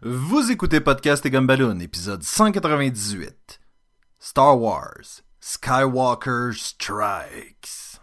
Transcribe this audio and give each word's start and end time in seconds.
Vous 0.00 0.52
écoutez 0.52 0.78
Podcast 0.78 1.26
et 1.26 1.30
Gumballoon, 1.30 1.80
épisode 1.80 2.22
198. 2.22 3.58
Star 4.20 4.56
Wars, 4.60 5.22
Skywalker 5.40 6.52
Strikes. 6.54 7.98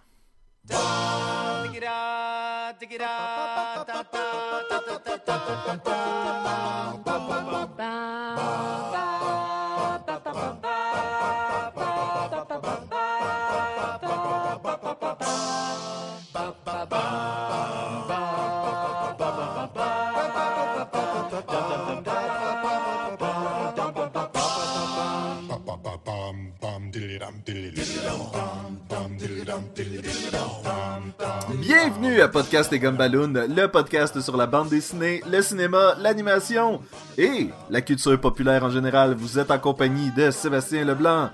Bienvenue 31.59 32.21
à 32.21 32.27
Podcast 32.27 32.71
et 32.73 32.79
Gumballoon, 32.79 33.33
le 33.47 33.67
podcast 33.67 34.19
sur 34.19 34.35
la 34.35 34.47
bande 34.47 34.69
dessinée, 34.69 35.21
le 35.29 35.41
cinéma, 35.41 35.95
l'animation 35.99 36.81
et 37.17 37.49
la 37.69 37.81
culture 37.81 38.19
populaire 38.19 38.63
en 38.63 38.69
général. 38.69 39.15
Vous 39.15 39.39
êtes 39.39 39.51
en 39.51 39.59
compagnie 39.59 40.11
de 40.11 40.31
Sébastien 40.31 40.83
Leblanc 40.83 41.29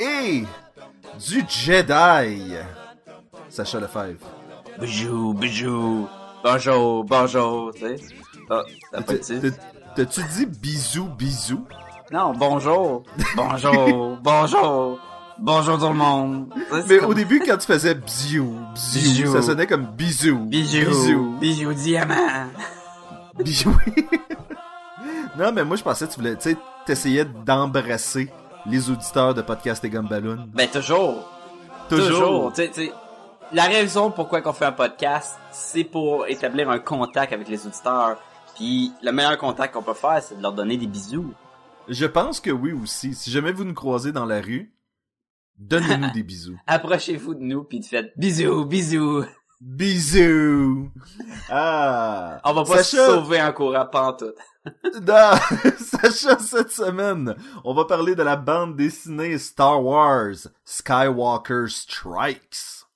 et 0.00 0.44
du 1.28 1.44
Jedi, 1.48 2.54
Sacha 3.48 3.78
Lefebvre. 3.80 4.26
Bijou, 4.80 5.34
bijou. 5.34 6.08
Bonjour, 6.42 7.04
bonjour, 7.04 7.72
tu 7.74 7.80
sais. 7.80 7.96
Ah, 8.48 8.62
T'as-tu 9.94 10.22
dit 10.36 10.46
bisous, 10.46 11.08
bisous? 11.16 11.66
Non, 12.10 12.32
bonjour. 12.32 13.04
Bonjour, 13.36 14.16
bonjour. 14.22 14.98
Bonjour 15.40 15.78
tout 15.78 15.86
le 15.88 15.94
monde. 15.94 16.52
Mais 16.88 16.98
comme- 16.98 17.10
au 17.10 17.14
début, 17.14 17.40
quand 17.40 17.56
tu 17.56 17.66
faisais 17.66 17.94
bisous, 17.94 18.54
Bisous. 18.74 19.32
ça 19.32 19.42
sonnait 19.42 19.66
comme 19.66 19.86
bisous. 19.86 20.44
Bijou, 20.46 21.36
bijou, 21.40 21.72
diamant. 21.72 22.48
Bisous. 23.38 23.74
non, 25.38 25.52
mais 25.52 25.64
moi, 25.64 25.76
je 25.76 25.82
pensais 25.82 26.06
que 26.06 26.12
tu 26.12 26.18
voulais, 26.20 26.36
tu 26.36 26.50
sais, 26.50 26.56
t'essayais 26.84 27.24
d'embrasser 27.24 28.30
les 28.66 28.90
auditeurs 28.90 29.32
de 29.34 29.40
Podcast 29.42 29.82
et 29.84 29.88
Gumballoon. 29.90 30.48
Ben 30.52 30.68
toujours, 30.68 31.30
toujours. 31.88 32.52
Sais, 32.54 32.68
tu 32.68 32.74
sais, 32.86 32.92
la 33.52 33.64
raison 33.64 34.10
pourquoi 34.10 34.42
qu'on 34.42 34.52
fait 34.52 34.66
un 34.66 34.72
podcast, 34.72 35.38
c'est 35.52 35.84
pour 35.84 36.26
établir 36.26 36.68
un 36.68 36.78
contact 36.78 37.32
avec 37.32 37.48
les 37.48 37.66
auditeurs. 37.66 38.18
Puis 38.56 38.92
le 39.02 39.10
meilleur 39.10 39.38
contact 39.38 39.72
qu'on 39.72 39.82
peut 39.82 39.94
faire, 39.94 40.22
c'est 40.22 40.36
de 40.36 40.42
leur 40.42 40.52
donner 40.52 40.76
des 40.76 40.86
bisous. 40.86 41.32
Je 41.88 42.04
pense 42.04 42.40
que 42.40 42.50
oui 42.50 42.72
aussi. 42.72 43.14
Si 43.14 43.30
jamais 43.30 43.52
vous 43.52 43.64
nous 43.64 43.72
croisez 43.74 44.12
dans 44.12 44.26
la 44.26 44.40
rue, 44.40 44.70
donnez-nous 45.60 46.10
des 46.14 46.22
bisous. 46.24 46.58
Approchez-vous 46.66 47.34
de 47.34 47.42
nous 47.42 47.62
puis 47.64 47.82
faites 47.82 48.12
bisous, 48.16 48.64
bisous. 48.64 49.24
Bisous! 49.60 50.88
Ah! 51.50 52.40
On 52.44 52.52
va 52.54 52.64
pas 52.64 52.82
se 52.82 52.96
sauver 52.96 53.42
en 53.42 53.52
courant 53.52 53.84
pantoute. 53.84 54.34
dans- 55.02 55.38
Sacha, 55.78 56.38
cette 56.38 56.70
semaine, 56.70 57.34
on 57.64 57.74
va 57.74 57.84
parler 57.84 58.14
de 58.14 58.22
la 58.22 58.36
bande 58.36 58.74
dessinée 58.76 59.36
Star 59.36 59.84
Wars 59.84 60.48
Skywalker 60.64 61.66
Strikes. 61.68 62.86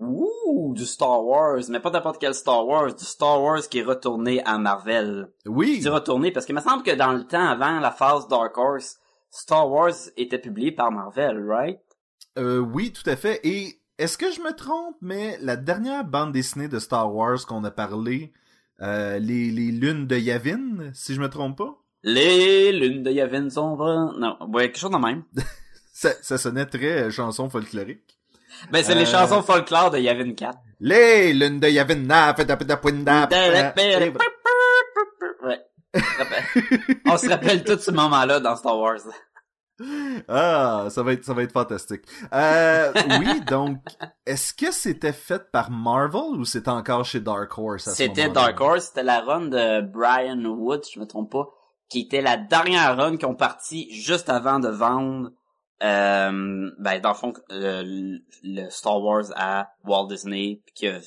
Ouh, 0.00 0.74
du 0.74 0.84
Star 0.86 1.24
Wars, 1.24 1.60
mais 1.68 1.80
pas 1.80 1.90
n'importe 1.90 2.18
quel 2.20 2.34
Star 2.34 2.66
Wars, 2.66 2.94
du 2.94 3.04
Star 3.04 3.40
Wars 3.42 3.62
qui 3.68 3.78
est 3.78 3.82
retourné 3.84 4.42
à 4.44 4.58
Marvel. 4.58 5.28
Je 5.44 5.50
Oui, 5.50 5.78
dis 5.80 5.88
retourné 5.88 6.30
parce 6.32 6.46
qu'il 6.46 6.54
me 6.54 6.60
semble 6.60 6.82
que 6.82 6.94
dans 6.94 7.12
le 7.12 7.24
temps, 7.26 7.46
avant 7.48 7.80
la 7.80 7.90
phase 7.90 8.28
Dark 8.28 8.56
Horse, 8.58 8.96
Star 9.30 9.68
Wars 9.70 9.94
était 10.16 10.38
publié 10.38 10.72
par 10.72 10.90
Marvel, 10.92 11.44
right? 11.48 11.78
Euh, 12.38 12.58
oui, 12.58 12.92
tout 12.92 13.08
à 13.08 13.16
fait. 13.16 13.40
Et 13.44 13.80
est-ce 13.98 14.16
que 14.16 14.30
je 14.32 14.40
me 14.40 14.52
trompe, 14.54 14.96
mais 15.00 15.38
la 15.42 15.56
dernière 15.56 16.04
bande 16.04 16.32
dessinée 16.32 16.68
de 16.68 16.78
Star 16.78 17.12
Wars 17.14 17.44
qu'on 17.46 17.64
a 17.64 17.70
parlé, 17.70 18.32
euh, 18.80 19.18
les, 19.18 19.50
les 19.50 19.72
lunes 19.72 20.06
de 20.06 20.16
Yavin, 20.16 20.90
si 20.94 21.14
je 21.14 21.20
me 21.20 21.28
trompe 21.28 21.58
pas, 21.58 21.76
Les 22.04 22.70
lunes 22.72 23.02
de 23.02 23.10
Yavin 23.10 23.50
sont 23.50 23.74
vraies. 23.74 24.18
Non, 24.18 24.36
ouais, 24.52 24.66
quelque 24.70 24.78
chose 24.78 24.90
de 24.92 24.98
même. 24.98 25.24
ça, 25.92 26.10
ça 26.22 26.38
sonnait 26.38 26.66
très 26.66 27.02
euh, 27.04 27.10
chanson 27.10 27.50
folklorique. 27.50 28.18
Ben, 28.70 28.82
c'est 28.84 28.92
Euh, 28.92 28.98
les 29.00 29.06
chansons 29.06 29.42
folklore 29.42 29.90
de 29.90 29.98
Yavin 29.98 30.32
4. 30.32 30.58
Les 30.80 31.32
lunes 31.32 31.58
de 31.60 31.68
Yavin, 31.68 31.96
na. 31.96 32.32
Ouais. 35.42 35.60
On 37.06 37.16
se 37.16 37.28
rappelle 37.28 37.64
tout 37.64 37.78
ce 37.78 37.90
moment-là 37.90 38.40
dans 38.40 38.54
Star 38.56 38.78
Wars. 38.78 39.00
Ah, 40.28 40.86
ça 40.90 41.02
va 41.02 41.12
être, 41.12 41.24
ça 41.24 41.34
va 41.34 41.42
être 41.42 41.52
fantastique. 41.52 42.02
Euh, 42.32 42.92
oui, 43.20 43.40
donc, 43.46 43.78
est-ce 44.26 44.52
que 44.52 44.72
c'était 44.72 45.12
fait 45.12 45.50
par 45.50 45.70
Marvel 45.70 46.38
ou 46.38 46.44
c'était 46.44 46.68
encore 46.70 47.04
chez 47.04 47.20
Dark 47.20 47.56
Horse 47.56 47.88
à 47.88 47.94
C'était? 47.94 48.28
Dark 48.28 48.60
Horse, 48.60 48.86
c'était 48.86 49.02
la 49.04 49.20
run 49.20 49.46
de 49.46 49.80
Brian 49.82 50.44
Wood, 50.44 50.84
si 50.84 50.94
je 50.94 51.00
me 51.00 51.06
trompe 51.06 51.30
pas, 51.32 51.48
qui 51.88 52.00
était 52.00 52.20
la 52.20 52.36
dernière 52.36 52.96
run 52.96 53.16
qu'ils 53.16 53.26
ont 53.28 53.34
parti 53.36 53.88
juste 53.92 54.28
avant 54.28 54.58
de 54.58 54.68
vendre, 54.68 55.30
euh, 55.82 56.70
ben 56.78 57.00
dans 57.00 57.10
le 57.10 57.14
fond, 57.14 57.32
euh, 57.52 57.82
le, 57.84 58.18
le 58.42 58.68
Star 58.70 59.00
Wars 59.00 59.26
à 59.36 59.70
Walt 59.84 60.08
Disney, 60.08 60.60
puis 60.66 60.74
qui 60.74 60.88
a, 60.88 60.98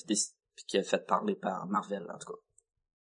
qui 0.67 0.77
a 0.77 0.83
fait 0.83 1.05
parler 1.05 1.35
par 1.35 1.67
Marvel, 1.67 2.03
en 2.09 2.17
tout 2.17 2.31
cas. 2.33 2.39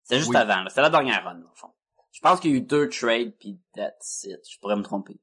C'était 0.03 0.19
juste 0.19 0.31
Oui. 0.31 0.35
avant, 0.37 0.63
là. 0.63 0.69
c'était 0.69 0.81
la 0.81 0.89
dernière 0.89 1.23
run, 1.23 1.35
dans 1.35 1.49
le 1.49 1.55
fond. 1.55 1.69
Je 2.11 2.19
pense 2.19 2.41
qu'il 2.41 2.51
y 2.51 2.53
a 2.55 2.57
eu 2.57 2.61
deux 2.61 2.89
trades, 2.89 3.33
puis 3.39 3.57
that's 3.73 4.25
it. 4.25 4.41
Je 4.51 4.59
pourrais 4.59 4.75
me 4.75 4.83
tromper. 4.83 5.17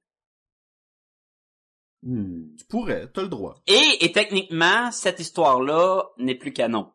Hmm. 2.03 2.55
Tu 2.57 2.65
pourrais, 2.67 3.09
t'as 3.13 3.23
le 3.23 3.29
droit. 3.29 3.57
Et, 3.67 4.05
et 4.05 4.13
techniquement, 4.13 4.91
cette 4.93 5.19
histoire-là 5.21 6.05
n'est 6.19 6.37
plus 6.37 6.53
canon. 6.53 6.91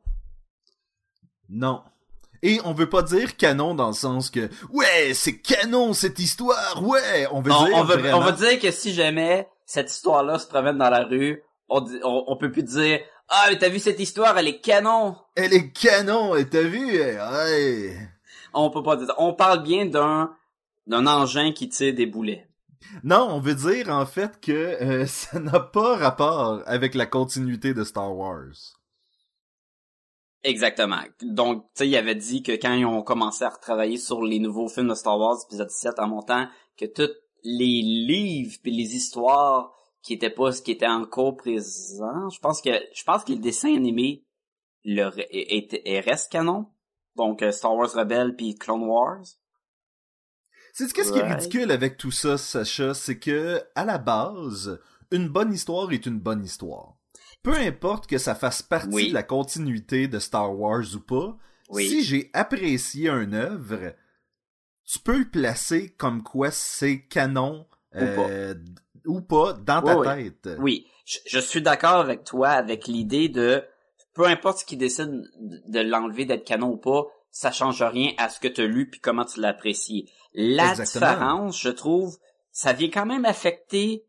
Non. 1.49 1.83
Et 2.41 2.59
on 2.65 2.73
veut 2.73 2.89
pas 2.89 3.03
dire 3.03 3.37
canon 3.37 3.73
dans 3.75 3.87
le 3.87 3.93
sens 3.93 4.29
que 4.29 4.49
ouais, 4.71 5.13
c'est 5.13 5.39
canon 5.39 5.93
cette 5.93 6.19
histoire, 6.19 6.83
ouais, 6.83 7.25
on 7.31 7.41
veut 7.41 7.51
dire 7.51 7.69
on 7.73 7.83
veut, 7.83 7.97
vraiment- 7.97 8.17
on 8.17 8.21
veut 8.21 8.33
dire 8.33 8.59
que 8.59 8.69
si 8.71 8.93
jamais 8.93 9.47
cette 9.65 9.89
histoire-là 9.91 10.39
se 10.39 10.47
promène 10.47 10.77
dans 10.77 10.89
la 10.89 11.03
rue, 11.05 11.41
on, 11.69 11.79
dit- 11.81 11.99
on, 12.03 12.25
on 12.27 12.37
peut 12.37 12.51
plus 12.51 12.63
dire 12.63 12.99
ah 13.29 13.45
mais 13.49 13.57
t'as 13.57 13.69
vu 13.69 13.79
cette 13.79 13.99
histoire, 13.99 14.37
elle 14.37 14.47
est 14.49 14.59
canon. 14.59 15.15
elle 15.35 15.53
est 15.53 15.71
canon, 15.71 16.35
et 16.35 16.47
t'as 16.49 16.63
vu, 16.63 16.85
ouais. 17.01 17.97
On 18.53 18.69
peut 18.69 18.83
pas 18.83 18.97
dire 18.97 19.07
ça. 19.07 19.15
On 19.19 19.33
parle 19.33 19.63
bien 19.63 19.85
d'un 19.85 20.35
d'un 20.85 21.07
engin 21.07 21.53
qui 21.53 21.69
tire 21.69 21.93
des 21.95 22.05
boulets. 22.05 22.45
Non, 23.03 23.27
on 23.31 23.39
veut 23.39 23.55
dire 23.55 23.89
en 23.89 24.05
fait 24.05 24.39
que 24.41 24.51
euh, 24.51 25.05
ça 25.07 25.39
n'a 25.39 25.59
pas 25.59 25.95
rapport 25.97 26.61
avec 26.66 26.95
la 26.95 27.05
continuité 27.05 27.73
de 27.73 27.83
Star 27.83 28.16
Wars. 28.16 28.53
Exactement. 30.44 30.99
Donc, 31.21 31.63
tu 31.67 31.69
sais, 31.75 31.88
il 31.88 31.95
avait 31.95 32.16
dit 32.16 32.44
que 32.44 32.51
quand 32.51 32.73
ils 32.73 32.85
ont 32.85 33.01
commencé 33.01 33.45
à 33.45 33.49
retravailler 33.49 33.97
sur 33.97 34.21
les 34.23 34.39
nouveaux 34.39 34.67
films 34.67 34.89
de 34.89 34.94
Star 34.94 35.17
Wars, 35.17 35.38
épisode 35.47 35.69
7 35.69 35.99
en 35.99 36.07
montant, 36.07 36.47
que 36.77 36.85
tous 36.85 37.13
les 37.44 37.81
livres 37.81 38.57
puis 38.61 38.71
les 38.75 38.95
histoires 38.95 39.73
qui 40.01 40.13
étaient 40.13 40.29
pas 40.29 40.51
ce 40.51 40.61
qui 40.61 40.71
était 40.71 40.88
en 40.88 41.05
cours 41.05 41.38
présent, 41.38 42.29
je 42.29 42.39
pense 42.39 42.61
que 42.61 42.71
je 42.94 43.03
pense 43.05 43.23
que 43.23 43.31
le 43.31 43.39
dessin 43.39 43.73
animé 43.73 44.25
le 44.83 45.09
est, 45.33 45.73
est- 45.73 45.81
est- 45.85 46.00
reste 46.01 46.29
canon. 46.29 46.65
Donc 47.15 47.41
euh, 47.41 47.51
Star 47.53 47.73
Wars 47.75 47.91
Rebelle 47.94 48.35
puis 48.35 48.55
Clone 48.55 48.83
Wars. 48.83 49.23
C'est 50.75 50.91
qu'est-ce 50.91 51.11
qui 51.13 51.19
est 51.19 51.34
ridicule 51.34 51.72
avec 51.72 51.97
tout 51.97 52.11
ça, 52.11 52.38
Sacha, 52.38 52.94
c'est 52.95 53.19
que 53.19 53.61
à 53.75 53.85
la 53.85 54.00
base, 54.00 54.79
une 55.11 55.29
bonne 55.29 55.53
histoire 55.53 55.91
est 55.91 56.06
une 56.07 56.19
bonne 56.19 56.44
histoire. 56.44 56.95
Peu 57.44 57.53
importe 57.53 58.07
que 58.07 58.17
ça 58.17 58.34
fasse 58.34 58.63
partie 58.63 58.89
Oui. 58.91 59.09
de 59.09 59.13
la 59.13 59.22
continuité 59.23 60.07
de 60.07 60.17
Star 60.17 60.57
Wars 60.57 60.83
ou 60.95 61.00
pas, 61.00 61.38
Oui. 61.69 61.88
si 61.88 62.03
j'ai 62.03 62.31
apprécié 62.33 63.09
une 63.09 63.35
œuvre, 63.35 63.94
tu 64.85 64.97
peux 65.00 65.19
le 65.19 65.29
placer 65.29 65.89
comme 65.92 66.24
quoi 66.24 66.50
c'est 66.50 67.01
canon 67.06 67.68
euh, 67.95 68.56
ou 69.06 69.21
pas 69.21 69.53
dans 69.53 69.81
ta 69.81 70.15
Oui, 70.15 70.31
tête. 70.31 70.57
Oui, 70.59 70.88
je, 71.06 71.19
je 71.27 71.39
suis 71.39 71.62
d'accord 71.62 71.97
avec 72.00 72.24
toi 72.24 72.50
avec 72.50 72.88
l'idée 72.88 73.30
de 73.30 73.63
peu 74.15 74.25
importe 74.25 74.59
ce 74.59 74.65
qui 74.65 74.77
décide 74.77 75.24
de 75.39 75.62
de 75.68 75.80
l'enlever 75.81 76.25
d'être 76.25 76.45
canon 76.45 76.71
ou 76.71 76.77
pas, 76.77 77.06
ça 77.33 77.51
change 77.51 77.81
rien 77.81 78.12
à 78.19 78.30
ce 78.30 78.39
que 78.39 78.47
tu 78.47 78.62
as 78.62 78.68
lu 78.68 78.89
puis 78.89 79.00
comment 79.01 79.25
tu 79.25 79.41
l'apprécies. 79.41 80.07
La 80.33 80.69
Exactement. 80.69 81.12
différence, 81.12 81.59
je 81.59 81.69
trouve, 81.69 82.15
ça 82.51 82.74
vient 82.74 82.89
quand 82.89 83.06
même 83.07 83.25
affecter 83.25 84.06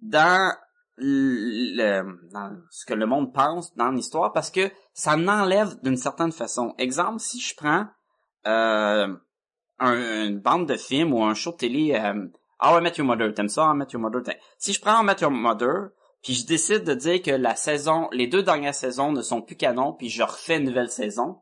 dans 0.00 0.54
le, 0.96 2.02
dans 2.32 2.56
ce 2.70 2.84
que 2.86 2.94
le 2.94 3.06
monde 3.06 3.32
pense 3.32 3.74
dans 3.76 3.90
l'histoire 3.90 4.32
parce 4.32 4.50
que 4.50 4.70
ça 4.92 5.16
m'enlève 5.16 5.80
d'une 5.82 5.96
certaine 5.96 6.32
façon. 6.32 6.74
Exemple, 6.78 7.20
si 7.20 7.40
je 7.40 7.54
prends 7.56 7.86
euh, 8.46 9.08
un- 9.78 10.24
une 10.26 10.38
bande 10.38 10.68
de 10.68 10.76
films 10.76 11.12
ou 11.14 11.24
un 11.24 11.34
show 11.34 11.52
de 11.52 11.56
télé, 11.56 11.94
euh, 11.94 12.26
How 12.60 12.78
I 12.78 12.82
Met 12.82 12.92
Your 12.98 13.06
Mother, 13.06 13.32
t'aimes 13.34 13.48
ça, 13.48 13.64
How 13.66 13.74
I 13.74 13.76
Met 13.78 13.86
Your 13.92 14.00
Mother? 14.02 14.22
T'aimes- 14.22 14.38
Si 14.58 14.72
je 14.74 14.80
prends 14.80 14.98
How 14.98 15.02
I 15.02 15.06
Met 15.06 15.16
Your 15.22 15.30
Mother, 15.30 15.88
puis 16.22 16.34
je 16.34 16.46
décide 16.46 16.84
de 16.84 16.94
dire 16.94 17.22
que 17.22 17.30
la 17.30 17.56
saison, 17.56 18.08
les 18.12 18.26
deux 18.26 18.42
dernières 18.42 18.74
saisons 18.74 19.12
ne 19.12 19.22
sont 19.22 19.40
plus 19.42 19.56
canon, 19.56 19.94
puis 19.94 20.10
je 20.10 20.22
refais 20.22 20.58
une 20.58 20.64
nouvelle 20.64 20.90
saison, 20.90 21.40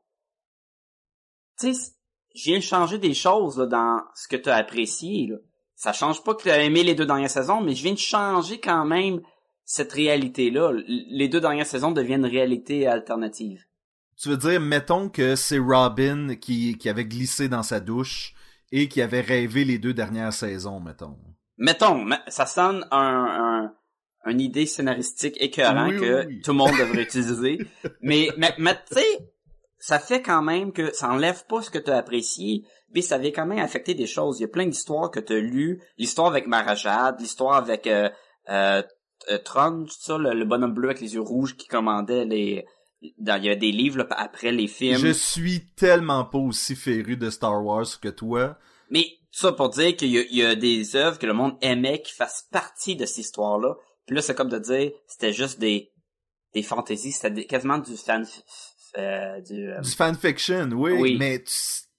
tu 1.62 1.74
sais, 1.74 1.92
je 2.34 2.44
viens 2.44 2.58
de 2.58 2.64
changer 2.64 2.98
des 2.98 3.14
choses 3.14 3.58
là, 3.58 3.66
dans 3.66 4.00
ce 4.14 4.28
que 4.28 4.36
tu 4.36 4.48
as 4.48 4.56
apprécié. 4.56 5.28
Là. 5.28 5.36
Ça 5.74 5.92
change 5.92 6.22
pas 6.22 6.34
que 6.34 6.42
tu 6.42 6.50
as 6.50 6.62
aimé 6.62 6.82
les 6.82 6.94
deux 6.94 7.06
dernières 7.06 7.30
saisons, 7.30 7.60
mais 7.60 7.74
je 7.74 7.82
viens 7.82 7.92
de 7.92 7.98
changer 7.98 8.60
quand 8.60 8.84
même 8.84 9.20
cette 9.64 9.92
réalité-là. 9.92 10.72
Les 10.86 11.28
deux 11.28 11.40
dernières 11.40 11.66
saisons 11.66 11.92
deviennent 11.92 12.24
réalité 12.24 12.86
alternative. 12.86 13.64
Tu 14.20 14.28
veux 14.28 14.36
dire, 14.36 14.60
mettons 14.60 15.08
que 15.08 15.36
c'est 15.36 15.58
Robin 15.58 16.36
qui, 16.36 16.78
qui 16.78 16.88
avait 16.88 17.04
glissé 17.04 17.48
dans 17.48 17.62
sa 17.62 17.80
douche 17.80 18.34
et 18.70 18.88
qui 18.88 19.02
avait 19.02 19.20
rêvé 19.20 19.64
les 19.64 19.78
deux 19.78 19.94
dernières 19.94 20.32
saisons, 20.32 20.80
mettons. 20.80 21.18
Mettons, 21.58 22.08
ça 22.28 22.46
sonne 22.46 22.86
un, 22.90 23.68
un 23.70 23.74
une 24.26 24.40
idée 24.40 24.66
scénaristique 24.66 25.36
écœurant 25.40 25.90
que 25.90 26.40
tout 26.42 26.52
le 26.52 26.56
monde 26.56 26.78
devrait 26.78 27.02
utiliser. 27.02 27.58
Mais, 28.00 28.28
mais, 28.36 28.54
mais 28.58 28.74
tu 28.74 29.00
sais, 29.00 29.31
ça 29.82 29.98
fait 29.98 30.22
quand 30.22 30.42
même 30.42 30.72
que 30.72 30.94
ça 30.94 31.10
enlève 31.10 31.44
pas 31.46 31.60
ce 31.60 31.68
que 31.68 31.78
tu 31.78 31.90
as 31.90 31.96
apprécié, 31.96 32.62
mais 32.94 33.02
ça 33.02 33.16
avait 33.16 33.32
quand 33.32 33.46
même 33.46 33.58
affecté 33.58 33.94
des 33.94 34.06
choses. 34.06 34.38
Il 34.38 34.42
y 34.42 34.44
a 34.44 34.48
plein 34.48 34.66
d'histoires 34.66 35.10
que 35.10 35.18
tu 35.18 35.32
as 35.32 35.40
lues, 35.40 35.82
l'histoire 35.98 36.28
avec 36.28 36.46
Marajad, 36.46 37.18
l'histoire 37.18 37.56
avec 37.56 37.88
euh, 37.88 38.08
euh, 38.48 38.80
euh 39.28 39.38
Tron, 39.38 39.86
ça, 39.88 40.18
le, 40.18 40.44
bonhomme 40.44 40.72
bleu 40.72 40.90
avec 40.90 41.00
les 41.00 41.14
yeux 41.14 41.20
rouges 41.20 41.56
qui 41.56 41.66
commandait 41.66 42.24
les... 42.24 42.64
Dans, 43.18 43.42
il 43.42 43.46
y 43.46 43.50
a 43.50 43.56
des 43.56 43.72
livres 43.72 44.06
après 44.10 44.52
les 44.52 44.68
films. 44.68 44.98
Je 44.98 45.08
suis 45.08 45.66
tellement 45.74 46.24
pas 46.26 46.38
aussi 46.38 46.76
féru 46.76 47.16
de 47.16 47.28
Star 47.30 47.64
Wars 47.64 47.98
que 48.00 48.08
toi. 48.08 48.56
Mais 48.88 49.04
ça 49.32 49.50
pour 49.50 49.70
dire 49.70 49.96
qu'il 49.96 50.10
y, 50.10 50.36
y, 50.36 50.44
a 50.44 50.54
des 50.54 50.94
œuvres 50.94 51.18
que 51.18 51.26
le 51.26 51.32
monde 51.32 51.56
aimait 51.60 52.00
qui 52.02 52.12
fassent 52.12 52.46
partie 52.52 52.94
de 52.94 53.04
cette 53.04 53.18
histoire-là. 53.18 53.74
Puis 54.06 54.14
là, 54.14 54.22
c'est 54.22 54.36
comme 54.36 54.48
de 54.48 54.60
dire, 54.60 54.92
c'était 55.08 55.32
juste 55.32 55.58
des 55.58 55.92
des 56.54 56.62
fantaisies, 56.62 57.12
c'était 57.12 57.46
quasiment 57.46 57.78
du 57.78 57.96
fan 57.96 58.26
euh, 58.98 59.40
du, 59.40 59.70
euh, 59.70 59.80
du 59.80 59.90
fanfiction, 59.90 60.68
oui, 60.72 61.16
mais 61.18 61.42
tu, 61.42 61.54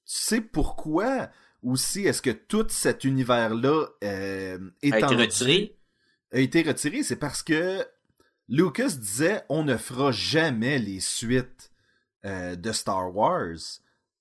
sais 0.05 0.41
pourquoi 0.41 1.29
aussi 1.63 2.01
est-ce 2.01 2.21
que 2.21 2.29
tout 2.29 2.67
cet 2.69 3.03
univers-là 3.03 3.87
euh, 4.03 4.59
a 4.83 4.99
été 4.99 5.15
retiré? 5.15 5.75
A 6.31 6.39
été 6.39 6.61
retiré, 6.61 7.01
c'est 7.01 7.15
parce 7.15 7.41
que 7.41 7.83
Lucas 8.47 8.89
disait 8.99 9.43
on 9.49 9.63
ne 9.63 9.75
fera 9.75 10.11
jamais 10.11 10.77
les 10.77 10.99
suites 10.99 11.71
de 12.23 12.71
Star 12.71 13.15
Wars. 13.15 13.57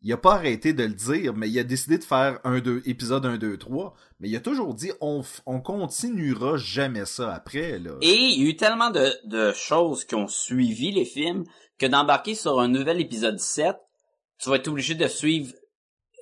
Il 0.05 0.13
a 0.13 0.17
pas 0.17 0.35
arrêté 0.35 0.73
de 0.73 0.83
le 0.83 0.95
dire, 0.95 1.35
mais 1.35 1.49
il 1.49 1.59
a 1.59 1.65
décidé 1.65 1.97
de 1.97 2.05
faire 2.05 2.41
un 2.43 2.59
deux 2.59 2.83
épisode 2.87 3.25
1 3.25 3.37
2 3.37 3.57
3, 3.57 3.95
mais 4.19 4.29
il 4.29 4.37
a 4.37 4.41
toujours 4.41 4.75
dit 4.75 4.91
on 5.01 5.23
on 5.47 5.61
continuera 5.61 6.57
jamais 6.57 7.05
ça 7.05 7.33
après 7.33 7.79
là. 7.79 7.93
Et 8.01 8.15
il 8.15 8.43
y 8.43 8.47
a 8.47 8.51
eu 8.51 8.57
tellement 8.57 8.91
de, 8.91 9.13
de 9.25 9.53
choses 9.53 10.05
qui 10.05 10.15
ont 10.17 10.27
suivi 10.27 10.91
les 10.91 11.05
films 11.05 11.45
que 11.83 11.87
d'embarquer 11.89 12.37
sur 12.37 12.61
un 12.61 12.69
nouvel 12.69 13.01
épisode 13.01 13.41
7, 13.41 13.77
tu 14.39 14.49
vas 14.49 14.57
être 14.57 14.69
obligé 14.69 14.95
de 14.95 15.09
suivre 15.09 15.53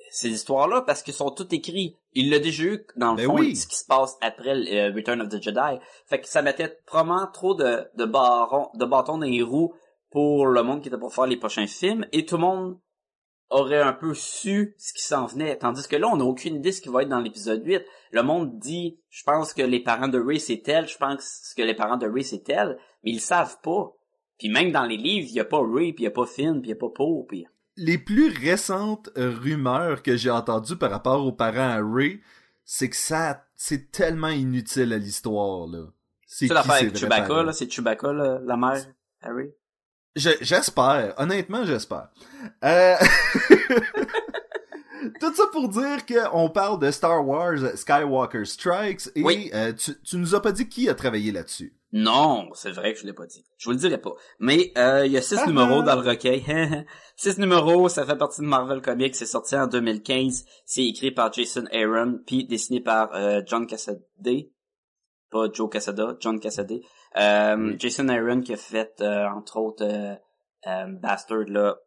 ces 0.09 0.29
histoires-là 0.29 0.81
parce 0.81 1.03
qu'ils 1.03 1.13
sont 1.13 1.29
tous 1.29 1.47
écrits. 1.51 1.99
Il 2.13 2.31
l'a 2.31 2.39
déjà 2.39 2.63
eu 2.63 2.85
dans 2.95 3.11
le 3.11 3.17
ben 3.17 3.25
fond 3.27 3.37
ce 3.37 3.67
qui 3.67 3.75
se 3.75 3.85
passe 3.85 4.17
après 4.21 4.55
euh, 4.55 4.91
Return 4.91 5.21
of 5.21 5.29
the 5.29 5.39
Jedi. 5.39 5.77
Fait 6.07 6.19
que 6.19 6.27
ça 6.27 6.41
mettait 6.41 6.79
probablement 6.87 7.27
trop 7.27 7.53
de, 7.53 7.87
de, 7.95 8.05
de 8.05 8.85
bâtons 8.85 9.19
dans 9.19 9.25
les 9.25 9.43
roues 9.43 9.73
pour 10.09 10.47
le 10.47 10.63
monde 10.63 10.81
qui 10.81 10.87
était 10.87 10.97
pour 10.97 11.13
faire 11.13 11.27
les 11.27 11.37
prochains 11.37 11.67
films 11.67 12.07
et 12.11 12.25
tout 12.25 12.37
le 12.37 12.41
monde 12.41 12.79
aurait 13.51 13.81
un 13.81 13.93
peu 13.93 14.15
su 14.15 14.73
ce 14.79 14.93
qui 14.93 15.03
s'en 15.03 15.27
venait. 15.27 15.59
Tandis 15.59 15.87
que 15.87 15.95
là, 15.95 16.07
on 16.11 16.17
n'a 16.17 16.25
aucune 16.25 16.55
idée 16.55 16.69
de 16.69 16.75
ce 16.75 16.81
qui 16.81 16.89
va 16.89 17.03
être 17.03 17.09
dans 17.09 17.19
l'épisode 17.19 17.63
8. 17.63 17.85
Le 18.11 18.23
monde 18.23 18.57
dit, 18.57 18.99
je 19.09 19.23
pense 19.23 19.53
que 19.53 19.61
les 19.61 19.79
parents 19.79 20.07
de 20.07 20.19
Ray 20.19 20.39
c'est 20.39 20.63
tel, 20.63 20.87
je 20.87 20.97
pense 20.97 21.53
que 21.55 21.61
les 21.61 21.75
parents 21.75 21.97
de 21.97 22.07
Ray 22.07 22.23
c'est 22.23 22.43
tel, 22.43 22.79
mais 23.03 23.11
ils 23.11 23.21
savent 23.21 23.59
pas. 23.61 23.93
Puis 24.41 24.49
même 24.49 24.71
dans 24.71 24.85
les 24.85 24.97
livres, 24.97 25.27
il 25.29 25.35
y 25.35 25.39
a 25.39 25.45
pas 25.45 25.61
Ray, 25.61 25.93
puis 25.93 26.03
il 26.03 26.05
y 26.05 26.07
a 26.07 26.11
pas 26.11 26.25
Finn, 26.25 26.61
puis 26.61 26.69
il 26.69 26.73
y 26.73 26.73
a 26.73 26.75
pas 26.75 26.89
Poe, 26.89 27.27
puis... 27.27 27.45
Les 27.77 27.99
plus 27.99 28.27
récentes 28.35 29.11
rumeurs 29.15 30.01
que 30.01 30.17
j'ai 30.17 30.31
entendues 30.31 30.77
par 30.77 30.89
rapport 30.89 31.23
aux 31.23 31.31
parents 31.31 31.69
à 31.69 31.79
Ray, 31.79 32.21
c'est 32.65 32.89
que 32.89 32.95
ça, 32.95 33.45
c'est 33.55 33.91
tellement 33.91 34.29
inutile 34.29 34.93
à 34.93 34.97
l'histoire, 34.97 35.67
là. 35.67 35.85
C'est 36.25 36.47
l'affaire 36.47 36.73
avec 36.73 36.97
Chewbacca, 36.97 37.43
là? 37.43 37.53
C'est 37.53 37.71
Chewbacca, 37.71 38.11
la 38.11 38.57
mère, 38.57 38.83
Harry? 39.21 39.51
J'espère. 40.15 41.13
Honnêtement, 41.17 41.63
j'espère. 41.63 42.09
Euh... 42.63 42.95
Tout 45.21 45.31
ça 45.35 45.43
pour 45.51 45.69
dire 45.69 46.03
qu'on 46.07 46.49
parle 46.49 46.79
de 46.79 46.89
Star 46.89 47.23
Wars 47.23 47.59
Skywalker 47.75 48.43
Strikes 48.43 49.07
et 49.15 49.51
euh, 49.53 49.71
tu, 49.71 49.91
tu 50.01 50.17
nous 50.17 50.33
as 50.33 50.41
pas 50.41 50.51
dit 50.51 50.67
qui 50.67 50.89
a 50.89 50.95
travaillé 50.95 51.31
là-dessus. 51.31 51.77
Non, 51.91 52.49
c'est 52.55 52.71
vrai 52.71 52.91
que 52.91 52.99
je 52.99 53.05
l'ai 53.05 53.13
pas 53.13 53.27
dit. 53.27 53.45
Je 53.59 53.65
vous 53.65 53.73
le 53.73 53.77
dirai 53.77 53.99
pas. 53.99 54.15
Mais 54.39 54.71
euh, 54.79 55.05
il 55.05 55.11
y 55.11 55.17
a 55.17 55.21
six 55.21 55.45
numéros 55.45 55.83
dans 55.83 55.93
le 55.93 56.01
recueil. 56.01 56.43
six 57.15 57.37
numéros, 57.37 57.87
ça 57.87 58.03
fait 58.03 58.15
partie 58.15 58.41
de 58.41 58.47
Marvel 58.47 58.81
Comics. 58.81 59.15
C'est 59.15 59.27
sorti 59.27 59.55
en 59.55 59.67
2015. 59.67 60.43
C'est 60.65 60.87
écrit 60.87 61.11
par 61.11 61.31
Jason 61.31 61.65
Aaron, 61.71 62.19
puis 62.25 62.47
dessiné 62.47 62.81
par 62.81 63.13
euh, 63.13 63.41
John 63.45 63.67
Cassaday. 63.67 64.49
Pas 65.29 65.51
Joe 65.53 65.69
Cassada, 65.69 66.17
John 66.19 66.39
Cassaday. 66.39 66.81
Euh, 67.17 67.75
Jason 67.77 68.09
Aaron 68.09 68.41
qui 68.41 68.53
a 68.53 68.57
fait, 68.57 68.99
entre 69.01 69.57
autres, 69.57 70.17
Bastard, 70.65 71.45
là. 71.45 71.77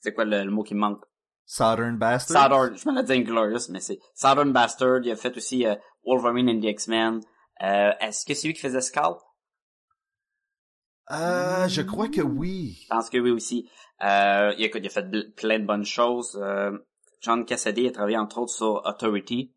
C'est 0.00 0.14
quoi 0.14 0.24
le, 0.24 0.50
mot 0.50 0.62
qui 0.62 0.74
me 0.74 0.80
manque? 0.80 1.04
Southern 1.46 1.96
Bastard? 1.98 2.42
Southern, 2.42 2.76
je 2.76 2.88
m'en 2.88 3.00
ai 3.00 3.04
dit 3.04 3.12
Inglorious, 3.12 3.68
mais 3.70 3.80
c'est 3.80 3.98
Southern 4.14 4.52
Bastard. 4.52 5.00
Il 5.04 5.10
a 5.10 5.16
fait 5.16 5.36
aussi 5.36 5.66
Wolverine 6.04 6.48
and 6.48 6.60
the 6.60 6.64
X-Men. 6.64 7.20
Euh, 7.62 7.92
est-ce 8.00 8.24
que 8.26 8.34
c'est 8.34 8.48
lui 8.48 8.54
qui 8.54 8.60
faisait 8.60 8.80
Scalp? 8.80 9.18
Euh, 11.10 11.68
je 11.68 11.82
crois 11.82 12.08
que 12.08 12.20
oui. 12.22 12.78
Je 12.82 12.88
pense 12.88 13.10
que 13.10 13.18
oui 13.18 13.30
aussi. 13.30 13.68
Euh, 14.02 14.52
il, 14.58 14.64
a, 14.64 14.78
il 14.78 14.86
a 14.86 14.88
fait 14.88 15.34
plein 15.36 15.58
de 15.58 15.66
bonnes 15.66 15.84
choses. 15.84 16.38
Euh, 16.42 16.72
John 17.20 17.44
Cassidy 17.44 17.86
a 17.88 17.92
travaillé 17.92 18.16
entre 18.18 18.38
autres 18.38 18.52
sur 18.52 18.82
Authority. 18.86 19.54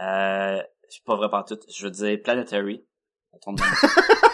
Euh, 0.00 0.60
je 0.88 0.94
suis 0.94 1.02
pas 1.04 1.16
vrai 1.16 1.30
par 1.30 1.44
tout. 1.44 1.58
Je 1.72 1.84
veux 1.84 1.90
dire 1.90 2.20
Planetary. 2.22 2.84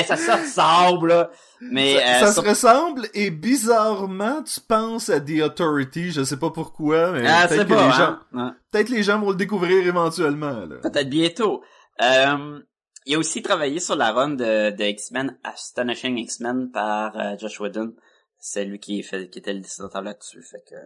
hey, 0.00 0.06
ça 0.06 0.16
se 0.16 0.30
ressemble, 0.30 1.08
là. 1.08 1.30
Mais, 1.60 1.96
ça, 1.96 2.28
euh, 2.28 2.32
se 2.32 2.40
ressemble 2.40 3.06
et 3.12 3.30
bizarrement, 3.30 4.42
tu 4.42 4.60
penses 4.60 5.10
à 5.10 5.20
The 5.20 5.42
Authority, 5.42 6.10
je 6.10 6.24
sais 6.24 6.38
pas 6.38 6.50
pourquoi, 6.50 7.12
mais 7.12 7.26
ah, 7.26 7.46
peut-être 7.46 7.68
que 7.68 7.74
les 7.74 7.92
gens, 7.92 8.18
hein? 8.32 8.56
peut-être 8.70 8.88
les 8.88 9.02
gens 9.02 9.20
vont 9.20 9.30
le 9.30 9.36
découvrir 9.36 9.86
éventuellement, 9.86 10.66
Peut-être 10.82 11.10
bientôt. 11.10 11.62
Euh, 12.00 12.60
il 13.04 13.14
a 13.14 13.18
aussi 13.18 13.42
travaillé 13.42 13.78
sur 13.78 13.94
la 13.94 14.12
run 14.12 14.30
de, 14.30 14.70
de 14.70 14.84
X-Men, 14.84 15.38
Astonishing 15.44 16.16
X-Men 16.18 16.70
par 16.70 17.18
euh, 17.18 17.36
Josh 17.38 17.60
Whedon. 17.60 17.94
C'est 18.38 18.64
lui 18.64 18.78
qui, 18.78 19.02
fait, 19.02 19.28
qui 19.28 19.38
était 19.38 19.52
le 19.52 19.60
dessinateur 19.60 20.02
là-dessus, 20.02 20.42
fait 20.42 20.62
que... 20.66 20.76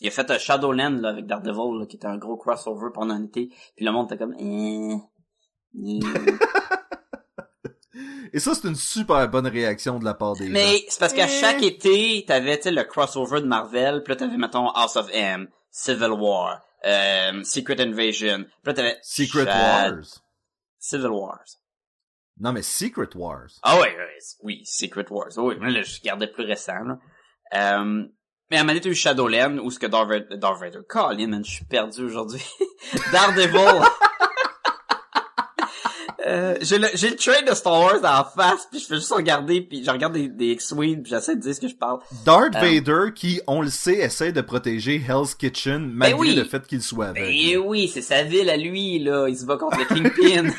Il 0.00 0.08
a 0.08 0.10
fait 0.10 0.30
un 0.30 0.38
Shadowland 0.38 1.00
là, 1.00 1.08
avec 1.08 1.26
Daredevil, 1.26 1.86
qui 1.88 1.96
était 1.96 2.06
un 2.06 2.18
gros 2.18 2.36
crossover 2.36 2.88
pendant 2.92 3.14
un 3.14 3.24
été. 3.24 3.48
Puis 3.74 3.84
le 3.84 3.90
monde 3.90 4.06
était 4.06 4.18
comme... 4.18 4.34
Eh, 4.38 4.94
eh. 5.82 6.00
Et 8.36 8.38
ça, 8.38 8.54
c'est 8.54 8.68
une 8.68 8.76
super 8.76 9.26
bonne 9.30 9.46
réaction 9.46 9.98
de 9.98 10.04
la 10.04 10.12
part 10.12 10.34
des 10.34 10.50
Mais 10.50 10.84
c'est 10.90 11.00
parce 11.00 11.14
qu'à 11.14 11.26
chaque 11.26 11.62
été, 11.62 12.22
t'avais, 12.28 12.60
tu 12.60 12.70
le 12.70 12.84
crossover 12.84 13.40
de 13.40 13.46
Marvel, 13.46 14.02
puis 14.02 14.12
là, 14.12 14.16
t'avais, 14.16 14.36
mettons, 14.36 14.68
House 14.72 14.96
of 14.96 15.08
M, 15.10 15.48
Civil 15.70 16.10
War, 16.10 16.60
euh, 16.84 17.42
Secret 17.44 17.80
Invasion, 17.80 18.44
puis 18.44 18.66
là, 18.66 18.74
t'avais... 18.74 18.98
Secret 19.00 19.46
Wars. 19.46 20.20
Civil 20.78 21.06
Wars. 21.06 21.46
Non, 22.38 22.52
mais 22.52 22.60
Secret 22.60 23.08
Wars. 23.14 23.48
Ah 23.62 23.78
oui, 23.80 23.88
oui, 24.42 24.62
Secret 24.66 25.06
Wars. 25.08 25.30
Oui, 25.38 25.54
mais 25.58 25.70
là, 25.70 25.80
je 25.80 25.98
gardais 26.02 26.26
plus 26.26 26.44
récent, 26.44 26.84
là. 26.84 26.98
Euh, 27.54 28.04
mais 28.50 28.58
à 28.58 28.60
un 28.60 28.62
moment 28.64 28.72
donné, 28.74 28.82
t'as 28.82 28.90
eu 28.90 28.94
Shadowland, 28.94 29.60
où 29.60 29.70
ce 29.70 29.78
que 29.78 29.86
Darth 29.86 30.10
Vader, 30.10 30.36
Darth 30.36 30.60
Vader, 30.60 30.80
Colin, 30.86 31.28
man, 31.28 31.42
je 31.42 31.52
suis 31.52 31.64
perdu 31.64 32.04
aujourd'hui. 32.04 32.44
Daredevil. 33.12 33.80
Euh, 36.26 36.56
j'ai 36.60 36.78
le, 36.78 36.88
j'ai 36.94 37.10
le 37.10 37.16
train 37.16 37.42
de 37.48 37.54
Star 37.54 37.72
Wars 37.72 38.04
en 38.04 38.24
face, 38.24 38.66
puis 38.68 38.80
je 38.80 38.86
fais 38.86 38.96
juste 38.96 39.12
regarder, 39.12 39.60
puis 39.60 39.84
je 39.84 39.90
regarde 39.90 40.14
des, 40.14 40.28
des 40.28 40.52
X-Wing, 40.52 41.02
puis 41.02 41.10
j'essaie 41.10 41.36
de 41.36 41.40
dire 41.40 41.54
ce 41.54 41.60
que 41.60 41.68
je 41.68 41.76
parle. 41.76 42.00
Darth 42.24 42.56
euh, 42.56 42.60
Vader, 42.60 43.12
qui, 43.14 43.40
on 43.46 43.62
le 43.62 43.70
sait, 43.70 43.98
essaie 43.98 44.32
de 44.32 44.40
protéger 44.40 44.96
Hell's 44.96 45.36
Kitchen, 45.36 45.86
ben 45.86 45.94
malgré 45.94 46.34
le 46.34 46.44
fait 46.44 46.66
qu'il 46.66 46.82
soit 46.82 47.08
avec. 47.08 47.22
Ben 47.22 47.58
oui, 47.58 47.86
c'est 47.86 48.02
sa 48.02 48.24
ville 48.24 48.50
à 48.50 48.56
lui, 48.56 48.98
là. 48.98 49.28
Il 49.28 49.38
se 49.38 49.44
bat 49.44 49.56
contre 49.56 49.78
le 49.78 49.84
Kingpin. 49.84 50.50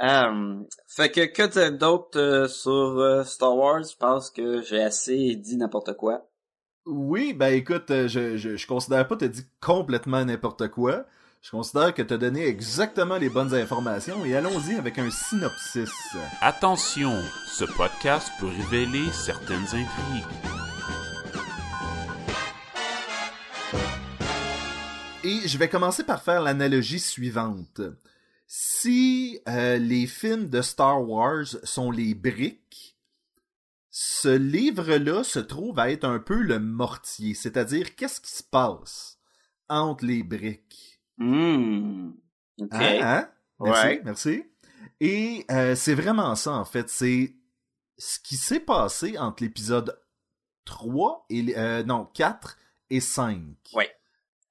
um, 0.00 0.66
fait 0.86 1.10
que, 1.10 1.24
que 1.24 1.70
d'autres 1.70 2.46
sur 2.50 3.24
Star 3.24 3.56
Wars? 3.56 3.84
Je 3.90 3.96
pense 3.96 4.30
que 4.30 4.60
j'ai 4.60 4.82
assez 4.82 5.36
dit 5.36 5.56
n'importe 5.56 5.94
quoi. 5.96 6.28
Oui, 6.84 7.32
ben 7.32 7.54
écoute, 7.54 7.86
je, 7.88 8.36
je, 8.36 8.56
je 8.56 8.66
considère 8.66 9.06
pas 9.06 9.16
t'as 9.16 9.28
dit 9.28 9.46
complètement 9.60 10.24
n'importe 10.24 10.68
quoi. 10.68 11.06
Je 11.42 11.50
considère 11.50 11.92
que 11.92 12.02
tu 12.02 12.14
as 12.14 12.18
donné 12.18 12.46
exactement 12.46 13.16
les 13.16 13.28
bonnes 13.28 13.52
informations 13.52 14.24
et 14.24 14.36
allons-y 14.36 14.76
avec 14.76 15.00
un 15.00 15.10
synopsis. 15.10 15.90
Attention, 16.40 17.20
ce 17.48 17.64
podcast 17.64 18.30
peut 18.38 18.46
révéler 18.46 19.10
certaines 19.10 19.64
intrigues. 19.64 20.24
Et 25.24 25.48
je 25.48 25.58
vais 25.58 25.68
commencer 25.68 26.04
par 26.04 26.22
faire 26.22 26.42
l'analogie 26.42 27.00
suivante. 27.00 27.80
Si 28.46 29.40
euh, 29.48 29.78
les 29.78 30.06
films 30.06 30.48
de 30.48 30.62
Star 30.62 31.02
Wars 31.02 31.56
sont 31.64 31.90
les 31.90 32.14
briques, 32.14 32.96
ce 33.90 34.28
livre-là 34.28 35.24
se 35.24 35.40
trouve 35.40 35.80
à 35.80 35.90
être 35.90 36.04
un 36.04 36.20
peu 36.20 36.40
le 36.40 36.60
mortier, 36.60 37.34
c'est-à-dire 37.34 37.96
qu'est-ce 37.96 38.20
qui 38.20 38.30
se 38.30 38.44
passe 38.44 39.18
entre 39.68 40.04
les 40.04 40.22
briques? 40.22 40.91
Hmm. 41.22 42.12
OK. 42.60 42.68
Hein, 42.72 42.98
hein? 43.02 43.28
Merci, 43.60 43.86
Ouais. 43.86 44.02
merci. 44.04 44.44
Et 45.00 45.44
euh, 45.50 45.74
c'est 45.74 45.94
vraiment 45.94 46.34
ça, 46.34 46.52
en 46.52 46.64
fait. 46.64 46.88
C'est 46.88 47.34
ce 47.98 48.18
qui 48.20 48.36
s'est 48.36 48.60
passé 48.60 49.16
entre 49.18 49.42
l'épisode 49.42 49.98
3 50.64 51.26
et... 51.30 51.54
euh, 51.56 51.82
non, 51.84 52.06
4 52.14 52.56
et 52.90 53.00
5. 53.00 53.40
Ouais. 53.74 53.90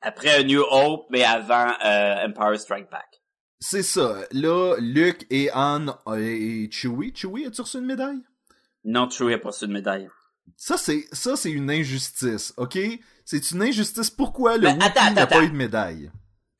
Après 0.02 0.30
A 0.30 0.44
New 0.44 0.64
Hope, 0.70 1.06
mais 1.10 1.24
avant 1.24 1.74
euh, 1.86 2.26
Empire 2.28 2.60
Strike 2.60 2.90
Back. 2.90 3.22
C'est 3.60 3.84
ça. 3.84 4.22
Là, 4.32 4.76
Luke 4.80 5.28
et 5.30 5.52
Anne 5.52 5.94
euh, 6.08 6.18
et 6.18 6.70
Chewie. 6.72 7.14
Chewie, 7.16 7.46
as-tu 7.46 7.62
reçu 7.62 7.78
une 7.78 7.86
médaille? 7.86 8.22
Non, 8.84 9.10
Chewie 9.10 9.34
a 9.36 9.38
pas 9.38 9.50
reçu 9.50 9.68
de 9.68 9.74
médaille. 9.74 10.10
Ça, 10.58 10.78
c'est 10.78 11.06
ça, 11.12 11.36
c'est 11.36 11.52
une 11.52 11.70
injustice, 11.70 12.54
ok? 12.58 12.78
C'est 13.26 13.52
une 13.52 13.62
injustice. 13.62 14.10
Pourquoi 14.10 14.58
le 14.58 14.68
Wookiee 14.70 14.84
attends, 14.84 15.12
n'a 15.14 15.28
pas 15.28 15.44
eu 15.44 15.50
de 15.50 15.56
médaille? 15.56 16.12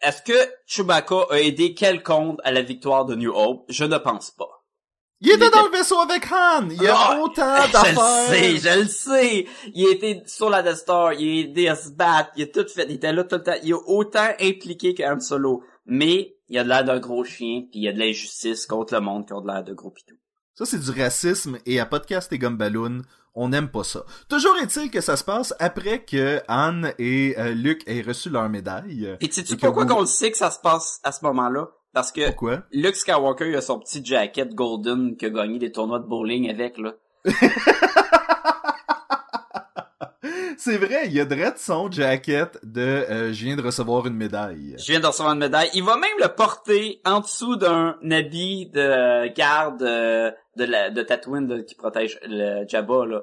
Est-ce 0.02 0.22
que 0.24 0.34
Chewbacca 0.66 1.26
a 1.30 1.40
aidé 1.40 1.74
quelconque 1.74 2.40
à 2.44 2.52
la 2.52 2.62
victoire 2.62 3.06
de 3.06 3.16
New 3.16 3.32
Hope? 3.34 3.66
Je 3.70 3.84
ne 3.86 3.98
pense 3.98 4.32
pas. 4.32 4.50
Il 5.24 5.30
était 5.30 5.46
était- 5.48 5.56
dans 5.56 5.66
le 5.68 5.72
vaisseau 5.72 6.00
avec 6.00 6.26
Han! 6.32 6.68
Il 6.72 6.82
y 6.82 6.88
a 6.88 7.20
autant 7.22 7.56
Je 7.62 7.68
le 7.68 7.72
d'affaires! 7.72 8.30
sais, 8.30 8.58
je 8.58 8.80
le 8.82 8.88
sais. 8.88 9.46
Il 9.76 9.86
a 9.88 9.92
été 9.92 10.24
sur 10.26 10.50
la 10.50 10.64
Death 10.64 10.78
Star, 10.78 11.14
il 11.14 11.28
a 11.30 11.42
aidé 11.50 11.68
à 11.68 11.76
se 11.76 11.90
battre, 11.92 12.32
il 12.36 12.44
a 12.44 12.48
tout 12.48 12.66
fait, 12.68 12.86
il 12.90 12.96
était 12.96 13.14
là 13.14 13.24
tout 13.24 13.36
le 13.36 13.44
temps. 13.44 13.54
Il 13.64 13.74
a 13.74 13.78
autant 13.86 14.30
impliqué 14.40 14.96
qu'Han 14.96 15.20
Solo. 15.20 15.64
Mais, 15.86 16.38
il 16.50 16.58
a 16.58 16.64
de 16.64 16.70
l'air 16.70 16.84
d'un 16.84 17.00
gros 17.00 17.24
chien, 17.24 17.62
puis 17.70 17.82
il 17.82 17.84
y 17.84 17.88
a 17.88 17.94
de 17.94 18.00
l'injustice 18.00 18.66
contre 18.66 18.96
le 18.96 19.02
monde 19.02 19.28
qui 19.28 19.34
ont 19.34 19.42
de 19.42 19.48
l'air 19.48 19.64
de 19.64 19.74
gros 19.74 19.92
pitous. 19.92 20.18
Ça, 20.56 20.66
c'est 20.66 20.80
du 20.80 20.90
racisme, 21.00 21.60
et 21.68 21.80
à 21.80 21.86
Podcast 21.86 22.32
et 22.34 22.38
Gumballoon, 22.40 23.02
on 23.36 23.50
n'aime 23.50 23.70
pas 23.70 23.84
ça. 23.84 24.04
Toujours 24.30 24.56
est-il 24.62 24.90
que 24.92 25.02
ça 25.02 25.16
se 25.16 25.24
passe 25.24 25.54
après 25.60 26.04
que 26.04 26.42
Anne 26.48 26.94
et 27.00 27.36
euh, 27.38 27.52
Luke 27.54 27.84
aient 27.88 28.02
reçu 28.02 28.30
leur 28.30 28.48
médaille. 28.50 29.16
Et 29.22 29.32
sais-tu 29.32 29.56
pourquoi 29.58 29.84
vous- 29.86 29.94
qu'on 29.96 30.02
le 30.02 30.06
sait 30.08 30.32
que 30.32 30.38
ça 30.38 30.52
se 30.52 30.60
passe 30.60 31.00
à 31.04 31.12
ce 31.12 31.24
moment-là? 31.26 31.70
Parce 31.94 32.12
que 32.12 32.26
Pourquoi? 32.28 32.64
Luke 32.72 32.96
Skywalker, 32.96 33.50
il 33.50 33.56
a 33.56 33.62
son 33.62 33.78
petit 33.80 34.04
jacket 34.04 34.54
golden 34.56 35.18
qui 35.18 35.26
a 35.26 35.30
gagné 35.30 35.60
des 35.60 35.72
tournois 35.74 36.00
de 36.00 36.06
bowling 36.08 36.50
avec, 36.50 36.78
là. 36.78 36.94
C'est 40.58 40.78
vrai, 40.78 41.04
il 41.06 41.14
y 41.14 41.20
a 41.20 41.26
Dredd 41.26 41.58
son 41.58 41.90
jacket 41.92 42.58
de 42.64 42.82
euh, 42.82 43.34
Je 43.34 43.46
viens 43.46 43.56
de 43.56 43.62
recevoir 43.62 44.06
une 44.08 44.16
médaille. 44.16 44.76
Je 44.78 44.92
viens 44.92 45.00
de 45.00 45.06
recevoir 45.08 45.34
une 45.34 45.40
médaille. 45.40 45.70
Il 45.74 45.84
va 45.84 45.98
même 45.98 46.10
le 46.20 46.28
porter 46.28 47.02
en 47.06 47.20
dessous 47.20 47.56
d'un 47.56 47.98
habit 48.10 48.68
de 48.74 49.28
garde 49.34 49.82
euh, 49.84 50.32
de 50.58 50.64
la 50.66 50.90
de 50.90 51.02
Tatooine 51.02 51.48
de- 51.48 51.62
qui 51.62 51.76
protège 51.76 52.20
le 52.24 52.66
Jabba 52.68 53.06
là. 53.06 53.22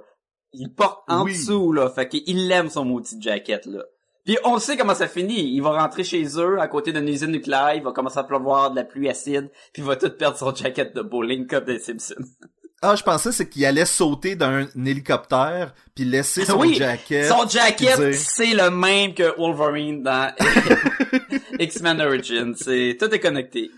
Il 0.53 0.73
porte 0.75 1.03
en 1.09 1.25
Oui. 1.25 1.33
dessous 1.33 1.73
là, 1.73 1.91
fait 1.91 2.09
qu'il 2.09 2.51
aime 2.53 2.71
son 2.71 2.85
maudit 2.85 3.17
jacket 3.21 3.67
là. 3.67 3.83
Puis 4.25 4.37
on 4.45 4.59
sait 4.59 4.77
comment 4.77 4.95
ça 4.95 5.09
finit. 5.09 5.55
Il 5.55 5.63
va 5.63 5.71
rentrer 5.81 6.05
chez 6.05 6.25
eux 6.39 6.59
à 6.61 6.69
côté 6.69 6.93
d'une 6.93 7.09
usine 7.09 7.31
nucléaire, 7.31 7.75
il 7.75 7.83
va 7.83 7.93
commencer 7.93 8.19
à 8.19 8.25
pleuvoir 8.25 8.71
de 8.71 8.77
la 8.77 8.85
pluie 8.85 9.09
acide, 9.09 9.51
puis 9.73 9.83
il 9.83 9.85
va 9.85 9.97
tout 9.97 10.11
perdre 10.11 10.37
son 10.37 10.55
jacket 10.55 10.95
de 10.95 11.03
bowling 11.03 11.47
comme 11.47 11.65
des 11.65 11.79
Simpsons. 11.79 12.15
Ah, 12.81 12.95
je 12.95 13.03
pensais 13.03 13.33
c'est 13.33 13.49
qu'il 13.49 13.65
allait 13.67 13.85
sauter 13.85 14.37
d'un 14.37 14.69
hélicoptère 14.77 15.75
puis 15.97 16.05
laisser 16.05 16.45
son 16.45 16.61
Oui, 16.61 16.75
jacket. 16.75 17.27
Son 17.27 17.47
jacket, 17.49 17.99
dire- 17.99 18.15
c'est 18.15 18.55
le 18.55 18.71
même 18.71 19.15
que 19.15 19.37
Wolverine 19.37 20.03
dans 20.05 20.33
X-Men 21.59 22.01
Origins. 22.01 22.55
C'est 22.57 22.97
tout 22.99 23.13
est 23.13 23.19
connecté. 23.21 23.71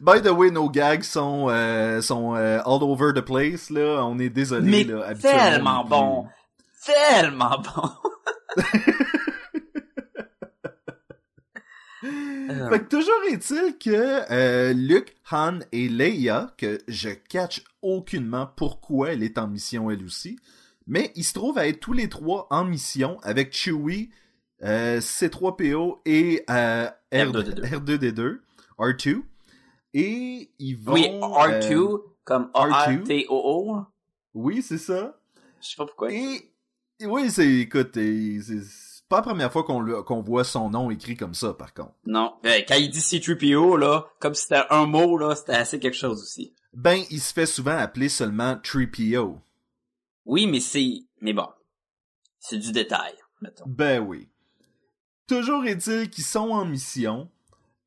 By 0.00 0.22
the 0.22 0.30
way, 0.30 0.50
nos 0.50 0.70
gags 0.70 1.02
sont 1.02 1.48
euh, 1.50 2.00
sont 2.00 2.34
euh, 2.34 2.60
all 2.64 2.82
over 2.82 3.12
the 3.14 3.20
place 3.20 3.68
là. 3.68 4.02
On 4.06 4.18
est 4.18 4.30
désolé 4.30 4.70
Mais 4.70 4.84
là. 4.84 5.04
habituellement, 5.08 5.42
tellement 5.50 5.84
bon. 5.84 6.26
Tellement 6.86 7.58
bon. 7.62 7.88
Fait 12.70 12.80
que 12.80 12.88
toujours 12.88 13.22
est-il 13.30 13.76
que 13.78 14.32
euh, 14.32 14.72
Luke, 14.72 15.16
Han 15.30 15.60
et 15.72 15.88
Leia, 15.88 16.54
que 16.56 16.78
je 16.88 17.10
catch 17.10 17.62
aucunement 17.82 18.48
pourquoi 18.56 19.12
elle 19.12 19.22
est 19.22 19.38
en 19.38 19.48
mission 19.48 19.90
elle 19.90 20.04
aussi, 20.04 20.38
mais 20.86 21.12
ils 21.14 21.24
se 21.24 21.34
trouvent 21.34 21.58
à 21.58 21.68
être 21.68 21.80
tous 21.80 21.92
les 21.92 22.08
trois 22.08 22.46
en 22.50 22.64
mission 22.64 23.18
avec 23.22 23.52
Chewie, 23.52 24.10
euh, 24.62 25.00
C3PO 25.00 25.98
et 26.04 26.44
euh, 26.50 26.88
R2D2. 27.12 27.60
R2D2, 27.70 28.38
R2, 28.78 29.22
et 29.94 30.50
ils 30.58 30.76
vont... 30.76 30.94
oui, 30.94 31.08
R2 31.08 31.72
euh, 31.72 31.98
comme 32.24 32.50
R2. 32.54 32.72
A-R-T-O-O. 32.72 33.80
oui, 34.34 34.62
c'est 34.62 34.78
ça. 34.78 35.18
Je 35.60 35.68
sais 35.68 35.76
pas 35.76 35.86
pourquoi. 35.86 36.12
Et 36.12 36.52
oui, 37.04 37.30
c'est 37.30 37.48
écoute, 37.48 37.90
c'est 37.94 38.60
pas 39.12 39.18
la 39.18 39.22
première 39.22 39.52
fois 39.52 39.64
qu'on 39.64 40.22
voit 40.22 40.42
son 40.42 40.70
nom 40.70 40.90
écrit 40.90 41.18
comme 41.18 41.34
ça, 41.34 41.52
par 41.52 41.74
contre. 41.74 41.92
Non. 42.06 42.32
Euh, 42.46 42.60
quand 42.66 42.76
il 42.76 42.88
dit 42.88 43.02
C-3PO, 43.02 43.78
là, 43.78 44.06
comme 44.20 44.34
si 44.34 44.44
c'était 44.44 44.62
un 44.70 44.86
mot, 44.86 45.18
là, 45.18 45.34
c'était 45.34 45.52
assez 45.52 45.78
quelque 45.78 45.98
chose 45.98 46.22
aussi. 46.22 46.54
Ben, 46.72 47.02
il 47.10 47.20
se 47.20 47.34
fait 47.34 47.44
souvent 47.44 47.76
appeler 47.76 48.08
seulement 48.08 48.54
3PO. 48.54 49.38
Oui, 50.24 50.46
mais 50.46 50.60
c'est... 50.60 51.02
Mais 51.20 51.34
bon. 51.34 51.46
C'est 52.38 52.56
du 52.56 52.72
détail, 52.72 53.12
mettons. 53.42 53.64
Ben 53.66 54.00
oui. 54.00 54.30
Toujours 55.28 55.66
est-il 55.66 56.08
qu'ils 56.08 56.24
sont 56.24 56.48
en 56.48 56.64
mission 56.64 57.28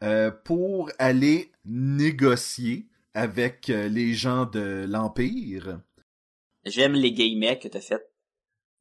euh, 0.03 0.29
pour 0.29 0.91
aller 0.99 1.51
négocier 1.65 2.85
avec 3.15 3.71
euh, 3.71 3.87
les 3.87 4.13
gens 4.13 4.45
de 4.45 4.85
l'Empire. 4.87 5.79
J'aime 6.65 6.93
les 6.93 7.13
guillemets 7.13 7.57
que 7.57 7.67
t'as 7.67 7.81
fait. 7.81 8.11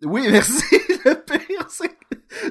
Oui, 0.02 0.26
merci. 0.30 0.62
Le 1.06 1.14
pire, 1.24 1.70
c'est 1.70 1.93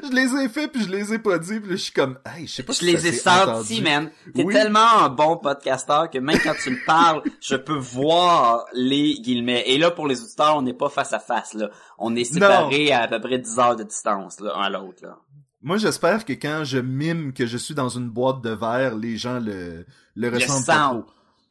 je 0.02 0.12
les 0.16 0.44
ai 0.44 0.50
fait 0.50 0.68
puis 0.68 0.84
je 0.84 0.90
les 0.90 1.14
ai 1.14 1.20
pas 1.20 1.38
dit 1.38 1.60
puis 1.60 1.70
là, 1.72 1.76
je 1.76 1.82
suis 1.82 1.92
comme, 1.94 2.18
hey, 2.26 2.48
je 2.48 2.54
sais 2.54 2.64
pas 2.64 2.74
Je 2.74 2.80
si 2.80 2.86
les 2.86 3.08
ai 3.08 3.12
sentis, 3.12 3.82
man. 3.82 4.10
T'es 4.34 4.44
Oui. 4.44 4.54
tellement 4.54 5.04
un 5.04 5.10
bon 5.10 5.38
podcasteur 5.38 6.10
que 6.10 6.18
même 6.18 6.40
quand 6.44 6.54
tu 6.64 6.72
me 6.72 6.86
parles, 6.86 7.22
je 7.42 7.56
peux 7.56 7.78
voir 7.78 8.66
les 8.74 9.16
guillemets. 9.16 9.64
Et 9.68 9.78
là, 9.78 9.92
pour 9.92 10.08
les 10.08 10.22
auditeurs, 10.22 10.56
on 10.58 10.62
n'est 10.62 10.74
pas 10.74 10.90
face 10.90 11.14
à 11.14 11.20
face, 11.20 11.54
là. 11.54 11.70
On 11.98 12.16
est 12.16 12.24
séparés 12.24 12.92
à 12.92 13.04
à 13.04 13.08
peu 13.08 13.20
près 13.22 13.38
10 13.40 13.60
heures 13.60 13.76
de 13.76 13.84
distance, 13.84 14.40
là, 14.40 14.54
un 14.56 14.62
à 14.64 14.70
l'autre, 14.70 15.04
là. 15.04 15.18
Moi, 15.62 15.78
j'espère 15.78 16.26
que 16.26 16.34
quand 16.34 16.64
je 16.66 16.78
mime 16.80 17.32
que 17.32 17.46
je 17.46 17.58
suis 17.58 17.74
dans 17.74 17.88
une 17.88 18.10
boîte 18.10 18.42
de 18.42 18.50
verre, 18.50 18.96
les 18.98 19.16
gens 19.16 19.40
le, 19.40 19.86
le 20.16 20.30
Le 20.30 20.30
ressentent 20.30 20.66
pas 20.66 20.90
trop. 20.90 20.98
Oui. 20.98 21.04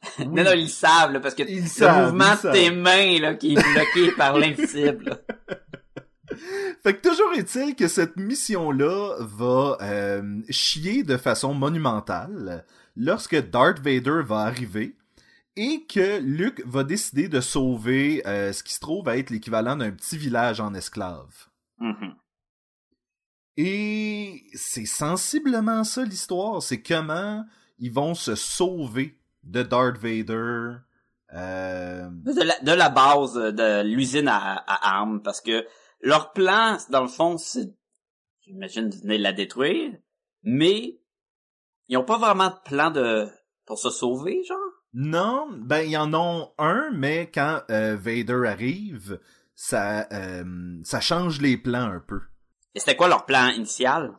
Non, 0.27 0.43
non, 0.43 0.51
ils 0.53 0.69
savent, 0.69 1.13
là, 1.13 1.19
parce 1.21 1.33
que 1.33 1.43
Ils 1.47 1.61
le 1.61 1.67
savent, 1.67 2.07
mouvement 2.11 2.35
de 2.43 2.51
tes 2.51 2.69
mains, 2.71 3.19
là, 3.21 3.35
qui 3.35 3.53
est 3.53 3.55
bloqué 3.55 4.11
par 4.17 4.37
l'invisible. 4.37 5.17
Fait 6.83 6.95
que 6.95 7.07
toujours 7.07 7.33
est-il 7.33 7.75
que 7.75 7.87
cette 7.87 8.17
mission-là 8.17 9.17
va 9.19 9.77
euh, 9.81 10.41
chier 10.49 11.03
de 11.03 11.17
façon 11.17 11.53
monumentale 11.53 12.65
lorsque 12.95 13.49
Darth 13.49 13.79
Vader 13.79 14.21
va 14.23 14.39
arriver 14.39 14.95
et 15.55 15.85
que 15.85 16.19
Luke 16.19 16.63
va 16.65 16.83
décider 16.83 17.27
de 17.27 17.41
sauver 17.41 18.25
euh, 18.27 18.53
ce 18.53 18.63
qui 18.63 18.73
se 18.73 18.79
trouve 18.79 19.07
à 19.07 19.17
être 19.17 19.29
l'équivalent 19.29 19.75
d'un 19.75 19.91
petit 19.91 20.17
village 20.17 20.59
en 20.59 20.73
esclaves. 20.73 21.47
Mhm. 21.79 22.15
Et 23.57 24.45
c'est 24.55 24.85
sensiblement 24.85 25.83
ça 25.83 26.03
l'histoire, 26.03 26.61
c'est 26.63 26.81
comment 26.81 27.45
ils 27.77 27.91
vont 27.91 28.15
se 28.15 28.35
sauver 28.35 29.19
de 29.43 29.61
Darth 29.61 29.97
Vader. 29.97 30.77
Euh... 31.33 32.09
De 32.09 32.43
la, 32.43 32.59
de 32.59 32.71
la 32.71 32.89
base 32.89 33.33
de 33.33 33.83
l'usine 33.83 34.27
à, 34.27 34.55
à 34.55 34.97
armes, 34.97 35.21
parce 35.21 35.41
que 35.41 35.65
leur 36.03 36.33
plan, 36.33 36.77
dans 36.89 37.01
le 37.01 37.07
fond, 37.07 37.37
c'est, 37.37 37.73
j'imagine, 38.41 38.89
de 38.89 38.95
venir 38.97 39.19
la 39.19 39.33
détruire, 39.33 39.93
mais 40.43 40.99
ils 41.87 41.97
ont 41.97 42.03
pas 42.03 42.17
vraiment 42.17 42.49
de 42.49 42.59
plan 42.65 42.91
de 42.91 43.27
pour 43.65 43.79
se 43.79 43.89
sauver, 43.89 44.43
genre? 44.43 44.57
Non, 44.93 45.47
ben 45.51 45.81
ils 45.81 45.97
en 45.97 46.13
ont 46.13 46.53
un, 46.57 46.91
mais 46.91 47.31
quand 47.31 47.61
euh, 47.71 47.95
Vader 47.95 48.43
arrive, 48.45 49.19
ça 49.55 50.07
euh, 50.11 50.79
ça 50.83 51.01
change 51.01 51.41
les 51.41 51.57
plans 51.57 51.89
un 51.89 51.99
peu. 51.99 52.21
Et 52.75 52.79
c'était 52.79 52.95
quoi 52.95 53.07
leur 53.07 53.25
plan 53.25 53.47
initial? 53.47 54.15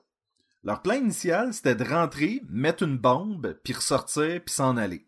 Leur 0.64 0.80
plan 0.80 0.94
initial, 0.94 1.52
c'était 1.52 1.74
de 1.74 1.84
rentrer, 1.84 2.40
mettre 2.48 2.84
une 2.84 2.96
bombe, 2.96 3.60
puis 3.62 3.74
ressortir, 3.74 4.42
puis 4.42 4.54
s'en 4.54 4.76
aller. 4.76 5.06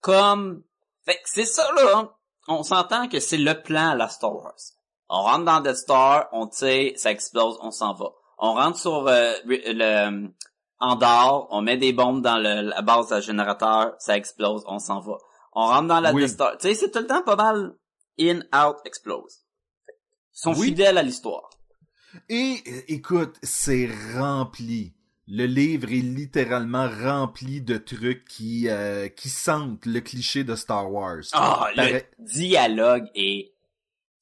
Comme, 0.00 0.64
fait 1.04 1.16
que 1.16 1.26
c'est 1.26 1.44
ça, 1.44 1.70
là. 1.74 2.16
On 2.48 2.62
s'entend 2.62 3.08
que 3.08 3.20
c'est 3.20 3.36
le 3.36 3.60
plan 3.60 3.90
à 3.90 3.94
la 3.94 4.08
Star 4.08 4.34
Wars. 4.34 4.56
On 5.08 5.22
rentre 5.22 5.44
dans 5.44 5.60
Death 5.60 5.76
Star, 5.76 6.28
on 6.32 6.46
tire, 6.48 6.92
ça 6.96 7.10
explose, 7.12 7.56
on 7.60 7.70
s'en 7.70 7.94
va. 7.94 8.06
On 8.38 8.54
rentre 8.54 8.78
sur 8.78 9.06
euh, 9.08 9.32
le 9.44 10.28
Andorre, 10.80 11.46
on 11.50 11.62
met 11.62 11.76
des 11.76 11.92
bombes 11.92 12.22
dans 12.22 12.36
le- 12.38 12.68
la 12.68 12.82
base 12.82 13.08
de 13.10 13.20
générateur, 13.20 13.94
ça 13.98 14.16
explose, 14.16 14.62
on 14.66 14.78
s'en 14.78 15.00
va. 15.00 15.16
On 15.54 15.66
rentre 15.66 15.88
dans 15.88 16.00
la 16.00 16.12
Oui. 16.12 16.22
Death 16.22 16.32
Star. 16.32 16.58
Tu 16.58 16.68
sais, 16.68 16.74
c'est 16.74 16.90
tout 16.90 16.98
le 16.98 17.06
temps 17.06 17.22
pas 17.22 17.36
mal 17.36 17.74
in, 18.20 18.40
out, 18.54 18.76
explose. 18.84 19.38
Ils 19.88 19.92
sont 20.40 20.54
Oui. 20.54 20.66
fidèles 20.68 20.98
à 20.98 21.02
l'histoire. 21.02 21.48
Et 22.28 22.56
euh, 22.66 22.80
écoute, 22.88 23.36
c'est 23.42 23.88
rempli 24.16 24.92
le 25.28 25.44
livre 25.46 25.88
est 25.88 26.02
littéralement 26.02 26.88
rempli 26.88 27.60
de 27.60 27.78
trucs 27.78 28.24
qui 28.28 28.68
euh, 28.68 29.08
qui 29.08 29.28
sentent 29.28 29.84
le 29.84 29.98
cliché 30.00 30.44
de 30.44 30.54
Star 30.54 30.92
Wars. 30.92 31.24
Ah, 31.32 31.66
le 31.74 32.00
dialogue 32.20 33.06
est... 33.16 33.52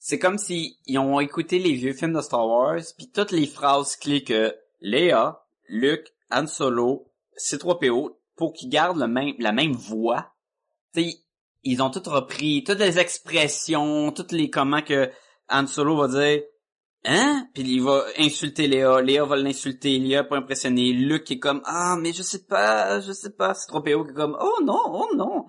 C'est 0.06 0.18
comme 0.18 0.36
si 0.36 0.78
ils 0.84 0.98
ont 0.98 1.18
écouté 1.18 1.58
les 1.58 1.72
vieux 1.72 1.94
films 1.94 2.12
de 2.12 2.20
Star 2.20 2.46
Wars, 2.46 2.82
puis 2.94 3.10
toutes 3.10 3.30
les 3.30 3.46
phrases 3.46 3.96
clés 3.96 4.22
que 4.22 4.54
Léa, 4.82 5.42
Luke, 5.66 6.12
Han 6.30 6.46
Solo, 6.46 7.10
C3PO, 7.38 8.14
pour 8.36 8.52
qu'ils 8.52 8.68
gardent 8.68 8.98
la 8.98 9.06
même 9.52 9.72
voix, 9.72 10.34
tu 10.92 11.04
sais, 11.04 11.16
ils 11.62 11.80
ont 11.80 11.88
toutes 11.88 12.08
repris, 12.08 12.64
toutes 12.64 12.80
les 12.80 12.98
expressions, 12.98 14.12
toutes 14.12 14.32
les 14.32 14.50
comment 14.50 14.82
que 14.82 15.10
Han 15.48 15.66
Solo 15.66 15.96
va 15.96 16.08
dire 16.08 16.42
Hein? 17.06 17.48
Puis 17.54 17.62
il 17.62 17.82
va 17.82 18.04
insulter 18.18 18.68
Léa, 18.68 19.00
Léa 19.00 19.24
va 19.24 19.36
l'insulter, 19.36 19.98
Léa 19.98 20.22
pas 20.22 20.36
impressionné, 20.36 20.92
Luke 20.92 21.30
est 21.30 21.38
comme 21.38 21.62
Ah 21.64 21.96
mais 21.98 22.12
je 22.12 22.22
sais 22.22 22.44
pas, 22.44 23.00
je 23.00 23.12
sais 23.12 23.30
pas, 23.30 23.52
C3PO 23.52 24.04
qui 24.04 24.10
est 24.10 24.14
comme 24.14 24.36
Oh 24.38 24.62
non, 24.62 24.82
oh 24.86 25.08
non. 25.16 25.46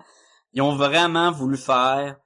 Ils 0.54 0.62
ont 0.62 0.76
vraiment 0.76 1.30
voulu 1.30 1.58
faire 1.58 2.16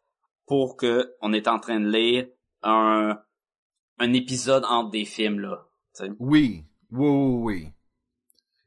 pour 0.50 0.76
que 0.76 1.14
on 1.20 1.32
est 1.32 1.46
en 1.46 1.60
train 1.60 1.78
de 1.78 1.88
lire 1.88 2.26
un 2.64 3.16
un 4.00 4.12
épisode 4.12 4.64
entre 4.64 4.90
des 4.90 5.04
films 5.04 5.38
là. 5.38 5.64
oui, 6.18 6.64
oui, 6.90 7.08
oui. 7.38 7.68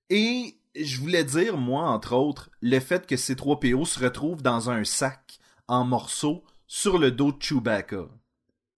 Et 0.10 0.56
je 0.80 1.02
voulais 1.02 1.26
dire, 1.26 1.58
moi, 1.58 1.90
entre 1.90 2.16
autres, 2.16 2.50
le 2.62 2.80
fait 2.80 3.06
que 3.06 3.18
ces 3.18 3.36
trois 3.36 3.60
PO 3.60 3.84
se 3.84 4.00
retrouvent 4.00 4.42
dans 4.42 4.70
un 4.70 4.86
sac 4.86 5.40
en 5.68 5.84
morceaux 5.84 6.46
sur 6.68 6.98
le 6.98 7.12
dos 7.12 7.34
de 7.34 7.42
Chewbacca. 7.42 8.08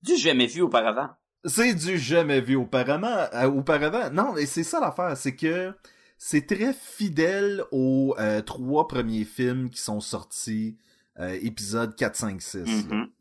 Du 0.02 0.16
jamais 0.18 0.48
vu 0.48 0.62
auparavant. 0.62 1.10
C'est 1.44 1.76
du 1.76 2.00
jamais 2.00 2.42
vu 2.42 2.56
auparavant. 2.56 3.28
euh, 3.34 3.52
auparavant. 3.52 4.10
Non, 4.10 4.36
et 4.36 4.48
c'est 4.48 4.64
ça 4.64 4.80
l'affaire, 4.80 5.16
c'est 5.16 5.36
que 5.36 5.76
c'est 6.18 6.48
très 6.48 6.74
fidèle 6.74 7.64
aux 7.72 8.16
euh, 8.18 8.42
trois 8.42 8.88
premiers 8.88 9.26
films 9.26 9.70
qui 9.70 9.80
sont 9.80 10.00
sortis, 10.00 10.80
euh, 11.20 11.38
épisodes 11.42 11.96
4, 11.96 12.16
5, 12.16 12.42
6. 12.42 12.58
là. 12.90 12.96
Mhm. 12.96 13.12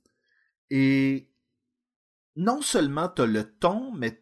Et 0.71 1.29
non 2.37 2.63
seulement 2.63 3.09
t'as 3.09 3.27
le 3.27 3.45
ton, 3.59 3.93
mais 3.93 4.21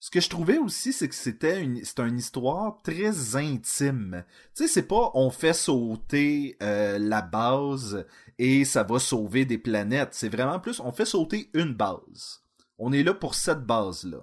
ce 0.00 0.10
que 0.10 0.20
je 0.20 0.28
trouvais 0.28 0.58
aussi, 0.58 0.92
c'est 0.92 1.08
que 1.08 1.14
c'était 1.14 1.62
une, 1.62 1.82
c'est 1.84 1.98
une 2.00 2.18
histoire 2.18 2.80
très 2.82 3.36
intime. 3.36 4.24
Tu 4.54 4.62
sais, 4.64 4.68
c'est 4.68 4.86
pas 4.86 5.10
on 5.14 5.30
fait 5.30 5.54
sauter 5.54 6.56
euh, 6.62 6.98
la 6.98 7.22
base 7.22 8.06
et 8.38 8.64
ça 8.66 8.82
va 8.82 8.98
sauver 8.98 9.44
des 9.46 9.58
planètes. 9.58 10.12
C'est 10.12 10.28
vraiment 10.28 10.60
plus 10.60 10.80
on 10.80 10.92
fait 10.92 11.06
sauter 11.06 11.50
une 11.54 11.74
base. 11.74 12.42
On 12.78 12.92
est 12.92 13.02
là 13.02 13.14
pour 13.14 13.34
cette 13.34 13.64
base-là. 13.64 14.18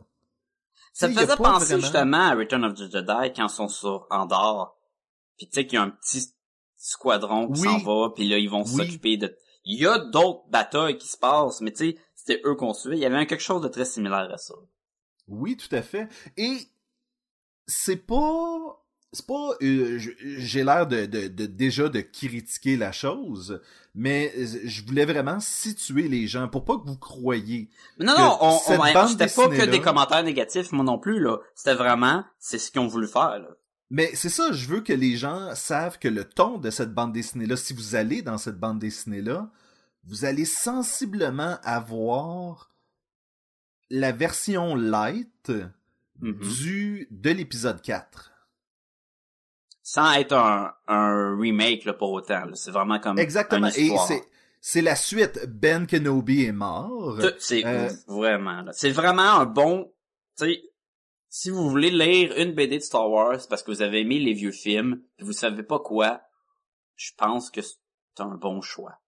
Ça 0.94 1.08
me 1.08 1.14
faisait 1.14 1.36
penser 1.38 1.66
vraiment- 1.66 1.82
justement 1.82 2.18
à 2.18 2.36
Return 2.36 2.64
of 2.66 2.74
the 2.76 2.92
Jedi 2.92 3.34
quand 3.36 3.48
ils 3.48 3.50
sont 3.50 3.68
sur 3.70 4.06
Andorre. 4.12 4.78
Puis 5.38 5.48
tu 5.48 5.54
sais 5.54 5.66
qu'il 5.66 5.78
y 5.78 5.80
a 5.80 5.84
un 5.84 5.90
petit 5.90 6.34
squadron 6.82 7.52
qui 7.52 7.62
Oui. 7.62 7.68
s'en 7.68 7.78
va, 7.80 8.10
puis 8.16 8.28
là 8.28 8.38
ils 8.38 8.50
vont 8.50 8.64
Oui. 8.64 8.70
s'occuper 8.86 9.18
de. 9.18 9.36
Il 9.66 9.80
y 9.80 9.86
a 9.86 10.00
d'autres 10.00 10.44
batailles 10.50 10.98
qui 10.98 11.08
se 11.08 11.18
passent, 11.18 11.62
mais 11.62 11.72
tu 11.72 11.92
sais 11.92 11.98
c'était 12.16 12.42
eux 12.46 12.56
qu'on 12.56 12.74
suivait. 12.74 12.98
Il 12.98 13.02
y 13.02 13.06
avait 13.06 13.26
quelque 13.26 13.42
chose 13.44 13.62
de 13.62 13.68
très 13.68 13.86
similaire 13.86 14.30
à 14.32 14.38
ça. 14.38 14.54
Oui, 15.28 15.58
tout 15.58 15.74
à 15.76 15.82
fait. 15.82 16.08
Et 16.38 16.58
c'est 17.68 17.96
pas 17.98 18.78
c'est 19.14 19.26
pas 19.28 19.50
euh, 19.62 19.98
j'ai 20.00 20.64
l'air 20.64 20.88
de, 20.88 21.06
de, 21.06 21.28
de- 21.28 21.46
déjà 21.46 21.90
de 21.90 22.00
critiquer 22.02 22.78
la 22.78 22.92
chose, 22.94 23.62
mais 23.94 24.32
je 24.66 24.86
voulais 24.86 25.04
vraiment 25.06 25.40
situer 25.42 26.08
les 26.08 26.28
gens 26.28 26.48
pour 26.48 26.64
pas 26.64 26.78
que 26.78 26.86
vous 26.88 26.98
croyiez. 26.98 27.70
Mais 27.98 28.06
non, 28.06 28.14
non, 28.18 28.38
on, 28.40 28.60
on, 28.70 28.78
bande 28.94 29.10
c'était 29.10 29.28
pas 29.28 29.50
que 29.50 29.66
des 29.70 29.82
commentaires 29.82 30.24
négatifs, 30.24 30.72
moi 30.72 30.86
non 30.86 30.98
plus, 30.98 31.20
là. 31.20 31.40
C'était 31.56 31.74
vraiment, 31.76 32.24
c'est 32.40 32.58
ce 32.58 32.72
qu'ils 32.72 32.80
ont 32.82 32.88
voulu 32.88 33.08
faire, 33.08 33.40
là. 33.40 33.50
Mais 33.94 34.10
c'est 34.16 34.30
ça, 34.30 34.52
je 34.54 34.68
veux 34.68 34.80
que 34.82 34.94
les 34.94 35.18
gens 35.18 35.54
savent 35.54 36.00
que 36.00 36.08
le 36.08 36.24
ton 36.24 36.58
de 36.58 36.70
cette 36.70 36.94
bande 36.94 37.12
dessinée-là, 37.12 37.58
si 37.58 37.74
vous 37.74 37.96
allez 37.96 38.22
dans 38.22 38.38
cette 38.38 38.58
bande 38.58 38.80
dessinée-là, 38.80 39.50
vous 40.06 40.24
allez 40.26 40.46
sensiblement 40.46 41.58
avoir 41.64 42.72
la 43.90 44.12
version 44.14 44.76
light 44.76 45.52
Mhm. 46.22 46.40
du 46.40 47.08
de 47.12 47.32
l'épisode 47.32 47.82
4. 47.82 48.32
Sans 49.84 50.14
être 50.14 50.34
un, 50.34 50.74
un 50.88 51.38
remake, 51.38 51.84
là, 51.86 51.94
pour 51.94 52.12
autant, 52.12 52.46
là. 52.46 52.52
C'est 52.54 52.72
vraiment 52.72 53.00
comme 53.00 53.18
Exactement. 53.20 53.68
une 53.68 53.74
Et 53.76 53.82
histoire. 53.88 54.08
c'est 54.08 54.24
c'est 54.64 54.82
la 54.82 54.96
suite. 54.96 55.48
Ben 55.48 55.88
Kenobi 55.88 56.46
est 56.46 56.52
mort. 56.52 57.20
C'est 57.40 57.66
Euh, 57.66 57.90
vraiment, 58.08 58.62
là. 58.62 58.72
C'est 58.74 58.92
vraiment 58.92 59.40
un 59.40 59.46
bon, 59.46 59.92
tu 60.38 60.46
sais, 60.46 60.64
si 61.34 61.50
vous 61.50 61.70
voulez 61.70 61.90
lire 61.92 62.34
une 62.38 62.52
BD 62.54 62.78
de 62.78 62.84
Star 62.84 63.10
Wars 63.10 63.40
parce 63.50 63.64
que 63.64 63.72
vous 63.72 63.82
avez 63.82 64.02
aimé 64.02 64.20
les 64.20 64.34
vieux 64.34 64.52
films, 64.52 65.02
puis 65.16 65.26
vous 65.26 65.32
savez 65.34 65.64
pas 65.64 65.80
quoi, 65.80 66.22
je 66.98 67.12
pense 67.18 67.50
que 67.50 67.62
c'est 67.62 67.78
un 68.20 68.36
bon 68.36 68.60
choix. 68.62 69.00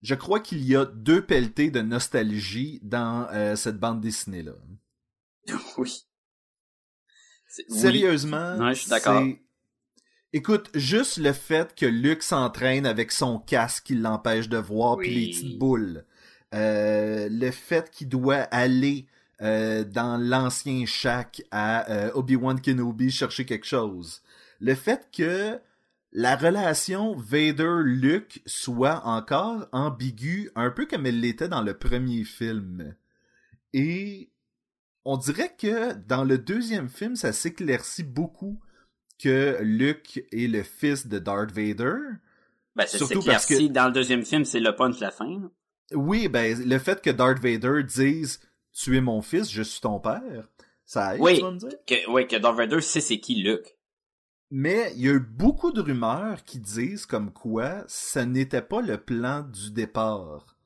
Je 0.00 0.14
crois 0.14 0.40
qu'il 0.40 0.64
y 0.64 0.74
a 0.74 0.86
deux 0.86 1.24
pelletés 1.24 1.70
de 1.70 1.82
nostalgie 1.82 2.80
dans 2.82 3.28
euh, 3.32 3.56
cette 3.56 3.78
bande 3.78 4.00
dessinée-là. 4.00 4.54
oui. 5.78 6.02
C'est- 7.48 7.64
oui. 7.68 7.78
Sérieusement. 7.78 8.56
Ouais, 8.56 8.74
je 8.74 8.80
suis 8.80 8.90
d'accord. 8.90 9.20
c'est- 9.22 9.42
Écoute, 10.32 10.70
juste 10.74 11.18
le 11.18 11.32
fait 11.32 11.74
que 11.74 11.86
Luke 11.86 12.22
s'entraîne 12.22 12.84
avec 12.86 13.12
son 13.12 13.38
casque 13.38 13.86
qui 13.86 13.94
l'empêche 13.94 14.48
de 14.48 14.58
voir, 14.58 14.96
puis 14.96 15.08
Oui. 15.08 15.14
les 15.14 15.26
petites 15.32 15.58
boules. 15.58 16.04
Euh, 16.54 17.28
le 17.30 17.50
fait 17.50 17.90
qu'il 17.90 18.08
doit 18.08 18.36
aller 18.50 19.06
euh, 19.42 19.84
dans 19.84 20.16
l'ancien 20.16 20.86
shack 20.86 21.42
à 21.50 21.90
euh, 21.90 22.10
Obi-Wan 22.14 22.60
Kenobi 22.60 23.10
chercher 23.10 23.44
quelque 23.44 23.66
chose. 23.66 24.22
Le 24.60 24.74
fait 24.74 25.08
que 25.14 25.58
la 26.12 26.36
relation 26.36 27.14
Vader-Luke 27.14 28.42
soit 28.46 29.02
encore 29.04 29.68
ambiguë, 29.72 30.50
un 30.54 30.70
peu 30.70 30.86
comme 30.86 31.04
elle 31.06 31.20
l'était 31.20 31.48
dans 31.48 31.62
le 31.62 31.74
premier 31.76 32.24
film. 32.24 32.94
Et 33.74 34.30
on 35.04 35.18
dirait 35.18 35.54
que 35.58 35.92
dans 35.92 36.24
le 36.24 36.38
deuxième 36.38 36.88
film, 36.88 37.16
ça 37.16 37.32
s'éclaircit 37.32 38.02
beaucoup 38.04 38.58
que 39.18 39.58
Luke 39.60 40.22
est 40.32 40.50
le 40.50 40.62
fils 40.62 41.06
de 41.06 41.18
Darth 41.18 41.50
Vader. 41.52 41.96
Ben, 42.74 42.84
c'est 42.86 42.98
Surtout 42.98 43.22
parce 43.22 43.46
que- 43.46 43.68
dans 43.68 43.86
le 43.86 43.92
deuxième 43.92 44.24
film, 44.24 44.44
c'est 44.44 44.60
le 44.60 44.74
punch 44.74 44.96
de 44.96 45.02
la 45.02 45.10
fin. 45.10 45.50
Oui, 45.92 46.28
ben 46.28 46.58
le 46.66 46.78
fait 46.78 47.00
que 47.00 47.10
Darth 47.10 47.38
Vader 47.38 47.82
dise 47.84 48.40
tu 48.78 48.96
es 48.96 49.00
mon 49.00 49.22
fils, 49.22 49.50
je 49.50 49.62
suis 49.62 49.80
ton 49.80 49.98
père, 50.00 50.48
ça 50.84 51.14
aide, 51.14 51.20
Oui. 51.22 51.36
tu 51.36 51.42
vas 51.42 51.50
me 51.52 51.58
dire? 51.58 51.70
Que, 51.86 52.10
ouais, 52.10 52.26
que 52.26 52.36
Darth 52.36 52.56
Vader 52.56 52.80
sait 52.80 53.00
c'est 53.00 53.18
qui 53.18 53.36
Luke. 53.36 53.76
Mais 54.50 54.92
il 54.94 55.04
y 55.04 55.08
a 55.08 55.12
eu 55.14 55.20
beaucoup 55.20 55.72
de 55.72 55.80
rumeurs 55.80 56.44
qui 56.44 56.58
disent 56.60 57.06
comme 57.06 57.32
quoi 57.32 57.82
ça 57.88 58.24
n'était 58.24 58.62
pas 58.62 58.80
le 58.80 58.96
plan 58.98 59.40
du 59.42 59.72
départ. 59.72 60.56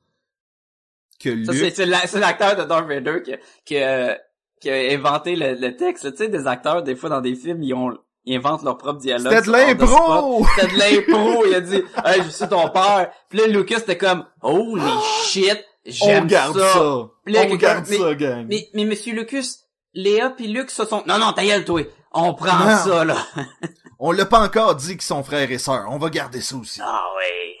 Que 1.19 1.29
Ça, 1.45 1.51
Luke 1.51 1.61
c'est- 1.61 1.75
c'est 1.75 1.85
la- 1.85 2.05
c'est 2.07 2.19
l'acteur 2.19 2.55
de 2.55 2.63
Darth 2.63 2.87
Vader 2.87 3.21
qui, 3.23 3.31
qui, 3.65 3.77
euh, 3.81 4.13
qui 4.59 4.69
a 4.69 4.75
inventé 4.93 5.35
le, 5.35 5.53
le 5.55 5.75
texte. 5.75 6.11
Tu 6.11 6.17
sais, 6.17 6.27
des 6.29 6.47
acteurs, 6.47 6.83
des 6.83 6.95
fois, 6.95 7.09
dans 7.09 7.21
des 7.21 7.35
films, 7.35 7.63
ils 7.63 7.73
ont 7.73 7.97
ils 8.23 8.35
inventent 8.37 8.61
leur 8.61 8.77
propre 8.77 8.99
dialogue. 8.99 9.33
C'était 9.33 9.47
de 9.47 9.51
l'impro! 9.51 10.45
C'était 10.55 10.73
de 10.73 10.77
l'impro. 10.77 11.43
Il 11.47 11.55
a 11.55 11.61
dit, 11.61 11.81
hey, 12.05 12.21
je 12.23 12.29
suis 12.29 12.47
ton 12.47 12.69
père. 12.69 13.11
Puis 13.29 13.39
là, 13.39 13.47
Lucas, 13.47 13.79
était 13.79 13.97
comme, 13.97 14.27
holy 14.43 14.83
shit, 15.25 15.57
j'aime 15.85 16.27
garde 16.27 16.57
ça. 16.57 16.73
ça! 16.73 16.79
Là, 17.27 17.41
On 17.49 17.55
garde 17.55 17.85
mais- 17.89 17.97
ça, 17.97 18.15
gang! 18.15 18.45
Mais, 18.47 18.69
mais 18.73 18.85
monsieur 18.85 19.13
Lucas, 19.13 19.45
Léa 19.93 20.29
puis 20.31 20.47
Luc 20.47 20.69
se 20.71 20.85
sont... 20.85 21.03
Non, 21.07 21.17
non, 21.17 21.33
ta 21.33 21.43
gueule, 21.45 21.65
toi. 21.65 21.81
On 22.13 22.33
prend 22.33 22.59
Non. 22.65 22.77
ça, 22.77 23.05
là. 23.05 23.17
On 23.99 24.11
l'a 24.11 24.25
pas 24.25 24.43
encore 24.43 24.75
dit 24.75 24.93
qu'ils 24.93 25.01
sont 25.01 25.23
frères 25.23 25.51
et 25.51 25.59
sœurs, 25.59 25.85
on 25.89 25.99
va 25.99 26.09
garder 26.09 26.41
ça 26.41 26.55
aussi. 26.55 26.79
Ah 26.83 27.03
oui. 27.17 27.55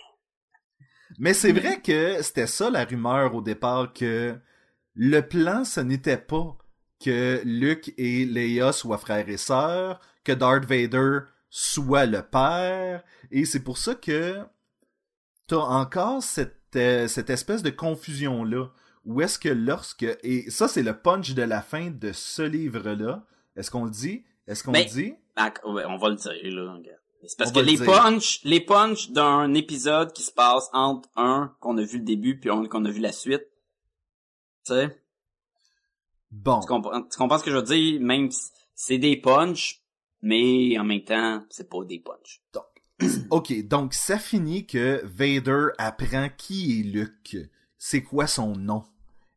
Mais 1.19 1.35
c'est 1.35 1.51
vrai 1.51 1.81
que 1.81 2.21
c'était 2.23 2.47
ça 2.47 2.69
la 2.71 2.83
rumeur 2.83 3.35
au 3.35 3.41
départ 3.41 3.93
que 3.93 4.35
le 4.95 5.21
plan 5.21 5.63
ce 5.65 5.81
n'était 5.81 6.17
pas 6.17 6.57
que 7.03 7.41
Luke 7.45 7.93
et 7.97 8.25
Leia 8.25 8.71
soient 8.71 8.97
frères 8.97 9.29
et 9.29 9.37
sœurs, 9.37 9.99
que 10.23 10.31
Darth 10.31 10.65
Vader 10.65 11.19
soit 11.51 12.07
le 12.07 12.23
père 12.23 13.03
et 13.29 13.45
c'est 13.45 13.63
pour 13.63 13.77
ça 13.77 13.93
que 13.93 14.39
t'as 15.47 15.57
encore 15.57 16.23
cette 16.23 16.60
euh, 16.75 17.07
cette 17.07 17.29
espèce 17.29 17.63
de 17.63 17.69
confusion 17.69 18.43
là 18.43 18.67
où 19.05 19.21
est-ce 19.21 19.39
que 19.39 19.49
lorsque 19.49 20.05
et 20.23 20.49
ça 20.49 20.67
c'est 20.67 20.83
le 20.83 20.97
punch 20.97 21.33
de 21.33 21.41
la 21.41 21.61
fin 21.61 21.89
de 21.89 22.11
ce 22.11 22.41
livre 22.43 22.91
là 22.91 23.25
est-ce 23.55 23.71
qu'on 23.71 23.85
le 23.85 23.91
dit? 23.91 24.23
Est-ce 24.47 24.63
qu'on 24.63 24.71
le 24.71 24.85
dit? 24.85 25.13
Ah, 25.35 25.53
on 25.63 25.73
va 25.73 26.09
le 26.09 26.15
dire, 26.15 26.31
là. 26.51 26.77
C'est 27.27 27.37
parce 27.37 27.51
On 27.51 27.53
que 27.53 27.59
le 27.59 27.65
les 27.65 27.75
dire. 27.77 27.85
punch, 27.85 28.41
les 28.43 28.59
punch 28.59 29.11
d'un 29.11 29.53
épisode 29.53 30.11
qui 30.13 30.23
se 30.23 30.31
passe 30.31 30.69
entre 30.73 31.07
un 31.15 31.55
qu'on 31.59 31.77
a 31.77 31.83
vu 31.83 31.99
le 31.99 32.03
début 32.03 32.39
puis 32.39 32.49
un 32.49 32.65
qu'on 32.65 32.83
a 32.85 32.89
vu 32.89 32.99
la 32.99 33.11
suite. 33.11 33.45
Tu 34.65 34.73
sais, 34.73 34.99
bon 36.31 36.59
tu 36.61 36.67
comprends, 36.67 37.03
tu 37.03 37.17
comprends 37.17 37.37
ce 37.37 37.43
que 37.43 37.51
je 37.51 37.57
veux 37.57 37.63
dire? 37.63 38.01
Même 38.01 38.31
si 38.31 38.49
c'est 38.73 38.97
des 38.97 39.17
punch, 39.17 39.83
mais 40.23 40.77
en 40.79 40.83
même 40.83 41.03
temps, 41.03 41.45
c'est 41.51 41.69
pas 41.69 41.83
des 41.83 41.99
punch. 41.99 42.41
Ok, 43.29 43.67
donc 43.67 43.93
ça 43.93 44.17
finit 44.17 44.65
que 44.65 45.01
Vader 45.05 45.67
apprend 45.77 46.27
qui 46.37 46.79
est 46.79 46.83
Luke, 46.83 47.37
c'est 47.77 48.03
quoi 48.03 48.27
son 48.27 48.55
nom. 48.55 48.83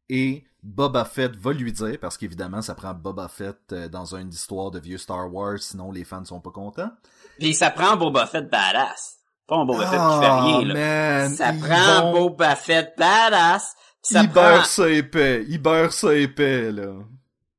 Et 0.09 0.45
Boba 0.63 1.05
Fett 1.05 1.35
va 1.37 1.53
lui 1.53 1.73
dire, 1.73 1.99
parce 2.01 2.17
qu'évidemment, 2.19 2.63
ça 2.63 2.75
prend 2.75 2.93
Boba 2.95 3.29
Fett 3.29 3.57
euh, 3.73 3.89
dans 3.89 4.15
une 4.15 4.29
histoire 4.31 4.71
de 4.71 4.79
vieux 4.81 4.99
Star 4.99 5.33
Wars, 5.33 5.59
sinon 5.61 5.93
les 5.93 6.05
fans 6.05 6.25
sont 6.25 6.41
pas 6.41 6.51
contents. 6.51 6.91
Puis 7.39 7.55
ça 7.55 7.71
prend 7.71 7.97
Boba 7.97 8.27
Fett 8.27 8.51
badass. 8.51 9.17
Pas 9.47 9.57
un 9.57 9.65
Boba 9.67 9.87
Fett 9.87 9.91
qui 9.91 10.19
fait 10.21 10.27
Ah, 10.31 10.45
rien, 10.45 10.65
là. 10.65 10.75
man, 10.75 11.37
Ça 11.37 11.53
prend 11.53 12.13
vont- 12.13 12.13
Boba 12.31 12.57
Fett 12.57 12.95
badass. 12.99 13.75
Ça 14.03 14.23
il 14.23 14.29
prend, 14.31 14.43
beurre 14.43 14.67
ça 14.67 14.89
épais, 14.91 15.45
il 15.49 15.59
beurre 15.63 15.93
ça 15.93 16.15
épais, 16.15 16.71
là. 16.73 16.93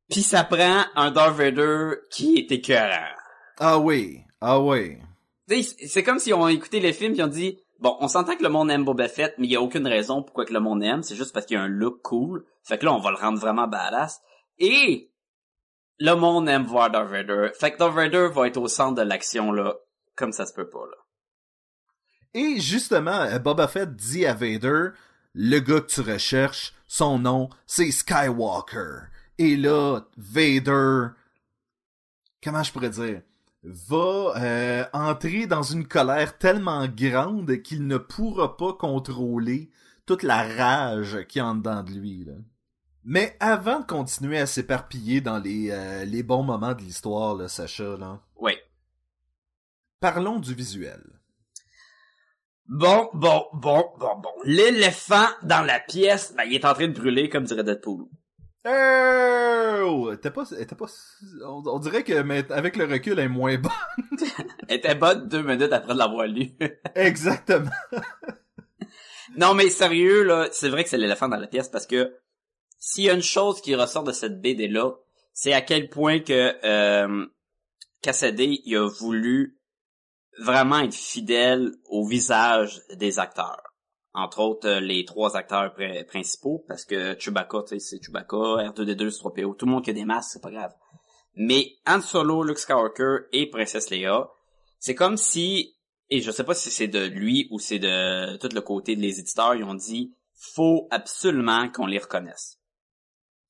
puis 0.09 0.21
ça 0.21 0.43
prend 0.43 0.83
un 0.95 1.09
Darth 1.11 1.35
Vader 1.37 1.93
qui 2.11 2.37
est 2.37 2.51
écœurant. 2.51 3.13
Ah 3.59 3.79
oui, 3.79 4.21
ah 4.41 4.59
oui. 4.59 4.97
C'est 5.47 6.03
comme 6.03 6.19
si 6.19 6.33
on 6.33 6.47
écouté 6.47 6.79
les 6.79 6.93
films 6.93 7.15
et 7.15 7.23
on 7.23 7.27
dit, 7.27 7.59
bon, 7.79 7.95
on 7.99 8.07
s'entend 8.07 8.35
que 8.35 8.43
le 8.43 8.49
monde 8.49 8.71
aime 8.71 8.83
Boba 8.83 9.07
Fett, 9.07 9.35
mais 9.37 9.47
il 9.47 9.51
y 9.51 9.55
a 9.55 9.61
aucune 9.61 9.87
raison 9.87 10.23
pourquoi 10.23 10.45
que 10.45 10.53
le 10.53 10.59
monde 10.59 10.83
aime, 10.83 11.03
c'est 11.03 11.15
juste 11.15 11.33
parce 11.33 11.45
qu'il 11.45 11.57
a 11.57 11.61
un 11.61 11.67
look 11.67 12.01
cool. 12.01 12.45
Fait 12.63 12.77
que 12.77 12.85
là, 12.85 12.93
on 12.93 12.99
va 12.99 13.11
le 13.11 13.17
rendre 13.17 13.39
vraiment 13.39 13.67
badass. 13.67 14.21
Et 14.57 15.11
le 15.99 16.13
monde 16.13 16.49
aime 16.49 16.63
voir 16.63 16.89
Darth 16.89 17.09
Vader. 17.09 17.49
Fait 17.59 17.71
que 17.71 17.77
Darth 17.77 17.93
Vader 17.93 18.29
va 18.33 18.47
être 18.47 18.57
au 18.57 18.67
centre 18.67 18.95
de 18.95 19.07
l'action, 19.07 19.51
là, 19.51 19.75
comme 20.15 20.31
ça 20.31 20.45
se 20.45 20.53
peut 20.53 20.69
pas, 20.69 20.85
là. 20.85 20.97
Et 22.33 22.59
justement, 22.59 23.21
euh, 23.21 23.39
Boba 23.39 23.67
Fett 23.67 23.95
dit 23.95 24.25
à 24.25 24.33
Vader, 24.33 24.89
le 25.33 25.59
gars 25.59 25.79
que 25.79 25.87
tu 25.87 26.01
recherches, 26.01 26.73
son 26.87 27.19
nom, 27.19 27.49
c'est 27.65 27.91
Skywalker. 27.91 29.07
Et 29.37 29.55
là, 29.55 30.01
Vader, 30.17 31.07
comment 32.43 32.61
je 32.61 32.71
pourrais 32.73 32.89
dire, 32.89 33.21
va 33.65 34.33
euh, 34.37 34.85
entrer 34.93 35.47
dans 35.47 35.63
une 35.63 35.87
colère 35.87 36.37
tellement 36.37 36.87
grande 36.87 37.61
qu'il 37.61 37.87
ne 37.87 37.97
pourra 37.97 38.57
pas 38.57 38.73
contrôler 38.73 39.69
toute 40.05 40.23
la 40.23 40.43
rage 40.43 41.25
qui 41.27 41.39
est 41.39 41.41
en 41.41 41.55
dedans 41.55 41.83
de 41.83 41.91
lui. 41.91 42.25
Là. 42.25 42.33
Mais 43.03 43.35
avant 43.39 43.79
de 43.79 43.85
continuer 43.85 44.39
à 44.39 44.45
s'éparpiller 44.45 45.21
dans 45.21 45.39
les, 45.39 45.69
euh, 45.71 46.05
les 46.05 46.23
bons 46.23 46.43
moments 46.43 46.73
de 46.73 46.81
l'histoire, 46.81 47.35
là, 47.35 47.47
Sacha, 47.47 47.97
là, 47.97 48.19
Oui. 48.35 48.53
parlons 49.99 50.39
du 50.39 50.53
visuel. 50.53 51.01
Bon, 52.67 53.09
bon, 53.13 53.45
bon, 53.53 53.85
bon, 53.99 54.17
bon. 54.17 54.31
L'éléphant 54.43 55.27
dans 55.43 55.61
la 55.61 55.79
pièce, 55.79 56.33
ben, 56.35 56.43
il 56.45 56.55
est 56.55 56.65
en 56.65 56.73
train 56.73 56.87
de 56.87 56.93
brûler, 56.93 57.29
comme 57.29 57.43
dirait 57.43 57.63
Deadpool. 57.63 58.05
Oh! 58.67 60.11
T'es 60.21 60.31
pas, 60.31 60.45
t'es 60.45 60.65
pas, 60.75 60.85
on, 61.43 61.61
on 61.67 61.79
dirait 61.79 62.03
que 62.03 62.21
mais 62.23 62.51
avec 62.51 62.75
le 62.77 62.85
recul, 62.85 63.13
elle 63.13 63.25
est 63.25 63.27
moins 63.27 63.57
bonne. 63.57 63.71
Elle 64.67 64.77
était 64.77 64.95
bonne 64.95 65.27
deux 65.27 65.43
minutes 65.43 65.71
après 65.71 65.93
de 65.93 65.99
l'avoir 65.99 66.25
lu. 66.25 66.49
Exactement. 66.95 67.69
non, 69.37 69.53
mais 69.53 69.69
sérieux, 69.69 70.23
là, 70.23 70.47
c'est 70.51 70.69
vrai 70.69 70.83
que 70.83 70.89
c'est 70.89 70.97
l'éléphant 70.97 71.27
dans 71.27 71.37
la 71.37 71.47
pièce 71.47 71.69
parce 71.69 71.85
que 71.85 72.15
s'il 72.79 73.03
y 73.03 73.09
a 73.09 73.13
une 73.13 73.21
chose 73.21 73.61
qui 73.61 73.75
ressort 73.75 74.03
de 74.03 74.11
cette 74.11 74.41
BD-là, 74.41 74.91
c'est 75.33 75.53
à 75.53 75.61
quel 75.61 75.89
point 75.89 76.19
que 76.19 76.55
euh, 76.65 77.25
Cassidy, 78.01 78.61
il 78.65 78.77
a 78.77 78.87
voulu 78.87 79.59
vraiment 80.39 80.79
être 80.79 80.95
fidèle 80.95 81.71
au 81.85 82.07
visage 82.07 82.81
des 82.95 83.19
acteurs. 83.19 83.74
Entre 84.17 84.39
autres, 84.39 84.67
euh, 84.67 84.79
les 84.79 85.03
trois 85.03 85.35
acteurs 85.35 85.75
pr- 85.77 86.05
principaux, 86.05 86.63
parce 86.69 86.85
que 86.85 87.19
Chewbacca, 87.19 87.63
tu 87.63 87.67
sais, 87.67 87.79
c'est 87.79 88.01
Chewbacca, 88.03 88.63
R2D2, 88.71 89.09
c'est 89.09 89.19
3PO, 89.21 89.55
tout 89.57 89.65
le 89.65 89.71
monde 89.73 89.83
qui 89.83 89.89
a 89.89 89.93
des 89.93 90.05
masques, 90.05 90.29
c'est 90.33 90.41
pas 90.41 90.51
grave. 90.51 90.73
Mais 91.35 91.73
Han 91.85 91.99
Solo, 92.01 92.43
Luke 92.43 92.57
Skywalker 92.59 93.27
et 93.33 93.49
Princesse 93.49 93.89
Leia, 93.89 94.29
c'est 94.79 94.95
comme 94.95 95.17
si, 95.17 95.75
et 96.09 96.21
je 96.21 96.31
sais 96.31 96.45
pas 96.45 96.53
si 96.55 96.71
c'est 96.71 96.87
de 96.87 97.03
lui 97.05 97.47
ou 97.51 97.59
c'est 97.59 97.79
de 97.79 98.37
tout 98.37 98.47
le 98.53 98.61
côté 98.61 98.95
des 98.95 99.19
éditeurs, 99.19 99.53
ils 99.55 99.63
ont 99.65 99.73
dit, 99.73 100.15
faut 100.33 100.87
absolument 100.91 101.69
qu'on 101.69 101.85
les 101.87 101.99
reconnaisse. 101.99 102.59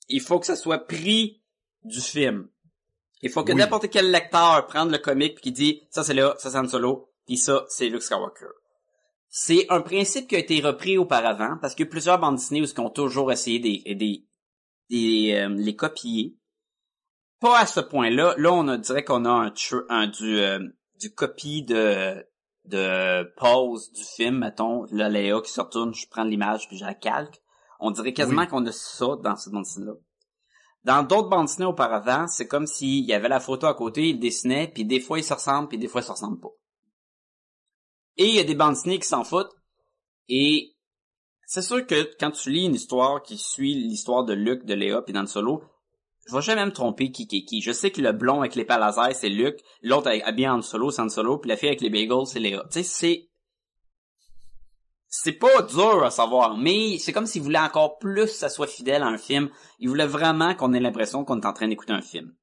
Il 0.08 0.22
faut 0.22 0.40
que 0.40 0.46
ça 0.48 0.56
soit 0.56 0.80
pris 0.88 1.44
du 1.84 2.02
film. 2.02 2.50
Il 3.22 3.30
faut 3.30 3.44
que 3.44 3.52
Oui. 3.52 3.58
n'importe 3.60 3.90
quel 3.90 4.10
lecteur 4.12 4.66
prenne 4.68 4.92
le 4.92 4.98
comic 4.98 5.36
puis 5.36 5.44
qui 5.44 5.52
dit, 5.52 5.82
ça 5.92 6.04
c'est 6.04 6.14
là, 6.16 6.36
ça 6.40 6.50
c'est 6.50 6.58
Han 6.58 6.68
Solo, 6.68 7.12
puis 7.28 7.38
ça 7.38 7.66
c'est 7.70 7.90
Luke 7.90 8.02
Skywalker. 8.04 8.48
C'est 9.38 9.66
un 9.70 9.82
principe 9.82 10.30
qui 10.30 10.36
a 10.38 10.40
été 10.40 10.62
repris 10.62 10.98
auparavant 10.98 11.58
parce 11.60 11.76
que 11.76 11.84
plusieurs 11.84 12.20
bandes 12.20 12.38
Disney 12.38 12.62
où 12.62 12.64
ils 12.64 12.80
ont 12.80 12.90
toujours 12.90 13.34
essayé 13.34 13.60
des, 13.60 13.84
des, 13.94 14.26
des 14.90 15.34
euh, 15.34 15.50
les 15.50 15.76
copier. 15.76 16.38
Pas 17.42 17.60
à 17.60 17.66
ce 17.66 17.82
point-là. 17.82 18.34
Là, 18.38 18.54
on 18.54 18.66
a 18.70 18.78
dirait 18.78 19.04
qu'on 19.04 19.26
a 19.26 19.30
un, 19.30 19.54
un 19.90 20.08
du 20.08 20.40
euh, 20.40 20.60
du 21.02 21.14
copie 21.14 21.64
de 21.64 22.26
de 22.64 23.30
pause 23.36 23.92
du 23.92 24.06
film, 24.06 24.38
mettons, 24.40 24.86
là, 24.92 25.10
Léa 25.10 25.42
qui 25.42 25.52
se 25.52 25.60
retourne, 25.60 25.94
je 25.94 26.08
prends 26.10 26.24
l'image 26.24 26.70
puis 26.70 26.78
je 26.78 26.86
la 26.86 26.94
calque. 26.94 27.42
On 27.82 27.92
dirait 27.92 28.14
quasiment 28.14 28.44
Oui. 28.44 28.48
qu'on 28.48 28.66
a 28.66 28.72
ça 28.72 29.18
dans 29.22 29.36
cette 29.36 29.52
bande 29.52 29.64
dessinée-là. 29.64 29.96
Dans 30.86 31.04
d'autres 31.04 31.28
bandes 31.28 31.48
dessinées 31.48 31.66
auparavant, 31.68 32.26
c'est 32.28 32.48
comme 32.48 32.68
s'il 32.68 33.04
y 33.04 33.12
avait 33.12 33.28
la 33.28 33.42
photo 33.42 33.68
à 33.68 33.74
côté, 33.74 34.12
il 34.12 34.20
dessinait, 34.20 34.70
puis 34.74 34.86
des 34.86 35.02
fois 35.02 35.20
ils 35.20 35.26
se 35.26 35.34
ressemblent, 35.34 35.68
puis 35.68 35.78
des 35.78 35.90
fois 35.90 36.00
ils 36.00 36.06
se 36.06 36.12
ressemblent 36.12 36.40
pas. 36.40 36.54
Et 38.18 38.26
il 38.28 38.36
y 38.36 38.40
a 38.40 38.44
des 38.44 38.56
bandes 38.56 38.76
qui 38.84 39.02
s'en 39.02 39.24
foutent. 39.24 39.52
Et 40.30 40.74
c'est 41.46 41.62
sûr 41.62 41.86
que 41.86 42.10
quand 42.20 42.32
tu 42.32 42.50
lis 42.50 42.66
une 42.66 42.76
histoire 42.76 43.22
qui 43.22 43.38
suit 43.38 43.76
l'histoire 43.76 44.24
de 44.24 44.34
Luke, 44.34 44.66
de 44.66 44.74
Léa, 44.74 45.02
puis 45.02 45.14
dans 45.14 45.22
le 45.22 45.28
solo, 45.28 45.64
je 46.28 46.34
vais 46.36 46.42
jamais 46.42 46.66
me 46.66 46.72
tromper 46.72 47.12
qui 47.12 47.28
qui 47.28 47.46
qui. 47.46 47.62
Je 47.62 47.72
sais 47.72 47.92
que 47.92 48.02
le 48.02 48.12
blond 48.12 48.40
avec 48.40 48.56
les 48.56 48.66
laser, 48.66 49.14
c'est 49.14 49.30
Luke, 49.30 49.60
l'autre 49.84 50.08
avec- 50.08 50.24
habillé 50.24 50.50
en 50.50 50.62
solo, 50.62 50.90
c'est 50.90 51.08
solo, 51.10 51.38
puis 51.38 51.50
la 51.50 51.58
fille 51.58 51.70
avec 51.70 51.82
les 51.82 51.90
bagels, 51.92 52.26
c'est 52.26 52.40
Léa. 52.40 52.64
Tu 52.72 52.80
sais, 52.80 52.84
c'est 52.84 53.30
c'est 55.08 55.34
pas 55.34 55.62
dur 55.62 56.04
à 56.04 56.12
savoir, 56.12 56.58
mais 56.58 56.98
c'est 56.98 57.14
comme 57.14 57.26
s'il 57.28 57.42
voulait 57.42 57.60
encore 57.60 58.00
plus 58.00 58.26
que 58.26 58.32
ça 58.32 58.50
soit 58.50 58.68
fidèle 58.68 59.02
à 59.04 59.08
un 59.08 59.18
film. 59.18 59.50
Il 59.80 59.88
voulait 59.88 60.08
vraiment 60.08 60.56
qu'on 60.56 60.74
ait 60.74 60.80
l'impression 60.80 61.24
qu'on 61.24 61.40
est 61.40 61.46
en 61.46 61.54
train 61.54 61.68
d'écouter 61.68 61.94
un 61.94 62.02
film. 62.02 62.34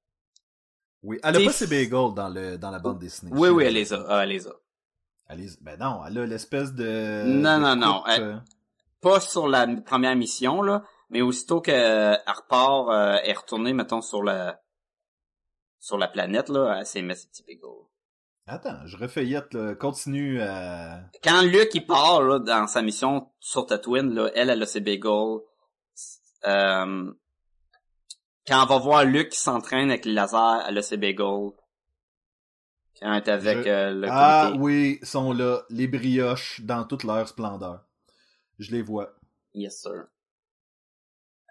Oui, 1.02 1.18
elle 1.24 1.36
a 1.36 1.40
pas 1.40 1.52
ses 1.52 1.66
bagels 1.66 2.14
dans 2.14 2.28
le 2.32 2.56
dans 2.56 2.70
la 2.70 2.78
bande 2.78 2.98
dessinée. 3.00 3.32
Oui, 3.34 3.48
oui, 3.48 3.64
elle 3.64 3.74
les 3.74 3.92
a. 3.92 4.06
Ah, 4.08 4.22
elle 4.22 4.30
les 4.30 4.46
a. 4.46 4.52
Elle 5.28 5.46
Ben 5.60 5.78
non, 5.78 6.00
elle 6.06 6.18
a 6.18 6.26
l'espèce 6.26 6.72
de. 6.74 7.22
Non, 7.24 7.58
de 7.58 7.62
non, 7.62 7.76
non, 7.76 8.02
elle- 8.06 8.22
euh, 8.22 8.36
Pas 9.00 9.20
sur 9.20 9.48
la 9.48 9.66
première 9.84 10.14
mission, 10.16 10.62
là, 10.62 10.82
mais 11.10 11.22
aussitôt 11.22 11.60
qu'elle 11.60 12.20
repart, 12.26 12.88
euh, 12.90 13.18
elle 13.22 13.30
est 13.30 13.32
retournée, 13.32 13.72
mettons, 13.72 14.00
sur 14.02 14.22
la 14.22 14.60
sur 15.80 15.98
la 15.98 16.06
planète, 16.06 16.48
là, 16.48 16.76
elle 16.78 16.86
s'est 16.86 17.02
mis 17.02 17.16
ses 17.16 17.26
petits 17.28 17.42
bagels. 17.42 17.86
Attends, 18.46 18.86
je 18.86 18.96
refeuillette, 18.96 19.52
là. 19.54 19.74
Continue 19.74 20.40
à. 20.42 21.00
Quand 21.24 21.42
Luke, 21.42 21.70
il 21.74 21.86
part, 21.86 22.22
là, 22.22 22.38
dans 22.38 22.66
sa 22.66 22.82
mission 22.82 23.30
sur 23.40 23.66
Tatooine, 23.66 24.14
là, 24.14 24.30
elle, 24.34 24.50
elle 24.50 24.62
a 24.62 24.66
ses 24.66 24.80
bagels. 24.80 25.40
Euh, 26.46 27.12
quand 28.46 28.62
on 28.62 28.66
va 28.66 28.78
voir 28.78 29.04
Luke 29.04 29.30
qui 29.30 29.38
s'entraîne 29.38 29.90
avec 29.90 30.04
les 30.04 30.12
lasers, 30.12 30.64
elle 30.68 30.78
a 30.78 30.82
ses 30.82 30.96
bagels. 30.96 31.50
Quand 33.02 33.14
est 33.14 33.28
avec 33.28 33.64
Je- 33.64 33.68
euh, 33.68 33.92
le 33.94 34.08
Ah 34.10 34.44
comité. 34.52 34.62
oui, 34.64 34.98
sont 35.02 35.32
là, 35.32 35.62
les 35.70 35.88
brioches 35.88 36.60
dans 36.62 36.84
toute 36.84 37.04
leur 37.04 37.26
splendeur. 37.28 37.80
Je 38.58 38.70
les 38.70 38.82
vois. 38.82 39.12
Yes, 39.54 39.82
sir. 39.82 40.04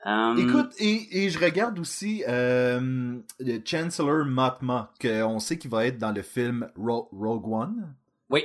Um, 0.04 0.38
Écoute, 0.40 0.72
et, 0.80 1.26
et 1.26 1.30
je 1.30 1.38
regarde 1.38 1.78
aussi 1.78 2.24
euh, 2.28 3.20
le 3.40 3.60
Chancellor 3.64 4.26
Matma, 4.26 4.92
qu'on 5.00 5.40
sait 5.40 5.60
qu'il 5.60 5.70
va 5.70 5.86
être 5.86 6.00
dans 6.00 6.12
le 6.12 6.24
film 6.24 6.68
Ro- 6.76 7.08
Rogue 7.12 7.48
One. 7.48 7.94
Oui. 8.32 8.44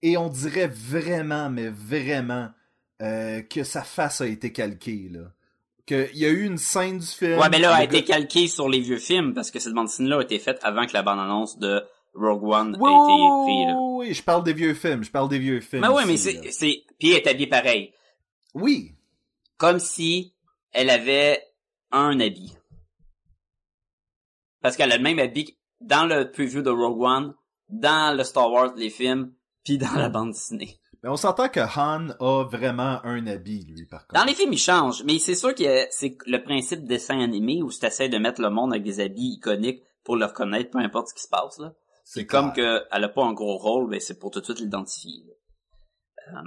Et 0.00 0.16
on 0.16 0.28
dirait 0.30 0.68
vraiment, 0.68 1.50
mais 1.50 1.68
vraiment, 1.68 2.48
euh, 3.02 3.42
que 3.42 3.62
sa 3.62 3.82
face 3.82 4.22
a 4.22 4.26
été 4.26 4.52
calquée, 4.52 5.10
là. 5.10 5.32
Qu'il 5.84 6.16
y 6.16 6.24
a 6.24 6.30
eu 6.30 6.44
une 6.44 6.58
scène 6.58 6.98
du 6.98 7.06
film. 7.06 7.38
Ouais, 7.38 7.48
mais 7.50 7.58
là, 7.58 7.72
elle 7.74 7.80
a 7.80 7.84
été 7.84 8.02
calquée 8.02 8.48
sur 8.48 8.68
les 8.68 8.80
vieux 8.80 8.98
films, 8.98 9.34
parce 9.34 9.50
que 9.50 9.58
cette 9.58 9.74
bande 9.74 9.86
dessinée-là 9.86 10.18
a 10.18 10.22
été 10.22 10.38
faite 10.38 10.60
avant 10.62 10.86
que 10.86 10.92
la 10.94 11.02
bande-annonce 11.02 11.58
de 11.58 11.82
Rogue 12.16 12.44
One 12.44 12.76
Oui, 12.80 12.90
ait 12.90 12.94
été 12.94 13.12
écrite, 13.12 13.68
là. 13.68 13.74
oui, 13.80 14.06
oui, 14.08 14.14
je 14.14 14.22
parle 14.22 14.42
des 14.44 14.52
vieux 14.52 14.74
films, 14.74 15.04
je 15.04 15.10
parle 15.10 15.28
des 15.28 15.38
vieux 15.38 15.60
films. 15.60 15.82
Mais 15.82 15.88
ouais, 15.88 16.04
mais 16.06 16.16
c'est, 16.16 16.50
c'est, 16.50 16.82
puis 16.98 17.10
elle 17.12 17.16
est 17.18 17.28
habillée 17.28 17.46
pareil. 17.48 17.92
Oui, 18.54 18.92
Comme 19.58 19.78
si 19.78 20.34
elle 20.72 20.90
avait 20.90 21.42
un 21.92 22.18
habit. 22.20 22.56
Parce 24.62 24.76
qu'elle 24.76 24.92
a 24.92 24.96
le 24.96 25.02
même 25.02 25.18
habit 25.18 25.56
dans 25.80 26.06
le 26.06 26.30
preview 26.30 26.62
de 26.62 26.70
Rogue 26.70 27.00
One, 27.02 27.34
dans 27.68 28.16
le 28.16 28.24
Star 28.24 28.50
Wars, 28.50 28.72
les 28.76 28.90
films, 28.90 29.32
puis 29.64 29.78
dans 29.78 29.92
la 29.94 30.08
bande 30.08 30.30
dessinée. 30.32 30.78
mais 31.02 31.08
on 31.10 31.16
s'entend 31.16 31.48
que 31.48 31.60
Han 31.60 32.10
a 32.20 32.44
vraiment 32.44 33.00
un 33.04 33.26
habit, 33.26 33.64
lui, 33.68 33.86
par 33.86 34.06
contre. 34.06 34.20
Dans 34.20 34.26
les 34.26 34.34
films, 34.34 34.52
il 34.52 34.58
change, 34.58 35.04
mais 35.04 35.18
c'est 35.18 35.34
sûr 35.34 35.54
que 35.54 35.86
c'est 35.90 36.16
le 36.26 36.42
principe 36.42 36.84
dessin 36.84 37.20
animé 37.20 37.62
où 37.62 37.70
tu 37.70 37.84
essaies 37.84 38.08
de 38.08 38.18
mettre 38.18 38.40
le 38.40 38.50
monde 38.50 38.72
avec 38.72 38.84
des 38.84 39.00
habits 39.00 39.34
iconiques 39.36 39.82
pour 40.04 40.16
le 40.16 40.24
reconnaître, 40.26 40.70
peu 40.70 40.78
importe 40.78 41.08
ce 41.08 41.14
qui 41.14 41.22
se 41.22 41.28
passe, 41.28 41.58
là. 41.58 41.72
C'est 42.08 42.24
comme 42.24 42.52
clair. 42.52 42.82
que 42.82 42.86
elle 42.92 43.04
a 43.04 43.08
pas 43.08 43.24
un 43.24 43.32
gros 43.32 43.56
rôle, 43.58 43.88
mais 43.90 43.98
c'est 43.98 44.18
pour 44.18 44.30
tout 44.30 44.38
de 44.40 44.44
suite 44.44 44.60
l'identifier. 44.60 45.24
Euh, 46.28 46.40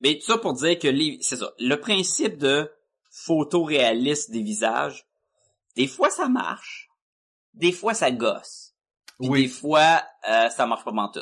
Mais 0.00 0.14
tout 0.18 0.24
ça 0.26 0.38
pour 0.38 0.54
dire 0.54 0.78
que 0.78 0.88
les, 0.88 1.18
c'est 1.20 1.36
ça. 1.36 1.52
Le 1.58 1.76
principe 1.76 2.38
de 2.38 2.70
photo 3.10 3.62
réaliste 3.62 4.30
des 4.30 4.42
visages, 4.42 5.06
des 5.76 5.86
fois 5.86 6.08
ça 6.10 6.28
marche, 6.28 6.88
des 7.52 7.72
fois 7.72 7.92
ça 7.94 8.10
gosse, 8.10 8.74
Oui. 9.20 9.42
des 9.42 9.48
fois 9.48 10.02
euh, 10.28 10.48
ça 10.48 10.66
marche 10.66 10.84
pas 10.84 10.90
en 10.92 11.10
tout. 11.10 11.20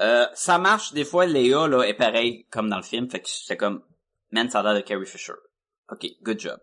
Euh, 0.00 0.26
ça 0.34 0.58
marche 0.58 0.92
des 0.94 1.04
fois 1.04 1.26
Léa 1.26 1.68
là 1.68 1.82
est 1.84 1.94
pareil 1.94 2.46
comme 2.50 2.70
dans 2.70 2.78
le 2.78 2.82
film, 2.82 3.10
fait 3.10 3.20
que 3.20 3.28
c'est 3.28 3.58
comme 3.58 3.84
man 4.30 4.48
ça 4.48 4.60
a 4.60 4.62
l'air 4.62 4.74
de 4.74 4.80
Carrie 4.80 5.06
Fisher. 5.06 5.34
Ok, 5.90 6.06
good 6.22 6.40
job. 6.40 6.58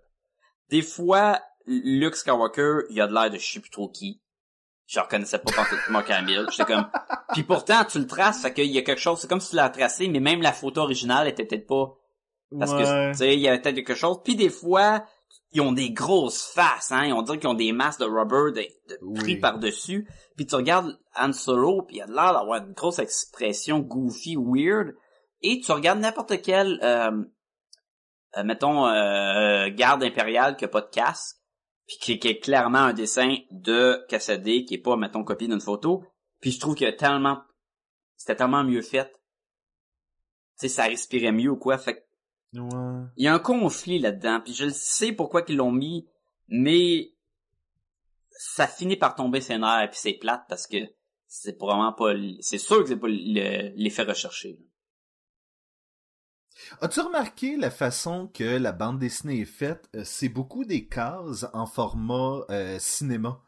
Des 0.70 0.82
fois, 0.82 1.40
Luke 1.66 2.16
Skywalker, 2.16 2.82
il 2.90 3.00
a 3.00 3.08
de 3.08 3.14
l'air 3.14 3.30
de 3.30 3.38
je 3.38 3.52
sais 3.54 3.60
plus 3.60 3.70
trop 3.70 3.90
qui. 3.90 4.22
Je 4.90 5.00
reconnaissais 5.00 5.38
pas 5.38 5.52
parfaitement 5.52 6.02
Camille. 6.02 6.40
J'étais 6.50 6.66
comme, 6.66 6.90
puis 7.34 7.44
pourtant, 7.44 7.86
tu 7.86 8.00
le 8.00 8.08
traces, 8.08 8.42
fait 8.42 8.54
qu'il 8.54 8.72
y 8.72 8.80
a 8.80 8.82
quelque 8.82 9.00
chose, 9.00 9.20
c'est 9.20 9.28
comme 9.28 9.40
si 9.40 9.52
tu 9.52 9.56
l'as 9.56 9.70
tracé, 9.70 10.08
mais 10.08 10.20
même 10.20 10.42
la 10.42 10.52
photo 10.52 10.82
originale 10.82 11.28
était 11.28 11.46
peut-être 11.46 11.68
pas, 11.68 11.94
parce 12.58 12.74
que, 12.74 13.12
tu 13.12 13.18
sais, 13.18 13.34
il 13.36 13.40
y 13.40 13.48
avait 13.48 13.62
peut-être 13.62 13.76
quelque 13.76 13.94
chose. 13.94 14.18
Puis 14.24 14.36
des 14.36 14.50
fois, 14.50 15.06
ils 15.52 15.62
ont 15.62 15.72
des 15.72 15.92
grosses 15.92 16.44
faces, 16.44 16.92
hein, 16.92 17.12
on 17.14 17.22
dirait 17.22 17.38
qu'ils 17.38 17.50
ont 17.50 17.54
des 17.54 17.72
masses 17.72 18.00
de 18.00 18.06
rubber 18.06 18.52
de, 18.52 18.96
de 18.96 19.20
pris 19.20 19.36
par-dessus. 19.38 20.08
Puis 20.36 20.48
tu 20.48 20.56
regardes 20.56 20.98
Han 21.16 21.34
Solo, 21.34 21.84
puis 21.84 21.98
il 21.98 22.02
a 22.02 22.08
l'air 22.08 22.34
d'avoir 22.34 22.64
une 22.64 22.74
grosse 22.74 22.98
expression 22.98 23.80
goofy, 23.80 24.36
weird. 24.38 24.96
Et 25.42 25.60
tu 25.60 25.72
regardes 25.72 26.00
n'importe 26.00 26.42
quel, 26.42 26.80
euh, 26.82 27.12
euh, 28.38 28.44
mettons, 28.44 28.88
euh, 28.88 29.70
garde 29.70 30.04
impérial 30.04 30.56
qui 30.56 30.66
a 30.66 30.68
pas 30.68 30.82
de 30.82 30.90
casque, 30.90 31.38
puis 31.90 31.98
qui, 31.98 32.20
qui 32.20 32.28
est 32.28 32.40
clairement 32.40 32.78
un 32.78 32.94
dessin 32.94 33.36
de 33.50 34.06
Cassadé, 34.08 34.64
qui 34.64 34.76
est 34.76 34.78
pas, 34.78 34.96
mettons, 34.96 35.24
copié 35.24 35.48
d'une 35.48 35.60
photo. 35.60 36.04
Puis 36.40 36.52
je 36.52 36.60
trouve 36.60 36.76
que 36.76 36.88
tellement, 36.92 37.42
c'était 38.16 38.36
tellement 38.36 38.64
mieux 38.64 38.84
fait. 38.84 39.12
Tu 40.60 40.68
sais, 40.68 40.70
ça 40.70 40.84
respirait 40.84 41.32
mieux 41.32 41.50
ou 41.50 41.58
quoi. 41.58 41.80
Fait 41.80 41.96
que 41.96 42.00
Ouais. 42.54 43.06
il 43.18 43.24
y 43.26 43.28
a 43.28 43.34
un 43.34 43.40
conflit 43.40 43.98
là-dedans, 44.00 44.42
puis 44.44 44.54
je 44.54 44.70
sais 44.70 45.12
pourquoi 45.14 45.42
qu'ils 45.42 45.58
l'ont 45.58 45.72
mis, 45.72 46.08
mais 46.48 47.12
ça 48.32 48.68
finit 48.68 48.96
par 48.96 49.16
tomber 49.16 49.42
ses 49.42 49.58
nerfs, 49.58 49.90
puis 49.92 50.00
c'est 50.00 50.14
plate 50.14 50.44
parce 50.48 50.66
que 50.68 50.78
c'est 51.28 51.58
probablement 51.58 51.94
pas, 51.94 52.14
c'est 52.40 52.58
sûr 52.58 52.82
que 52.84 52.88
c'est 52.90 52.98
pas 53.00 53.08
le- 53.08 53.72
l'effet 53.76 54.04
recherché. 54.04 54.60
As-tu 56.82 57.00
remarqué 57.02 57.58
la 57.58 57.70
façon 57.72 58.30
que 58.34 58.44
la 58.58 58.72
bande 58.72 59.00
dessinée 59.00 59.42
est 59.42 59.46
faite? 59.46 59.90
Euh, 59.96 60.02
C'est 60.06 60.30
beaucoup 60.30 60.66
des 60.66 60.86
cases 60.88 61.46
en 61.54 61.66
format 61.66 62.42
euh, 62.50 62.78
cinéma. 62.80 63.40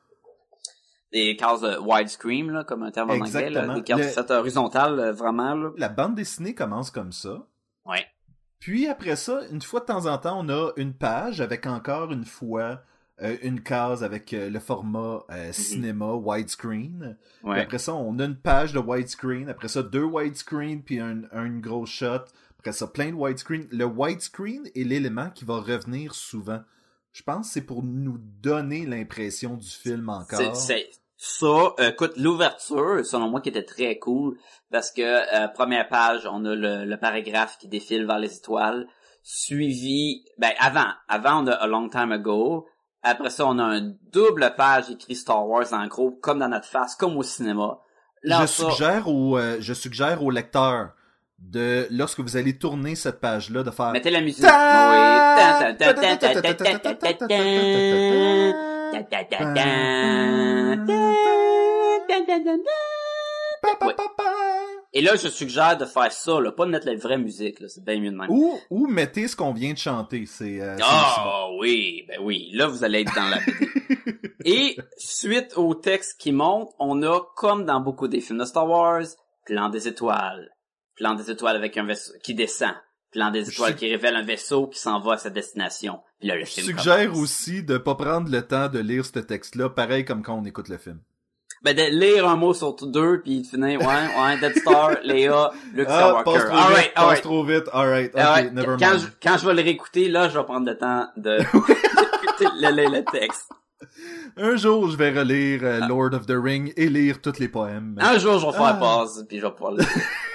Des 1.12 1.36
cases 1.36 1.62
de 1.62 1.78
widescreen, 1.78 2.52
là, 2.52 2.63
comme 2.63 2.84
un 2.84 2.91
terme 2.91 3.12
en 3.12 3.15
anglais, 3.15 3.50
là, 3.50 3.74
des 3.76 3.84
cartes 3.84 4.02
Le- 4.02 4.08
faites 4.08 4.32
horizontales, 4.32 4.97
euh, 5.00 5.12
vraiment, 5.12 5.54
là. 5.56 5.71
La 5.78 5.89
bande 5.89 6.15
dessinée 6.15 6.56
commence 6.56 6.89
comme 6.89 7.12
ça. 7.12 7.45
Ouais. 7.86 8.06
Puis 8.60 8.88
après 8.88 9.17
ça, 9.17 9.41
une 9.52 9.62
fois 9.62 9.82
de 9.82 9.86
temps 9.86 10.06
en 10.06 10.17
temps, 10.17 10.39
on 10.39 10.47
a 10.50 10.71
une 10.78 10.93
page 10.93 11.41
avec 11.41 11.65
encore 11.65 12.12
une 12.13 12.26
fois 12.26 12.82
euh, 13.21 13.36
une 13.41 13.62
case 13.62 14.04
avec 14.04 14.34
euh, 14.34 14.50
le 14.50 14.60
format 14.60 15.24
euh, 15.32 15.52
cinéma 15.52 16.13
widescreen. 16.13 17.17
Puis 17.41 17.50
Ouais. 17.50 17.60
Après 17.62 17.80
ça, 17.80 17.93
on 17.93 18.17
a 18.19 18.24
une 18.26 18.38
page 18.38 18.71
de 18.71 18.80
widescreen. 18.80 19.50
Après 19.50 19.67
ça, 19.67 19.84
deux 19.84 20.04
widescreen 20.04 20.82
puis 20.84 21.00
un, 21.00 21.24
un 21.34 21.50
gros 21.60 21.86
shot. 21.86 22.21
Après 22.62 22.71
ça, 22.74 22.86
plein 22.88 23.10
de 23.10 23.15
widescreen. 23.15 23.67
Le 23.71 23.86
widescreen 23.86 24.67
est 24.76 24.84
l'élément 24.84 25.30
qui 25.32 25.45
va 25.45 25.56
revenir 25.60 26.13
souvent. 26.13 26.60
Je 27.12 27.24
pense 27.24 27.47
que 27.47 27.54
c'est 27.54 27.62
pour 27.65 27.82
nous 27.84 28.17
donner 28.19 28.86
l'impression 28.86 29.56
du 29.56 29.67
film 29.67 30.08
encore. 30.10 30.56
c'est 30.56 30.89
ça. 31.17 31.74
euh, 31.80 31.89
écoute, 31.89 32.13
l'ouverture, 32.17 33.04
selon 33.06 33.30
moi, 33.30 33.41
qui 33.41 33.50
était 33.50 33.63
très 33.65 33.97
cool, 34.00 34.38
parce 34.71 34.91
que 34.91 35.02
euh, 35.02 35.47
première 35.50 35.88
page, 35.89 36.28
on 36.32 36.45
a 36.45 36.54
le, 36.56 36.86
le 36.86 36.97
paragraphe 36.97 37.58
qui 37.58 37.67
défile 37.67 38.06
vers 38.06 38.19
les 38.19 38.38
étoiles, 38.38 38.88
suivi, 39.24 40.24
ben 40.38 40.52
avant, 40.60 40.89
avant 41.08 41.43
on 41.43 41.47
a 41.47 41.54
A 41.54 41.67
Long 41.67 41.89
Time 41.89 42.12
Ago. 42.12 42.67
Après 43.04 43.32
ça, 43.32 43.47
on 43.47 43.58
a 43.58 43.63
un 43.63 43.93
double 44.12 44.54
page 44.56 44.91
écrit 44.91 45.15
Star 45.15 45.47
Wars 45.47 45.74
en 45.74 45.88
gros, 45.88 46.12
comme 46.12 46.39
dans 46.39 46.47
notre 46.50 46.67
face, 46.67 46.95
comme 46.95 47.17
au 47.17 47.24
cinéma. 47.24 47.80
Là, 48.24 48.41
je, 48.41 48.45
ça- 48.45 48.69
suggère 48.69 49.08
au, 49.08 49.38
euh, 49.38 49.58
je 49.60 49.74
suggère 49.74 50.24
au 50.24 50.30
lecteur 50.30 50.91
de 51.41 51.88
lorsque 51.91 52.19
vous 52.19 52.38
allez 52.38 52.58
tourner 52.58 52.95
cette 52.95 53.19
page-là, 53.19 53.63
de 53.63 53.71
faire. 53.71 53.91
Mettez 53.91 54.12
la 54.12 54.21
musique. 54.21 54.45
Et 64.93 65.01
là, 65.01 65.15
je 65.15 65.30
suggère 65.30 65.77
de 65.77 65.86
faire 65.86 66.12
ça, 66.12 66.41
là, 66.41 66.51
pas 66.51 66.65
de 66.65 66.71
mettre 66.71 66.86
la 66.86 66.95
vraie 66.95 67.17
musique, 67.17 67.62
là, 67.62 67.67
c'est 67.69 67.84
bien 67.84 67.99
mieux 67.99 68.12
de 68.12 68.17
même. 68.17 68.30
Ou, 68.30 68.60
ou 68.69 68.88
mettez 68.88 69.30
ce 69.30 69.36
qu'on 69.38 69.54
vient 69.54 69.71
de 69.71 69.77
chanter, 69.77 70.25
c'est... 70.25 70.60
Euh, 70.60 70.75
ah 70.84 71.47
oh, 71.47 71.58
oui, 71.62 72.04
ben 72.10 72.19
oui, 72.21 72.49
là, 72.54 72.67
vous 72.67 72.84
allez 72.84 73.01
être 73.01 73.15
dans 73.15 73.30
la... 73.30 73.38
Et 74.43 74.75
suite 74.97 75.54
au 75.56 75.75
texte 75.75 76.19
qui 76.19 76.34
monte, 76.34 76.71
on 76.77 77.04
a, 77.04 77.21
comme 77.36 77.63
dans 77.63 77.80
beaucoup 77.80 78.10
des 78.10 78.19
films 78.19 78.39
de 78.39 78.45
Star 78.45 78.67
Wars, 78.67 79.04
Plan 79.45 79.69
des 79.69 79.88
étoiles, 79.88 80.49
plan 81.01 81.15
des 81.15 81.31
étoiles 81.31 81.55
avec 81.55 81.75
un 81.77 81.83
vaisseau 81.85 82.13
qui 82.23 82.35
descend, 82.35 82.73
plan 83.11 83.31
des 83.31 83.43
Je 83.45 83.49
étoiles 83.51 83.75
qui 83.75 83.89
révèle 83.89 84.15
un 84.15 84.23
vaisseau 84.23 84.67
qui 84.67 84.77
s'en 84.79 84.99
va 84.99 85.13
à 85.13 85.17
sa 85.17 85.31
destination. 85.31 85.99
Puis 86.19 86.27
là 86.29 86.35
le 86.35 86.45
Je 86.45 86.51
film 86.51 86.67
suggère 86.67 87.07
commence. 87.07 87.23
aussi 87.23 87.63
de 87.63 87.77
pas 87.79 87.95
prendre 87.95 88.29
le 88.29 88.41
temps 88.43 88.67
de 88.69 88.77
lire 88.79 89.03
ce 89.03 89.17
texte-là, 89.19 89.69
pareil 89.69 90.05
comme 90.05 90.21
quand 90.21 90.35
on 90.35 90.45
écoute 90.45 90.69
le 90.69 90.77
film. 90.77 90.99
Ben 91.63 91.75
de 91.75 91.81
lire 91.91 92.27
un 92.27 92.35
mot 92.35 92.53
sur 92.53 92.75
deux 92.75 93.21
puis 93.21 93.41
de 93.41 93.47
finir 93.47 93.79
ouais 93.81 93.85
ouais 93.87 94.39
Dead 94.39 94.55
Star, 94.59 94.91
Léa, 95.03 95.51
Luke 95.73 95.87
Ah, 95.89 96.21
Skywalker. 96.23 96.47
passe 96.49 96.89
alright. 96.95 97.21
trop 97.23 97.43
vite, 97.43 97.63
alright, 97.73 98.11
ok, 98.13 98.21
Ah 98.23 98.33
ouais, 98.35 98.51
never 98.51 98.75
quand, 98.79 98.91
mind. 98.91 98.99
je, 98.99 99.07
quand 99.27 99.37
je 99.39 99.45
vais 99.47 99.53
le 99.55 99.61
réécouter, 99.63 100.07
là, 100.09 100.29
je 100.29 100.37
vais 100.37 100.43
prendre 100.45 100.65
le 100.67 100.77
temps 100.77 101.07
de 101.17 101.37
d'écouter 101.53 102.45
le, 102.59 102.71
le, 102.75 102.97
le 102.97 103.03
texte. 103.11 103.49
Un 104.37 104.55
jour, 104.55 104.89
je 104.89 104.97
vais 104.97 105.11
relire 105.11 105.61
Ah. 105.63 105.65
euh, 105.65 105.87
Lord 105.87 106.13
of 106.13 106.25
the 106.25 106.33
Ring 106.35 106.73
et 106.77 106.89
lire 106.89 107.21
tous 107.21 107.37
les 107.39 107.47
poèmes. 107.47 107.95
Un 107.99 108.17
jour, 108.17 108.39
je 108.39 108.45
vais 108.45 108.53
faire 108.53 108.77
Ah. 108.81 108.99
pause, 109.03 109.25
puis 109.27 109.39
je 109.39 109.45
vais 109.45 109.51
pouvoir 109.51 109.73
le 109.73 109.83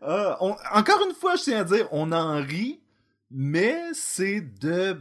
On- 0.00 0.56
encore 0.72 1.04
une 1.08 1.14
fois, 1.14 1.36
je 1.36 1.44
tiens 1.44 1.60
à 1.60 1.64
dire, 1.64 1.88
on 1.90 2.12
en 2.12 2.42
rit, 2.42 2.80
mais 3.30 3.76
c'est 3.94 4.40
de 4.40 4.96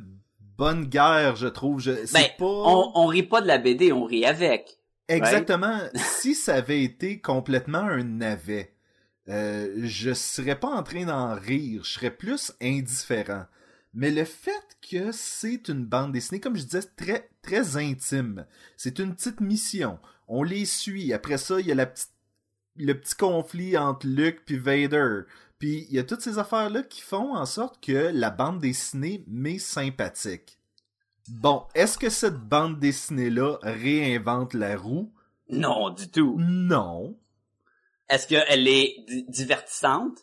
bonne 0.58 0.86
guerre, 0.86 1.36
je 1.36 1.48
trouve. 1.48 1.80
Je, 1.80 1.92
Ben, 2.14 2.28
pas... 2.38 2.46
on, 2.46 2.92
on 2.96 3.06
rit 3.08 3.24
pas 3.24 3.42
de 3.42 3.48
la 3.48 3.58
BD, 3.58 3.92
on 3.92 4.06
rit 4.06 4.26
avec. 4.26 4.78
Exactement. 5.08 5.80
si 5.96 6.36
ça 6.36 6.56
avait 6.56 6.84
été 6.84 7.20
complètement 7.20 7.80
un 7.80 8.04
navet, 8.04 8.74
euh, 9.30 9.74
je 9.84 10.14
serais 10.14 10.60
pas 10.60 10.70
en 10.70 10.84
train 10.84 11.06
d'en 11.06 11.36
rire. 11.36 11.82
Je 11.84 11.92
serais 11.92 12.12
plus 12.12 12.54
indifférent. 12.62 13.46
Mais 13.94 14.10
le 14.10 14.26
fait 14.26 14.78
que 14.90 15.12
c'est 15.12 15.68
une 15.68 15.86
bande 15.86 16.14
dessinée, 16.14 16.40
comme 16.40 16.56
je 16.58 16.64
disais, 16.64 16.82
très, 16.98 17.30
très 17.44 17.78
intime. 17.78 18.46
C'est 18.76 18.98
une 19.00 19.14
petite 19.16 19.40
mission. 19.40 20.00
On 20.36 20.42
les 20.42 20.66
suit. 20.66 21.14
Après 21.14 21.38
ça, 21.38 21.60
il 21.60 21.68
y 21.68 21.72
a 21.72 21.76
la 21.76 21.86
petite, 21.86 22.10
le 22.76 22.94
petit 22.94 23.14
conflit 23.14 23.78
entre 23.78 24.08
Luke 24.08 24.42
puis 24.46 24.58
Vader. 24.58 25.22
Puis 25.60 25.86
il 25.90 25.96
y 25.96 26.00
a 26.00 26.04
toutes 26.04 26.22
ces 26.22 26.40
affaires-là 26.40 26.82
qui 26.82 27.02
font 27.02 27.36
en 27.36 27.46
sorte 27.46 27.80
que 27.86 28.10
la 28.12 28.32
bande 28.32 28.60
dessinée 28.60 29.24
m'est 29.28 29.60
sympathique. 29.60 30.58
Bon, 31.30 31.68
est-ce 31.76 32.00
que 32.00 32.10
cette 32.10 32.40
bande 32.40 32.80
dessinée-là 32.80 33.60
réinvente 33.62 34.56
la 34.56 34.76
roue? 34.76 35.14
Non, 35.50 35.92
du 35.92 36.10
tout. 36.10 36.36
Non. 36.40 37.16
Est-ce 38.10 38.28
qu'elle 38.28 38.68
est 38.68 39.06
di- 39.08 39.26
divertissante? 39.30 40.18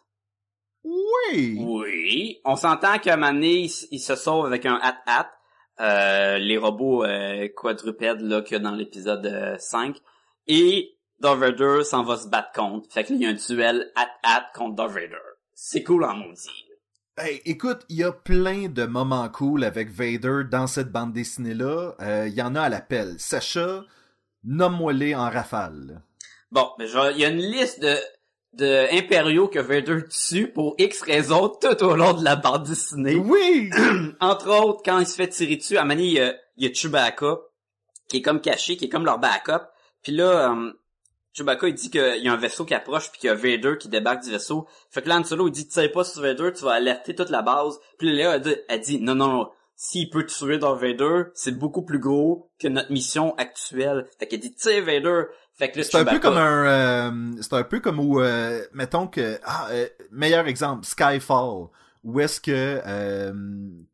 Oui. 0.83 1.57
Oui. 1.61 2.41
On 2.45 2.57
s'entend 2.57 2.99
qu'à 2.99 3.15
un 3.15 3.17
moment 3.17 3.33
donné, 3.33 3.71
il 3.93 4.01
se 4.01 4.17
sauve 4.17 4.47
avec 4.47 4.67
un 4.67 4.81
hat-hat. 4.83 5.31
Euh, 5.81 6.39
les 6.39 6.59
robots 6.59 7.05
euh, 7.05 7.49
quadrupèdes 7.57 8.21
là 8.21 8.43
qu'il 8.43 8.53
y 8.57 8.61
a 8.61 8.63
dans 8.63 8.75
l'épisode 8.75 9.25
euh, 9.27 9.57
5. 9.59 9.97
Et 10.47 10.97
Darth 11.21 11.39
Vader 11.39 11.85
s'en 11.85 12.03
va 12.03 12.17
se 12.19 12.29
battre 12.29 12.53
contre. 12.53 12.93
Fait 12.93 13.05
que 13.05 13.11
là, 13.13 13.17
il 13.19 13.23
y 13.23 13.27
a 13.27 13.31
un 13.31 13.33
duel 13.55 13.91
hat-hat 13.95 14.47
contre 14.55 14.77
Darth 14.77 14.93
Vader. 14.93 15.17
C'est 15.55 15.83
cool 15.83 16.05
en 16.05 16.15
maudit. 16.15 16.67
Hey, 17.19 17.41
écoute, 17.45 17.85
il 17.89 17.97
y 17.97 18.05
a 18.05 18.13
plein 18.13 18.69
de 18.69 18.85
moments 18.85 19.29
cool 19.29 19.65
avec 19.65 19.91
Vader 19.91 20.43
dans 20.51 20.67
cette 20.67 20.91
bande 20.91 21.13
dessinée-là. 21.13 21.95
Euh, 22.01 22.27
Il 22.29 22.35
y 22.35 22.43
en 22.43 22.55
a 22.55 22.63
à 22.63 22.69
l'appel. 22.69 23.15
Sacha, 23.19 23.83
nomme-moi-les 24.45 25.15
en 25.15 25.29
rafale. 25.31 26.03
Bon, 26.51 26.69
ben, 26.79 26.87
je- 26.87 27.13
il 27.13 27.19
y 27.21 27.25
a 27.25 27.29
une 27.29 27.39
liste 27.39 27.81
de, 27.81 27.95
de 28.53 28.93
impériaux 28.93 29.49
que 29.49 29.59
Vader 29.59 30.01
tue 30.09 30.49
pour 30.49 30.75
X 30.79 31.03
raisons 31.03 31.49
tout 31.49 31.85
au 31.85 31.95
long 31.95 32.15
de 32.15 32.25
la 32.25 32.37
bande 32.37 32.65
dessinée. 32.65 33.15
Oui! 33.15 33.71
Entre 34.21 34.51
autres, 34.51 34.83
quand 34.85 34.99
il 34.99 35.07
se 35.07 35.15
fait 35.15 35.29
tirer 35.29 35.57
dessus, 35.57 35.77
à 35.77 35.85
Mani, 35.85 36.07
il 36.07 36.13
y 36.15 36.21
a, 36.21 36.35
il 36.57 36.67
y 36.67 36.71
a 36.71 36.75
Chewbacca, 36.75 37.39
qui 38.09 38.19
est 38.19 38.23
comme 38.23 38.41
caché, 38.41 38.77
qui 38.77 38.87
est 38.87 38.89
comme 38.89 39.05
leur 39.05 39.19
backup. 39.19 39.69
Puis 40.03 40.13
là, 40.13 40.53
euh, 40.53 40.73
Chewbacca, 41.33 41.69
il 41.69 41.75
dit 41.75 41.91
qu'il 41.91 42.23
y 42.23 42.29
a 42.29 42.33
un 42.33 42.37
vaisseau 42.37 42.65
qui 42.65 42.75
approche, 42.75 43.11
puis 43.11 43.21
qu'il 43.21 43.29
y 43.29 43.31
a 43.31 43.35
Vader 43.35 43.77
qui 43.79 43.89
débarque 43.89 44.25
du 44.25 44.31
vaisseau. 44.31 44.67
Fait 44.91 45.03
que 45.03 45.09
là, 45.09 45.19
Han 45.19 45.25
Solo, 45.25 45.47
il 45.47 45.53
dit, 45.53 45.67
tu 45.67 45.75
sais 45.75 45.89
pas 45.89 46.03
sur 46.03 46.23
Vader, 46.23 46.53
tu 46.53 46.65
vas 46.65 46.73
alerter 46.73 47.15
toute 47.15 47.31
la 47.31 47.43
base. 47.43 47.79
Puis 47.99 48.17
là, 48.17 48.35
elle 48.35 48.41
dit, 48.41 48.57
elle 48.69 48.81
dit, 48.81 49.01
non, 49.01 49.15
non, 49.15 49.29
non, 49.29 49.51
s'il 49.77 50.11
peut 50.11 50.27
tuer 50.27 50.59
Darth 50.59 50.81
Vader, 50.81 51.31
c'est 51.35 51.57
beaucoup 51.57 51.83
plus 51.83 52.01
gros 52.01 52.51
que 52.59 52.69
notre 52.69 52.93
mission 52.93 53.35
actuelle. 53.37 54.07
Fait 54.19 54.27
qu'elle 54.27 54.41
dit, 54.41 54.53
tu 54.53 54.61
sais, 54.61 54.81
Vader. 54.81 55.25
Fait 55.61 55.71
que 55.71 55.79
là, 55.79 55.85
C'est 55.85 55.99
un 55.99 56.05
peu 56.07 56.19
comme 56.19 56.39
un... 56.39 56.65
euh, 56.65 57.33
c'est 57.43 57.53
un 57.53 57.65
peu 57.65 57.81
comme 57.81 58.01
où... 58.01 58.21
euh, 58.21 58.65
mettons 58.73 59.07
que... 59.07 59.39
Ah, 59.45 59.69
euh, 59.71 59.87
meilleur 60.11 60.47
exemple, 60.47 60.87
Skyfall. 60.87 61.69
Où 62.03 62.19
est-ce 62.19 62.41
que 62.41 62.81
euh, 62.87 63.33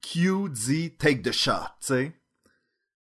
Q 0.00 0.48
dit 0.48 0.94
«take 0.98 1.22
the 1.22 1.33
shot», 1.33 1.52
tu 1.81 1.87
sais? 1.87 2.12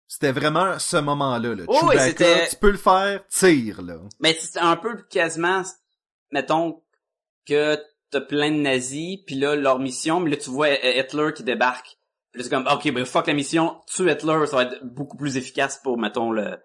C'était 0.07 0.31
vraiment 0.31 0.79
ce 0.79 0.95
moment-là. 0.95 1.55
Là. 1.55 1.63
Oh, 1.67 1.77
Chewbacca, 1.91 2.47
tu 2.47 2.55
peux 2.55 2.71
le 2.71 2.77
faire, 2.77 3.27
tire, 3.27 3.81
là. 3.81 3.95
Mais 4.21 4.37
c'est 4.39 4.59
un 4.59 4.77
peu 4.77 4.95
quasiment, 5.09 5.63
mettons, 6.31 6.81
que 7.45 7.77
t'as 8.11 8.21
plein 8.21 8.49
de 8.51 8.61
nazis, 8.61 9.17
puis 9.27 9.35
là, 9.35 9.57
leur 9.57 9.79
mission, 9.79 10.21
mais 10.21 10.29
là, 10.29 10.37
tu 10.37 10.51
vois 10.51 10.69
Hitler 10.69 11.33
qui 11.35 11.43
débarque. 11.43 11.97
Puis 12.31 12.43
c'est 12.43 12.49
comme, 12.49 12.67
ok, 12.67 12.93
ben 12.93 13.05
fuck 13.05 13.27
la 13.27 13.33
mission, 13.33 13.81
tue 13.87 14.09
Hitler, 14.09 14.45
ça 14.47 14.55
va 14.55 14.63
être 14.63 14.85
beaucoup 14.85 15.17
plus 15.17 15.35
efficace 15.35 15.81
pour, 15.83 15.97
mettons, 15.97 16.31
le 16.31 16.57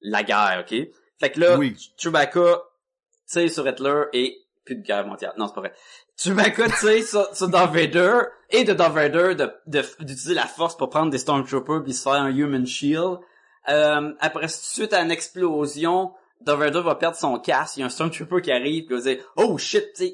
la 0.00 0.22
guerre, 0.22 0.64
ok? 0.64 0.76
Fait 1.20 1.30
que 1.30 1.40
là, 1.40 1.56
Oui. 1.56 1.76
Chewbacca 1.96 2.62
tire 3.26 3.50
sur 3.50 3.66
Hitler 3.66 4.04
et 4.12 4.38
plus 4.64 4.76
de 4.76 4.82
guerre 4.82 5.06
mondiale. 5.06 5.32
Non, 5.36 5.46
c'est 5.46 5.54
pas 5.54 5.60
vrai. 5.60 5.74
Chewbacca 6.16 6.68
tire 6.80 7.04
sur, 7.06 7.34
sur 7.36 7.48
Darth 7.48 7.74
Vader 7.74 8.20
et 8.50 8.64
de 8.64 8.72
Darth 8.72 8.94
Vader 8.94 9.34
de, 9.34 9.52
de, 9.66 9.82
d'utiliser 10.00 10.34
la 10.34 10.46
force 10.46 10.76
pour 10.76 10.90
prendre 10.90 11.10
des 11.10 11.18
Stormtroopers 11.18 11.82
puis 11.82 11.92
se 11.92 12.02
faire 12.02 12.14
un 12.14 12.30
Human 12.30 12.66
Shield. 12.66 13.18
Euh, 13.68 14.12
après, 14.20 14.48
suite 14.48 14.92
à 14.92 15.00
une 15.00 15.10
explosion, 15.10 16.12
Darth 16.40 16.58
Vader 16.58 16.82
va 16.82 16.94
perdre 16.94 17.16
son 17.16 17.38
casque. 17.38 17.76
Il 17.76 17.80
y 17.80 17.82
a 17.82 17.86
un 17.86 17.90
Stormtrooper 17.90 18.42
qui 18.42 18.52
arrive 18.52 18.86
puis 18.86 18.96
il 18.96 19.02
va 19.02 19.14
dire 19.14 19.24
«Oh 19.36 19.56
shit!» 19.58 19.92
tu 19.96 20.10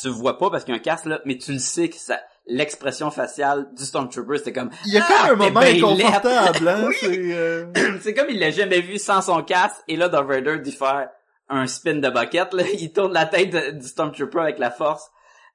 Tu 0.00 0.08
vois 0.08 0.38
pas 0.38 0.50
parce 0.50 0.64
qu'il 0.64 0.74
y 0.74 0.76
a 0.76 0.80
un 0.80 0.82
casque 0.82 1.06
là, 1.06 1.20
mais 1.24 1.36
tu 1.38 1.52
le 1.52 1.58
sais 1.58 1.88
que 1.88 1.96
ça 1.96 2.20
l'expression 2.46 3.10
faciale 3.10 3.68
du 3.74 3.84
Stormtrooper, 3.84 4.38
c'était 4.38 4.52
comme 4.52 4.70
Il 4.86 4.94
y 4.94 4.98
a 4.98 5.06
Ah, 5.08 5.28
comme 5.28 5.40
un 5.42 5.44
moment 5.48 5.60
ben 5.60 5.76
inconfortable, 5.76 6.68
hein? 6.68 6.84
Oui. 6.88 6.94
C'est, 7.00 7.18
euh, 7.34 7.66
c'est 8.00 8.14
comme 8.14 8.30
il 8.30 8.38
l'a 8.40 8.50
jamais 8.50 8.80
vu 8.80 8.98
sans 8.98 9.22
son 9.22 9.42
casque 9.42 9.80
et 9.88 9.96
là 9.96 10.08
Darth 10.08 10.26
Vader 10.28 10.58
dit 10.58 10.72
faire 10.72 11.08
un 11.48 11.66
spin 11.66 11.94
de 11.96 12.08
bucket 12.10 12.52
là, 12.54 12.64
il 12.78 12.92
tourne 12.92 13.12
la 13.12 13.26
tête 13.26 13.50
de- 13.50 13.78
du 13.78 13.86
Stormtrooper 13.86 14.40
avec 14.40 14.58
la 14.58 14.70
force. 14.70 15.10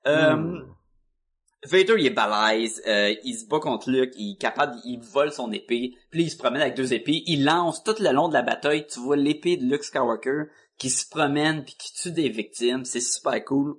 Euh, 0.08 0.36
Hmm. 0.36 0.64
Vader 1.66 1.96
il 1.98 2.06
est 2.06 2.10
balèze, 2.12 2.82
euh, 2.88 3.14
il 3.24 3.34
se 3.36 3.46
bat 3.48 3.60
contre 3.60 3.90
Luke, 3.90 4.14
il 4.16 4.34
est 4.34 4.38
capable, 4.40 4.76
il 4.86 5.00
vole 5.02 5.32
son 5.34 5.52
épée, 5.52 5.96
puis 6.12 6.24
il 6.24 6.30
se 6.30 6.38
promène 6.38 6.62
avec 6.62 6.76
deux 6.76 6.94
épées, 6.94 7.24
il 7.26 7.44
lance 7.44 7.84
tout 7.84 7.96
le 8.00 8.12
long 8.12 8.30
de 8.30 8.34
la 8.36 8.44
bataille, 8.44 8.86
tu 8.88 9.00
vois 9.00 9.18
l'épée 9.18 9.58
de 9.58 9.66
Luke 9.66 9.84
Skywalker 9.84 10.44
qui 10.78 10.90
se 10.92 11.10
promène 11.10 11.66
puis 11.66 11.76
qui 11.78 11.92
tue 11.94 12.12
des 12.12 12.30
victimes, 12.30 12.86
c'est 12.86 13.02
super 13.02 13.44
cool. 13.44 13.76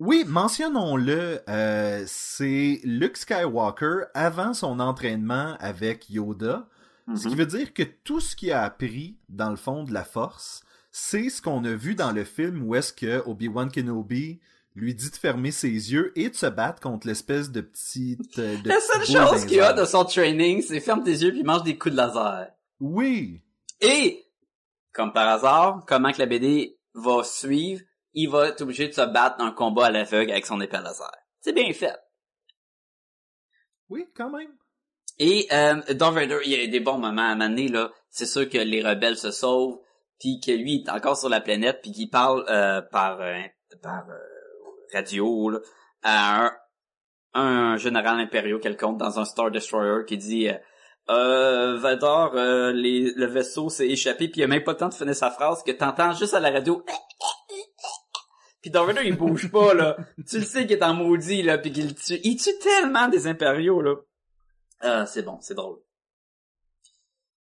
Oui, 0.00 0.24
mentionnons-le, 0.26 1.40
euh, 1.48 2.02
c'est 2.06 2.80
Luke 2.84 3.16
Skywalker 3.16 4.04
avant 4.14 4.52
son 4.52 4.80
entraînement 4.80 5.56
avec 5.60 6.10
Yoda, 6.10 6.66
ce 7.14 7.22
qui 7.22 7.28
Mhm. 7.28 7.34
veut 7.36 7.46
dire 7.46 7.72
que 7.74 7.82
tout 7.82 8.18
ce 8.20 8.34
qu'il 8.34 8.50
a 8.52 8.62
appris 8.64 9.16
dans 9.28 9.50
le 9.50 9.56
fond 9.56 9.84
de 9.84 9.92
la 9.92 10.04
Force, 10.04 10.62
c'est 10.90 11.28
ce 11.28 11.40
qu'on 11.40 11.64
a 11.64 11.74
vu 11.74 11.94
dans 11.94 12.12
le 12.12 12.24
film 12.24 12.62
où 12.62 12.74
est-ce 12.74 12.92
que 12.92 13.22
Obi-Wan 13.26 13.70
Kenobi 13.70 14.40
lui 14.74 14.94
dit 14.94 15.10
de 15.10 15.14
fermer 15.16 15.52
ses 15.52 15.68
yeux 15.92 16.12
et 16.16 16.28
de 16.30 16.34
se 16.34 16.46
battre 16.46 16.80
contre 16.80 17.06
l'espèce 17.06 17.50
de 17.52 17.60
petite... 17.60 18.38
euh, 18.40 18.56
de 18.62 18.68
La 18.70 18.80
seule 18.80 19.06
chose 19.06 19.46
qu'il 19.46 19.60
a 19.60 19.72
de 19.72 19.84
son 19.84 20.04
training, 20.04 20.60
c'est 20.62 20.80
ferme 20.80 21.04
tes 21.04 21.12
yeux 21.12 21.30
puis 21.30 21.44
mange 21.44 21.62
des 21.62 21.78
coups 21.78 21.92
de 21.92 21.96
laser. 22.00 22.48
Oui, 22.80 23.40
Et, 23.80 24.24
comme 24.92 25.12
par 25.12 25.28
hasard, 25.28 25.84
comment 25.86 26.10
que 26.10 26.18
la 26.18 26.26
BD 26.26 26.76
va 26.94 27.22
suivre, 27.22 27.82
il 28.14 28.28
va 28.30 28.48
être 28.48 28.62
obligé 28.62 28.88
de 28.88 28.92
se 28.92 29.00
battre 29.02 29.36
dans 29.38 29.44
un 29.44 29.52
combat 29.52 29.86
à 29.86 29.90
l'aveugle 29.90 30.32
avec 30.32 30.46
son 30.46 30.60
épée 30.60 30.76
à 30.76 30.82
laser. 30.82 31.10
C'est 31.40 31.52
bien 31.52 31.72
fait. 31.72 31.96
oui, 33.88 34.06
quand 34.16 34.30
même. 34.30 34.52
Et 35.18 35.46
euh, 35.52 35.80
Darth 35.94 36.14
Vader, 36.14 36.40
il 36.44 36.52
y 36.52 36.60
a 36.60 36.66
des 36.66 36.80
bons 36.80 36.98
moments 36.98 37.30
à 37.30 37.34
mener 37.36 37.68
là. 37.68 37.90
C'est 38.10 38.26
sûr 38.26 38.48
que 38.48 38.58
les 38.58 38.82
rebelles 38.82 39.16
se 39.16 39.30
sauvent, 39.30 39.78
puis 40.18 40.40
que 40.44 40.50
lui 40.50 40.76
il 40.76 40.84
est 40.86 40.90
encore 40.90 41.16
sur 41.16 41.28
la 41.28 41.40
planète, 41.40 41.80
puis 41.82 41.92
qu'il 41.92 42.10
parle 42.10 42.44
euh, 42.48 42.80
par 42.80 43.20
euh, 43.20 43.40
par 43.82 44.08
euh, 44.08 44.18
radio 44.92 45.50
là, 45.50 45.58
à 46.02 46.46
un, 46.46 46.52
un 47.34 47.76
général 47.76 48.18
impériaux 48.18 48.58
quelconque 48.58 48.98
dans 48.98 49.18
un 49.18 49.24
Star 49.24 49.50
Destroyer 49.50 50.04
qui 50.06 50.16
dit 50.16 50.48
euh, 50.48 50.54
euh, 51.10 51.76
Vader, 51.78 52.28
euh, 52.34 52.72
les, 52.72 53.12
le 53.14 53.26
vaisseau 53.26 53.68
s'est 53.68 53.88
échappé, 53.88 54.28
puis 54.28 54.40
il 54.40 54.44
a 54.44 54.46
même 54.46 54.64
pas 54.64 54.72
le 54.72 54.78
temps 54.78 54.88
de 54.88 54.94
finir 54.94 55.14
sa 55.14 55.30
phrase 55.30 55.62
que 55.62 55.72
t'entends 55.72 56.12
juste 56.12 56.34
à 56.34 56.40
la 56.40 56.50
radio. 56.50 56.82
Puis 58.64 58.70
Darth 58.70 58.86
Vader 58.86 59.02
il 59.04 59.14
bouge 59.14 59.50
pas 59.50 59.74
là. 59.74 59.94
tu 60.26 60.38
le 60.38 60.44
sais 60.46 60.62
qu'il 60.62 60.78
est 60.78 60.82
en 60.82 60.94
maudit 60.94 61.42
là, 61.42 61.58
puis 61.58 61.70
qu'il 61.70 61.94
tue. 61.94 62.18
Il 62.24 62.36
tue 62.36 62.58
tellement 62.62 63.08
des 63.08 63.26
impériaux 63.26 63.82
là. 63.82 63.96
Ah, 64.80 65.04
c'est 65.04 65.20
bon, 65.20 65.36
c'est 65.42 65.52
drôle. 65.52 65.80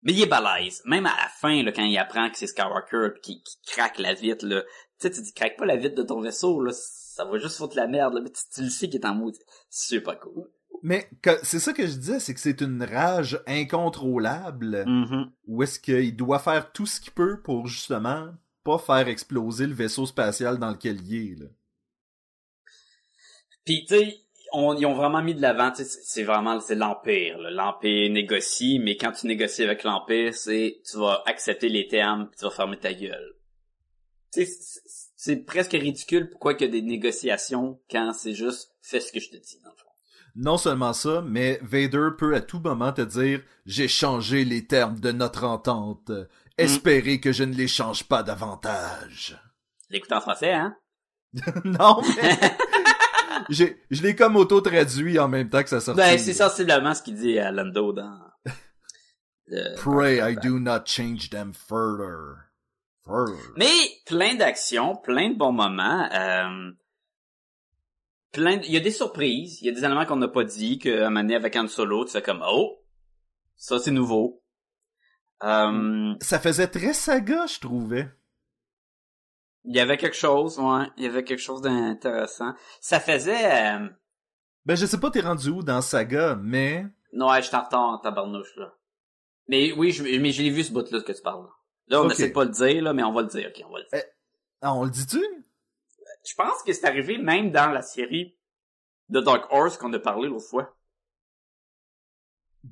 Mais 0.05 0.13
il 0.13 0.23
est 0.23 0.27
balèze. 0.27 0.81
Même 0.85 1.07
à 1.07 1.17
la 1.17 1.29
fin, 1.29 1.61
là, 1.65 1.73
quand 1.73 1.83
il 1.83 1.99
apprend 1.99 2.31
que 2.31 2.39
c'est 2.39 2.47
Skywalker 2.47 3.15
pis 3.17 3.21
qu'il 3.21 3.43
qu'il 3.43 3.73
craque 3.75 3.99
la 3.99 4.15
vitre, 4.15 4.47
là. 4.47 4.63
Tu 4.63 4.69
sais, 5.09 5.11
tu 5.11 5.21
dis, 5.21 5.35
craque 5.35 5.57
pas 5.57 5.67
la 5.67 5.77
vitre 5.77 5.97
de 5.97 6.05
ton 6.05 6.21
vaisseau, 6.21 6.63
là. 6.63 6.71
Ça 6.73 7.25
va 7.25 7.37
juste 7.39 7.57
foutre 7.57 7.75
la 7.75 7.89
merde, 7.89 8.15
là. 8.15 8.21
Mais 8.23 8.31
tu, 8.31 8.43
tu 8.55 8.63
le 8.63 8.71
sais 8.71 8.89
qu'il 8.89 9.01
est 9.01 9.05
en 9.05 9.17
mode. 9.17 9.35
Super 9.71 10.21
cool. 10.21 10.49
Mais 10.85 11.11
c'est 11.43 11.59
ça 11.59 11.73
que 11.73 11.85
je 11.85 11.97
disais, 11.97 12.21
c'est 12.21 12.33
que 12.33 12.39
c'est 12.39 12.61
une 12.61 12.85
rage 12.85 13.43
incontrôlable. 13.49 14.85
Mhm. 14.87 15.33
où 15.49 15.65
est-ce 15.65 15.81
qu'il 15.81 16.15
doit 16.15 16.39
faire 16.39 16.71
tout 16.71 16.87
ce 16.87 17.01
qu'il 17.01 17.13
peut 17.13 17.41
pour 17.43 17.67
justement 17.67 18.29
pas 18.69 18.79
faire 18.79 19.09
exploser 19.09 19.67
le 19.67 19.73
vaisseau 19.73 20.05
spatial 20.05 20.59
dans 20.59 20.71
lequel 20.71 21.01
il 21.07 21.33
est. 21.33 21.41
Là. 21.41 21.47
Puis, 23.65 23.87
tu 23.89 23.95
sais, 23.95 24.19
on, 24.53 24.77
ils 24.77 24.85
ont 24.85 24.95
vraiment 24.95 25.23
mis 25.23 25.35
de 25.35 25.41
l'avant, 25.41 25.73
c'est 25.75 26.23
vraiment, 26.23 26.61
c'est 26.61 26.75
l'Empire. 26.75 27.39
L'Empire 27.39 28.11
négocie, 28.11 28.79
mais 28.79 28.99
quand 28.99 29.13
tu 29.13 29.27
négocies 29.27 29.63
avec 29.63 29.85
l'Empire, 29.85 30.35
c'est, 30.35 30.83
tu 30.85 30.99
vas 30.99 31.23
accepter 31.25 31.71
les 31.71 31.89
termes, 31.89 32.29
puis 32.29 32.37
tu 32.39 32.45
vas 32.45 32.51
fermer 32.51 32.79
ta 32.79 32.93
gueule. 32.93 33.37
C'est- 34.31 35.45
presque 35.47 35.73
ridicule 35.73 36.29
pourquoi 36.29 36.53
qu'il 36.55 36.67
y 36.67 36.69
a 36.69 36.73
des 36.73 36.83
négociations 36.83 37.81
quand 37.91 38.13
c'est 38.13 38.35
juste, 38.35 38.75
fais 38.83 39.01
ce 39.01 39.13
que 39.13 39.21
je 39.21 39.31
te 39.31 39.37
dis, 39.37 39.61
dans 39.65 39.71
le 39.71 39.77
fond. 39.77 39.89
Non 40.37 40.59
seulement 40.59 40.93
ça, 40.93 41.23
mais 41.27 41.59
Vader 41.63 42.11
peut 42.17 42.35
à 42.35 42.43
tout 42.43 42.61
moment 42.61 42.93
te 42.93 43.01
dire 43.01 43.43
J'ai 43.65 43.89
changé 43.89 44.45
les 44.45 44.67
termes 44.67 45.01
de 45.01 45.11
notre 45.11 45.45
entente. 45.45 46.13
Espérez 46.59 47.21
que 47.21 47.33
je 47.33 47.45
ne 47.45 47.55
les 47.55 47.69
change 47.69 48.05
pas 48.05 48.23
davantage. 48.23 49.41
L'écouter 49.91 50.15
en 50.15 50.21
français, 50.21 50.53
hein? 50.53 50.77
non, 51.65 52.03
mais 52.17 52.39
j'ai, 53.49 53.83
je 53.91 54.03
l'ai 54.03 54.17
comme 54.17 54.37
auto-traduit 54.37 55.19
en 55.19 55.29
même 55.29 55.49
temps 55.51 55.63
que 55.63 55.69
ça 55.69 55.81
sortait. 55.81 56.03
Ben, 56.03 56.19
c'est 56.19 56.33
sensiblement 56.35 56.95
ce 56.95 57.03
qu'il 57.03 57.17
dit 57.17 57.39
à 57.39 57.51
Lando 57.51 57.93
dans... 57.93 58.19
le- 59.47 59.77
Pray 59.77 60.19
I 60.21 60.37
do 60.37 60.59
not 60.59 60.87
change 60.87 61.31
them 61.31 61.53
further. 61.53 62.49
Further. 63.05 63.53
Mais 63.57 63.67
plein 64.07 64.35
d'actions, 64.35 64.97
plein 64.97 65.31
de 65.31 65.37
bons 65.37 65.53
moments. 65.53 66.09
Euh, 66.13 66.73
plein, 68.33 68.57
de- 68.57 68.65
il 68.65 68.73
y 68.73 68.77
a 68.77 68.81
des 68.81 68.91
surprises, 68.91 69.61
il 69.63 69.67
y 69.67 69.69
a 69.71 69.73
des 69.73 69.85
éléments 69.85 70.07
qu'on 70.07 70.17
n'a 70.17 70.29
pas 70.29 70.45
dit 70.45 70.79
que 70.79 71.03
à 71.03 71.07
un 71.07 71.11
moment 71.11 71.21
donné, 71.21 71.35
avec 71.37 71.57
Han 71.57 71.69
Solo, 71.69 72.05
tu 72.05 72.13
fais 72.13 72.23
comme 72.23 72.45
oh, 72.47 72.79
ça 73.57 73.79
c'est 73.79 73.91
nouveau. 73.91 74.43
Euh, 75.43 76.15
Ça 76.21 76.39
faisait 76.41 76.67
très 76.69 76.93
saga, 76.93 77.47
je 77.47 77.61
trouvais. 77.61 78.09
il 79.65 79.77
y 79.77 79.81
avait 79.81 79.97
quelque 79.97 80.17
chose, 80.17 80.59
ouais, 80.59 80.87
il 80.97 81.05
y 81.05 81.07
avait 81.07 81.25
quelque 81.25 81.39
chose 81.41 81.61
d'intéressant. 81.63 82.55
Ça 82.81 83.01
faisait, 83.01 83.75
euh, 83.77 83.89
Ben, 84.67 84.75
je 84.77 84.87
sais 84.87 84.99
pas 84.99 85.11
t'es 85.11 85.21
rendu 85.21 85.51
où 85.51 85.63
dans 85.63 85.81
saga, 85.83 86.37
mais... 86.41 86.87
non, 87.13 87.29
ouais, 87.31 87.43
je 87.43 87.49
suis 87.49 87.57
en 87.57 87.63
retard 87.65 87.83
en 87.83 87.99
tabarnouche 87.99 88.57
là. 88.57 88.73
Mais 89.49 89.73
oui, 89.73 89.93
je, 89.93 90.03
mais 90.21 90.31
je 90.33 90.43
l'ai 90.43 90.51
vu 90.51 90.63
ce 90.65 90.73
bout 90.73 90.91
là 90.91 91.01
que 91.01 91.13
tu 91.13 91.23
parles. 91.23 91.47
Là, 91.89 92.03
on 92.03 92.07
Ok. 92.07 92.13
essaie 92.13 92.29
de 92.29 92.35
pas 92.35 92.45
le 92.45 92.51
dire 92.51 92.83
là, 92.83 92.93
mais 92.93 93.03
on 93.03 93.13
va 93.13 93.23
le 93.23 93.29
dire, 93.29 93.49
ok, 93.49 93.65
on 93.67 93.73
va 93.73 93.79
le 93.79 93.87
dire. 93.91 94.05
Ah, 94.61 94.75
on 94.75 94.85
le 94.85 94.91
dit-tu? 94.91 95.23
Je 96.27 96.35
pense 96.35 96.63
que 96.67 96.73
c'est 96.75 96.85
arrivé 96.87 97.17
même 97.17 97.51
dans 97.51 97.71
la 97.71 97.81
série 97.81 98.37
de 99.09 99.21
Dark 99.21 99.47
Horse 99.51 99.79
qu'on 99.79 99.93
a 99.95 99.99
parlé 99.99 100.29
l'autre 100.29 100.45
fois. 100.47 100.77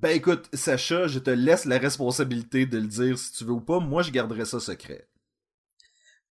Ben 0.01 0.15
écoute, 0.15 0.49
Sacha, 0.53 1.07
je 1.07 1.19
te 1.19 1.31
laisse 1.31 1.65
la 1.65 1.79
responsabilité 1.79 2.67
de 2.67 2.79
le 2.79 2.87
dire 2.87 3.19
si 3.19 3.33
tu 3.33 3.45
veux 3.45 3.53
ou 3.53 3.61
pas. 3.61 3.81
Moi, 3.81 4.03
je 4.03 4.11
garderai 4.11 4.45
ça 4.45 4.61
secret. 4.61 5.09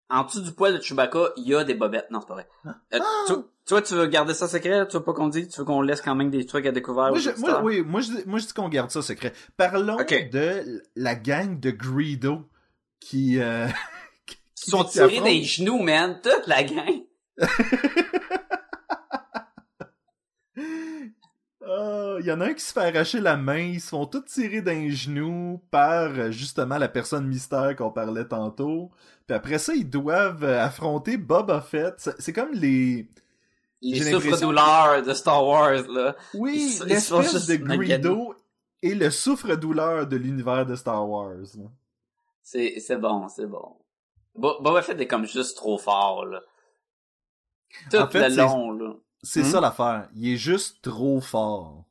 En 0.09 0.25
dessous 0.25 0.41
du 0.41 0.51
poil 0.51 0.77
de 0.77 0.81
Chewbacca, 0.81 1.29
il 1.37 1.47
y 1.47 1.55
a 1.55 1.63
des 1.63 1.73
bobettes. 1.73 2.11
Non, 2.11 2.19
c'est 2.21 2.27
pas 2.27 2.33
vrai. 2.33 2.47
Euh, 2.93 2.99
toi, 3.25 3.49
toi, 3.65 3.81
tu 3.81 3.93
veux 3.95 4.05
garder 4.07 4.33
ça 4.33 4.47
secret? 4.47 4.87
Tu 4.87 4.97
veux 4.97 5.03
pas 5.03 5.13
qu'on 5.13 5.29
dise? 5.29 5.47
Tu 5.47 5.59
veux 5.59 5.65
qu'on 5.65 5.81
laisse 5.81 6.01
quand 6.01 6.13
même 6.13 6.29
des 6.29 6.45
trucs 6.45 6.65
à 6.65 6.71
découvrir 6.71 7.09
moi, 7.09 7.19
je, 7.19 7.31
oui, 7.63 7.81
moi, 7.81 8.01
je, 8.01 8.07
dis- 8.07 8.23
moi, 8.25 8.37
je 8.39 8.45
dis 8.45 8.53
qu'on 8.53 8.69
garde 8.69 8.91
ça 8.91 9.01
secret. 9.01 9.33
Parlons 9.55 9.97
de 9.97 10.83
la 10.95 11.15
gang 11.15 11.59
de 11.59 11.71
Greedo 11.71 12.49
qui... 12.99 13.39
Euh, 13.39 13.67
qui 14.55 14.69
sont 14.69 14.83
tirés 14.83 15.21
des 15.21 15.43
genoux, 15.43 15.79
man. 15.79 16.19
Toute 16.21 16.47
la 16.47 16.63
gang. 16.63 17.03
Il 22.19 22.25
y 22.25 22.31
en 22.31 22.41
a 22.41 22.45
un 22.47 22.53
qui 22.53 22.63
se 22.63 22.73
fait 22.73 22.81
arracher 22.81 23.19
la 23.21 23.37
main, 23.37 23.57
ils 23.59 23.81
se 23.81 23.89
font 23.89 24.05
tous 24.05 24.21
tirer 24.25 24.61
d'un 24.61 24.89
genou 24.89 25.61
par 25.71 26.09
euh, 26.11 26.31
justement 26.31 26.77
la 26.77 26.87
personne 26.87 27.27
mystère 27.27 27.75
qu'on 27.75 27.91
parlait 27.91 28.25
tantôt. 28.27 28.91
Puis 29.27 29.35
après 29.35 29.57
ça, 29.59 29.73
ils 29.73 29.89
doivent 29.89 30.43
euh, 30.43 30.61
affronter 30.63 31.17
Boba 31.17 31.61
Fett. 31.61 31.95
C'est- 32.19 32.33
comme 32.33 32.51
les... 32.53 33.07
Les 33.81 33.99
souffres-douleurs 34.11 35.03
de 35.03 35.13
Star 35.13 35.45
Wars, 35.45 35.83
là. 35.89 36.15
Oui, 36.33 36.79
l'espèce 36.85 37.47
de. 37.47 37.55
Greedo 37.57 38.33
et 38.81 38.95
le 38.95 39.09
souffre-douleur 39.09 40.07
de 40.07 40.15
l'univers 40.15 40.65
de 40.65 40.75
Star 40.75 41.07
Wars. 41.09 41.35
C'est, 42.41 42.79
c'est 42.79 42.95
bon, 42.97 43.27
c'est 43.27 43.45
bon. 43.45 43.75
Bo- 44.35 44.61
Boba 44.61 44.81
Fett 44.81 44.99
est 45.01 45.07
comme 45.07 45.25
juste 45.25 45.57
trop 45.57 45.77
fort, 45.77 46.25
là. 46.25 46.41
Tout 47.91 47.97
En 47.97 48.07
fait, 48.07 48.29
le 48.29 48.35
c'est- 48.35 48.41
long, 48.41 48.71
là. 48.71 48.93
C'est 49.21 49.41
Hmm? 49.41 49.45
ça 49.45 49.61
l'affaire. 49.61 50.09
Il 50.15 50.29
est 50.33 50.37
juste 50.37 50.81
trop 50.81 51.19
fort. 51.21 51.85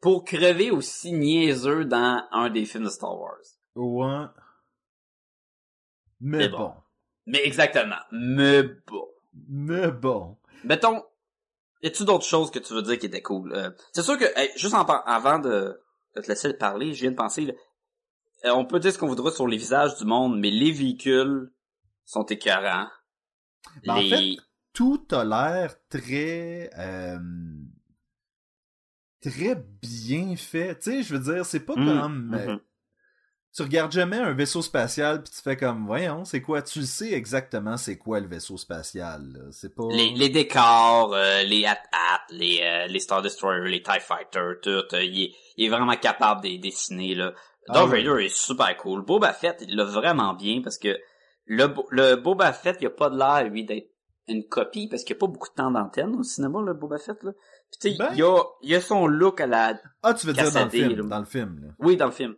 Pour 0.00 0.24
crever 0.24 0.70
aussi 0.70 1.12
niaiseux 1.12 1.84
dans 1.84 2.26
un 2.30 2.50
des 2.50 2.64
films 2.64 2.84
de 2.84 2.90
Star 2.90 3.18
Wars. 3.18 3.38
Ouais. 3.74 4.26
Mais, 6.20 6.38
Mais 6.38 6.48
bon. 6.48 6.58
bon. 6.58 6.74
Mais 7.26 7.44
exactement. 7.44 7.96
Mais 8.12 8.62
bon. 8.62 9.08
Mais 9.48 9.90
bon. 9.90 10.38
Mettons, 10.64 11.02
y 11.82 11.88
a-tu 11.88 12.04
d'autres 12.04 12.24
choses 12.24 12.50
que 12.50 12.58
tu 12.58 12.72
veux 12.72 12.82
dire 12.82 12.98
qui 12.98 13.06
étaient 13.06 13.22
cool? 13.22 13.52
Euh, 13.52 13.70
c'est 13.92 14.02
sûr 14.02 14.18
que, 14.18 14.24
hey, 14.36 14.50
juste 14.56 14.74
en, 14.74 14.84
avant 14.84 15.38
de, 15.38 15.80
de 16.14 16.20
te 16.20 16.28
laisser 16.28 16.54
parler, 16.54 16.94
je 16.94 17.02
viens 17.02 17.10
de 17.10 17.16
penser, 17.16 17.46
là, 17.46 17.52
euh, 18.44 18.50
on 18.50 18.64
peut 18.64 18.78
dire 18.78 18.92
ce 18.92 18.98
qu'on 18.98 19.08
voudra 19.08 19.30
sur 19.30 19.46
les 19.46 19.56
visages 19.56 19.96
du 19.96 20.04
monde, 20.04 20.38
mais 20.38 20.50
les 20.50 20.72
véhicules 20.72 21.50
sont 22.04 22.24
écœurants. 22.24 22.88
Ben, 23.84 23.94
en 23.94 24.00
les... 24.00 24.08
fait, 24.08 24.36
tout 24.72 25.06
a 25.10 25.24
l'air 25.24 25.74
très 25.88 26.70
euh, 26.78 27.18
très 29.30 29.56
bien 29.82 30.36
fait. 30.36 30.78
Tu 30.78 30.90
sais, 30.90 31.02
je 31.02 31.14
veux 31.16 31.34
dire, 31.34 31.44
c'est 31.44 31.60
pas 31.60 31.74
Mm, 31.76 31.84
comme 31.86 32.34
euh, 32.34 32.52
mhm. 32.52 32.60
tu 33.54 33.62
regardes 33.62 33.92
jamais 33.92 34.18
un 34.18 34.32
vaisseau 34.34 34.62
spatial 34.62 35.22
puis 35.22 35.32
tu 35.34 35.40
fais 35.42 35.56
comme 35.56 35.86
voyons, 35.86 36.24
c'est 36.24 36.40
quoi? 36.42 36.62
Tu 36.62 36.80
le 36.80 36.84
sais 36.86 37.12
exactement 37.12 37.76
c'est 37.76 37.96
quoi 37.98 38.20
le 38.20 38.28
vaisseau 38.28 38.56
spatial. 38.56 39.48
C'est 39.50 39.74
pas 39.74 39.88
les, 39.90 40.10
les 40.10 40.28
décors, 40.28 41.14
euh, 41.14 41.42
les 41.42 41.64
at-at, 41.66 42.22
les, 42.30 42.60
euh, 42.62 42.86
les 42.86 43.00
Star 43.00 43.22
Destroyer, 43.22 43.68
les 43.70 43.82
TIE 43.82 44.00
Fighter, 44.00 44.52
tout, 44.62 44.70
euh, 44.70 45.02
il, 45.02 45.34
est, 45.58 45.68
vraiment 45.68 45.96
capable 45.96 46.42
de 46.42 46.48
les 46.48 46.58
dessiner, 46.58 47.14
là. 47.14 47.32
Ah 47.68 47.72
Darth 47.74 47.90
oui. 47.92 48.04
Vader 48.04 48.24
est 48.24 48.34
super 48.34 48.76
cool. 48.76 49.04
Boba 49.04 49.32
Fett, 49.32 49.64
il 49.66 49.74
l'a 49.74 49.84
vraiment 49.84 50.34
bien 50.34 50.60
parce 50.62 50.78
que 50.78 50.96
le, 51.46 51.66
Bo- 51.66 51.88
le 51.90 52.14
Boba 52.16 52.52
Fett, 52.52 52.76
il 52.80 52.86
a 52.86 52.90
pas 52.90 53.10
de 53.10 53.18
l'air, 53.18 53.44
lui, 53.50 53.64
d'être 53.64 53.90
une 54.28 54.46
copie 54.46 54.88
parce 54.88 55.02
qu'il 55.04 55.14
n'y 55.14 55.18
a 55.18 55.20
pas 55.20 55.26
beaucoup 55.28 55.48
de 55.48 55.54
temps 55.54 55.70
d'antenne 55.70 56.14
au 56.16 56.22
cinéma, 56.22 56.60
le 56.64 56.74
Boba 56.74 56.98
Fett, 56.98 57.22
là. 57.24 57.32
Puis 57.70 57.78
tu 57.80 57.90
sais, 57.90 57.96
Ben- 57.98 58.14
il, 58.14 58.22
a, 58.22 58.42
il 58.62 58.74
a 58.74 58.80
son 58.80 59.06
look 59.06 59.40
à 59.40 59.46
la... 59.46 59.80
Ah, 60.02 60.14
tu 60.14 60.26
veux 60.26 60.32
dire 60.32 60.50
dans 60.52 60.64
le 60.64 60.70
film, 60.70 60.96
là. 60.96 61.02
dans 61.02 61.18
le 61.18 61.24
film 61.24 61.60
là. 61.60 61.68
Oui, 61.78 61.96
dans 61.96 62.06
le 62.06 62.12
film. 62.12 62.36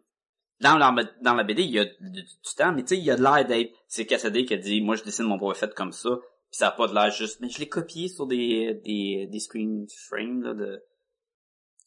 Dans 0.61 0.77
la, 0.77 0.93
dans 1.23 1.35
la 1.35 1.45
BD, 1.45 1.63
il 1.63 1.71
y 1.71 1.79
a 1.79 1.85
du, 1.85 2.25
temps, 2.57 2.73
mais 2.73 2.83
tu 2.83 2.89
sais, 2.89 2.99
il 2.99 3.05
y 3.05 3.11
a 3.11 3.17
de 3.17 3.23
l'air 3.23 3.47
d'être... 3.47 3.73
C'est 3.87 4.07
Cassadé 4.07 4.45
qui 4.45 4.55
a 4.55 4.57
dit, 4.57 4.81
moi, 4.81 4.97
je 4.97 5.05
dessine 5.05 5.27
mon 5.27 5.55
Fett 5.55 5.73
comme 5.75 5.93
ça. 5.93 6.11
Puis 6.51 6.59
ça 6.59 6.69
a 6.69 6.71
pas 6.73 6.89
de 6.89 6.95
l'air 6.95 7.11
juste... 7.13 7.41
Mais 7.41 7.49
je 7.49 7.59
l'ai 7.61 7.69
copié 7.69 8.09
sur 8.09 8.27
des, 8.27 8.81
des, 8.85 9.29
des 9.31 9.41
screen 9.41 9.87
frames, 10.09 10.43
là, 10.43 10.55
de... 10.55 10.83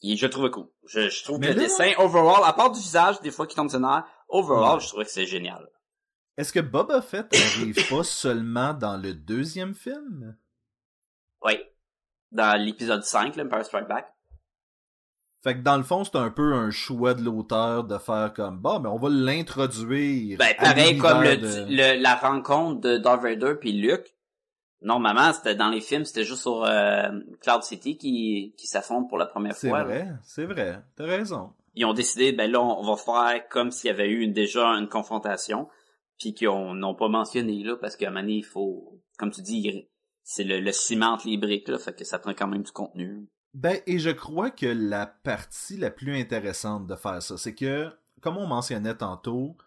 Et 0.03 0.15
je 0.15 0.25
le 0.25 0.31
trouvais 0.31 0.49
cool. 0.49 0.67
Je, 0.85 1.09
je 1.09 1.23
trouve 1.23 1.39
Mais 1.39 1.47
que 1.49 1.53
le 1.53 1.59
dessin, 1.59 1.91
overall, 1.97 2.41
à 2.45 2.53
part 2.53 2.71
du 2.71 2.79
visage, 2.79 3.19
des 3.21 3.31
fois, 3.31 3.45
qui 3.45 3.55
tombe 3.55 3.69
sur 3.69 3.79
overall, 4.29 4.75
Ouais. 4.75 4.79
je 4.79 4.87
trouvais 4.87 5.05
que 5.05 5.11
c'est 5.11 5.25
génial. 5.27 5.67
Est-ce 6.37 6.53
que 6.53 6.59
Boba 6.59 7.01
Fett 7.01 7.27
arrive 7.33 7.87
pas 7.89 8.03
seulement 8.03 8.73
dans 8.73 8.97
le 8.97 9.13
deuxième 9.13 9.75
film? 9.75 10.37
Oui. 11.43 11.53
Dans 12.31 12.59
l'épisode 12.61 13.03
5, 13.03 13.35
l'Empire 13.35 13.65
Strike 13.65 13.87
Back. 13.87 14.07
Fait 15.43 15.55
que 15.55 15.61
dans 15.61 15.77
le 15.77 15.83
fond, 15.83 16.03
c'est 16.03 16.15
un 16.17 16.29
peu 16.29 16.53
un 16.53 16.69
choix 16.69 17.13
de 17.15 17.23
l'auteur 17.23 17.83
de 17.83 17.97
faire 17.97 18.31
comme 18.35 18.59
bon, 18.59 18.79
mais 18.79 18.89
on 18.89 18.97
va 18.97 19.09
l'introduire. 19.09 20.37
Ben, 20.37 20.55
pareil 20.57 20.97
comme 20.97 21.23
le, 21.23 21.37
de- 21.37 21.65
le- 21.67 22.01
la 22.01 22.15
rencontre 22.15 22.81
de 22.81 22.97
Darth 22.97 23.23
Vader 23.23 23.55
puis 23.59 23.71
Luke. 23.73 24.15
Normalement, 24.83 25.31
c'était 25.33 25.55
dans 25.55 25.69
les 25.69 25.81
films, 25.81 26.05
c'était 26.05 26.23
juste 26.23 26.41
sur 26.41 26.63
euh, 26.63 27.09
Cloud 27.41 27.63
City 27.63 27.97
qui, 27.97 28.53
qui 28.57 28.67
s'affrontent 28.67 29.07
pour 29.07 29.17
la 29.19 29.27
première 29.27 29.55
C'est 29.55 29.69
fois. 29.69 29.79
là. 29.79 29.83
vrai, 29.85 30.07
c'est 30.23 30.45
vrai. 30.45 30.79
T'as 30.95 31.05
raison. 31.05 31.53
Ils 31.75 31.85
ont 31.85 31.93
décidé, 31.93 32.33
ben 32.33 32.49
là, 32.51 32.59
on 32.61 32.83
va 32.83 32.95
faire 32.95 33.47
comme 33.49 33.71
s'il 33.71 33.89
y 33.89 33.93
avait 33.93 34.09
eu 34.09 34.21
une- 34.21 34.33
déjà 34.33 34.65
une 34.69 34.89
confrontation, 34.89 35.67
puis 36.19 36.33
qu'ils 36.33 36.49
ont- 36.49 36.73
n'ont 36.73 36.95
pas 36.95 37.07
mentionné 37.09 37.63
là, 37.63 37.75
parce 37.77 37.95
qu'à 37.95 38.07
un 38.07 38.09
moment 38.09 38.21
donné, 38.21 38.33
il 38.37 38.45
faut, 38.45 38.99
comme 39.19 39.31
tu 39.31 39.41
dis, 39.41 39.87
c'est 40.23 40.43
le, 40.43 40.71
ciment 40.71 41.13
entre 41.13 41.91
que 41.91 42.03
ça 42.05 42.19
prend 42.19 42.33
quand 42.33 42.47
même 42.47 42.63
du 42.63 42.71
contenu. 42.71 43.27
Ben, 43.53 43.81
et 43.85 43.99
je 43.99 44.09
crois 44.09 44.49
que 44.49 44.65
la 44.65 45.05
partie 45.05 45.77
la 45.77 45.91
plus 45.91 46.17
intéressante 46.17 46.87
de 46.87 46.95
faire 46.95 47.21
ça, 47.21 47.37
c'est 47.37 47.55
que, 47.55 47.89
comme 48.21 48.37
on 48.37 48.47
mentionnait 48.47 48.95
tantôt, 48.95 49.57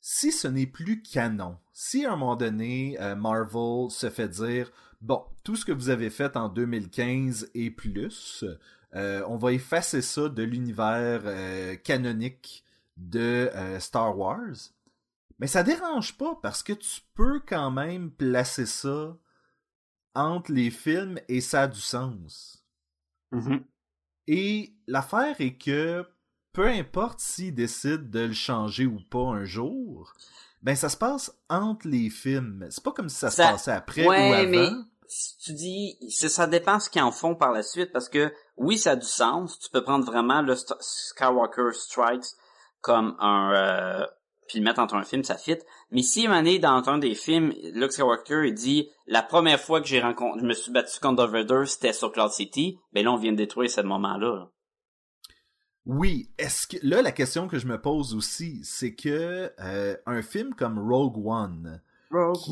si 0.00 0.32
ce 0.32 0.48
n'est 0.48 0.66
plus 0.66 1.02
canon, 1.02 1.56
si 1.72 2.04
à 2.04 2.12
un 2.12 2.16
moment 2.16 2.36
donné, 2.36 2.96
euh, 3.00 3.14
Marvel 3.14 3.90
se 3.90 4.10
fait 4.10 4.28
dire, 4.28 4.72
bon, 5.00 5.22
tout 5.44 5.54
ce 5.54 5.64
que 5.64 5.72
vous 5.72 5.90
avez 5.90 6.10
fait 6.10 6.36
en 6.36 6.48
2015 6.48 7.50
et 7.54 7.70
plus, 7.70 8.44
euh, 8.94 9.22
on 9.28 9.36
va 9.36 9.52
effacer 9.52 10.02
ça 10.02 10.28
de 10.28 10.42
l'univers 10.42 11.22
euh, 11.24 11.76
canonique 11.76 12.64
de 12.96 13.48
Star 13.78 14.18
Wars, 14.18 14.72
mais 15.38 15.46
ça 15.46 15.62
dérange 15.62 16.18
pas 16.18 16.36
parce 16.42 16.64
que 16.64 16.72
tu 16.72 17.02
peux 17.14 17.40
quand 17.46 17.70
même 17.70 18.10
placer 18.10 18.66
ça 18.66 19.16
entre 20.14 20.52
les 20.52 20.70
films 20.70 21.18
et 21.28 21.40
ça 21.40 21.62
a 21.62 21.68
du 21.68 21.80
sens. 21.80 22.64
Et 24.26 24.74
l'affaire 24.86 25.36
est 25.40 25.56
que 25.56 26.04
peu 26.52 26.66
importe 26.66 27.20
s'ils 27.20 27.54
décident 27.54 28.04
de 28.04 28.20
le 28.20 28.32
changer 28.32 28.86
ou 28.86 28.98
pas 29.10 29.20
un 29.20 29.44
jour, 29.44 30.12
ben 30.62 30.74
ça 30.74 30.88
se 30.88 30.96
passe 30.96 31.32
entre 31.48 31.86
les 31.86 32.10
films. 32.10 32.66
C'est 32.70 32.82
pas 32.82 32.92
comme 32.92 33.08
si 33.08 33.16
ça, 33.16 33.30
se 33.30 33.36
passait 33.36 33.70
après 33.70 34.06
ouais, 34.06 34.28
ou 34.28 34.32
avant. 34.32 34.50
mais 34.50 34.70
si 35.06 35.38
tu 35.38 35.52
dis, 35.54 35.96
ça 36.10 36.46
dépend 36.46 36.80
ce 36.80 36.90
qu'ils 36.90 37.02
en 37.02 37.12
font 37.12 37.34
par 37.34 37.52
la 37.52 37.62
suite, 37.62 37.92
parce 37.92 38.08
que 38.08 38.32
oui, 38.56 38.76
ça 38.76 38.92
a 38.92 38.96
du 38.96 39.06
sens. 39.06 39.58
Tu 39.58 39.70
peux 39.70 39.82
prendre 39.82 40.04
vraiment 40.04 40.42
le 40.42 40.54
St- 40.54 40.76
Skywalker 40.80 41.72
Strikes 41.72 42.34
comme 42.80 43.16
un, 43.20 43.52
euh, 43.54 44.06
puis 44.48 44.58
le 44.58 44.64
mettre 44.64 44.80
entre 44.80 44.94
un 44.94 45.04
film, 45.04 45.22
ça 45.22 45.36
fit. 45.36 45.58
Mais 45.92 46.02
si 46.02 46.24
une 46.24 46.32
année 46.32 46.58
dans 46.58 46.88
un 46.88 46.98
des 46.98 47.14
films, 47.14 47.52
Luke 47.74 47.92
Skywalker 47.92 48.42
il 48.48 48.54
dit 48.54 48.88
la 49.06 49.22
première 49.22 49.60
fois 49.60 49.80
que 49.80 49.86
j'ai 49.86 50.00
rencontré, 50.00 50.40
je 50.40 50.46
me 50.46 50.54
suis 50.54 50.72
battu 50.72 50.98
contre 51.00 51.16
Darth 51.16 51.30
Vader, 51.30 51.66
c'était 51.66 51.92
sur 51.92 52.10
Cloud 52.10 52.32
City. 52.32 52.78
Ben 52.92 53.04
là, 53.04 53.12
on 53.12 53.16
vient 53.16 53.32
de 53.32 53.36
détruire 53.36 53.70
ce 53.70 53.82
moment-là. 53.82 54.34
là. 54.36 54.50
Oui, 55.86 56.30
est-ce 56.38 56.66
que 56.66 56.76
là 56.82 57.00
la 57.00 57.12
question 57.12 57.48
que 57.48 57.58
je 57.58 57.66
me 57.66 57.80
pose 57.80 58.14
aussi, 58.14 58.60
c'est 58.62 58.94
que 58.94 59.50
euh, 59.60 59.96
un 60.06 60.22
film 60.22 60.54
comme 60.54 60.78
Rogue 60.78 61.16
One, 61.26 61.80
Qui- 62.34 62.50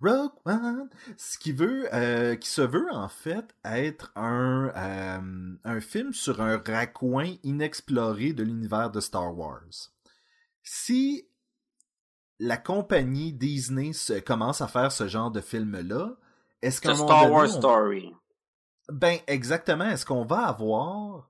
Rogue 0.00 0.30
One, 0.44 0.88
ce 1.16 1.38
qui 1.38 1.52
veut, 1.52 1.88
euh, 1.92 2.36
qui 2.36 2.48
se 2.48 2.62
veut 2.62 2.86
en 2.92 3.08
fait 3.08 3.54
être 3.64 4.12
un 4.16 4.70
euh, 4.76 5.54
un 5.64 5.80
film 5.80 6.12
sur 6.12 6.40
un 6.40 6.58
raccoin 6.58 7.34
inexploré 7.42 8.32
de 8.32 8.42
l'univers 8.44 8.90
de 8.90 9.00
Star 9.00 9.36
Wars. 9.36 9.92
Si 10.68 11.28
la 12.40 12.56
compagnie 12.56 13.32
Disney 13.32 13.92
se, 13.92 14.14
commence 14.14 14.60
à 14.60 14.66
faire 14.68 14.90
ce 14.90 15.06
genre 15.06 15.30
de 15.30 15.40
film-là, 15.40 16.16
est-ce 16.60 16.80
qu'à 16.80 16.90
The 16.90 16.94
un 16.94 16.96
moment 16.98 17.08
Star 17.08 17.20
donné, 17.22 17.34
Wars 17.34 17.46
on- 17.46 17.58
Story. 17.60 18.14
ben, 18.88 19.18
exactement. 19.28 19.84
Est-ce 19.88 20.04
qu'on 20.04 20.24
va 20.24 20.46
avoir 20.48 21.28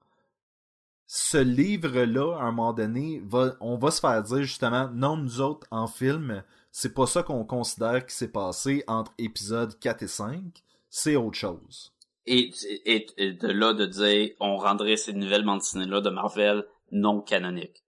ce 1.06 1.36
livre-là, 1.38 2.36
à 2.38 2.44
un 2.44 2.50
moment 2.50 2.72
donné, 2.72 3.22
va, 3.26 3.54
on 3.60 3.76
va 3.76 3.90
se 3.90 4.00
faire 4.00 4.22
dire 4.22 4.42
justement, 4.42 4.88
non, 4.92 5.16
nous 5.18 5.40
autres, 5.40 5.66
en 5.70 5.86
film, 5.86 6.42
c'est 6.72 6.94
pas 6.94 7.06
ça 7.06 7.22
qu'on 7.22 7.44
considère 7.44 8.04
qui 8.06 8.14
s'est 8.14 8.32
passé 8.32 8.82
entre 8.88 9.12
épisodes 9.18 9.78
4 9.78 10.02
et 10.02 10.08
5, 10.08 10.42
c'est 10.88 11.14
autre 11.14 11.36
chose. 11.38 11.92
Et, 12.24 12.50
et, 12.86 13.06
et 13.18 13.32
de 13.34 13.48
là 13.48 13.72
de 13.74 13.86
dire, 13.86 14.30
on 14.40 14.56
rendrait 14.56 14.96
ces 14.96 15.12
nouvelles 15.12 15.44
dessinées-là 15.46 16.00
de 16.00 16.10
Marvel 16.10 16.64
non 16.90 17.20
canoniques. 17.20 17.84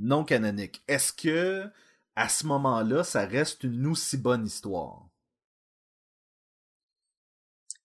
Non 0.00 0.24
canonique. 0.24 0.82
Est-ce 0.88 1.12
que, 1.12 1.66
à 2.16 2.28
ce 2.30 2.46
moment-là, 2.46 3.04
ça 3.04 3.26
reste 3.26 3.64
une 3.64 3.86
aussi 3.86 4.16
bonne 4.16 4.46
histoire? 4.46 5.06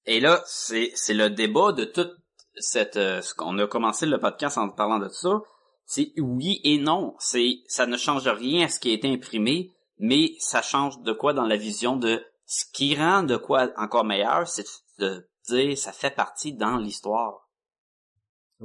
Et 0.05 0.22
là, 0.22 0.41
c'est 0.45 0.91
c'est 0.95 1.13
le 1.13 1.30
débat 1.30 1.74
de 1.74 1.84
toute 1.84 2.16
cette 2.55 2.95
euh, 2.95 3.22
ce 3.22 3.34
qu'on 3.34 3.57
a 3.57 3.68
commencé 3.68 4.05
le 4.05 4.18
podcast 4.18 4.57
en 4.57 4.70
parlant 4.70 4.99
de 4.99 5.09
ça. 5.09 5.41
C'est 5.86 6.13
oui 6.18 6.61
et 6.63 6.78
non. 6.78 7.16
C'est 7.20 7.59
ça 7.68 7.86
ne 7.86 7.97
change 7.97 8.28
rien 8.28 8.66
à 8.66 8.70
ce 8.70 8.80
qui 8.80 8.91
a 8.91 8.93
été 8.93 9.11
imprimé, 9.11 9.74
mais 9.99 10.36
ça 10.39 10.61
change 10.61 11.01
de 11.01 11.11
quoi 11.11 11.34
dans 11.34 11.45
la 11.45 11.57
vision 11.57 11.97
de 11.97 12.24
ce 12.45 12.63
qui 12.72 12.95
rend 12.95 13.24
de 13.24 13.36
quoi 13.36 13.72
encore 13.78 14.05
meilleur, 14.05 14.47
c'est 14.47 14.66
de 14.99 15.28
dire 15.49 15.78
ça 15.78 15.91
fait 15.91 16.16
partie 16.16 16.53
dans 16.53 16.78
l'histoire. 16.78 17.44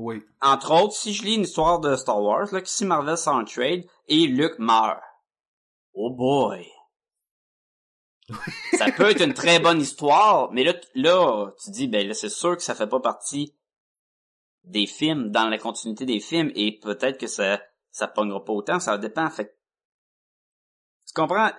Oui. 0.00 0.24
Entre 0.40 0.72
autres, 0.72 0.94
si 0.94 1.12
je 1.12 1.24
lis 1.24 1.34
une 1.34 1.42
histoire 1.42 1.78
de 1.78 1.94
Star 1.94 2.22
Wars, 2.22 2.50
là, 2.52 2.62
que 2.62 2.68
si 2.68 2.86
Marvel 2.86 3.16
un 3.26 3.44
trade 3.44 3.84
et 4.08 4.26
Luke 4.26 4.58
meurt. 4.58 5.02
Oh 5.92 6.10
boy. 6.10 6.66
ça 8.78 8.90
peut 8.92 9.10
être 9.10 9.22
une 9.22 9.34
très 9.34 9.60
bonne 9.60 9.80
histoire, 9.80 10.50
mais 10.52 10.64
là, 10.64 10.72
là, 10.94 11.50
tu 11.62 11.70
dis, 11.70 11.86
ben 11.86 12.08
là, 12.08 12.14
c'est 12.14 12.30
sûr 12.30 12.56
que 12.56 12.62
ça 12.62 12.74
fait 12.74 12.86
pas 12.86 13.00
partie 13.00 13.54
des 14.64 14.86
films, 14.86 15.30
dans 15.30 15.48
la 15.48 15.58
continuité 15.58 16.06
des 16.06 16.20
films, 16.20 16.50
et 16.54 16.78
peut-être 16.78 17.18
que 17.18 17.26
ça, 17.26 17.60
ça 17.90 18.08
pognera 18.08 18.42
pas 18.42 18.54
autant, 18.54 18.80
ça 18.80 18.96
dépend, 18.96 19.28
fait 19.28 19.54
Tu 21.06 21.12
comprends? 21.14 21.50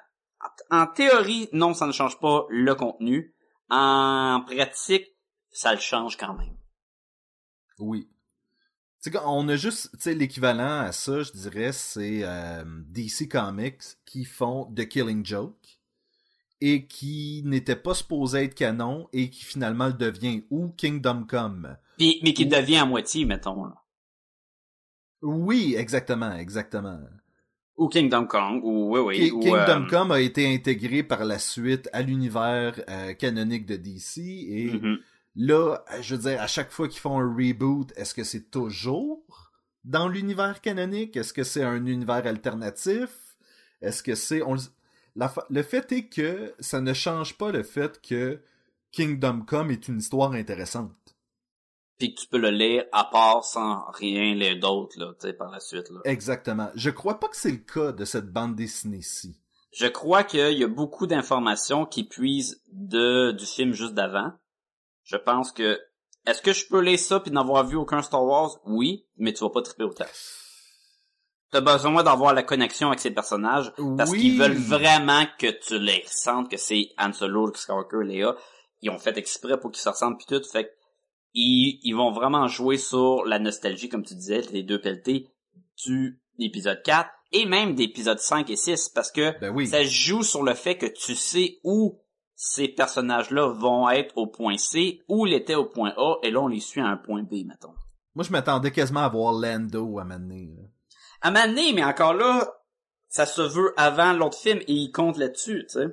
En, 0.71 0.79
en 0.79 0.87
théorie, 0.87 1.47
non, 1.53 1.75
ça 1.75 1.85
ne 1.85 1.91
change 1.91 2.19
pas 2.19 2.45
le 2.49 2.73
contenu. 2.73 3.35
En 3.69 4.41
pratique, 4.47 5.05
ça 5.51 5.73
le 5.73 5.79
change 5.79 6.17
quand 6.17 6.33
même. 6.33 6.57
Oui. 7.77 8.09
Tu 9.03 9.11
sais, 9.11 9.17
on 9.25 9.47
a 9.49 9.55
juste, 9.55 10.05
l'équivalent 10.05 10.81
à 10.81 10.91
ça, 10.91 11.23
je 11.23 11.31
dirais, 11.31 11.71
c'est 11.71 12.21
euh, 12.23 12.63
DC 12.87 13.27
Comics 13.29 13.81
qui 14.05 14.25
font 14.25 14.71
The 14.75 14.87
Killing 14.87 15.25
Joke 15.25 15.79
et 16.61 16.85
qui 16.85 17.41
n'était 17.43 17.75
pas 17.75 17.95
supposé 17.95 18.43
être 18.43 18.53
canon 18.53 19.09
et 19.11 19.31
qui 19.31 19.43
finalement 19.43 19.87
le 19.87 19.93
devient 19.93 20.43
ou 20.51 20.69
Kingdom 20.77 21.25
Come. 21.27 21.75
Puis, 21.97 22.19
mais 22.21 22.33
qui 22.33 22.45
devient 22.45 22.77
à 22.77 22.85
moitié, 22.85 23.25
mettons. 23.25 23.65
Là. 23.65 23.75
Oui, 25.23 25.75
exactement, 25.75 26.35
exactement. 26.35 26.99
Ou 27.77 27.87
Kingdom 27.87 28.27
Come, 28.27 28.61
ou 28.63 28.95
oui, 28.95 28.99
oui. 28.99 29.15
Ki- 29.17 29.31
ou, 29.31 29.39
Kingdom 29.39 29.85
euh, 29.85 29.89
Come 29.89 30.11
a 30.11 30.19
été 30.19 30.53
intégré 30.53 31.01
par 31.01 31.25
la 31.25 31.39
suite 31.39 31.89
à 31.93 32.03
l'univers 32.03 32.79
euh, 32.87 33.13
canonique 33.13 33.65
de 33.65 33.75
DC 33.77 34.17
et 34.19 34.71
mhm. 34.73 34.99
Là, 35.35 35.83
je 36.01 36.15
veux 36.15 36.21
dire, 36.29 36.41
à 36.41 36.47
chaque 36.47 36.71
fois 36.71 36.87
qu'ils 36.87 36.99
font 36.99 37.19
un 37.19 37.33
reboot, 37.35 37.91
est-ce 37.95 38.13
que 38.13 38.23
c'est 38.23 38.49
toujours 38.51 39.51
dans 39.83 40.07
l'univers 40.07 40.61
canonique? 40.61 41.17
Est-ce 41.17 41.33
que 41.33 41.43
c'est 41.43 41.63
un 41.63 41.85
univers 41.85 42.25
alternatif? 42.27 43.37
Est-ce 43.81 44.03
que 44.03 44.15
c'est... 44.15 44.41
on 44.41 44.53
le- 44.53 44.61
la 45.15 45.27
fa- 45.27 45.45
le 45.49 45.63
fait 45.63 45.91
est 45.91 46.07
que 46.07 46.53
ça 46.59 46.79
ne 46.81 46.93
change 46.93 47.37
pas 47.37 47.51
le 47.51 47.63
fait 47.63 48.01
que 48.01 48.41
Kingdom 48.91 49.41
Come 49.41 49.71
est 49.71 49.87
une 49.87 49.99
histoire 49.99 50.33
intéressante. 50.33 50.95
Puis 51.97 52.15
que 52.15 52.21
tu 52.21 52.27
peux 52.27 52.37
le 52.37 52.49
lire 52.49 52.85
à 52.91 53.03
part 53.05 53.43
sans 53.43 53.85
rien 53.91 54.33
lire 54.33 54.59
d'autre, 54.59 54.97
là, 54.97 55.13
tu 55.19 55.27
sais, 55.27 55.33
par 55.33 55.51
la 55.51 55.59
suite, 55.59 55.89
là. 55.89 55.99
Exactement. 56.05 56.69
Je 56.75 56.89
crois 56.89 57.19
pas 57.19 57.27
que 57.27 57.35
c'est 57.37 57.51
le 57.51 57.57
cas 57.57 57.91
de 57.91 58.05
cette 58.05 58.31
bande 58.31 58.55
dessinée-ci. 58.55 59.37
Je 59.73 59.87
crois 59.87 60.23
qu'il 60.23 60.57
y 60.57 60.63
a 60.63 60.67
beaucoup 60.67 61.07
d'informations 61.07 61.85
qui 61.85 62.03
puisent 62.03 62.61
de 62.71 63.31
du 63.31 63.45
film 63.45 63.73
juste 63.73 63.93
d'avant. 63.93 64.33
Je 65.03 65.17
pense 65.17 65.51
que 65.51 65.79
est-ce 66.27 66.41
que 66.41 66.53
je 66.53 66.67
peux 66.67 66.81
lire 66.81 66.99
ça 66.99 67.19
puis 67.19 67.31
n'avoir 67.31 67.65
vu 67.65 67.75
aucun 67.75 68.01
Star 68.01 68.23
Wars? 68.23 68.59
Oui, 68.65 69.05
mais 69.17 69.33
tu 69.33 69.43
vas 69.43 69.49
pas 69.49 69.61
triper 69.61 69.83
autant. 69.83 70.05
T'as 71.51 71.61
besoin 71.61 72.01
d'avoir 72.03 72.33
la 72.33 72.43
connexion 72.43 72.87
avec 72.87 72.99
ces 72.99 73.11
personnages 73.11 73.73
parce 73.97 74.09
Oui. 74.11 74.21
qu'ils 74.21 74.37
veulent 74.39 74.53
vraiment 74.57 75.25
que 75.37 75.47
tu 75.47 75.77
les 75.79 76.01
ressentes 76.05 76.49
que 76.49 76.55
c'est 76.57 76.89
Han 76.97 77.11
Solo, 77.11 77.47
Luke 77.47 77.57
Skywalker, 77.57 78.03
Leia. 78.05 78.35
Ils 78.81 78.89
ont 78.89 78.97
fait 78.99 79.17
exprès 79.17 79.59
pour 79.59 79.71
qu'ils 79.71 79.81
se 79.81 79.89
ressemblent 79.89 80.17
puis 80.17 80.27
tout. 80.27 80.41
Fait 80.49 80.71
ils, 81.33 81.79
ils 81.83 81.93
vont 81.93 82.11
vraiment 82.11 82.47
jouer 82.47 82.77
sur 82.77 83.25
la 83.25 83.39
nostalgie, 83.39 83.89
comme 83.89 84.03
tu 84.05 84.15
disais, 84.15 84.41
les 84.51 84.63
deux 84.63 84.79
pelletés 84.79 85.27
du 85.85 86.21
épisode 86.39 86.81
4 86.83 87.09
et 87.33 87.45
même 87.45 87.75
d'épisode 87.75 88.19
5 88.19 88.49
et 88.49 88.55
6 88.55 88.89
parce 88.89 89.11
que 89.11 89.37
Ben 89.39 89.53
oui. 89.53 89.67
ça 89.67 89.83
joue 89.83 90.23
sur 90.23 90.43
le 90.43 90.53
fait 90.53 90.77
que 90.77 90.85
tu 90.85 91.15
sais 91.15 91.59
où 91.63 92.00
ces 92.43 92.67
personnages-là 92.67 93.49
vont 93.49 93.87
être 93.87 94.17
au 94.17 94.25
point 94.25 94.57
C, 94.57 95.03
où 95.07 95.27
ils 95.27 95.33
étaient 95.35 95.53
au 95.53 95.65
point 95.65 95.93
A, 95.95 96.15
et 96.23 96.31
là, 96.31 96.41
on 96.41 96.47
les 96.47 96.59
suit 96.59 96.81
à 96.81 96.87
un 96.87 96.97
point 96.97 97.21
B, 97.21 97.45
mettons. 97.45 97.75
Moi, 98.15 98.25
je 98.25 98.31
m'attendais 98.31 98.71
quasiment 98.71 99.01
à 99.01 99.09
voir 99.09 99.33
Lando 99.33 99.99
à 99.99 100.03
là. 100.03 100.17
À 101.21 101.29
donné, 101.29 101.71
mais 101.73 101.83
encore 101.83 102.15
là, 102.15 102.51
ça 103.09 103.27
se 103.27 103.43
veut 103.43 103.75
avant 103.77 104.13
l'autre 104.13 104.39
film, 104.39 104.57
et 104.61 104.73
il 104.73 104.91
compte 104.91 105.19
là-dessus, 105.19 105.67
tu 105.69 105.79
sais. 105.79 105.87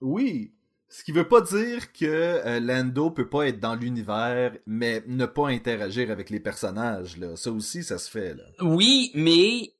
Oui. 0.00 0.54
Ce 0.88 1.02
qui 1.02 1.10
veut 1.10 1.26
pas 1.26 1.40
dire 1.40 1.92
que 1.92 2.04
euh, 2.04 2.60
Lando 2.60 3.10
peut 3.10 3.28
pas 3.28 3.48
être 3.48 3.58
dans 3.58 3.74
l'univers, 3.74 4.56
mais 4.66 5.02
ne 5.08 5.26
pas 5.26 5.48
interagir 5.48 6.08
avec 6.12 6.30
les 6.30 6.38
personnages. 6.38 7.16
Là. 7.16 7.34
Ça 7.34 7.50
aussi, 7.50 7.82
ça 7.82 7.98
se 7.98 8.08
fait. 8.08 8.34
Là. 8.34 8.44
Oui, 8.60 9.10
mais 9.14 9.73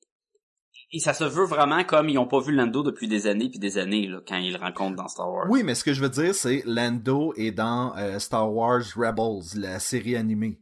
et 0.96 1.00
ça 1.00 1.12
se 1.12 1.24
veut 1.24 1.44
vraiment 1.46 1.82
comme 1.84 2.08
ils 2.08 2.18
ont 2.18 2.26
pas 2.26 2.40
vu 2.40 2.52
Lando 2.52 2.82
depuis 2.82 3.08
des 3.08 3.26
années 3.26 3.48
puis 3.50 3.58
des 3.58 3.78
années, 3.78 4.06
là, 4.06 4.20
quand 4.26 4.36
ils 4.36 4.52
le 4.52 4.58
rencontrent 4.58 4.96
dans 4.96 5.08
Star 5.08 5.30
Wars. 5.30 5.46
Oui, 5.50 5.62
mais 5.62 5.74
ce 5.74 5.84
que 5.84 5.92
je 5.92 6.00
veux 6.00 6.08
dire, 6.08 6.34
c'est 6.34 6.62
Lando 6.66 7.32
est 7.36 7.50
dans 7.52 7.96
euh, 7.96 8.18
Star 8.18 8.52
Wars 8.52 8.82
Rebels, 8.96 9.60
la 9.60 9.78
série 9.80 10.16
animée. 10.16 10.60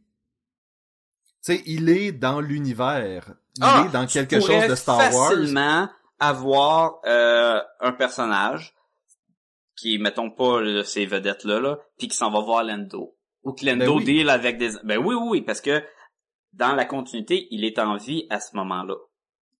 Tu 1.45 1.55
sais, 1.55 1.63
il 1.65 1.89
est 1.89 2.11
dans 2.11 2.39
l'univers. 2.41 3.33
Il 3.57 3.63
Ah, 3.63 3.85
est 3.87 3.91
dans 3.93 4.05
quelque 4.07 4.39
chose 4.39 4.67
de 4.67 4.75
Star 4.75 4.97
Wars. 5.13 5.29
facilement 5.31 5.89
avoir 6.19 6.99
euh, 7.05 7.59
un 7.81 7.91
personnage 7.91 8.73
qui 9.75 9.97
mettons 9.97 10.31
pas 10.31 10.61
ces 10.85 11.05
vedettes 11.05 11.43
là 11.43 11.59
là 11.59 11.79
puis 11.97 12.07
qui 12.07 12.15
s'en 12.15 12.31
va 12.31 12.39
voir 12.39 12.63
Lando 12.63 13.15
ou 13.43 13.51
que 13.53 13.65
Lando 13.65 13.85
Ben 13.85 13.97
oui. 13.97 14.03
deal 14.05 14.29
avec 14.29 14.57
des 14.57 14.69
ben 14.83 14.97
oui 14.99 15.15
oui 15.15 15.27
oui 15.29 15.41
parce 15.41 15.59
que 15.61 15.83
dans 16.53 16.73
la 16.75 16.85
continuité 16.85 17.47
il 17.51 17.65
est 17.65 17.79
en 17.79 17.97
vie 17.97 18.25
à 18.29 18.39
ce 18.39 18.55
moment-là 18.55 18.95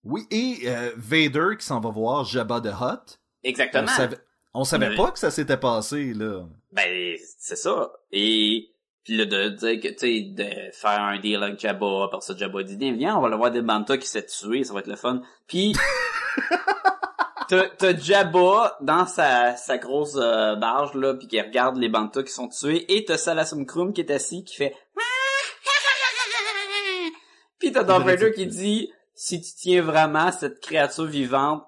Oui, 0.04 0.28
et 0.32 0.60
euh, 0.66 0.92
Vader 0.98 1.56
qui 1.58 1.66
s'en 1.66 1.80
va 1.80 1.90
voir 1.90 2.26
Jabba 2.26 2.60
the 2.62 2.68
Hutt. 2.68 3.20
On 3.46 3.50
exactement 3.50 3.88
savait, 3.88 4.18
on 4.54 4.64
savait 4.64 4.90
Mais- 4.90 4.96
pas 4.96 5.12
que 5.12 5.20
ça 5.20 5.32
s'était 5.32 5.58
passé, 5.58 6.14
là. 6.14 6.44
ben 6.72 7.18
c'est 7.40 7.56
ça. 7.56 7.92
Et 8.12 8.70
puis 9.04 9.18
là 9.18 9.26
de 9.26 9.50
dire 9.50 9.80
que 9.82 9.88
tu 9.90 9.98
sais 9.98 10.22
de 10.22 10.72
faire 10.74 11.02
un 11.02 11.20
deal 11.20 11.44
avec 11.44 11.60
Jabba 11.60 12.06
après 12.06 12.22
ça 12.22 12.36
Jabba 12.38 12.64
dit 12.64 12.78
viens 12.78 12.94
viens 12.94 13.18
on 13.18 13.22
va 13.22 13.28
le 13.28 13.36
voir 13.36 13.52
des 13.52 13.62
bantas 13.62 13.98
qui 13.98 14.08
s'est 14.08 14.26
tué 14.26 14.64
ça 14.64 14.74
va 14.74 14.80
être 14.80 14.88
le 14.88 14.96
fun. 14.96 15.22
Puis 15.46 15.74
t'as 17.50 17.98
Jabba 17.98 18.78
dans 18.82 19.06
sa 19.06 19.56
sa 19.58 19.78
grosse 19.78 20.16
euh, 20.18 20.56
barge 20.56 20.94
là 20.96 21.14
puis 21.16 21.28
qui 21.28 21.40
regarde 21.42 21.76
les 21.78 21.90
bantas 21.90 22.24
qui 22.24 22.32
sont 22.32 22.48
tués 22.48 22.86
et 22.96 23.04
t'as 23.04 23.18
Salasum 23.18 23.66
Krum 23.66 23.92
qui 23.94 24.02
est 24.02 24.12
assis 24.12 24.44
qui 24.46 24.56
fait 24.56 24.74
puis 27.60 27.72
t'as 27.72 27.84
Darth 27.84 28.06
Vader 28.06 28.32
qui 28.32 28.48
dit 28.48 28.92
si 29.26 29.42
tu 29.42 29.52
tiens 29.56 29.82
vraiment 29.82 30.32
cette 30.32 30.60
créature 30.60 31.06
vivante 31.06 31.66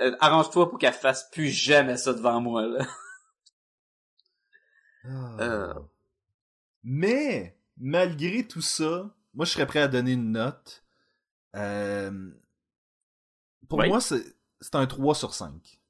euh, 0.00 0.16
arrange-toi 0.20 0.70
pour 0.70 0.78
qu'elle 0.78 0.92
fasse 0.94 1.28
plus 1.30 1.48
jamais 1.48 1.96
ça 1.96 2.12
devant 2.12 2.40
moi 2.40 2.66
là 2.66 2.86
Euh. 5.06 5.72
Mais, 6.82 7.58
malgré 7.78 8.46
tout 8.46 8.60
ça, 8.60 9.10
moi, 9.32 9.46
je 9.46 9.52
serais 9.52 9.66
prêt 9.66 9.80
à 9.80 9.88
donner 9.88 10.12
une 10.12 10.32
note. 10.32 10.84
Euh, 11.56 12.30
Pour 13.68 13.78
Oui. 13.78 13.88
moi, 13.88 14.00
c'est 14.00 14.74
un 14.74 14.86
3 14.86 15.14
sur 15.14 15.32
5. 15.32 15.80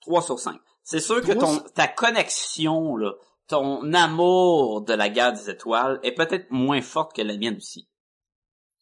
3 0.00 0.22
sur 0.22 0.38
5. 0.38 0.58
C'est 0.82 1.00
sûr 1.00 1.20
que 1.20 1.32
ton, 1.32 1.60
ta 1.74 1.86
connexion, 1.88 2.96
là, 2.96 3.12
ton 3.48 3.92
amour 3.92 4.82
de 4.82 4.94
la 4.94 5.08
guerre 5.10 5.32
des 5.32 5.50
étoiles 5.50 6.00
est 6.02 6.12
peut-être 6.12 6.50
moins 6.50 6.80
forte 6.80 7.14
que 7.14 7.22
la 7.22 7.36
mienne 7.36 7.56
aussi. 7.56 7.88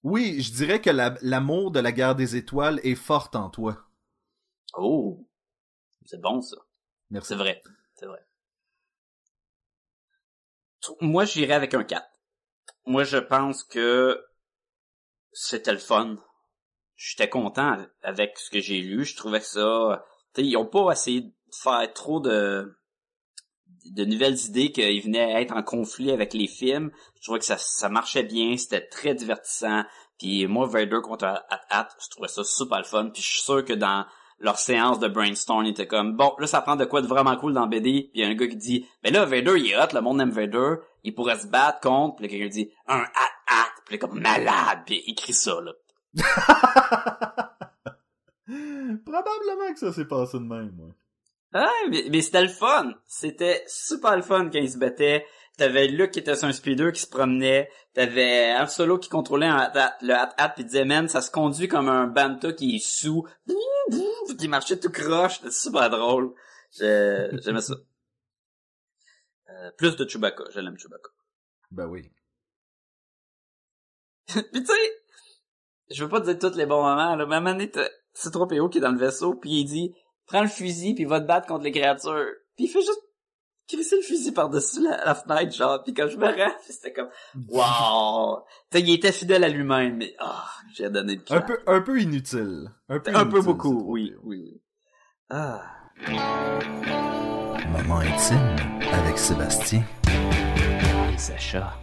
Oui, 0.03 0.43
je 0.43 0.53
dirais 0.53 0.81
que 0.81 0.91
la- 0.91 1.17
l'amour 1.23 1.71
de 1.71 1.81
la 1.81 1.93
guerre 1.93 2.15
des 2.17 2.37
étoiles 2.37 2.81
est 2.83 2.95
forte 2.97 3.37
en 3.37 3.51
toi. 3.51 3.87
Oh! 4.75 5.27
C'est 6.07 6.21
bon, 6.21 6.41
ça. 6.41 6.57
Merci. 7.11 7.29
C'est 7.29 7.37
vrai. 7.37 7.63
C'est 7.95 8.07
vrai. 8.07 8.25
Moi, 11.01 11.25
j'irais 11.25 11.55
avec 11.55 11.75
un 11.75 11.85
4. 11.85 12.09
Moi, 12.87 13.05
je 13.05 13.19
pense 13.19 13.63
que 13.63 14.25
c'était 15.33 15.73
le 15.73 15.79
fun. 15.79 16.17
J'étais 16.97 17.29
content 17.29 17.87
avec 18.03 18.39
ce 18.39 18.51
que 18.51 18.61
j'ai 18.61 18.81
lu. 18.81 19.05
Je 19.05 19.17
trouvais 19.17 19.41
que 19.41 19.47
ça... 19.47 20.05
Ils 20.37 20.57
ont 20.57 20.67
pas 20.67 20.91
essayé 20.93 21.21
de 21.23 21.33
faire 21.63 21.93
trop 21.93 22.21
de 22.21 22.77
de 23.91 24.05
nouvelles 24.05 24.39
idées 24.47 24.73
qu'ils 24.73 25.03
venaient 25.03 25.43
être 25.43 25.55
en 25.55 25.63
conflit 25.63 26.11
avec 26.11 26.35
les 26.35 26.47
films. 26.47 26.91
Je 27.17 27.23
trouvais 27.23 27.39
que 27.39 27.45
ça, 27.45 27.57
ça 27.59 27.89
marchait 27.89 28.23
bien, 28.23 28.57
c'était 28.57 28.87
très 28.87 29.15
divertissant. 29.15 29.85
Puis 30.19 30.47
moi, 30.47 30.67
Vader 30.67 31.01
contre 31.03 31.25
At-At, 31.25 31.89
je 32.03 32.09
trouvais 32.11 32.29
ça 32.29 32.45
super 32.45 32.79
le 32.79 32.85
fun. 32.85 33.11
Puis 33.13 33.23
je 33.23 33.29
suis 33.29 33.43
sûr 33.43 33.65
que 33.65 33.73
dans 33.73 34.07
leur 34.39 34.59
séance 34.59 34.99
de 34.99 35.09
brainstorm, 35.09 35.65
ils 35.65 35.71
étaient 35.71 35.87
comme, 35.87 36.17
bon, 36.17 36.33
là, 36.39 36.47
ça 36.47 36.61
prend 36.61 36.77
de 36.77 36.85
quoi 36.85 37.01
de 37.01 37.07
vraiment 37.07 37.37
cool 37.37 37.55
dans 37.55 37.67
BD. 37.67 38.11
Puis 38.13 38.21
y 38.21 38.25
a 38.25 38.29
un 38.29 38.35
gars 38.35 38.49
qui 38.49 38.57
dit, 38.57 38.87
ben 39.03 39.13
là, 39.13 39.25
Vader, 39.25 39.55
il 39.57 39.71
est 39.71 39.77
hot, 39.77 39.95
le 39.95 40.01
monde 40.01 40.21
aime 40.21 40.31
Vader. 40.31 40.77
Il 41.05 41.15
pourrait 41.15 41.39
se 41.39 41.47
battre 41.47 41.81
contre. 41.81 42.17
Puis 42.17 42.29
quelqu'un 42.29 42.49
dit, 42.49 42.71
un 42.87 43.01
At-At. 43.01 43.73
Puis 43.87 43.99
comme 43.99 44.21
malade. 44.21 44.83
Puis 44.87 45.03
il 45.07 45.13
écrit 45.13 45.35
ça, 45.35 45.61
là. 45.61 45.73
Probablement 49.05 49.73
que 49.73 49.79
ça 49.79 49.93
s'est 49.93 50.07
passé 50.07 50.39
de 50.39 50.45
même, 50.45 50.73
moi. 50.77 50.89
Ah, 51.53 51.71
mais, 51.91 52.05
mais 52.11 52.23
c'était 52.23 52.43
le 52.43 52.49
fun. 52.49 52.95
C'était 53.07 53.65
super 53.67 54.17
le 54.17 54.23
fun 54.23 54.49
quand 54.51 54.59
ils 54.59 54.71
se 54.71 54.79
battaient. 54.79 55.27
T'avais 55.59 55.87
Luke 55.87 56.13
qui 56.13 56.19
était 56.19 56.35
sur 56.35 56.49
un 56.49 56.53
speeder 56.53 56.93
qui 56.93 57.03
se 57.03 57.07
promenait. 57.07 57.71
T'avais 57.93 58.55
Han 58.55 58.67
Solo 58.67 58.99
qui 58.99 59.11
contrôlait 59.11 59.47
un 59.47 59.71
le 60.01 60.15
hat-hat 60.15 60.49
pis 60.51 60.65
disait, 60.65 60.85
man, 60.85 61.09
ça 61.09 61.21
se 61.21 61.31
conduit 61.31 61.69
comme 61.69 61.89
un 61.89 62.07
banta 62.07 62.53
qui 62.53 62.77
est 62.77 62.85
sous. 62.85 63.27
Qui 64.39 64.49
marchait 64.49 64.79
tout 64.79 64.91
croche. 64.91 65.37
C'était 65.37 65.51
super 65.51 65.91
drôle. 65.91 66.35
J'aimais 66.79 67.61
ça. 67.61 67.75
Euh, 69.51 69.71
plus 69.77 69.97
de 69.97 70.09
Chewbacca. 70.09 70.45
Je 70.55 70.61
l'aime 70.61 70.79
Chewbacca. 70.79 71.11
Ben 71.71 71.87
oui. 71.87 72.11
Pis 74.27 74.43
tu 74.53 74.65
sais, 74.65 75.03
je 75.91 76.05
veux 76.05 76.09
pas 76.09 76.21
te 76.21 76.31
dire 76.31 76.39
tous 76.39 76.57
les 76.57 76.67
bons 76.67 76.83
moments, 76.83 77.17
là, 77.17 77.27
mais 77.27 77.35
à 77.35 77.39
un 77.39 77.41
moment 77.41 77.53
donné, 77.53 77.71
t'as 77.71 77.89
C-3PO 78.15 78.71
qui 78.71 78.79
est 78.79 78.81
dans 78.81 78.93
le 78.93 78.99
vaisseau, 78.99 79.35
puis 79.35 79.51
il 79.61 79.65
dit, 79.65 79.95
prends 80.33 80.43
le 80.43 80.49
fusil, 80.49 80.95
puis 80.95 81.05
va 81.05 81.21
te 81.21 81.27
battre 81.27 81.47
contre 81.47 81.65
les 81.65 81.73
créatures. 81.73 82.25
Puis 82.57 82.65
il 82.65 82.69
fait 82.69 82.81
juste 82.81 83.03
crisser 83.69 83.97
le 83.97 84.03
fusil 84.03 84.33
par-dessus 84.33 84.83
la, 84.83 85.05
la 85.05 85.15
fenêtre, 85.15 85.55
genre, 85.55 85.83
puis 85.83 85.93
quand 85.93 86.09
je 86.09 86.17
me 86.17 86.27
rends, 86.27 86.55
c'était 86.69 86.93
comme, 86.93 87.09
wow! 87.49 88.43
Tu 88.71 88.79
sais, 88.79 88.85
il 88.85 88.95
était 88.95 89.13
fidèle 89.13 89.45
à 89.45 89.49
lui-même, 89.49 89.97
mais, 89.99 90.15
ah, 90.19 90.47
j'ai 90.75 90.89
donné 90.89 91.17
le 91.17 91.35
Un 91.35 91.41
peu, 91.43 91.59
un 91.67 91.81
peu 91.83 92.01
inutile. 92.01 92.71
Un 92.89 92.99
peu, 92.99 93.15
Un 93.15 93.27
peu 93.27 93.43
beaucoup, 93.43 93.85
oui, 93.87 94.15
oui, 94.23 94.43
oui. 94.45 94.63
Ah. 95.31 95.63
Moment 97.69 97.99
intime 97.99 98.57
avec 98.93 99.19
Sébastien. 99.19 99.83
Et 101.13 101.19
Sacha. 101.19 101.75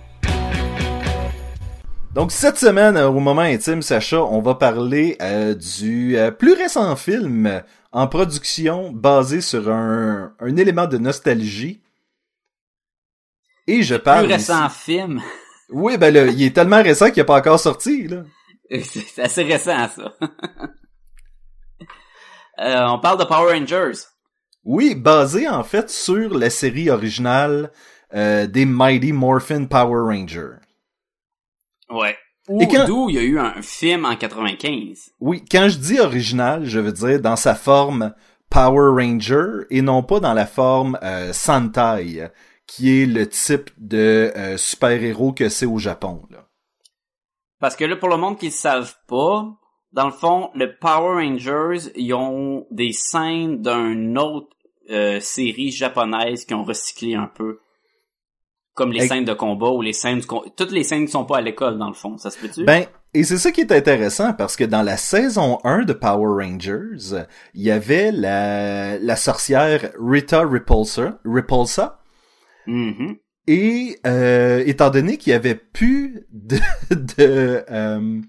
Donc 2.15 2.31
cette 2.31 2.57
semaine, 2.57 2.97
euh, 2.97 3.09
au 3.09 3.19
moment 3.19 3.41
intime, 3.41 3.83
Sacha, 3.83 4.23
on 4.23 4.41
va 4.41 4.55
parler 4.55 5.15
euh, 5.21 5.53
du 5.53 6.17
euh, 6.17 6.31
plus 6.31 6.53
récent 6.53 6.95
film 6.95 7.45
euh, 7.45 7.59
en 7.91 8.07
production 8.07 8.91
basé 8.91 9.41
sur 9.41 9.69
un, 9.69 10.33
un 10.39 10.55
élément 10.57 10.87
de 10.87 10.97
nostalgie. 10.97 11.81
Et 13.67 13.83
je 13.83 13.95
parle. 13.95 14.25
Plus 14.25 14.33
récent 14.33 14.67
ici- 14.67 14.79
film. 14.83 15.21
Oui, 15.71 15.97
ben 15.97 16.13
là, 16.13 16.25
il 16.27 16.41
est 16.43 16.55
tellement 16.55 16.81
récent 16.81 17.07
qu'il 17.11 17.17
n'est 17.21 17.25
pas 17.25 17.37
encore 17.37 17.59
sorti, 17.59 18.07
là. 18.07 18.23
C'est 18.83 19.19
assez 19.21 19.43
récent, 19.43 19.87
ça. 19.89 20.13
Euh, 22.61 22.87
on 22.89 22.99
parle 22.99 23.17
de 23.19 23.23
Power 23.23 23.53
Rangers. 23.57 23.99
Oui, 24.65 24.93
basé 24.93 25.47
en 25.47 25.63
fait 25.63 25.89
sur 25.89 26.37
la 26.37 26.49
série 26.49 26.89
originale 26.89 27.71
euh, 28.13 28.47
des 28.47 28.65
Mighty 28.65 29.13
Morphin 29.13 29.63
Power 29.65 30.13
Rangers. 30.13 30.57
Ouais. 31.89 32.17
Et 32.59 32.67
quand- 32.67 32.85
D'où 32.85 33.09
il 33.09 33.15
y 33.15 33.19
a 33.19 33.23
eu 33.23 33.39
un 33.39 33.61
film 33.61 34.05
en 34.05 34.15
95. 34.15 35.11
Oui, 35.19 35.43
quand 35.49 35.69
je 35.69 35.77
dis 35.77 35.99
original, 35.99 36.65
je 36.65 36.79
veux 36.79 36.91
dire 36.91 37.19
dans 37.21 37.35
sa 37.35 37.53
forme 37.55 38.13
Power 38.49 38.89
Ranger 39.03 39.65
et 39.69 39.81
non 39.81 40.01
pas 40.03 40.19
dans 40.19 40.33
la 40.33 40.47
forme 40.47 40.97
euh, 41.03 41.31
Sentai, 41.33 42.29
qui 42.65 43.01
est 43.01 43.05
le 43.05 43.27
type 43.27 43.69
de 43.77 44.31
euh, 44.35 44.57
super-héros 44.57 45.33
que 45.33 45.49
c'est 45.49 45.65
au 45.67 45.77
Japon. 45.77 46.23
Là. 46.31 46.47
Parce 47.59 47.75
que 47.75 47.85
là, 47.85 47.95
pour 47.95 48.09
le 48.09 48.17
monde 48.17 48.37
qui 48.39 48.47
ne 48.47 48.51
savent 48.51 48.95
pas, 49.07 49.45
dans 49.91 50.05
le 50.05 50.11
fond, 50.13 50.49
le 50.55 50.75
Power 50.77 51.23
Rangers, 51.23 51.91
ils 51.95 52.13
ont 52.13 52.65
des 52.71 52.93
scènes 52.93 53.61
d'une 53.61 54.17
autre 54.17 54.55
euh, 54.89 55.19
série 55.19 55.71
japonaise 55.71 56.45
qui 56.45 56.53
ont 56.53 56.63
recyclé 56.63 57.13
un 57.15 57.27
peu. 57.27 57.59
Comme 58.75 58.91
les 58.93 59.07
scènes 59.07 59.25
de 59.25 59.33
combat 59.33 59.69
ou 59.71 59.81
les 59.81 59.93
scènes 59.93 60.19
du 60.19 60.25
Toutes 60.55 60.71
les 60.71 60.83
scènes 60.83 61.05
qui 61.05 61.11
sont 61.11 61.25
pas 61.25 61.37
à 61.37 61.41
l'école, 61.41 61.77
dans 61.77 61.87
le 61.89 61.93
fond. 61.93 62.17
Ça 62.17 62.29
se 62.29 62.37
peut-tu? 62.39 62.63
Ben, 62.63 62.85
et 63.13 63.23
c'est 63.23 63.37
ça 63.37 63.51
qui 63.51 63.61
est 63.61 63.71
intéressant 63.71 64.33
parce 64.33 64.55
que 64.55 64.63
dans 64.63 64.83
la 64.83 64.95
saison 64.95 65.57
1 65.65 65.83
de 65.83 65.93
Power 65.93 66.43
Rangers, 66.45 67.25
il 67.53 67.61
y 67.63 67.71
avait 67.71 68.11
la, 68.11 68.97
la 68.99 69.15
sorcière 69.15 69.91
Rita 69.99 70.41
Repulsa, 70.43 71.19
Repulsa 71.25 71.99
Mhm. 72.67 73.15
Et 73.47 73.99
euh, 74.05 74.61
étant 74.65 74.91
donné 74.91 75.17
qu'il 75.17 75.31
y 75.31 75.35
avait 75.35 75.55
plus 75.55 76.27
de 76.31 76.57
de, 76.91 77.63
euh, 77.71 78.21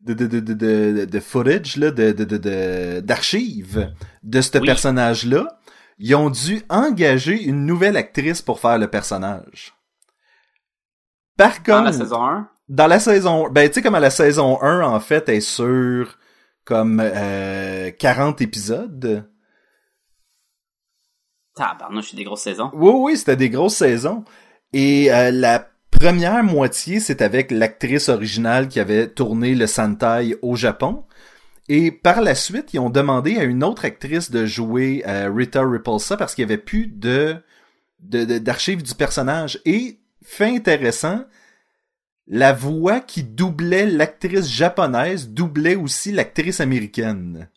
de, 0.00 0.12
de, 0.14 0.26
de, 0.26 0.40
de, 0.40 1.04
de, 1.04 1.20
footage 1.20 1.76
là, 1.76 1.90
de, 1.92 2.10
de, 2.12 2.24
de, 2.24 2.36
de- 2.36 3.00
d'archives 3.00 3.90
de 4.24 4.40
ce 4.40 4.58
Oui. 4.58 4.66
personnage-là, 4.66 5.46
ils 5.98 6.14
ont 6.14 6.30
dû 6.30 6.62
engager 6.68 7.42
une 7.42 7.66
nouvelle 7.66 7.96
actrice 7.96 8.42
pour 8.42 8.60
faire 8.60 8.78
le 8.78 8.88
personnage. 8.88 9.74
Par 11.36 11.62
Dans 11.66 11.82
contre, 11.82 11.84
la 11.84 11.92
saison 11.92 12.22
1? 12.24 12.48
dans 12.68 12.86
la 12.86 13.00
saison, 13.00 13.48
ben 13.50 13.68
tu 13.68 13.74
sais 13.74 13.82
comme 13.82 13.94
à 13.94 14.00
la 14.00 14.10
saison 14.10 14.60
1 14.62 14.82
en 14.82 15.00
fait, 15.00 15.28
elle 15.28 15.36
est 15.36 15.40
sur 15.40 16.18
comme 16.64 17.00
euh, 17.02 17.90
40 17.90 18.40
épisodes. 18.40 19.28
Tabarnouche, 21.54 22.10
c'est 22.10 22.16
des 22.16 22.24
grosses 22.24 22.42
saisons. 22.42 22.70
Oui, 22.74 22.92
oui, 22.96 23.16
c'était 23.16 23.36
des 23.36 23.50
grosses 23.50 23.76
saisons. 23.76 24.24
Et 24.72 25.12
euh, 25.12 25.30
la 25.30 25.68
première 25.90 26.42
moitié, 26.42 26.98
c'est 26.98 27.22
avec 27.22 27.50
l'actrice 27.52 28.08
originale 28.08 28.68
qui 28.68 28.80
avait 28.80 29.08
tourné 29.08 29.54
le 29.54 29.66
Sentai 29.68 30.36
au 30.42 30.56
Japon. 30.56 31.04
Et 31.68 31.90
par 31.90 32.20
la 32.20 32.34
suite, 32.34 32.74
ils 32.74 32.78
ont 32.78 32.90
demandé 32.90 33.38
à 33.38 33.44
une 33.44 33.64
autre 33.64 33.84
actrice 33.84 34.30
de 34.30 34.44
jouer 34.44 35.02
euh, 35.06 35.30
Rita 35.34 35.62
Repulsa 35.62 36.16
parce 36.16 36.34
qu'il 36.34 36.46
n'y 36.46 36.52
avait 36.52 36.62
plus 36.62 36.86
de 36.86 37.36
d'archives 38.00 38.82
du 38.82 38.94
personnage. 38.94 39.60
Et, 39.64 40.00
fait 40.22 40.54
intéressant, 40.56 41.24
la 42.26 42.52
voix 42.52 43.00
qui 43.00 43.22
doublait 43.22 43.86
l'actrice 43.86 44.48
japonaise 44.50 45.30
doublait 45.30 45.74
aussi 45.74 46.12
l'actrice 46.12 46.60
américaine. 46.60 47.48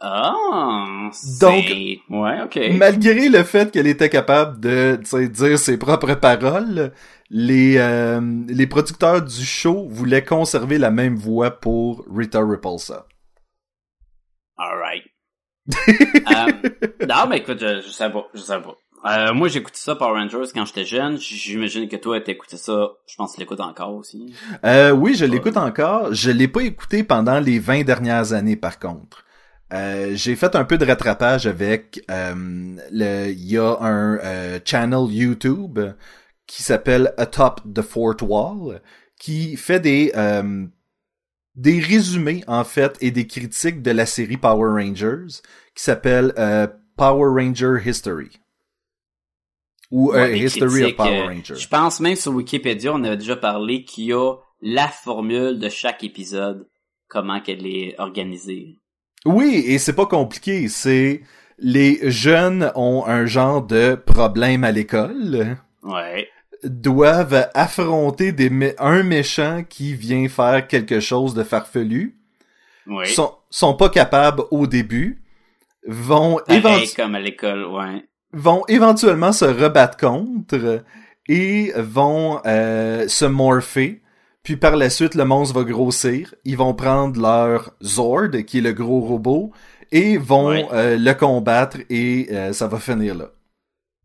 Ah! 0.00 1.10
Donc- 1.40 1.64
Ouais, 2.08 2.42
ok. 2.42 2.58
Malgré 2.78 3.28
le 3.28 3.42
fait 3.42 3.70
qu'elle 3.70 3.86
était 3.86 4.08
capable 4.08 4.58
de 4.60 4.98
tu 5.02 5.06
sais, 5.10 5.28
dire 5.28 5.58
ses 5.58 5.76
propres 5.78 6.14
paroles, 6.14 6.92
les, 7.28 7.76
euh, 7.76 8.20
les 8.48 8.66
producteurs 8.66 9.22
du 9.22 9.44
show 9.44 9.86
voulaient 9.90 10.24
conserver 10.24 10.78
la 10.78 10.90
même 10.90 11.16
voix 11.16 11.50
pour 11.50 12.04
Rita 12.14 12.40
Repulsa. 12.40 13.06
Alright. 14.56 15.04
euh, 15.88 17.06
non, 17.06 17.26
mais 17.28 17.38
écoute, 17.38 17.58
je, 17.60 17.82
je 17.82 17.88
sais 17.90 18.10
pas, 18.10 18.26
je 18.34 18.40
sais 18.40 18.60
pas. 18.60 18.76
Euh, 19.06 19.32
moi, 19.32 19.48
j'écoutais 19.48 19.78
ça 19.78 19.94
Power 19.94 20.18
Rangers 20.18 20.50
quand 20.54 20.66
j'étais 20.66 20.84
jeune. 20.84 21.16
J'imagine 21.18 21.88
que 21.88 21.96
toi, 21.96 22.20
t'écoutais 22.20 22.58
ça. 22.58 22.90
Je 23.06 23.16
pense 23.16 23.30
que 23.32 23.36
tu 23.36 23.40
l'écoutes 23.40 23.60
encore 23.60 23.94
aussi. 23.94 24.34
Euh, 24.64 24.90
oui, 24.90 25.14
je 25.14 25.24
l'écoute 25.24 25.56
encore. 25.56 26.12
Je 26.12 26.30
l'ai 26.30 26.48
pas 26.48 26.60
écouté 26.62 27.02
pendant 27.02 27.40
les 27.40 27.58
20 27.58 27.84
dernières 27.84 28.32
années, 28.34 28.56
par 28.56 28.78
contre. 28.78 29.24
Euh, 29.72 30.12
j'ai 30.14 30.34
fait 30.34 30.56
un 30.56 30.64
peu 30.64 30.78
de 30.78 30.84
rattrapage 30.84 31.46
avec 31.46 32.04
euh, 32.10 32.76
le 32.90 33.30
il 33.30 33.52
y 33.52 33.56
a 33.56 33.76
un 33.80 34.18
euh, 34.18 34.58
channel 34.64 35.06
YouTube 35.10 35.78
qui 36.46 36.62
s'appelle 36.62 37.14
Atop 37.18 37.60
the 37.72 37.82
Fort 37.82 38.16
Wall 38.22 38.82
qui 39.18 39.56
fait 39.56 39.78
des 39.78 40.12
des 41.54 41.80
résumés 41.80 42.42
en 42.46 42.64
fait 42.64 42.96
et 43.00 43.10
des 43.10 43.26
critiques 43.26 43.82
de 43.82 43.90
la 43.92 44.06
série 44.06 44.36
Power 44.36 44.82
Rangers 44.82 45.40
qui 45.74 45.82
s'appelle 45.84 46.32
Power 46.96 47.42
Ranger 47.42 47.76
History 47.84 48.40
ou 49.92 50.12
Ouais, 50.12 50.38
History 50.38 50.84
of 50.84 50.96
Power 50.96 51.22
Rangers. 51.28 51.56
Je 51.56 51.68
pense 51.68 52.00
même 52.00 52.16
sur 52.16 52.32
Wikipédia, 52.32 52.92
on 52.92 53.02
avait 53.02 53.16
déjà 53.16 53.36
parlé 53.36 53.84
qu'il 53.84 54.04
y 54.04 54.12
a 54.12 54.34
la 54.62 54.88
formule 54.88 55.58
de 55.58 55.68
chaque 55.68 56.04
épisode, 56.04 56.68
comment 57.08 57.40
qu'elle 57.40 57.66
est 57.66 57.98
organisée. 57.98 58.76
Oui, 59.26 59.62
et 59.66 59.78
c'est 59.78 59.92
pas 59.94 60.06
compliqué. 60.06 60.68
C'est 60.68 61.22
les 61.58 61.98
jeunes 62.10 62.72
ont 62.74 63.04
un 63.06 63.26
genre 63.26 63.62
de 63.62 63.94
problème 63.94 64.64
à 64.64 64.72
l'école, 64.72 65.58
Ouais. 65.82 66.28
doivent 66.64 67.48
affronter 67.54 68.32
des 68.32 68.48
mé- 68.50 68.74
un 68.78 69.02
méchant 69.02 69.62
qui 69.68 69.94
vient 69.94 70.28
faire 70.28 70.66
quelque 70.66 71.00
chose 71.00 71.34
de 71.34 71.42
farfelu, 71.44 72.16
Oui. 72.86 73.06
sont 73.08 73.32
sont 73.50 73.74
pas 73.74 73.88
capables 73.90 74.42
au 74.50 74.66
début, 74.66 75.22
vont 75.86 76.38
comme 76.96 77.14
à 77.14 77.20
l'école, 77.20 77.66
ouais. 77.66 78.04
vont 78.32 78.62
éventuellement 78.68 79.32
se 79.32 79.44
rebattre 79.44 79.96
contre 79.98 80.82
et 81.28 81.72
vont 81.76 82.40
euh, 82.46 83.06
se 83.08 83.24
morpher. 83.26 84.00
Puis 84.42 84.56
par 84.56 84.76
la 84.76 84.88
suite, 84.90 85.14
le 85.14 85.24
monstre 85.24 85.54
va 85.58 85.64
grossir. 85.64 86.34
Ils 86.44 86.56
vont 86.56 86.74
prendre 86.74 87.20
leur 87.20 87.72
Zord, 87.82 88.30
qui 88.46 88.58
est 88.58 88.62
le 88.62 88.72
gros 88.72 89.00
robot, 89.00 89.52
et 89.92 90.16
vont 90.18 90.48
Ouais. 90.48 90.66
euh, 90.72 90.96
le 90.98 91.12
combattre 91.14 91.78
et 91.90 92.28
euh, 92.30 92.52
ça 92.52 92.66
va 92.68 92.78
finir 92.78 93.14
là. 93.14 93.30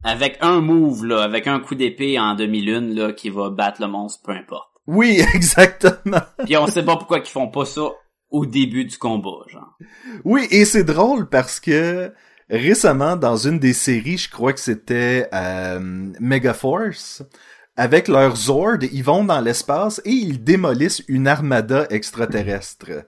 Avec 0.03 0.38
un 0.41 0.61
move, 0.61 1.05
là, 1.05 1.23
avec 1.23 1.47
un 1.47 1.59
coup 1.59 1.73
d'épée 1.75 2.19
en 2.19 2.36
demi-lune, 2.36 2.93
là, 2.93 3.11
qui 3.13 3.29
va 3.29 3.49
battre 3.49 3.81
le 3.81 3.88
monstre, 3.88 4.21
peu 4.23 4.33
importe. 4.33 4.69
Oui, 4.88 5.19
exactement. 5.33 6.21
Puis 6.43 6.57
on 6.57 6.67
sait 6.67 6.83
pas 6.83 6.95
pourquoi 6.97 7.19
ils 7.19 7.25
font 7.25 7.47
pas 7.47 7.65
ça 7.65 7.89
au 8.29 8.45
début 8.45 8.86
du 8.86 8.97
combat, 8.97 9.45
genre. 9.47 9.77
Oui, 10.25 10.47
et 10.51 10.65
c'est 10.65 10.83
drôle 10.83 11.27
parce 11.29 11.59
que 11.59 12.11
récemment, 12.49 13.15
dans 13.15 13.38
une 13.38 13.57
des 13.57 13.73
séries, 13.73 14.17
je 14.17 14.29
crois 14.29 14.53
que 14.53 14.59
c'était 14.59 15.27
euh, 15.33 15.79
Megaforce, 16.19 17.23
avec 17.78 18.07
leur 18.07 18.36
Zord, 18.36 18.78
ils 18.91 19.03
vont 19.03 19.23
dans 19.23 19.41
l'espace 19.41 20.01
et 20.05 20.11
ils 20.11 20.43
démolissent 20.43 21.03
une 21.07 21.28
armada 21.28 21.88
extraterrestre. 21.89 23.05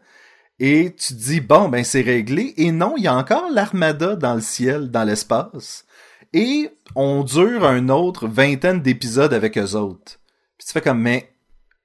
Et 0.59 0.95
tu 0.95 1.13
te 1.13 1.19
dis, 1.19 1.39
bon, 1.41 1.69
ben 1.69 1.83
c'est 1.83 2.01
réglé. 2.01 2.53
Et 2.57 2.71
non, 2.71 2.95
il 2.97 3.03
y 3.03 3.07
a 3.07 3.15
encore 3.15 3.49
l'armada 3.51 4.15
dans 4.15 4.33
le 4.35 4.41
ciel, 4.41 4.89
dans 4.89 5.03
l'espace. 5.03 5.85
Et 6.33 6.69
on 6.95 7.23
dure 7.23 7.63
un 7.65 7.89
autre 7.89 8.27
vingtaine 8.27 8.81
d'épisodes 8.81 9.33
avec 9.33 9.57
eux 9.57 9.75
autres. 9.75 10.19
Puis 10.57 10.67
tu 10.67 10.73
fais 10.73 10.81
comme, 10.81 11.01
mais 11.01 11.31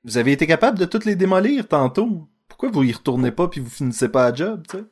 vous 0.04 0.16
avez 0.18 0.32
été 0.32 0.46
capable 0.46 0.78
de 0.78 0.84
toutes 0.84 1.04
les 1.04 1.16
démolir 1.16 1.68
tantôt. 1.68 2.28
Pourquoi 2.48 2.70
vous 2.70 2.82
y 2.82 2.92
retournez 2.92 3.30
pas 3.30 3.48
puis 3.48 3.60
vous 3.60 3.70
finissez 3.70 4.08
pas 4.08 4.26
à 4.26 4.34
job, 4.34 4.62
tu 4.68 4.78
sais? 4.78 4.84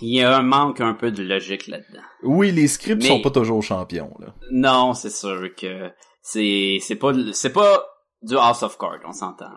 Il 0.00 0.12
y 0.12 0.22
a 0.22 0.36
un 0.36 0.42
manque 0.42 0.80
un 0.80 0.94
peu 0.94 1.12
de 1.12 1.22
logique 1.22 1.68
là-dedans. 1.68 2.02
Oui, 2.24 2.50
les 2.50 2.66
scripts 2.66 3.02
Mais- 3.02 3.08
sont 3.08 3.20
pas 3.22 3.30
toujours 3.30 3.62
champions, 3.62 4.12
là. 4.18 4.34
Non, 4.50 4.92
c'est 4.94 5.10
sûr 5.10 5.48
que 5.56 5.90
c'est 6.26 6.78
c'est 6.80 6.96
pas 6.96 7.12
c'est 7.32 7.52
pas 7.52 7.84
du 8.22 8.34
House 8.36 8.62
of 8.62 8.78
Cards, 8.78 9.00
on 9.04 9.12
s'entend. 9.12 9.50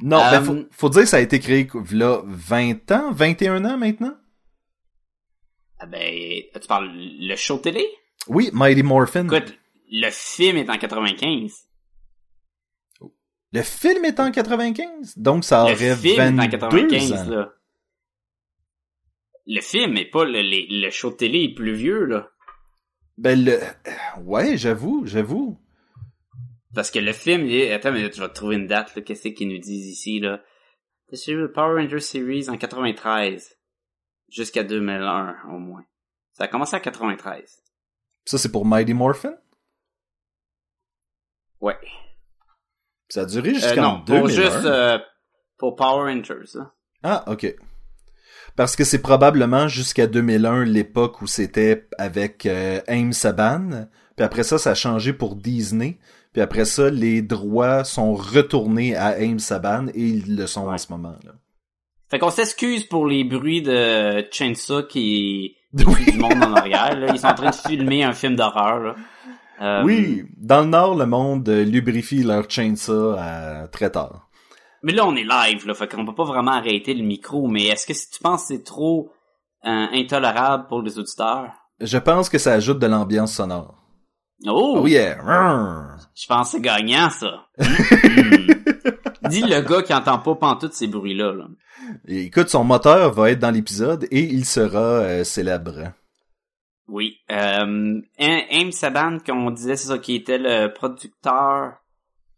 Non, 0.00 0.18
Euh, 0.18 0.30
ben, 0.30 0.42
faut, 0.44 0.56
faut 0.72 0.88
dire 0.88 1.02
que 1.02 1.08
ça 1.08 1.18
a 1.18 1.20
été 1.20 1.38
créé, 1.38 1.68
là, 1.92 2.22
20 2.24 2.90
ans, 2.92 3.12
21 3.12 3.64
ans 3.66 3.76
maintenant? 3.76 4.16
Ah 5.78 5.86
ben, 5.86 6.42
tu 6.52 6.66
parles 6.66 6.90
le 6.94 7.36
show 7.36 7.58
télé? 7.58 7.86
Oui, 8.26 8.48
Mighty 8.54 8.82
Morphin. 8.82 9.26
Écoute, 9.26 9.54
le 9.90 10.08
film 10.10 10.56
est 10.56 10.70
en 10.70 10.78
95. 10.78 11.68
Le 13.52 13.62
film 13.62 14.04
est 14.06 14.18
en 14.18 14.30
95, 14.32 15.16
donc 15.18 15.44
ça 15.44 15.58
Le 15.66 15.72
aurait 15.74 15.94
film 15.96 16.40
est 16.40 16.56
en 16.64 16.68
22 16.68 16.88
95 16.88 17.12
ans. 17.12 17.30
là. 17.30 17.52
Le 19.46 19.60
film 19.60 19.96
est 19.98 20.06
pas 20.10 20.24
le, 20.24 20.40
les- 20.40 20.66
le 20.70 20.90
show 20.90 21.10
télé 21.10 21.44
est 21.44 21.54
plus 21.54 21.74
vieux 21.74 22.04
là. 22.06 22.30
Ben, 23.18 23.44
le... 23.44 23.60
Ouais, 24.24 24.56
j'avoue, 24.56 25.02
j'avoue. 25.06 25.60
Parce 26.74 26.90
que 26.90 26.98
le 26.98 27.12
film, 27.12 27.46
il 27.46 27.54
est... 27.54 27.72
attends, 27.72 27.92
mais 27.92 28.10
je 28.12 28.20
vais 28.22 28.28
trouver 28.30 28.56
une 28.56 28.66
date 28.66 28.94
là. 28.96 29.02
Qu'est-ce 29.02 29.28
qu'ils 29.28 29.48
nous 29.48 29.58
disent 29.58 29.86
ici 29.86 30.20
là? 30.20 30.40
C'est 31.12 31.32
le 31.32 31.52
Power 31.52 31.80
Rangers 31.80 32.00
Series 32.00 32.48
en 32.50 32.56
93 32.56 33.56
jusqu'à 34.30 34.64
2001 34.64 35.36
au 35.50 35.58
moins. 35.58 35.84
Ça 36.32 36.44
a 36.44 36.48
commencé 36.48 36.74
en 36.74 36.80
93. 36.80 37.62
Ça, 38.24 38.38
c'est 38.38 38.50
pour 38.50 38.64
Mighty 38.66 38.94
Morphin? 38.94 39.34
Ouais. 41.60 41.76
Ça 43.08 43.22
a 43.22 43.24
duré 43.26 43.50
Euh, 43.50 43.54
jusqu'en 43.54 43.82
non, 43.98 43.98
2001. 44.04 44.20
pour 44.20 44.28
juste 44.28 44.64
euh, 44.64 44.98
pour 45.58 45.76
Power 45.76 46.12
Rangers. 46.12 46.56
hein. 46.58 46.72
Ah, 47.02 47.24
ok. 47.30 47.54
Parce 48.56 48.74
que 48.76 48.84
c'est 48.84 49.00
probablement 49.02 49.68
jusqu'à 49.68 50.06
2001 50.06 50.64
l'époque 50.64 51.20
où 51.22 51.26
c'était 51.26 51.86
avec 51.98 52.46
euh, 52.46 52.80
Aim 52.88 53.12
Saban. 53.12 53.88
Puis 54.16 54.24
après 54.24 54.42
ça, 54.44 54.58
ça 54.58 54.70
a 54.70 54.74
changé 54.74 55.12
pour 55.12 55.36
Disney. 55.36 55.98
Puis 56.32 56.42
après 56.42 56.64
ça, 56.64 56.90
les 56.90 57.22
droits 57.22 57.84
sont 57.84 58.14
retournés 58.14 58.96
à 58.96 59.18
Aim 59.20 59.38
Saban 59.38 59.86
et 59.94 60.00
ils 60.02 60.36
le 60.36 60.46
sont 60.46 60.68
en 60.68 60.78
ce 60.78 60.90
moment. 60.90 61.16
Là. 61.24 61.32
Fait 62.10 62.18
qu'on 62.18 62.30
s'excuse 62.30 62.84
pour 62.84 63.06
les 63.06 63.24
bruits 63.24 63.62
de 63.62 64.24
Chainsaw 64.30 64.82
qui 64.88 65.56
Oui. 65.74 66.04
du 66.12 66.18
monde 66.18 66.42
en 66.42 66.54
arrière. 66.54 66.98
Là. 66.98 67.08
Ils 67.12 67.18
sont 67.18 67.26
en 67.28 67.34
train 67.34 67.50
de 67.50 67.54
filmer 67.54 68.04
un 68.04 68.12
film 68.12 68.36
d'horreur. 68.36 68.96
Euh, 69.60 69.84
Oui, 69.84 70.24
dans 70.36 70.60
le 70.62 70.66
Nord, 70.66 70.96
le 70.96 71.06
monde 71.06 71.48
lubrifie 71.48 72.22
leur 72.24 72.50
chainsaw 72.50 73.14
à 73.18 73.68
très 73.68 73.90
tard. 73.90 74.28
Mais 74.82 74.92
là, 74.92 75.06
on 75.06 75.14
est 75.16 75.24
live, 75.24 75.66
là, 75.66 75.74
fait 75.74 75.88
qu'on 75.88 76.04
peut 76.04 76.14
pas 76.14 76.24
vraiment 76.24 76.50
arrêter 76.52 76.92
le 76.92 77.04
micro. 77.04 77.46
Mais 77.46 77.66
est-ce 77.66 77.86
que 77.86 77.94
si 77.94 78.10
tu 78.10 78.20
penses 78.20 78.42
que 78.42 78.48
c'est 78.48 78.64
trop 78.64 79.10
euh, 79.64 79.86
intolérable 79.92 80.66
pour 80.68 80.82
les 80.82 80.98
auditeurs? 80.98 81.50
Je 81.80 81.96
pense 81.98 82.28
que 82.28 82.38
ça 82.38 82.52
ajoute 82.52 82.78
de 82.80 82.86
l'ambiance 82.86 83.32
sonore. 83.34 83.74
Oh! 84.46 84.80
Oh 84.82 84.86
yeah! 84.86 85.16
Je 86.14 86.26
pense 86.26 86.50
que 86.52 86.56
c'est 86.58 86.62
gagnant, 86.62 87.10
ça. 87.10 87.46
Hmm. 87.58 88.46
Dis 89.30 89.42
le 89.42 89.60
gars 89.62 89.82
qui 89.82 89.94
entend 89.94 90.18
pas 90.18 90.34
pantoute 90.34 90.74
ces 90.74 90.86
bruits-là. 90.86 91.32
Là. 91.32 91.44
Écoute, 92.06 92.48
son 92.50 92.64
moteur 92.64 93.12
va 93.12 93.30
être 93.30 93.38
dans 93.38 93.50
l'épisode 93.50 94.06
et 94.10 94.20
il 94.22 94.44
sera 94.44 94.78
euh, 94.78 95.24
célèbre. 95.24 95.92
Oui. 96.88 97.16
Euh, 97.32 98.00
Aim 98.18 98.70
Saban, 98.70 99.18
comme 99.24 99.46
on 99.46 99.50
disait, 99.50 99.76
c'est 99.76 99.88
ça, 99.88 99.98
qui 99.98 100.14
était 100.14 100.38
le 100.38 100.68
producteur 100.72 101.74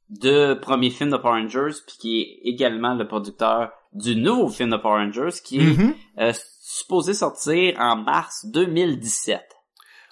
de 0.09 0.55
premier 0.55 0.91
film 0.91 1.11
de 1.11 1.17
Power 1.17 1.41
Rangers, 1.43 1.75
puis 1.87 1.97
qui 1.99 2.21
est 2.21 2.41
également 2.49 2.95
le 2.95 3.09
producteur 3.09 3.73
du 3.93 4.15
nouveau 4.15 4.49
film 4.49 4.71
de 4.71 4.77
Power 4.77 5.03
Rangers, 5.05 5.37
qui 5.43 5.59
est 5.59 5.77
Mhm. 5.77 5.95
euh, 6.21 6.33
supposé 6.63 7.15
sortir 7.15 7.75
en 7.81 7.97
mars 7.97 8.47
2017. 8.47 9.43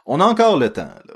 On 0.07 0.21
a 0.21 0.25
encore 0.25 0.59
le 0.59 0.71
temps, 0.73 0.91
là. 1.07 1.15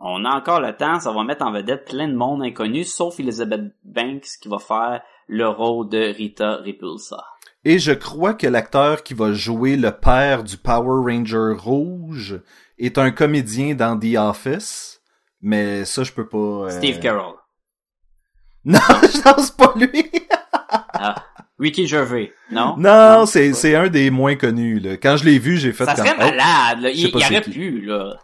On 0.00 0.24
a 0.24 0.30
encore 0.36 0.60
le 0.60 0.76
temps, 0.76 1.00
ça 1.00 1.12
va 1.12 1.24
mettre 1.24 1.44
en 1.44 1.52
vedette 1.52 1.86
plein 1.88 2.08
de 2.08 2.14
monde 2.14 2.42
inconnu, 2.42 2.84
sauf 2.84 3.18
Elizabeth 3.20 3.72
Banks 3.84 4.26
qui 4.42 4.48
va 4.48 4.58
faire 4.58 5.00
le 5.28 5.48
rôle 5.48 5.88
de 5.88 5.98
Rita 6.14 6.56
Repulsa. 6.56 7.24
Et 7.64 7.78
je 7.78 7.92
crois 7.92 8.34
que 8.34 8.46
l'acteur 8.46 9.02
qui 9.02 9.14
va 9.14 9.32
jouer 9.32 9.76
le 9.76 9.90
père 9.92 10.44
du 10.44 10.58
Power 10.58 11.10
Ranger 11.10 11.54
rouge 11.58 12.40
est 12.78 12.98
un 12.98 13.10
comédien 13.10 13.74
dans 13.74 13.98
The 13.98 14.16
Office. 14.18 15.00
Mais 15.40 15.84
ça, 15.86 16.02
je 16.04 16.12
peux 16.12 16.28
pas... 16.28 16.38
euh, 16.38 16.70
Steve 16.70 17.00
Carroll. 17.00 17.36
Non, 18.66 18.78
je 19.02 19.20
pense 19.22 19.50
pas 19.50 19.74
lui. 19.76 20.10
Ah. 20.96 21.16
Ricky 21.58 21.86
Gervais, 21.86 22.32
non? 22.50 22.76
non, 22.78 23.26
c'est 23.26 23.52
c'est 23.52 23.74
un 23.76 23.88
des 23.88 24.10
moins 24.10 24.36
connus. 24.36 24.80
Là. 24.80 24.96
Quand 24.96 25.16
je 25.16 25.24
l'ai 25.24 25.38
vu, 25.38 25.56
j'ai 25.56 25.72
fait 25.72 25.84
Ça 25.84 25.94
comme... 25.94 26.06
serait 26.06 26.16
Oh, 26.16 26.20
malade, 26.24 26.80
là. 26.80 26.90
Il, 26.90 27.08
il 27.08 27.14
aurait 27.16 27.40
pu, 27.42 27.80
là. 27.82 28.16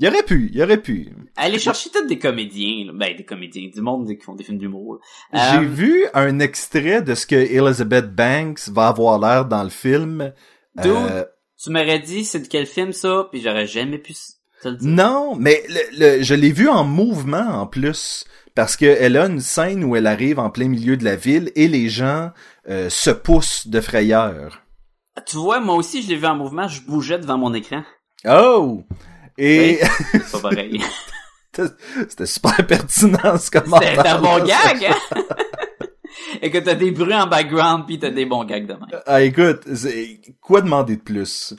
Il 0.00 0.08
aurait 0.08 0.22
pu, 0.22 0.50
il 0.52 0.62
aurait 0.62 0.80
pu. 0.80 1.08
Aller 1.36 1.58
chercher 1.58 1.90
tous 1.90 2.06
des 2.06 2.18
comédiens, 2.18 2.86
là. 2.86 2.92
ben 2.94 3.16
des 3.16 3.24
comédiens, 3.24 3.68
du 3.72 3.80
monde 3.80 4.08
qui 4.08 4.24
font 4.24 4.34
des 4.34 4.42
films 4.44 4.58
d'humour. 4.58 4.98
J'ai 5.32 5.58
Euh, 5.58 5.60
vu 5.60 6.06
un 6.14 6.38
extrait 6.40 7.02
de 7.02 7.14
ce 7.14 7.26
que 7.26 7.36
Elizabeth 7.36 8.14
Banks 8.14 8.68
va 8.68 8.88
avoir 8.88 9.18
l'air 9.20 9.44
dans 9.44 9.62
le 9.62 9.70
film. 9.70 10.32
Dude. 10.76 10.86
Euh, 10.90 11.24
Tu 11.62 11.70
m'aurais 11.70 11.98
dit 12.00 12.24
c'est 12.24 12.40
de 12.40 12.48
quel 12.48 12.66
film 12.66 12.92
ça, 12.92 13.28
puis 13.30 13.40
j'aurais 13.42 13.66
jamais 13.66 13.98
pu 13.98 14.14
te 14.62 14.68
le 14.68 14.76
dire. 14.76 14.88
Non, 14.88 15.36
mais 15.38 15.62
le, 15.68 16.16
le- 16.18 16.22
je 16.22 16.34
l'ai 16.34 16.52
vu 16.52 16.68
en 16.68 16.84
mouvement 16.84 17.60
en 17.60 17.66
plus. 17.66 18.24
Parce 18.56 18.76
qu'elle 18.76 19.16
a 19.16 19.26
une 19.26 19.40
scène 19.40 19.84
où 19.84 19.94
elle 19.94 20.08
arrive 20.08 20.38
en 20.40 20.50
plein 20.50 20.68
milieu 20.68 20.96
de 20.96 21.04
la 21.04 21.14
ville 21.16 21.52
et 21.54 21.68
les 21.68 21.88
gens 21.88 22.30
euh, 22.68 22.90
se 22.90 23.10
poussent 23.10 23.68
de 23.68 23.80
frayeur. 23.80 24.62
Tu 25.26 25.36
vois, 25.36 25.60
moi 25.60 25.76
aussi 25.76 26.02
je 26.02 26.08
l'ai 26.08 26.16
vu 26.16 26.26
en 26.26 26.34
mouvement, 26.36 26.66
je 26.66 26.82
bougeais 26.82 27.18
devant 27.18 27.38
mon 27.38 27.54
écran. 27.54 27.82
Oh! 28.26 28.82
Et 29.42 29.80
C'est 30.12 30.32
pas 30.32 30.50
pareil. 30.50 30.82
c'était 32.08 32.26
super 32.26 32.66
pertinent 32.66 33.38
ce 33.38 33.50
commentaire. 33.50 33.96
C'était 33.96 34.08
un 34.08 34.20
bon 34.20 34.38
gag, 34.44 34.84
hein? 34.84 35.22
Et 36.42 36.50
que 36.50 36.58
t'as 36.58 36.74
des 36.74 36.90
bruits 36.90 37.14
en 37.14 37.26
background 37.26 37.84
puis 37.86 37.98
t'as 37.98 38.10
des 38.10 38.26
bons 38.26 38.44
gags 38.44 38.66
de 38.66 38.74
même. 38.74 39.02
Ah, 39.06 39.22
écoute, 39.22 39.62
quoi 40.40 40.60
demander 40.60 40.96
de 40.96 41.00
plus? 41.00 41.54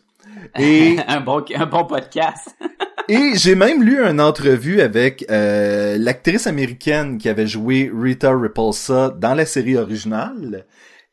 Et, 0.58 0.98
un 1.08 1.22
bon, 1.22 1.44
un 1.56 1.66
bon 1.66 1.86
podcast. 1.86 2.56
et 3.08 3.32
j'ai 3.36 3.56
même 3.56 3.84
lu 3.84 4.00
une 4.00 4.22
entrevue 4.22 4.82
avec 4.82 5.26
euh, 5.30 5.98
l'actrice 5.98 6.48
américaine 6.48 7.18
qui 7.18 7.30
avait 7.30 7.48
joué 7.48 7.92
Rita 7.94 8.32
Repulsa 8.32 9.10
dans 9.10 9.34
la 9.34 9.46
série 9.46 9.78
originale. 9.78 10.66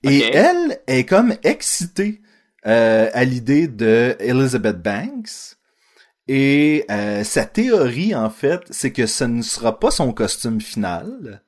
Et 0.02 0.22
elle 0.32 0.80
est 0.86 1.04
comme 1.04 1.34
excitée 1.42 2.20
euh, 2.66 3.10
à 3.12 3.24
l'idée 3.24 3.66
de 3.66 4.16
Elizabeth 4.20 4.80
Banks. 4.80 5.57
Et 6.28 6.84
euh, 6.90 7.24
sa 7.24 7.46
théorie, 7.46 8.14
en 8.14 8.28
fait, 8.30 8.60
c'est 8.70 8.92
que 8.92 9.06
ce 9.06 9.24
ne 9.24 9.42
sera 9.42 9.78
pas 9.78 9.90
son 9.90 10.12
costume 10.12 10.60
final. 10.60 11.42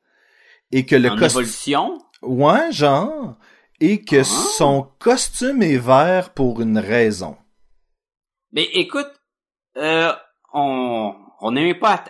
Et 0.72 0.87
que 0.87 0.97
le 0.97 1.11
costume... 1.16 1.99
Ouais, 2.22 2.72
genre. 2.72 3.37
Et 3.81 4.03
que 4.03 4.20
Ah. 4.20 4.24
son 4.24 4.89
costume 4.99 5.62
est 5.62 5.76
vert 5.78 6.33
pour 6.33 6.61
une 6.61 6.78
raison. 6.78 7.37
Mais 8.53 8.64
écoute, 8.74 9.11
euh, 9.76 10.12
on 10.53 11.14
on 11.43 11.53
n'est 11.53 11.74
pas 11.74 12.05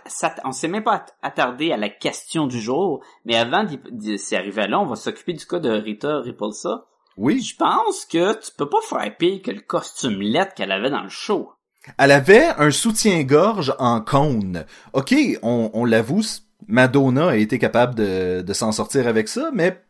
on 0.44 0.50
s'est 0.50 0.66
même 0.66 0.82
pas 0.82 0.96
att- 0.96 1.14
attardé 1.22 1.70
à 1.70 1.76
la 1.76 1.88
question 1.88 2.48
du 2.48 2.60
jour, 2.60 3.00
mais 3.24 3.36
avant 3.36 3.62
d'y 3.64 4.34
arriver 4.34 4.66
là, 4.66 4.80
on 4.80 4.86
va 4.86 4.96
s'occuper 4.96 5.32
du 5.34 5.46
cas 5.46 5.60
de 5.60 5.70
Rita 5.70 6.18
Repulsa. 6.20 6.86
Oui. 7.16 7.40
Je 7.40 7.54
pense 7.56 8.04
que 8.06 8.32
tu 8.44 8.50
peux 8.56 8.68
pas 8.68 8.80
faire 8.82 9.16
pire 9.16 9.40
que 9.42 9.52
le 9.52 9.60
costume 9.60 10.20
lettre 10.20 10.54
qu'elle 10.54 10.72
avait 10.72 10.90
dans 10.90 11.02
le 11.04 11.08
show. 11.08 11.52
Elle 11.98 12.12
avait 12.12 12.48
un 12.58 12.70
soutien-gorge 12.70 13.74
en 13.78 14.00
cône. 14.00 14.64
Ok, 14.92 15.14
on, 15.42 15.70
on 15.72 15.84
l'avoue, 15.84 16.22
Madonna 16.68 17.28
a 17.30 17.36
été 17.36 17.58
capable 17.58 17.94
de, 17.94 18.42
de 18.42 18.52
s'en 18.52 18.70
sortir 18.72 19.06
avec 19.06 19.28
ça, 19.28 19.50
mais 19.54 19.82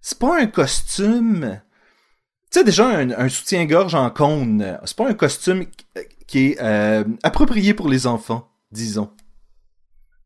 c'est 0.00 0.18
pas 0.18 0.38
un 0.40 0.46
costume. 0.46 1.60
Tu 2.52 2.58
sais, 2.58 2.64
déjà, 2.64 2.88
un, 2.88 3.10
un 3.10 3.28
soutien-gorge 3.28 3.94
en 3.94 4.10
cône, 4.10 4.78
c'est 4.84 4.96
pas 4.96 5.08
un 5.08 5.14
costume 5.14 5.66
qui- 5.66 5.86
qui 6.26 6.46
est 6.48 6.60
euh, 6.60 7.04
approprié 7.22 7.74
pour 7.74 7.88
les 7.88 8.06
enfants, 8.06 8.48
disons. 8.70 9.10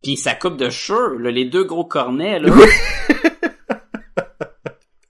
Puis 0.03 0.17
sa 0.19 0.35
coupe 0.35 0.57
de 0.59 0.69
cheveux, 0.71 1.17
là, 1.19 1.31
les 1.31 1.47
deux 1.47 1.65
gros 1.65 1.85
cornets, 1.87 2.39
là. 2.41 2.53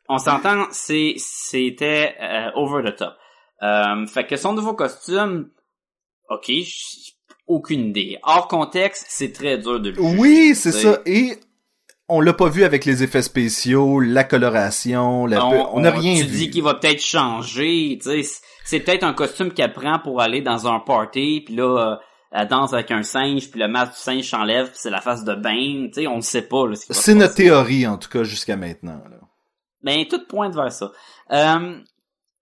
on 0.08 0.18
s'entend, 0.18 0.66
c'était 0.70 2.14
euh, 2.22 2.50
over 2.54 2.88
the 2.90 2.94
top. 2.96 3.14
Euh, 3.62 4.06
fait 4.06 4.26
que 4.26 4.36
son 4.36 4.52
nouveau 4.52 4.74
costume, 4.74 5.50
ok, 6.30 6.50
aucune 7.46 7.88
idée. 7.88 8.18
Hors 8.22 8.48
contexte, 8.48 9.06
c'est 9.08 9.32
très 9.32 9.58
dur 9.58 9.80
de 9.80 9.90
le 9.90 9.94
juger, 9.96 10.16
Oui, 10.18 10.54
c'est 10.54 10.72
tu 10.72 10.78
ça. 10.78 11.00
Et 11.06 11.38
on 12.08 12.20
l'a 12.20 12.32
pas 12.34 12.48
vu 12.48 12.64
avec 12.64 12.84
les 12.84 13.02
effets 13.02 13.22
spéciaux, 13.22 14.00
la 14.00 14.24
coloration, 14.24 15.26
la... 15.26 15.44
on 15.46 15.80
n'a 15.80 15.90
rien 15.90 16.16
tu 16.16 16.24
vu. 16.26 16.36
dis 16.38 16.50
qu'il 16.50 16.62
va 16.62 16.74
peut-être 16.74 17.00
changer, 17.02 17.98
tu 18.02 18.22
sais, 18.22 18.40
c'est- 18.64 18.80
peut-être 18.80 19.04
un 19.04 19.14
costume 19.14 19.52
qu'elle 19.52 19.72
prend 19.72 19.98
pour 19.98 20.20
aller 20.20 20.42
dans 20.42 20.66
un 20.66 20.80
party, 20.80 21.42
puis 21.46 21.54
là, 21.56 21.92
euh, 21.92 21.96
elle 22.32 22.48
danse 22.48 22.72
avec 22.74 22.90
un 22.90 23.02
singe, 23.02 23.50
puis 23.50 23.60
le 23.60 23.68
masque 23.68 23.92
du 23.94 23.98
singe 24.00 24.28
s'enlève, 24.28 24.66
puis 24.68 24.76
c'est 24.78 24.90
la 24.90 25.00
face 25.00 25.24
de 25.24 25.34
Bane, 25.34 25.88
tu 25.92 26.00
sais, 26.02 26.06
on 26.06 26.16
ne 26.16 26.20
sait 26.22 26.42
pas. 26.42 26.64
ce 26.74 26.92
C'est 26.92 27.14
notre 27.14 27.36
théorie, 27.36 27.86
en 27.86 27.96
tout 27.96 28.08
cas, 28.10 28.24
jusqu'à 28.24 28.56
maintenant. 28.56 29.00
Là. 29.10 29.16
Ben, 29.82 30.04
tout 30.06 30.20
pointe 30.26 30.54
vers 30.54 30.72
ça. 30.72 30.90
Euh, 31.30 31.78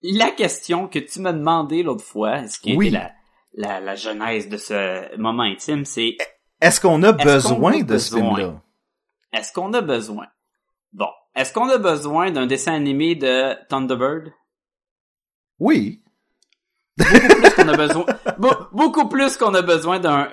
la 0.02 0.30
question 0.30 0.88
que 0.88 0.98
tu 0.98 1.20
m'as 1.20 1.32
demandé 1.32 1.82
l'autre 1.82 2.04
fois, 2.04 2.46
ce 2.48 2.58
qui 2.58 2.76
Oui. 2.76 2.88
était 2.88 2.96
la, 2.98 3.12
la, 3.54 3.80
la 3.80 3.94
genèse 3.94 4.48
de 4.48 4.56
ce 4.56 5.16
moment 5.16 5.42
intime, 5.44 5.84
c'est 5.84 6.16
Est-ce 6.60 6.80
qu'on 6.80 7.02
a 7.02 7.12
besoin 7.12 7.80
a 7.80 7.82
de 7.82 7.98
ce 7.98 8.14
film-là? 8.16 8.60
est-ce 9.32 9.52
qu'on 9.52 9.72
a 9.72 9.80
besoin? 9.80 10.26
Bon, 10.92 11.08
est-ce 11.34 11.52
qu'on 11.52 11.68
a 11.70 11.78
besoin 11.78 12.30
d'un 12.30 12.46
dessin 12.46 12.74
animé 12.74 13.14
de 13.14 13.54
Thunderbird? 13.68 14.32
Oui. 15.58 16.02
plus 16.98 17.50
qu'on 17.56 17.68
a 17.68 17.76
besoin, 17.76 18.04
be- 18.38 18.68
beaucoup 18.72 19.08
plus 19.08 19.36
qu'on 19.38 19.54
a 19.54 19.62
besoin 19.62 19.98
d'un 19.98 20.28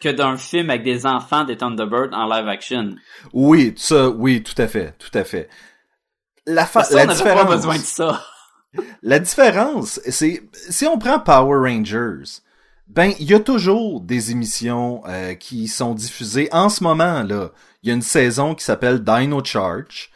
que 0.00 0.08
d'un 0.08 0.36
film 0.38 0.70
avec 0.70 0.82
des 0.82 1.04
enfants 1.04 1.44
des 1.44 1.56
Thunderbird 1.58 2.14
en 2.14 2.26
live 2.26 2.48
action. 2.48 2.94
Oui, 3.34 3.74
ça, 3.76 4.08
oui, 4.08 4.42
tout 4.42 4.54
à 4.60 4.68
fait, 4.68 4.92
tout 4.98 5.10
à 5.18 5.24
fait. 5.24 5.48
La, 6.46 6.64
fa- 6.64 6.84
que 6.84 6.94
la 6.94 7.04
on 7.04 7.06
différence, 7.08 7.42
pas 7.42 7.56
besoin 7.56 7.76
de 7.76 7.82
ça. 7.82 8.24
La 9.02 9.18
différence, 9.18 10.00
c'est 10.08 10.42
si 10.52 10.86
on 10.86 10.98
prend 10.98 11.18
Power 11.20 11.68
Rangers, 11.70 12.40
ben 12.86 13.12
il 13.18 13.30
y 13.30 13.34
a 13.34 13.40
toujours 13.40 14.00
des 14.00 14.30
émissions 14.30 15.02
euh, 15.06 15.34
qui 15.34 15.68
sont 15.68 15.94
diffusées 15.94 16.48
en 16.52 16.68
ce 16.68 16.82
moment 16.82 17.22
là. 17.22 17.50
Il 17.82 17.88
y 17.88 17.92
a 17.92 17.94
une 17.94 18.02
saison 18.02 18.54
qui 18.54 18.64
s'appelle 18.64 19.02
Dino 19.04 19.42
Charge. 19.44 20.10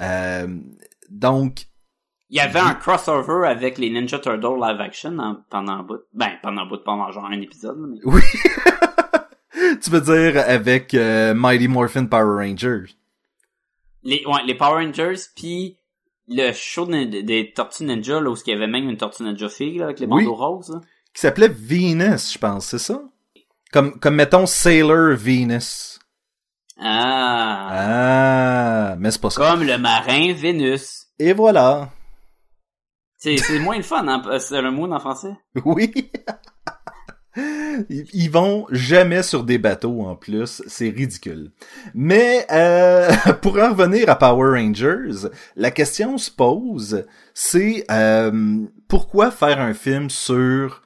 Euh, 0.00 0.46
donc 1.10 1.66
Il 2.30 2.36
y 2.36 2.40
avait 2.40 2.60
un 2.60 2.74
crossover 2.74 3.46
avec 3.48 3.78
les 3.78 3.90
Ninja 3.90 4.18
Turtles 4.18 4.60
live 4.60 4.80
action 4.80 5.18
en- 5.18 5.36
pendant 5.50 5.72
un 5.72 5.82
bout. 5.82 6.00
Ben, 6.14 6.32
pendant 6.42 6.62
un 6.62 6.66
bout, 6.66 6.78
pendant 6.84 7.10
genre 7.10 7.24
un 7.26 7.40
épisode. 7.40 7.76
mais- 7.78 7.98
oui. 8.04 8.22
tu 9.82 9.90
veux 9.90 10.00
dire 10.00 10.42
avec 10.46 10.94
euh, 10.94 11.34
Mighty 11.34 11.66
Morphin 11.68 12.06
Power 12.06 12.44
Rangers. 12.46 12.94
Les, 14.04 14.22
ouais, 14.26 14.42
les 14.46 14.54
Power 14.54 14.84
Rangers, 14.84 15.20
puis 15.34 15.76
le 16.28 16.52
show 16.52 16.86
de- 16.86 17.20
des 17.22 17.52
Tortues 17.52 17.84
Ninja, 17.84 18.20
là, 18.20 18.30
où 18.30 18.36
il 18.46 18.50
y 18.50 18.54
avait 18.54 18.66
même 18.66 18.88
une 18.88 18.96
Tortue 18.96 19.22
Ninja 19.22 19.48
fille, 19.48 19.78
là, 19.78 19.86
avec 19.86 20.00
les 20.00 20.06
Oui. 20.06 20.24
bandeaux 20.24 20.34
roses. 20.36 20.70
là. 20.70 20.80
Qui 21.14 21.20
s'appelait 21.22 21.48
Venus, 21.48 22.32
je 22.34 22.38
pense, 22.38 22.66
c'est 22.66 22.78
ça? 22.78 23.00
Comme, 23.72 23.98
comme 23.98 24.14
mettons 24.14 24.46
Sailor 24.46 25.16
Venus. 25.16 25.98
Ah. 26.80 27.68
Ah, 28.92 28.96
mais 28.98 29.10
c'est 29.10 29.20
pas 29.20 29.30
ça. 29.30 29.50
Comme 29.50 29.64
le 29.64 29.78
marin 29.78 30.32
Vénus. 30.32 31.06
Et 31.18 31.32
voilà. 31.32 31.90
C'est, 33.16 33.36
c'est 33.38 33.58
moins 33.58 33.76
le 33.76 33.82
fun, 33.82 34.06
hein, 34.06 34.22
c'est 34.38 34.62
le 34.62 34.70
mot 34.70 34.90
en 34.92 35.00
français. 35.00 35.34
Oui. 35.64 35.92
Ils 37.88 38.30
vont 38.30 38.66
jamais 38.70 39.22
sur 39.22 39.44
des 39.44 39.58
bateaux 39.58 40.02
en 40.02 40.16
plus, 40.16 40.62
c'est 40.66 40.88
ridicule. 40.88 41.52
Mais 41.94 42.46
euh, 42.50 43.10
pour 43.42 43.58
en 43.58 43.70
revenir 43.70 44.08
à 44.08 44.16
Power 44.16 44.60
Rangers, 44.60 45.28
la 45.56 45.70
question 45.70 46.18
se 46.18 46.30
pose, 46.30 47.04
c'est 47.34 47.84
euh, 47.90 48.66
pourquoi 48.88 49.30
faire 49.30 49.60
un 49.60 49.74
film 49.74 50.10
sur 50.10 50.82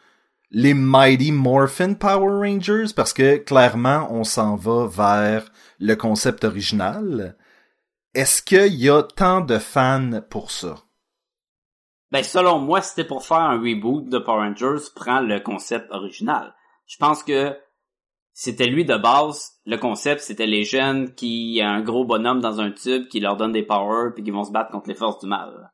les 0.50 0.74
Mighty 0.74 1.32
Morphin 1.32 1.94
Power 1.94 2.46
Rangers? 2.46 2.92
Parce 2.94 3.12
que 3.12 3.36
clairement 3.36 4.08
on 4.10 4.24
s'en 4.24 4.56
va 4.56 4.86
vers 4.86 5.50
le 5.80 5.94
concept 5.94 6.44
original. 6.44 7.36
Est-ce 8.14 8.42
qu'il 8.42 8.74
y 8.74 8.90
a 8.90 9.02
tant 9.02 9.40
de 9.40 9.58
fans 9.58 10.20
pour 10.28 10.50
ça? 10.50 10.76
Ben, 12.12 12.22
selon 12.22 12.58
moi, 12.58 12.82
c'était 12.82 13.04
pour 13.06 13.24
faire 13.24 13.38
un 13.38 13.58
reboot 13.58 14.08
de 14.08 14.18
Power 14.18 14.40
Rangers, 14.46 14.84
prends 14.94 15.20
le 15.20 15.40
concept 15.40 15.90
original. 15.90 16.54
Je 16.86 16.98
pense 16.98 17.22
que 17.22 17.56
c'était 18.34 18.66
lui 18.66 18.84
de 18.84 18.96
base. 18.96 19.52
Le 19.66 19.78
concept, 19.78 20.20
c'était 20.20 20.46
les 20.46 20.62
jeunes 20.64 21.14
qui 21.14 21.60
a 21.62 21.70
un 21.70 21.80
gros 21.80 22.04
bonhomme 22.04 22.40
dans 22.40 22.60
un 22.60 22.70
tube 22.70 23.08
qui 23.08 23.18
leur 23.20 23.36
donne 23.36 23.52
des 23.52 23.62
powers 23.64 24.12
puis 24.14 24.22
qui 24.22 24.30
vont 24.30 24.44
se 24.44 24.52
battre 24.52 24.70
contre 24.70 24.88
les 24.88 24.94
forces 24.94 25.20
du 25.20 25.26
mal. 25.26 25.70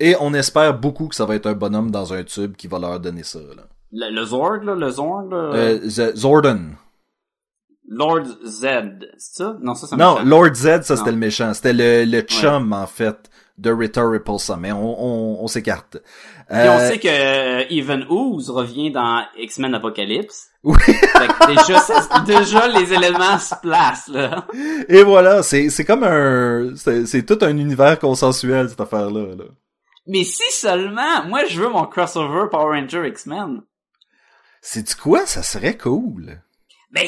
Et 0.00 0.16
on 0.20 0.34
espère 0.34 0.78
beaucoup 0.78 1.06
que 1.08 1.14
ça 1.14 1.24
va 1.24 1.36
être 1.36 1.46
un 1.46 1.54
bonhomme 1.54 1.90
dans 1.90 2.12
un 2.14 2.24
tube 2.24 2.56
qui 2.56 2.66
va 2.66 2.78
leur 2.80 2.98
donner 2.98 3.22
ça. 3.22 3.38
Là. 3.38 3.62
Le, 3.92 4.10
le 4.12 4.24
Zord, 4.24 4.64
là, 4.64 4.74
le 4.74 4.90
Zord, 4.90 5.22
là, 5.22 5.36
Euh, 5.54 5.78
Zordon. 6.14 6.70
Lord 7.88 8.24
Z, 8.44 8.60
c'est 9.18 9.42
ça? 9.42 9.56
Non, 9.60 9.74
ça, 9.74 9.86
c'est 9.86 9.94
un 9.94 9.98
Non, 9.98 10.14
méchant. 10.14 10.26
Lord 10.26 10.54
Z, 10.54 10.82
ça 10.82 10.96
c'était 10.96 11.10
le 11.10 11.16
méchant. 11.16 11.54
C'était 11.54 11.72
le, 11.72 12.04
le 12.10 12.20
chum, 12.22 12.72
en 12.72 12.86
fait, 12.86 13.28
de 13.60 13.70
Rita 13.70 14.02
Repulsa. 14.02 14.56
Mais 14.56 14.72
on, 14.72 15.04
on, 15.04 15.44
on 15.44 15.46
s'écarte. 15.46 15.98
Puis 16.48 16.58
on 16.68 16.78
Euh, 16.78 16.88
sait 16.88 16.98
que 16.98 17.08
euh, 17.08 17.64
Even 17.70 18.04
Ooze 18.08 18.50
revient 18.50 18.90
dans 18.90 19.22
X-Men 19.38 19.74
Apocalypse. 19.74 20.46
Oui. 20.64 20.76
Fait 20.82 21.28
que 21.28 21.46
déjà, 21.46 21.78
ça- 21.80 22.20
déjà, 22.26 22.68
les 22.68 22.92
éléments 22.92 23.38
se 23.38 23.54
placent, 23.62 24.08
là. 24.08 24.46
Et 24.88 25.02
voilà, 25.02 25.42
c'est, 25.42 25.70
c'est 25.70 25.84
comme 25.84 26.04
un... 26.04 26.74
C'est, 26.76 27.06
c'est 27.06 27.22
tout 27.24 27.38
un 27.42 27.56
univers 27.56 27.98
consensuel, 27.98 28.68
cette 28.68 28.80
affaire-là. 28.80 29.36
Là. 29.36 29.44
Mais 30.06 30.24
si 30.24 30.42
seulement, 30.50 31.24
moi, 31.28 31.44
je 31.48 31.60
veux 31.60 31.68
mon 31.68 31.84
crossover 31.86 32.48
Power 32.50 32.78
Ranger 32.80 33.06
X-Men. 33.08 33.62
C'est 34.60 34.94
quoi? 34.96 35.24
Ça 35.26 35.42
serait 35.42 35.76
cool. 35.78 36.42
Ben, 36.92 37.06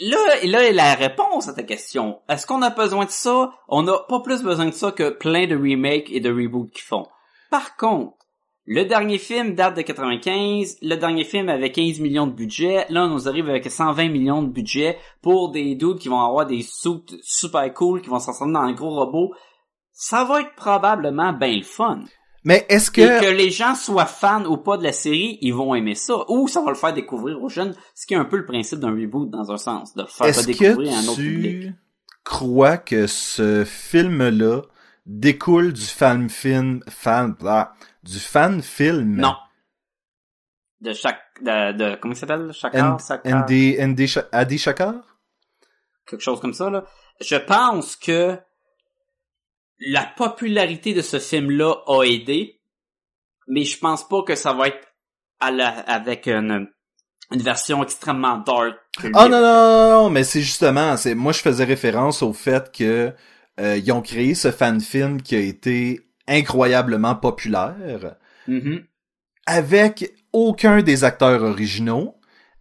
là, 0.00 0.18
là 0.44 0.62
est 0.62 0.72
la 0.72 0.94
réponse 0.94 1.48
à 1.48 1.52
ta 1.52 1.64
question. 1.64 2.20
Est-ce 2.28 2.46
qu'on 2.46 2.62
a 2.62 2.70
besoin 2.70 3.04
de 3.04 3.10
ça? 3.10 3.52
On 3.66 3.82
n'a 3.82 3.98
pas 4.08 4.20
plus 4.20 4.42
besoin 4.42 4.66
de 4.66 4.70
ça 4.72 4.92
que 4.92 5.10
plein 5.10 5.46
de 5.46 5.56
remakes 5.56 6.10
et 6.10 6.20
de 6.20 6.30
reboots 6.30 6.70
qu'ils 6.70 6.84
font. 6.84 7.06
Par 7.50 7.76
contre, 7.76 8.14
le 8.70 8.84
dernier 8.84 9.18
film 9.18 9.54
date 9.54 9.78
de 9.78 9.82
95, 9.82 10.76
le 10.82 10.96
dernier 10.96 11.24
film 11.24 11.48
avait 11.48 11.72
15 11.72 12.00
millions 12.00 12.26
de 12.26 12.32
budget, 12.32 12.84
là 12.90 13.06
on 13.06 13.08
nous 13.08 13.26
arrive 13.26 13.48
avec 13.48 13.68
120 13.68 14.10
millions 14.10 14.42
de 14.42 14.48
budget 14.48 14.98
pour 15.22 15.50
des 15.50 15.74
dudes 15.74 15.98
qui 15.98 16.08
vont 16.08 16.20
avoir 16.20 16.44
des 16.44 16.60
suits 16.60 17.02
super 17.22 17.72
cool, 17.72 18.02
qui 18.02 18.10
vont 18.10 18.18
s'ensemble 18.18 18.52
dans 18.52 18.60
un 18.60 18.72
gros 18.72 18.90
robot. 18.90 19.32
Ça 19.92 20.24
va 20.24 20.42
être 20.42 20.54
probablement 20.54 21.32
bien 21.32 21.56
le 21.56 21.62
fun. 21.62 22.04
Mais 22.48 22.64
est-ce 22.70 22.90
Et 22.92 22.94
que... 22.94 23.20
que 23.20 23.30
les 23.30 23.50
gens 23.50 23.74
soient 23.74 24.06
fans 24.06 24.46
ou 24.46 24.56
pas 24.56 24.78
de 24.78 24.82
la 24.82 24.92
série, 24.92 25.36
ils 25.42 25.52
vont 25.52 25.74
aimer 25.74 25.94
ça. 25.94 26.14
Ou 26.28 26.48
ça 26.48 26.62
va 26.62 26.70
le 26.70 26.76
faire 26.76 26.94
découvrir 26.94 27.42
aux 27.42 27.50
jeunes, 27.50 27.74
ce 27.94 28.06
qui 28.06 28.14
est 28.14 28.16
un 28.16 28.24
peu 28.24 28.38
le 28.38 28.46
principe 28.46 28.78
d'un 28.80 28.90
reboot 28.90 29.28
dans 29.28 29.52
un 29.52 29.58
sens, 29.58 29.94
de 29.94 30.00
le 30.00 30.08
faire 30.08 30.28
Est-ce 30.28 30.46
découvrir 30.46 30.94
à 30.94 30.96
un 30.96 31.06
autre 31.08 31.16
que 31.16 31.22
public. 31.22 31.62
tu 31.66 31.74
crois 32.24 32.78
que 32.78 33.06
ce 33.06 33.64
film-là 33.66 34.62
découle 35.04 35.74
du 35.74 35.84
fan 35.84 36.30
film... 36.30 36.82
Fan... 36.88 37.36
du 38.02 38.18
fan 38.18 38.62
film... 38.62 39.16
Non. 39.16 39.34
De 40.80 40.94
chaque, 40.94 41.20
de, 41.42 41.72
de 41.72 41.96
comment 41.96 42.14
il 42.14 42.16
s'appelle? 42.16 42.52
Andy, 43.26 43.76
Andy 43.78 44.08
Sha- 44.08 44.28
Adi 44.32 44.56
Shakar? 44.56 44.94
quelque 46.06 46.22
chose 46.22 46.40
comme 46.40 46.54
ça, 46.54 46.70
là. 46.70 46.84
Je 47.20 47.36
pense 47.36 47.94
que 47.96 48.38
la 49.80 50.04
popularité 50.16 50.94
de 50.94 51.02
ce 51.02 51.18
film-là 51.18 51.74
a 51.86 52.02
aidé, 52.04 52.60
mais 53.46 53.64
je 53.64 53.78
pense 53.78 54.06
pas 54.08 54.22
que 54.22 54.34
ça 54.34 54.52
va 54.52 54.68
être 54.68 54.86
à 55.40 55.50
la, 55.50 55.68
avec 55.68 56.26
une, 56.26 56.68
une 57.32 57.42
version 57.42 57.82
extrêmement 57.82 58.38
dark. 58.38 58.76
Ah 59.14 59.24
le- 59.26 59.30
non, 59.30 59.40
non, 59.40 59.90
non, 60.04 60.10
mais 60.10 60.24
c'est 60.24 60.40
justement, 60.42 60.96
c'est 60.96 61.14
moi 61.14 61.32
je 61.32 61.40
faisais 61.40 61.64
référence 61.64 62.22
au 62.22 62.32
fait 62.32 62.72
que 62.72 63.12
euh, 63.60 63.76
ils 63.76 63.92
ont 63.92 64.02
créé 64.02 64.34
ce 64.34 64.50
fan 64.50 64.80
film 64.80 65.22
qui 65.22 65.36
a 65.36 65.40
été 65.40 66.00
incroyablement 66.26 67.14
populaire 67.16 68.16
Mhm. 68.46 68.84
avec 69.46 70.12
aucun 70.32 70.82
des 70.82 71.04
acteurs 71.04 71.42
originaux, 71.42 72.16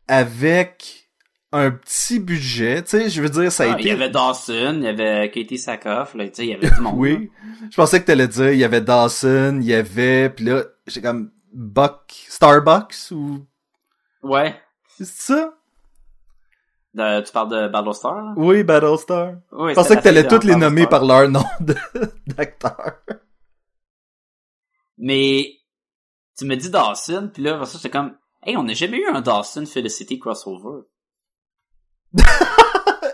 avec 0.08 1.07
un 1.54 1.72
petit 1.72 2.20
budget, 2.20 2.84
tu 2.84 2.90
sais, 2.90 3.10
je 3.10 3.22
veux 3.22 3.30
dire 3.30 3.52
ça 3.52 3.64
a 3.64 3.68
Ah, 3.68 3.74
été 3.74 3.84
Il 3.84 3.88
y 3.88 3.92
avait 3.92 4.10
Dawson, 4.10 4.76
il 4.80 4.84
y 4.84 4.88
avait 4.88 5.32
Katie 5.32 5.58
Sackhoff, 5.58 6.14
là, 6.14 6.28
tu 6.28 6.36
sais, 6.36 6.46
il 6.46 6.50
y 6.50 6.54
avait 6.54 6.70
du 6.70 6.82
monde. 6.82 6.94
là. 6.96 7.00
Oui. 7.00 7.32
Je 7.72 7.76
pensais 7.76 8.02
que 8.02 8.06
t'allais 8.06 8.28
dire, 8.28 8.52
il 8.52 8.60
y 8.60 8.64
avait 8.66 8.82
Dawson, 8.82 9.60
il 9.62 9.68
y 9.68 9.74
avait, 9.74 10.30
puis 10.30 10.46
là, 10.46 10.64
j'ai 10.88 11.02
comme 11.02 11.32
Buck, 11.54 12.26
Starbucks 12.28 13.12
ou 13.12 13.46
Ouais. 14.24 14.56
c'est 14.98 15.08
ça? 15.08 15.54
De- 16.94 17.22
tu 17.22 17.32
parles 17.32 17.50
de 17.50 17.68
Battlestar, 17.70 18.16
là? 18.16 18.34
Oui, 18.36 18.64
Battlestar. 18.64 19.36
Oui, 19.52 19.70
Je 19.72 19.76
pensais 19.76 19.96
que 19.98 20.02
t'allais 20.02 20.28
toutes 20.28 20.44
les 20.44 20.56
nommer 20.56 20.86
par 20.88 21.06
leur 21.06 21.30
nom 21.30 21.44
d'acteur. 22.28 22.98
Mais, 24.98 25.54
tu 26.38 26.46
me 26.46 26.56
dis 26.56 26.70
Dawson, 26.70 27.30
puis 27.34 27.44
là, 27.44 27.64
ça, 27.66 27.78
j'étais 27.78 27.90
comme, 27.96 28.16
hey, 28.44 28.58
on 28.58 28.64
n'a 28.64 28.74
jamais 28.74 28.98
eu 28.98 29.06
un 29.08 29.22
Dawson 29.22 29.66
Felicity 29.66 30.20
crossover. 30.20 30.84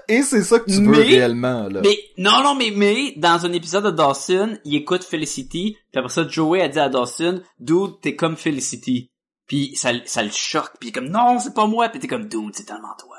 Et 0.10 0.22
c'est 0.22 0.44
ça 0.44 0.60
que 0.60 0.66
tu 0.70 0.84
veux 0.84 0.92
Mais- 0.92 0.98
réellement, 0.98 1.68
là. 1.70 1.82
Mais, 1.82 1.98
non, 2.18 2.44
non, 2.44 2.56
mais, 2.56 2.72
mais, 2.76 3.14
dans 3.18 3.46
un 3.46 3.54
épisode 3.54 3.86
de 3.86 3.92
Dawson, 3.92 4.58
il 4.66 4.76
écoute 4.76 5.04
Felicity, 5.04 5.78
puis 5.92 6.00
après 6.00 6.10
ça, 6.14 6.28
Joey 6.28 6.62
a 6.62 6.68
dit 6.68 6.80
à 6.80 6.90
Dawson, 6.90 7.42
dude, 7.60 8.00
t'es 8.02 8.16
comme 8.16 8.36
Felicity. 8.36 9.10
Puis 9.48 9.76
ça, 9.76 9.92
ça 10.06 10.22
le 10.24 10.30
choque, 10.32 10.74
puis 10.80 10.90
il 10.90 10.92
est 10.92 10.94
comme, 10.94 11.10
non, 11.10 11.40
c'est 11.40 11.54
pas 11.54 11.68
moi, 11.68 11.90
puis 11.90 12.00
t'es 12.00 12.08
comme, 12.08 12.28
dude, 12.28 12.54
c'est 12.54 12.66
tellement 12.66 12.96
toi. 13.00 13.16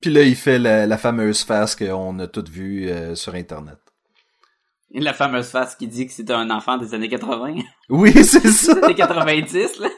Puis 0.00 0.10
là, 0.10 0.22
il 0.22 0.36
fait 0.36 0.58
la, 0.58 0.86
la 0.86 0.98
fameuse 0.98 1.42
face 1.42 1.74
qu'on 1.76 2.18
a 2.20 2.26
toutes 2.28 2.48
vues 2.48 2.88
euh, 2.88 3.14
sur 3.14 3.34
Internet. 3.34 3.78
Et 4.92 5.00
la 5.00 5.12
fameuse 5.12 5.48
face 5.48 5.74
qui 5.74 5.86
dit 5.86 6.06
que 6.06 6.12
c'était 6.12 6.32
un 6.32 6.50
enfant 6.50 6.78
des 6.78 6.94
années 6.94 7.08
80, 7.08 7.56
Oui, 7.90 8.12
c'est 8.24 8.46
ça. 8.52 8.74
des 8.86 8.94
90, 8.94 9.80
là. 9.80 9.88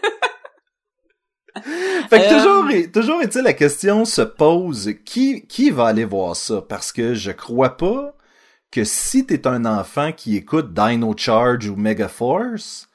Fait 2.08 2.20
que 2.20 2.36
toujours, 2.36 2.70
est- 2.70 2.92
toujours 2.92 3.22
est-il 3.22 3.42
la 3.42 3.52
question 3.52 4.04
se 4.04 4.22
pose, 4.22 4.94
qui, 5.04 5.46
qui 5.46 5.70
va 5.70 5.86
aller 5.86 6.04
voir 6.04 6.36
ça? 6.36 6.62
Parce 6.68 6.92
que 6.92 7.14
je 7.14 7.30
crois 7.32 7.76
pas 7.76 8.14
que 8.70 8.84
si 8.84 9.26
t'es 9.26 9.46
un 9.46 9.64
enfant 9.64 10.12
qui 10.12 10.36
écoute 10.36 10.72
Dino 10.72 11.14
Charge 11.16 11.68
ou 11.68 11.76
Megaforce, 11.76 12.88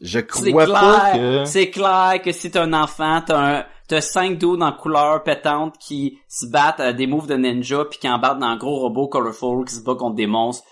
je 0.00 0.20
C'est 0.32 0.50
crois 0.50 0.66
pas 0.66 1.12
que... 1.14 1.44
c'est 1.44 1.70
clair 1.70 2.20
que 2.24 2.32
si 2.32 2.50
t'es 2.50 2.58
un 2.58 2.72
enfant, 2.72 3.22
t'as 3.26 3.58
un, 3.60 3.64
t'as 3.88 4.00
cinq 4.00 4.38
dudes 4.38 4.62
en 4.62 4.72
couleur 4.72 5.22
pétante 5.22 5.76
qui 5.78 6.18
se 6.28 6.46
battent 6.46 6.80
à 6.80 6.92
des 6.92 7.06
moves 7.06 7.26
de 7.26 7.34
ninja 7.36 7.84
puis 7.84 7.98
qui 7.98 8.08
embarquent 8.08 8.38
dans 8.40 8.46
un 8.46 8.56
gros 8.56 8.78
robot 8.80 9.08
colorful 9.08 9.64
qui 9.64 9.74
se 9.74 9.82
bat 9.82 9.94
contre 9.94 10.16
des 10.16 10.26
monstres. 10.26 10.66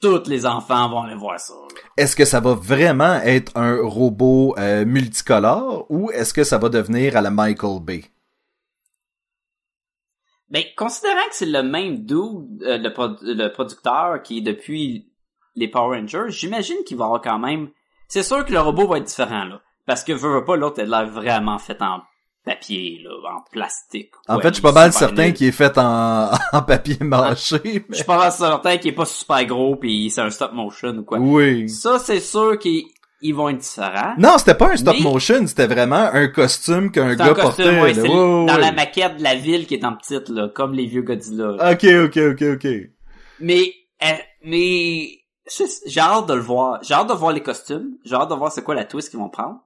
Tous 0.00 0.28
les 0.28 0.46
enfants 0.46 0.88
vont 0.88 1.02
aller 1.02 1.16
voir 1.16 1.40
ça. 1.40 1.54
Est-ce 1.96 2.14
que 2.14 2.24
ça 2.24 2.38
va 2.40 2.54
vraiment 2.54 3.14
être 3.22 3.56
un 3.56 3.80
robot 3.82 4.54
euh, 4.56 4.84
multicolore 4.84 5.86
ou 5.90 6.10
est-ce 6.12 6.32
que 6.32 6.44
ça 6.44 6.58
va 6.58 6.68
devenir 6.68 7.16
à 7.16 7.20
la 7.20 7.30
Michael 7.30 7.80
Bay? 7.80 8.04
Ben, 10.50 10.62
considérant 10.76 11.28
que 11.28 11.34
c'est 11.34 11.46
le 11.46 11.62
même 11.62 12.06
dude, 12.06 12.62
euh, 12.62 12.78
le, 12.78 12.92
pro- 12.92 13.16
le 13.22 13.48
producteur 13.48 14.22
qui 14.22 14.38
est 14.38 14.42
depuis 14.42 15.10
les 15.56 15.68
Power 15.68 15.98
Rangers, 15.98 16.26
j'imagine 16.28 16.84
qu'il 16.86 16.96
va 16.96 17.06
avoir 17.06 17.20
quand 17.20 17.38
même... 17.38 17.70
C'est 18.06 18.22
sûr 18.22 18.44
que 18.44 18.52
le 18.52 18.60
robot 18.60 18.86
va 18.86 18.98
être 18.98 19.04
différent, 19.04 19.44
là. 19.44 19.60
Parce 19.84 20.04
que 20.04 20.12
veut, 20.12 20.34
veut 20.34 20.44
pas, 20.44 20.56
l'autre, 20.56 20.78
elle 20.78 20.94
a 20.94 21.02
l'air 21.02 21.12
vraiment 21.12 21.58
fait 21.58 21.82
en 21.82 22.00
papier, 22.48 23.00
là, 23.04 23.10
en 23.36 23.40
plastique. 23.50 24.10
En 24.28 24.40
fait, 24.40 24.48
je 24.48 24.54
suis 24.54 24.62
pas 24.62 24.72
mal 24.72 24.92
certain 24.92 25.32
qu'il 25.32 25.46
est 25.48 25.52
fait 25.52 25.76
en, 25.78 26.30
en 26.52 26.62
papier 26.62 26.96
mâché. 27.00 27.60
Je 27.64 27.80
mais- 27.88 27.96
suis 27.96 28.04
pas 28.04 28.18
mal 28.18 28.32
certain 28.32 28.76
qu'il 28.78 28.90
est 28.90 28.94
pas 28.94 29.04
super 29.04 29.44
gros 29.46 29.76
pis 29.76 30.10
c'est 30.10 30.20
un 30.20 30.30
stop 30.30 30.52
motion 30.52 30.90
ou 30.96 31.02
quoi. 31.04 31.18
Oui. 31.18 31.68
Ça, 31.68 31.98
c'est 31.98 32.20
sûr 32.20 32.58
qu'ils 32.58 32.84
ils 33.20 33.34
vont 33.34 33.48
être 33.48 33.58
différents. 33.58 34.14
Non, 34.16 34.38
c'était 34.38 34.54
pas 34.54 34.70
un 34.72 34.76
stop 34.76 34.94
Mais- 34.96 35.02
motion, 35.02 35.46
c'était 35.46 35.66
vraiment 35.66 36.08
un 36.12 36.28
costume 36.28 36.90
qu'un 36.92 37.14
gars 37.16 37.34
costume, 37.34 37.42
portait. 37.42 37.80
ouais, 37.80 37.92
là. 37.92 38.02
c'est 38.02 38.08
Ouais, 38.08 38.46
dans 38.46 38.58
la 38.58 38.72
maquette 38.72 39.16
de 39.18 39.22
la 39.24 39.34
ville 39.34 39.66
qui 39.66 39.74
est 39.74 39.84
en 39.84 39.94
petite, 39.96 40.28
là, 40.28 40.48
comme 40.54 40.72
les 40.72 40.86
vieux 40.86 41.02
Godzilla. 41.02 41.50
Ok, 41.72 41.84
ok, 41.84 42.16
ok, 42.32 42.42
ok. 42.54 42.66
Mais, 43.40 43.72
euh, 44.04 44.12
mais, 44.44 45.08
j'ai 45.86 46.00
hâte 46.00 46.26
de 46.28 46.34
le 46.34 46.40
voir. 46.40 46.78
J'ai 46.82 46.94
hâte 46.94 47.08
de 47.08 47.14
voir 47.14 47.32
les 47.32 47.42
costumes. 47.42 47.96
J'ai 48.04 48.14
hâte 48.14 48.30
de 48.30 48.34
voir 48.34 48.52
c'est 48.52 48.62
quoi 48.62 48.74
la 48.76 48.84
twist 48.84 49.10
qu'ils 49.10 49.18
vont 49.18 49.28
prendre. 49.30 49.58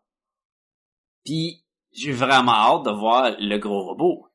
Puis, 1.24 1.61
j'ai 1.92 2.12
vraiment 2.12 2.52
hâte 2.52 2.84
de 2.84 2.90
voir 2.90 3.32
le 3.38 3.56
gros 3.58 3.82
robot. 3.84 4.26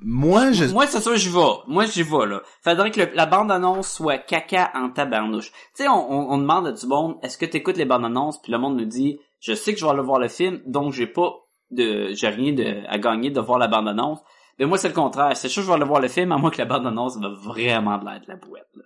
Moi, 0.00 0.52
je... 0.52 0.64
Moi, 0.66 0.86
c'est 0.86 1.00
ça, 1.00 1.16
j'y 1.16 1.28
vais. 1.28 1.40
Moi, 1.66 1.84
j'y 1.86 2.04
vais, 2.04 2.26
là. 2.26 2.40
Faudrait 2.62 2.90
que 2.92 3.00
le- 3.00 3.10
la 3.14 3.26
bande-annonce 3.26 3.90
soit 3.92 4.18
caca 4.18 4.70
en 4.74 4.90
tabarnouche. 4.90 5.50
Tu 5.50 5.82
sais, 5.82 5.88
on, 5.88 6.12
on, 6.12 6.30
on 6.30 6.38
demande 6.38 6.68
à 6.68 6.72
du 6.72 6.86
monde, 6.86 7.16
est-ce 7.22 7.36
que 7.36 7.46
t'écoutes 7.46 7.76
les 7.76 7.84
bandes-annonces? 7.84 8.40
Puis 8.40 8.52
le 8.52 8.58
monde 8.58 8.76
nous 8.76 8.84
dit, 8.84 9.18
je 9.40 9.54
sais 9.54 9.72
que 9.74 9.80
je 9.80 9.84
vais 9.84 9.90
aller 9.90 10.02
voir 10.02 10.20
le 10.20 10.28
film, 10.28 10.60
donc 10.66 10.92
j'ai 10.92 11.08
pas 11.08 11.32
de, 11.72 12.10
j'ai 12.12 12.28
rien 12.28 12.52
de, 12.52 12.84
à 12.88 12.98
gagner 12.98 13.30
de 13.30 13.40
voir 13.40 13.58
la 13.58 13.66
bande-annonce. 13.66 14.20
Mais 14.60 14.66
moi, 14.66 14.78
c'est 14.78 14.88
le 14.88 14.94
contraire. 14.94 15.36
C'est 15.36 15.48
sûr 15.48 15.62
que 15.62 15.66
je 15.66 15.70
vais 15.72 15.76
aller 15.76 15.84
voir 15.88 16.00
le 16.00 16.08
film, 16.08 16.30
à 16.30 16.36
moins 16.36 16.50
que 16.50 16.58
la 16.58 16.64
bande-annonce 16.64 17.18
va 17.18 17.28
vraiment 17.30 17.98
de 17.98 18.04
l'air 18.04 18.20
de 18.20 18.26
la 18.28 18.36
boîte, 18.36 18.68
là. 18.76 18.84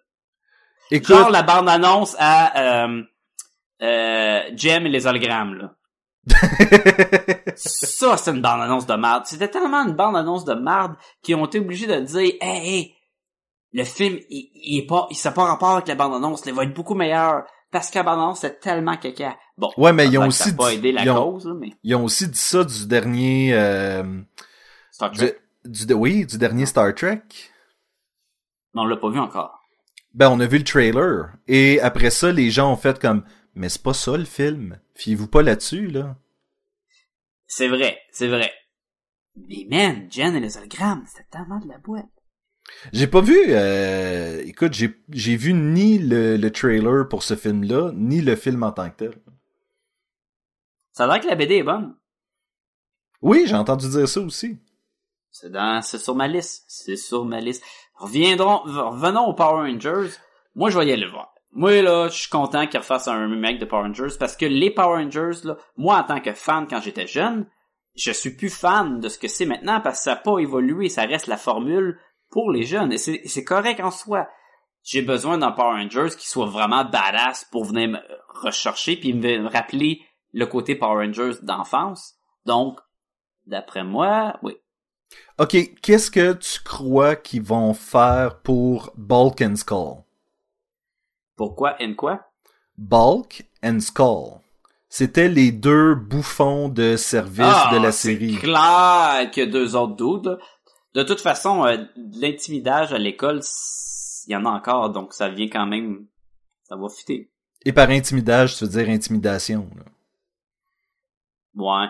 Écoute, 0.90 1.14
Genre 1.16 1.30
la 1.30 1.42
bande-annonce 1.42 2.16
à, 2.18 2.84
euh, 2.86 3.02
euh, 3.82 4.40
Jem 4.56 4.86
et 4.86 4.90
les 4.90 5.06
hologrammes, 5.06 5.54
là. 5.54 5.74
Ça, 7.56 8.16
c'est 8.16 8.30
une 8.30 8.42
bande-annonce 8.42 8.86
de 8.86 8.94
merde. 8.94 9.24
C'était 9.26 9.48
tellement 9.48 9.86
une 9.86 9.94
bande-annonce 9.94 10.44
de 10.44 10.54
merde 10.54 10.94
qu'ils 11.22 11.34
ont 11.36 11.46
été 11.46 11.58
obligés 11.60 11.86
de 11.86 12.00
dire, 12.00 12.32
hey, 12.40 12.68
hey, 12.68 12.94
le 13.72 13.84
film, 13.84 14.18
il, 14.30 14.50
il 14.54 14.78
est 14.78 14.86
pas, 14.86 15.06
il 15.10 15.16
s'est 15.16 15.32
pas 15.32 15.44
rapport 15.44 15.70
avec 15.70 15.88
la 15.88 15.94
bande-annonce, 15.94 16.42
il 16.46 16.52
va 16.54 16.64
être 16.64 16.74
beaucoup 16.74 16.94
meilleur. 16.94 17.44
Parce 17.70 17.90
que 17.90 17.98
la 17.98 18.02
bande-annonce, 18.04 18.40
c'est 18.40 18.60
tellement 18.60 18.96
caca. 18.98 19.36
Bon. 19.56 19.70
Ouais, 19.78 19.92
mais 19.94 20.06
ils 20.06 20.18
ont 20.18 20.26
aussi 20.26 20.54
pas 20.54 20.74
aidé 20.74 20.92
la 20.92 21.02
ils 21.04 21.10
ont- 21.10 21.32
cause, 21.32 21.46
là, 21.46 21.54
mais. 21.58 21.70
ils 21.82 21.94
ont 21.94 22.04
aussi 22.04 22.28
dit 22.28 22.38
ça 22.38 22.64
du 22.64 22.86
dernier... 22.86 23.54
euh, 23.54 24.20
Star 24.90 25.10
Trek. 25.10 25.38
du, 25.64 25.86
du- 25.86 25.94
oui, 25.94 26.26
du 26.26 26.36
dernier 26.36 26.66
Star 26.66 26.94
Trek. 26.94 27.22
Mais 28.74 28.80
on 28.82 28.84
l'a 28.84 28.96
pas 28.96 29.08
vu 29.10 29.18
encore. 29.18 29.58
Ben, 30.12 30.28
on 30.28 30.38
a 30.40 30.46
vu 30.46 30.58
le 30.58 30.64
trailer. 30.64 31.30
Et 31.48 31.80
après 31.80 32.10
ça, 32.10 32.30
les 32.30 32.50
gens 32.50 32.70
ont 32.70 32.76
fait 32.76 32.98
comme, 33.00 33.24
mais 33.54 33.68
c'est 33.68 33.82
pas 33.82 33.94
ça 33.94 34.16
le 34.16 34.24
film. 34.24 34.78
Fiez-vous 34.94 35.28
pas 35.28 35.42
là-dessus, 35.42 35.88
là. 35.88 36.16
C'est 37.46 37.68
vrai, 37.68 38.00
c'est 38.10 38.28
vrai. 38.28 38.52
Mais 39.36 39.66
man, 39.70 40.08
Jen 40.10 40.34
et 40.34 40.40
les 40.40 40.56
hologrammes, 40.56 41.04
c'était 41.06 41.28
tellement 41.30 41.60
de 41.60 41.68
la 41.68 41.78
boîte. 41.78 42.06
J'ai 42.92 43.06
pas 43.06 43.20
vu, 43.20 43.36
euh, 43.48 44.42
écoute, 44.44 44.72
j'ai, 44.72 44.94
j'ai 45.10 45.36
vu 45.36 45.52
ni 45.52 45.98
le, 45.98 46.36
le 46.36 46.50
trailer 46.50 47.08
pour 47.08 47.22
ce 47.22 47.34
film-là, 47.34 47.92
ni 47.94 48.20
le 48.20 48.36
film 48.36 48.62
en 48.62 48.72
tant 48.72 48.88
que 48.90 48.96
tel. 48.96 49.14
Ça 50.92 51.04
a 51.04 51.06
l'air 51.06 51.20
que 51.20 51.28
la 51.28 51.34
BD 51.34 51.56
est 51.56 51.62
bonne. 51.62 51.96
Oui, 53.20 53.44
j'ai 53.46 53.54
entendu 53.54 53.88
dire 53.88 54.08
ça 54.08 54.20
aussi. 54.20 54.58
C'est 55.30 55.50
dans, 55.50 55.80
c'est 55.82 55.98
sur 55.98 56.14
ma 56.14 56.28
liste. 56.28 56.64
C'est 56.68 56.96
sur 56.96 57.24
ma 57.24 57.40
liste. 57.40 57.64
Reviendrons, 57.94 58.58
revenons 58.64 59.26
aux 59.26 59.34
Power 59.34 59.70
Rangers. 59.70 60.10
Moi, 60.54 60.70
je 60.70 60.78
vais 60.78 60.86
y 60.86 60.92
aller 60.92 61.04
le 61.04 61.10
voir. 61.10 61.31
Moi, 61.52 61.82
là, 61.82 62.08
je 62.08 62.18
suis 62.18 62.30
content 62.30 62.66
qu'ils 62.66 62.80
refassent 62.80 63.08
un 63.08 63.28
remake 63.28 63.58
de 63.58 63.66
Power 63.66 63.82
Rangers 63.82 64.16
parce 64.18 64.36
que 64.36 64.46
les 64.46 64.70
Power 64.70 65.02
Rangers, 65.02 65.44
là, 65.44 65.56
moi, 65.76 65.98
en 65.98 66.04
tant 66.04 66.20
que 66.20 66.32
fan 66.32 66.66
quand 66.66 66.80
j'étais 66.80 67.06
jeune, 67.06 67.46
je 67.94 68.10
suis 68.10 68.34
plus 68.34 68.48
fan 68.48 69.00
de 69.00 69.08
ce 69.08 69.18
que 69.18 69.28
c'est 69.28 69.44
maintenant 69.44 69.80
parce 69.80 69.98
que 69.98 70.04
ça 70.04 70.14
n'a 70.14 70.16
pas 70.16 70.38
évolué. 70.38 70.88
Ça 70.88 71.02
reste 71.02 71.26
la 71.26 71.36
formule 71.36 71.98
pour 72.30 72.50
les 72.50 72.62
jeunes. 72.62 72.92
Et 72.92 72.98
c'est, 72.98 73.44
correct 73.44 73.80
en 73.80 73.90
soi. 73.90 74.28
J'ai 74.82 75.02
besoin 75.02 75.38
d'un 75.38 75.52
Power 75.52 75.82
Rangers 75.82 76.16
qui 76.18 76.26
soit 76.26 76.46
vraiment 76.46 76.84
badass 76.84 77.46
pour 77.52 77.64
venir 77.64 77.90
me 77.90 77.98
rechercher 78.28 78.96
puis 78.96 79.12
me 79.12 79.46
rappeler 79.46 80.00
le 80.32 80.46
côté 80.46 80.74
Power 80.74 81.04
Rangers 81.04 81.38
d'enfance. 81.42 82.14
Donc, 82.46 82.80
d'après 83.46 83.84
moi, 83.84 84.38
oui. 84.42 84.56
Ok, 85.38 85.56
qu'est-ce 85.82 86.10
que 86.10 86.32
tu 86.32 86.60
crois 86.62 87.16
qu'ils 87.16 87.42
vont 87.42 87.74
faire 87.74 88.40
pour 88.40 88.90
Bulk 88.96 89.42
and 89.42 89.56
Skull? 89.56 90.02
Pourquoi 91.36 91.76
and 91.80 91.94
quoi? 91.94 92.20
Bulk 92.78 93.44
and 93.64 93.80
Skull. 93.80 94.40
C'était 94.88 95.28
les 95.28 95.52
deux 95.52 95.94
bouffons 95.94 96.68
de 96.68 96.96
service 96.96 97.36
de 97.72 97.78
la 97.78 97.88
Ah, 97.88 97.92
c'est 97.92 98.12
série. 98.12 98.36
clair 98.36 99.30
qu'il 99.30 99.44
y 99.44 99.46
a 99.46 99.50
deux 99.50 99.74
autres 99.76 99.96
dudes. 99.96 100.26
là. 100.26 100.38
De 100.94 101.02
toute 101.02 101.20
façon, 101.22 101.64
euh, 101.64 101.78
l'intimidage 102.20 102.92
à 102.92 102.98
l'école, 102.98 103.40
il 104.26 104.32
y 104.32 104.36
en 104.36 104.44
a 104.44 104.50
encore, 104.50 104.90
donc 104.90 105.14
ça 105.14 105.30
vient 105.30 105.48
quand 105.48 105.66
même... 105.66 106.06
Ça 106.64 106.76
va 106.76 106.88
fitter. 106.90 107.30
Et 107.64 107.72
par 107.72 107.88
intimidage, 107.88 108.56
tu 108.56 108.64
veux 108.64 108.70
dire 108.70 108.88
intimidation. 108.90 109.68
Là. 109.76 109.84
Ouais. 111.54 111.88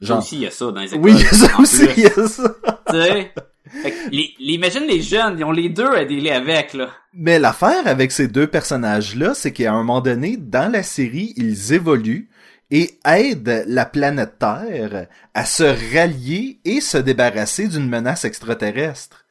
Ça 0.00 0.06
Genre. 0.06 0.18
aussi, 0.18 0.36
il 0.36 0.42
y 0.42 0.46
a 0.46 0.50
ça 0.50 0.70
dans 0.72 0.80
les 0.80 0.94
écoles. 0.94 1.04
Oui, 1.04 1.18
ça 1.32 1.60
aussi, 1.60 1.86
il 1.96 2.02
y 2.02 2.06
a 2.06 2.26
ça. 2.26 2.54
tu 2.88 2.92
sais? 2.92 3.34
Fait 3.70 3.90
que 3.92 4.10
les, 4.10 4.34
les- 4.38 4.54
imagine 4.54 4.84
les 4.84 5.00
jeunes, 5.02 5.38
ils 5.38 5.44
ont 5.44 5.52
les 5.52 5.68
deux 5.68 5.88
à 5.88 6.04
dealer 6.04 6.32
avec, 6.32 6.74
là. 6.74 6.90
Mais 7.14 7.38
l'affaire 7.38 7.86
avec 7.86 8.10
ces 8.12 8.28
deux 8.28 8.46
personnages-là, 8.46 9.34
c'est 9.34 9.52
qu'à 9.52 9.72
un 9.72 9.76
moment 9.76 10.00
donné, 10.00 10.36
dans 10.36 10.70
la 10.70 10.82
série, 10.82 11.32
ils 11.36 11.72
évoluent 11.72 12.28
et 12.70 12.98
aident 13.04 13.64
la 13.66 13.84
planète 13.84 14.38
Terre 14.38 15.06
à 15.34 15.44
se 15.44 15.94
rallier 15.94 16.60
et 16.64 16.80
se 16.80 16.98
débarrasser 16.98 17.68
d'une 17.68 17.88
menace 17.88 18.24
extraterrestre. 18.24 19.24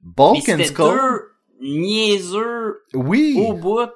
Bulk 0.00 0.48
and 0.48 0.64
Skull, 0.64 0.86
deux 0.86 1.30
niaiseux 1.60 2.82
oui, 2.94 3.36
au 3.38 3.52
bout. 3.54 3.90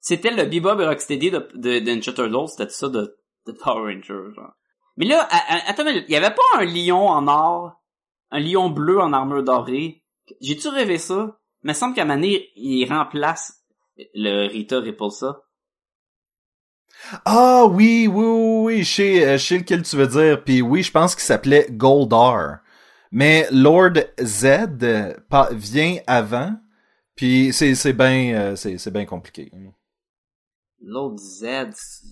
C'était 0.00 0.30
le 0.30 0.46
Bebop 0.46 0.80
et 0.80 0.86
Rocksteady 0.86 1.30
de, 1.30 1.48
de, 1.54 1.78
de 1.78 2.48
c'était 2.48 2.68
ça 2.72 2.88
de, 2.88 3.16
de 3.46 3.52
Power 3.52 3.92
Rangers, 3.92 4.34
genre. 4.34 4.52
Mais 4.96 5.06
là, 5.06 5.26
a- 5.30 5.54
a- 5.54 5.70
attends, 5.70 5.86
il 5.86 6.04
y 6.08 6.16
avait 6.16 6.34
pas 6.34 6.58
un 6.58 6.64
lion 6.64 7.08
en 7.08 7.28
or, 7.28 7.81
un 8.32 8.40
lion 8.40 8.70
bleu 8.70 8.98
en 9.00 9.12
armure 9.12 9.44
dorée. 9.44 10.02
J'ai-tu 10.40 10.68
rêvé 10.68 10.98
ça? 10.98 11.38
Il 11.62 11.68
me 11.68 11.74
semble 11.74 11.94
qu'à 11.94 12.04
Mané, 12.04 12.48
il 12.56 12.84
remplace 12.86 13.62
le 14.14 14.48
Rita 14.48 14.80
Repulsa. 14.80 15.42
Ah 17.24 17.66
oui, 17.66 18.08
oui, 18.08 18.24
oui, 18.24 18.64
oui, 18.64 18.82
je 18.82 18.94
sais, 18.94 19.26
euh, 19.26 19.38
sais 19.38 19.58
lequel 19.58 19.82
tu 19.82 19.96
veux 19.96 20.06
dire. 20.06 20.42
Puis 20.42 20.62
oui, 20.62 20.82
je 20.82 20.90
pense 20.90 21.14
qu'il 21.14 21.24
s'appelait 21.24 21.66
Goldar. 21.70 22.58
Mais 23.10 23.46
Lord 23.50 23.94
Z 24.20 24.44
euh, 24.82 25.14
vient 25.52 25.96
avant. 26.06 26.56
Puis 27.14 27.52
c'est 27.52 27.74
c'est 27.74 27.92
bien 27.92 28.34
euh, 28.34 28.56
c'est 28.56 28.78
c'est 28.78 28.90
bien 28.90 29.04
compliqué. 29.04 29.50
L'autre 30.80 31.18
Z, 31.18 31.44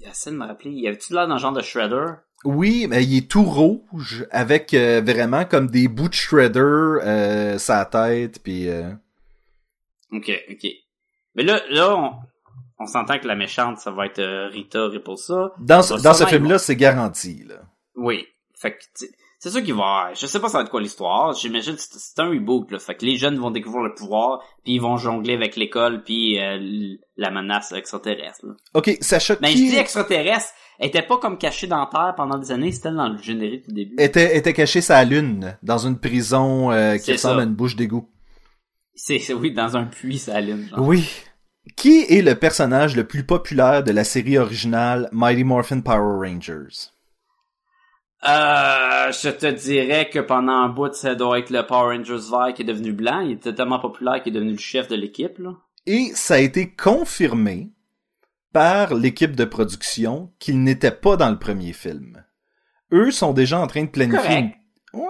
essaie 0.08 0.30
de 0.30 0.36
me 0.36 0.46
rappeler, 0.46 0.70
y 0.70 0.86
avait-tu 0.86 1.12
l'air 1.12 1.26
d'un 1.26 1.38
genre 1.38 1.52
de 1.52 1.60
Shredder? 1.60 2.12
Oui, 2.44 2.86
mais 2.88 3.04
il 3.04 3.18
est 3.18 3.30
tout 3.30 3.44
rouge 3.44 4.26
avec 4.30 4.72
euh, 4.72 5.02
vraiment 5.04 5.44
comme 5.44 5.68
des 5.68 5.88
bouts 5.88 6.08
de 6.08 6.14
shredder 6.14 6.58
euh, 6.60 7.58
sa 7.58 7.84
tête 7.84 8.42
puis 8.42 8.68
euh, 8.68 8.90
Ok, 10.12 10.30
ok. 10.50 10.66
Mais 11.34 11.42
là, 11.42 11.60
là, 11.68 11.96
on, 11.96 12.12
on 12.78 12.86
s'entend 12.86 13.18
que 13.18 13.28
la 13.28 13.36
méchante, 13.36 13.78
ça 13.78 13.90
va 13.90 14.06
être 14.06 14.22
Rita 14.52 14.86
Repulsa. 14.86 15.52
dans 15.58 15.82
ce, 15.82 15.94
dans 16.02 16.14
ce 16.14 16.24
ils 16.24 16.28
film-là, 16.28 16.58
c'est 16.58 16.76
garanti 16.76 17.44
là. 17.46 17.56
Oui. 17.94 18.26
Fait 18.58 18.72
que, 18.72 18.78
c'est 19.38 19.50
sûr 19.50 19.62
qu'il 19.62 19.74
va 19.74 20.12
Je 20.14 20.26
sais 20.26 20.40
pas 20.40 20.48
ça 20.48 20.58
va 20.58 20.64
être 20.64 20.70
quoi 20.70 20.80
l'histoire. 20.80 21.32
J'imagine 21.34 21.74
que 21.74 21.80
c'est 21.80 21.98
c'est 21.98 22.20
un 22.20 22.28
reboot, 22.28 22.70
là. 22.70 22.78
Fait 22.78 22.94
que 22.94 23.04
les 23.06 23.16
jeunes 23.16 23.38
vont 23.38 23.50
découvrir 23.50 23.82
le 23.84 23.94
pouvoir, 23.94 24.40
puis 24.64 24.74
ils 24.74 24.80
vont 24.80 24.96
jongler 24.96 25.34
avec 25.34 25.56
l'école, 25.56 26.02
puis 26.02 26.38
la 27.16 27.30
menace 27.30 27.72
extraterrestre. 27.72 28.46
là. 28.46 28.52
OK, 28.74 28.96
Sacha 29.00 29.36
Mais 29.40 29.52
qui 29.52 29.66
je 29.68 29.72
dis 29.72 29.78
extraterrestre, 29.78 30.52
elle 30.80 30.88
était 30.88 31.02
pas 31.02 31.18
comme 31.18 31.38
cachée 31.38 31.66
dans 31.68 31.86
Terre 31.86 32.14
pendant 32.16 32.38
des 32.38 32.50
années, 32.50 32.72
c'était 32.72 32.90
dans 32.90 33.08
le 33.10 33.18
générique 33.22 33.68
du 33.68 33.74
début. 33.74 33.96
était 33.98 34.36
était 34.36 34.52
caché 34.54 34.80
sa 34.80 35.04
lune 35.04 35.56
dans 35.62 35.78
une 35.78 35.98
prison 35.98 36.72
euh, 36.72 36.96
qui 36.96 37.12
ressemble 37.12 37.36
ça. 37.36 37.40
à 37.42 37.44
une 37.44 37.54
bouche 37.54 37.76
d'égout. 37.76 38.08
C'est, 38.94 39.18
c'est- 39.18 39.34
oui, 39.34 39.52
dans 39.52 39.76
un 39.76 39.84
puits, 39.84 40.18
ça 40.18 40.36
allume, 40.36 40.66
genre. 40.68 40.80
Oui. 40.80 41.08
Qui 41.76 42.04
est 42.08 42.22
le 42.22 42.34
personnage 42.34 42.96
le 42.96 43.04
plus 43.04 43.24
populaire 43.24 43.84
de 43.84 43.92
la 43.92 44.02
série 44.04 44.38
originale 44.38 45.08
Mighty 45.12 45.44
Morphin 45.44 45.80
Power 45.82 46.26
Rangers? 46.26 46.88
Euh, 48.26 49.12
je 49.12 49.30
te 49.30 49.46
dirais 49.46 50.10
que 50.10 50.18
pendant 50.18 50.52
un 50.52 50.68
bout, 50.68 50.92
ça 50.94 51.14
doit 51.14 51.38
être 51.38 51.50
le 51.50 51.64
Power 51.66 51.96
Rangers 51.96 52.28
vert 52.30 52.52
qui 52.54 52.62
est 52.62 52.66
devenu 52.66 52.92
blanc. 52.92 53.20
Il 53.20 53.32
était 53.32 53.54
tellement 53.54 53.78
populaire 53.78 54.22
qu'il 54.22 54.32
est 54.34 54.36
devenu 54.38 54.52
le 54.52 54.58
chef 54.58 54.88
de 54.88 54.96
l'équipe, 54.96 55.38
là. 55.38 55.52
Et 55.86 56.10
ça 56.14 56.34
a 56.34 56.38
été 56.38 56.74
confirmé 56.74 57.70
par 58.52 58.94
l'équipe 58.94 59.36
de 59.36 59.44
production 59.44 60.32
qu'il 60.38 60.62
n'était 60.62 60.90
pas 60.90 61.16
dans 61.16 61.30
le 61.30 61.38
premier 61.38 61.72
film. 61.72 62.24
Eux 62.92 63.10
sont 63.10 63.32
déjà 63.32 63.60
en 63.60 63.66
train 63.66 63.84
de 63.84 63.90
planifier. 63.90 64.54
Ouais. 64.92 65.06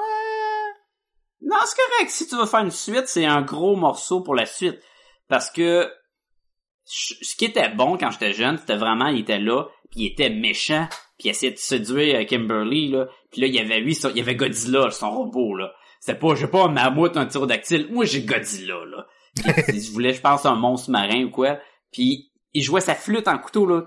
Non, 1.42 1.56
c'est 1.64 1.76
correct. 1.76 2.10
Si 2.10 2.28
tu 2.28 2.36
veux 2.36 2.46
faire 2.46 2.60
une 2.60 2.70
suite, 2.70 3.06
c'est 3.06 3.24
un 3.24 3.42
gros 3.42 3.76
morceau 3.76 4.20
pour 4.20 4.34
la 4.34 4.46
suite. 4.46 4.78
Parce 5.28 5.50
que 5.50 5.90
ce 6.84 7.36
qui 7.36 7.44
était 7.44 7.70
bon 7.70 7.96
quand 7.96 8.10
j'étais 8.10 8.32
jeune, 8.32 8.58
c'était 8.58 8.76
vraiment, 8.76 9.06
il 9.06 9.20
était 9.20 9.38
là, 9.38 9.64
puis 9.90 10.00
il 10.00 10.06
était 10.06 10.30
méchant, 10.30 10.88
puis 11.18 11.28
il 11.28 11.30
essayait 11.30 11.52
de 11.52 11.58
séduire 11.58 12.20
euh, 12.20 12.24
Kimberly, 12.24 12.88
là. 12.88 13.06
Puis 13.30 13.40
là, 13.40 13.46
il 13.46 13.54
y 13.54 13.60
avait 13.60 13.80
lui, 13.80 13.94
il 13.94 14.16
y 14.16 14.20
avait 14.20 14.34
Godzilla, 14.34 14.90
son 14.90 15.10
robot, 15.10 15.54
là. 15.54 15.72
C'était 16.00 16.18
pas, 16.18 16.34
j'ai 16.34 16.48
pas 16.48 16.64
un 16.64 16.68
mammouth, 16.68 17.16
un 17.16 17.26
tyrodactyle. 17.26 17.88
Moi, 17.90 18.04
j'ai 18.06 18.22
Godzilla, 18.22 18.84
là. 18.86 19.06
Puis, 19.68 19.76
il 19.76 19.92
voulait, 19.92 20.14
je 20.14 20.20
pense, 20.20 20.44
un 20.44 20.56
monstre 20.56 20.90
marin 20.90 21.24
ou 21.24 21.30
quoi. 21.30 21.58
Puis 21.92 22.29
il 22.54 22.62
jouait 22.62 22.80
sa 22.80 22.94
flûte 22.94 23.28
en 23.28 23.38
couteau, 23.38 23.66
là. 23.66 23.82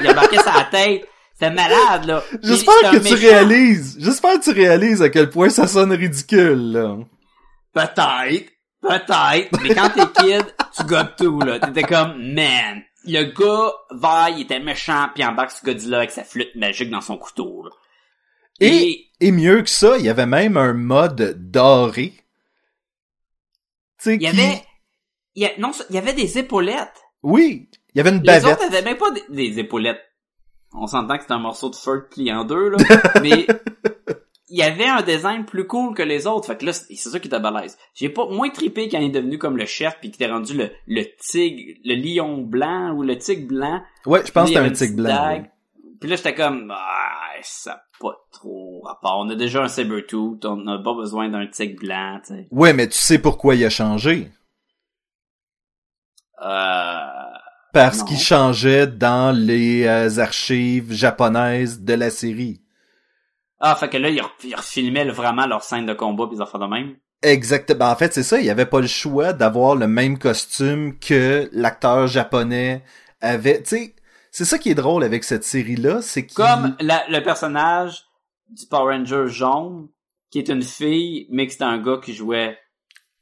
Il 0.00 0.08
embarquait 0.08 0.38
sa 0.38 0.64
tête. 0.70 1.06
C'était 1.32 1.50
malade, 1.50 2.04
là. 2.06 2.22
J'espère 2.42 2.92
que 2.92 2.98
tu 2.98 3.14
réalises. 3.14 3.96
J'espère 3.98 4.38
que 4.38 4.44
tu 4.44 4.50
réalises 4.50 5.02
à 5.02 5.08
quel 5.10 5.30
point 5.30 5.48
ça 5.48 5.66
sonne 5.66 5.92
ridicule, 5.92 6.72
là. 6.72 6.96
Peut-être. 7.72 8.50
Peut-être, 8.80 9.62
mais 9.62 9.74
quand 9.74 9.88
t'es 9.90 10.22
kid, 10.22 10.44
tu 10.76 10.84
gobes 10.84 11.16
tout, 11.16 11.40
là. 11.40 11.58
T'étais 11.58 11.82
comme, 11.84 12.18
man, 12.34 12.82
le 13.06 13.24
gars, 13.32 13.72
va, 13.90 14.28
il 14.30 14.42
était 14.42 14.60
méchant, 14.60 15.08
puis 15.14 15.24
embarque 15.24 15.52
ce 15.52 15.64
Godzilla 15.64 15.96
avec 15.98 16.10
sa 16.10 16.22
flûte 16.22 16.54
magique 16.54 16.90
dans 16.90 17.00
son 17.00 17.16
couteau, 17.16 17.64
là. 17.64 17.70
Et, 18.60 19.06
et 19.20 19.32
mieux 19.32 19.62
que 19.62 19.70
ça, 19.70 19.96
il 19.98 20.04
y 20.04 20.08
avait 20.10 20.26
même 20.26 20.56
un 20.58 20.74
mode 20.74 21.34
doré. 21.50 22.12
Tu 23.98 24.04
sais, 24.10 24.14
il 24.16 24.22
y 24.22 24.30
qui- 24.30 24.40
avait, 24.40 24.62
il 25.34 25.42
y 25.42 25.46
a- 25.46 25.52
non, 25.58 25.72
il 25.90 25.94
y 25.96 25.98
avait 25.98 26.12
des 26.12 26.38
épaulettes. 26.38 27.00
Oui, 27.24 27.68
il 27.94 27.98
y 27.98 28.00
avait 28.00 28.10
une 28.10 28.20
Les 28.20 28.26
bavette. 28.26 28.52
autres 28.52 28.64
avaient 28.66 28.82
même 28.82 28.96
pas 28.96 29.10
des, 29.10 29.24
des 29.50 29.58
épaulettes. 29.58 30.00
On 30.72 30.86
s'entend 30.86 31.16
que 31.18 31.24
c'est 31.26 31.32
un 31.32 31.38
morceau 31.38 31.70
de 31.70 31.74
feu 31.76 32.06
plié 32.10 32.32
en 32.32 32.44
deux, 32.44 32.68
là. 32.68 32.76
mais 33.22 33.46
il 34.48 34.58
y 34.58 34.62
avait 34.62 34.86
un 34.86 35.02
design 35.02 35.44
plus 35.44 35.66
cool 35.66 35.94
que 35.94 36.02
les 36.02 36.26
autres. 36.26 36.46
Fait 36.46 36.56
que 36.56 36.66
là, 36.66 36.72
c'est 36.72 36.94
ça 36.96 37.18
qui 37.18 37.28
était 37.28 37.40
balèze. 37.40 37.76
J'ai 37.94 38.08
pas 38.08 38.26
moins 38.28 38.50
trippé 38.50 38.88
quand 38.88 38.98
il 38.98 39.06
est 39.06 39.10
devenu 39.10 39.38
comme 39.38 39.56
le 39.56 39.66
chef 39.66 39.98
puis 40.00 40.10
qu'il 40.10 40.22
était 40.22 40.32
rendu 40.32 40.54
le, 40.56 40.70
le 40.86 41.04
tigre, 41.18 41.72
le 41.84 41.94
lion 41.94 42.38
blanc 42.42 42.92
ou 42.94 43.02
le 43.02 43.16
tigre 43.16 43.48
blanc. 43.48 43.80
Ouais, 44.06 44.22
je 44.24 44.30
pense 44.30 44.50
que 44.50 44.54
c'était 44.54 44.66
un 44.68 44.72
tigre 44.72 45.02
blanc. 45.02 45.44
Puis 46.00 46.10
là, 46.10 46.16
j'étais 46.16 46.34
comme, 46.34 46.72
ah, 46.76 47.30
ça 47.42 47.82
pas 48.00 48.16
trop 48.32 48.82
rapport. 48.84 49.22
On 49.24 49.30
a 49.30 49.34
déjà 49.36 49.62
un 49.62 49.68
Sabertooth, 49.68 50.44
on 50.44 50.56
n'a 50.56 50.78
pas 50.78 50.94
besoin 50.94 51.28
d'un 51.28 51.46
tigre 51.46 51.80
blanc, 51.80 52.20
tu 52.26 52.34
sais. 52.34 52.48
Ouais, 52.50 52.72
mais 52.72 52.88
tu 52.88 52.98
sais 52.98 53.18
pourquoi 53.18 53.54
il 53.54 53.64
a 53.64 53.70
changé. 53.70 54.28
Euh... 56.44 56.98
Parce 57.72 58.02
qu'il 58.04 58.18
changeait 58.18 58.86
dans 58.86 59.36
les 59.36 59.84
euh, 59.86 60.18
archives 60.18 60.92
japonaises 60.92 61.80
de 61.80 61.94
la 61.94 62.10
série. 62.10 62.60
Ah, 63.58 63.74
fait 63.74 63.88
que 63.88 63.96
là, 63.96 64.10
ils, 64.10 64.20
re- 64.20 64.30
ils 64.44 64.54
refilmaient 64.54 65.06
vraiment 65.06 65.46
leur 65.46 65.64
scène 65.64 65.86
de 65.86 65.94
combat 65.94 66.28
pis 66.28 66.36
ils 66.36 66.42
en 66.42 66.46
font 66.46 66.58
de 66.58 66.66
même. 66.66 66.96
Exactement. 67.22 67.86
En 67.86 67.96
fait, 67.96 68.12
c'est 68.12 68.22
ça. 68.22 68.38
Il 68.40 68.48
avait 68.50 68.66
pas 68.66 68.80
le 68.80 68.86
choix 68.86 69.32
d'avoir 69.32 69.74
le 69.74 69.88
même 69.88 70.18
costume 70.18 70.98
que 70.98 71.48
l'acteur 71.52 72.06
japonais 72.06 72.84
avait. 73.20 73.62
Tu 73.62 73.68
sais, 73.68 73.94
c'est 74.30 74.44
ça 74.44 74.58
qui 74.58 74.70
est 74.70 74.74
drôle 74.74 75.02
avec 75.02 75.24
cette 75.24 75.44
série-là, 75.44 76.02
c'est 76.02 76.26
qu'il... 76.26 76.36
Comme 76.36 76.76
la- 76.80 77.08
le 77.08 77.22
personnage 77.22 78.04
du 78.50 78.66
Power 78.66 78.94
Ranger 78.94 79.24
jaune, 79.28 79.88
qui 80.30 80.38
est 80.38 80.48
une 80.48 80.62
fille, 80.62 81.26
mais 81.30 81.46
que 81.46 81.52
c'était 81.52 81.64
un 81.64 81.78
gars 81.78 81.98
qui 82.04 82.12
jouait 82.12 82.58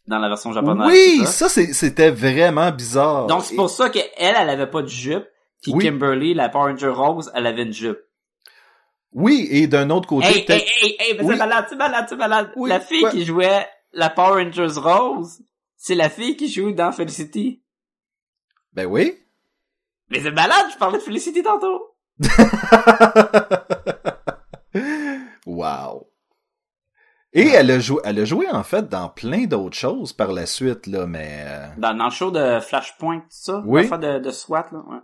dans 0.07 0.19
la 0.19 0.29
version 0.29 0.53
japonaise. 0.53 0.87
Oui, 0.89 1.25
ça? 1.27 1.49
c'était 1.49 2.11
vraiment 2.11 2.71
bizarre. 2.71 3.27
Donc 3.27 3.45
c'est 3.45 3.55
pour 3.57 3.71
ça 3.71 3.89
qu'elle, 3.91 4.11
elle 4.17 4.37
avait 4.51 4.67
pas 4.67 4.83
de 4.83 4.89
jupe, 4.89 5.27
puis 5.63 5.73
Oui. 5.75 5.85
Kimberly, 5.85 6.35
la 6.35 6.49
Power 6.49 6.73
Ranger 6.73 6.89
rose, 6.89 7.31
elle 7.35 7.47
avait 7.47 7.63
une 7.63 7.73
jupe. 7.73 7.99
Oui, 9.13 9.47
et 9.51 9.67
d'un 9.67 9.91
autre 9.91 10.09
côté, 10.09 10.27
Hey, 10.27 10.39
hey, 10.39 10.45
peut-être- 10.47 10.65
hey, 10.83 10.97
hey, 10.99 11.15
mais 11.19 11.23
Oui. 11.25 11.35
c'est 11.35 11.39
malade, 11.39 11.67
c'est 11.69 11.77
malade, 11.77 12.07
c'est 12.09 12.17
malade. 12.17 12.51
Oui, 12.57 12.69
la 12.71 12.81
fille 12.81 13.05
qui 13.11 13.25
jouait 13.25 13.67
la 13.93 14.09
Power 14.11 14.43
Rangers 14.43 14.81
rose, 14.81 15.43
c'est 15.77 15.95
la 15.95 16.09
fille 16.09 16.37
qui 16.37 16.49
joue 16.51 16.73
dans 16.73 16.93
Felicity. 16.93 17.63
Ben 18.73 18.87
oui. 18.87 19.19
Mais 20.11 20.21
c'est 20.21 20.31
malade, 20.31 20.67
je 20.73 20.79
parlais 20.79 20.99
de 20.99 21.03
Felicity 21.03 21.43
tantôt. 21.43 21.95
wow. 25.47 26.07
Et 27.35 27.49
elle 27.49 27.71
a 27.71 27.79
joué, 27.79 28.01
elle 28.05 28.19
a 28.19 28.25
joué 28.25 28.49
en 28.51 28.63
fait 28.63 28.89
dans 28.89 29.09
plein 29.09 29.45
d'autres 29.45 29.77
choses 29.77 30.13
par 30.13 30.33
la 30.33 30.45
suite 30.47 30.87
là, 30.87 31.07
mais 31.07 31.45
euh, 31.47 31.67
Dans, 31.79 31.97
dans 31.97 32.05
le 32.07 32.11
show 32.11 32.31
de 32.31 32.61
Flashpoint, 32.61 33.21
tout 33.21 33.27
ça? 33.31 33.63
Oui. 33.67 33.89
de, 33.89 34.19
de 34.19 34.31
SWAT, 34.31 34.67
là, 34.73 34.81
ouais. 34.89 34.99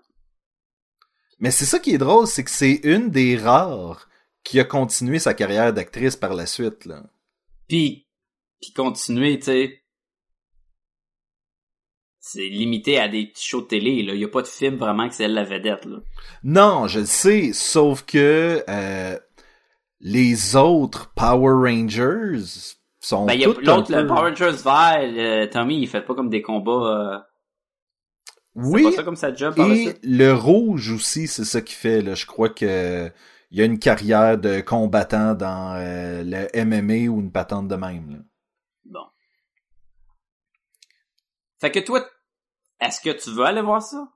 mais 1.38 1.50
c'est 1.50 1.64
ça 1.64 1.78
qui 1.78 1.94
est 1.94 1.98
drôle, 1.98 2.26
c'est 2.26 2.44
que 2.44 2.50
c'est 2.50 2.80
une 2.84 3.08
des 3.10 3.36
rares 3.38 4.08
qui 4.44 4.60
a 4.60 4.64
continué 4.64 5.18
sa 5.18 5.32
carrière 5.32 5.72
d'actrice 5.72 6.16
par 6.16 6.34
la 6.34 6.44
suite 6.46 6.84
là. 6.84 7.02
Puis, 7.66 8.06
puis 8.60 8.72
continuer, 8.72 9.38
tu 9.38 9.44
sais. 9.46 9.82
C'est 12.20 12.48
limité 12.48 12.98
à 12.98 13.08
des 13.08 13.26
petits 13.26 13.46
shows 13.46 13.62
de 13.62 13.68
télé, 13.68 14.02
là. 14.02 14.12
Il 14.12 14.20
y 14.20 14.24
a 14.24 14.28
pas 14.28 14.42
de 14.42 14.46
film 14.46 14.76
vraiment 14.76 15.08
que 15.08 15.14
c'est 15.14 15.24
elle 15.24 15.34
la 15.34 15.44
vedette, 15.44 15.86
là. 15.86 15.98
Non, 16.42 16.86
je 16.86 17.00
le 17.00 17.06
sais, 17.06 17.52
sauf 17.54 18.04
que 18.04 18.62
euh, 18.68 19.18
les 20.00 20.56
autres 20.56 21.12
Power 21.14 21.70
Rangers 21.70 22.74
sont 23.00 23.26
Ben, 23.26 23.34
il 23.34 23.40
y 23.40 23.44
a 23.44 23.46
toutes 23.46 23.64
l'autre, 23.64 23.92
le 23.94 24.06
Power 24.06 24.30
Rangers 24.30 24.56
vert, 24.62 25.00
le 25.02 25.46
Tommy, 25.46 25.80
il 25.80 25.88
fait 25.88 26.02
pas 26.02 26.14
comme 26.14 26.30
des 26.30 26.42
combats, 26.42 26.72
euh, 26.72 27.18
Oui, 28.54 28.84
pas 28.84 28.92
ça 28.92 29.02
comme 29.02 29.16
sa 29.16 29.34
job 29.34 29.54
par 29.54 29.70
Et 29.70 29.96
le 30.02 30.32
rouge 30.32 30.90
aussi, 30.92 31.26
c'est 31.26 31.44
ça 31.44 31.60
qui 31.60 31.74
fait. 31.74 32.02
Là. 32.02 32.14
Je 32.14 32.26
crois 32.26 32.48
que 32.48 33.10
il 33.50 33.58
y 33.58 33.62
a 33.62 33.64
une 33.64 33.78
carrière 33.78 34.36
de 34.36 34.60
combattant 34.60 35.34
dans 35.34 35.74
euh, 35.76 36.22
le 36.22 36.64
MMA 36.64 37.10
ou 37.10 37.20
une 37.20 37.32
patente 37.32 37.68
de 37.68 37.76
même. 37.76 38.10
Là. 38.10 38.18
Bon. 38.84 39.06
Fait 41.58 41.70
que 41.70 41.80
toi, 41.80 42.06
est-ce 42.80 43.00
que 43.00 43.10
tu 43.10 43.30
veux 43.30 43.44
aller 43.44 43.62
voir 43.62 43.82
ça? 43.82 44.12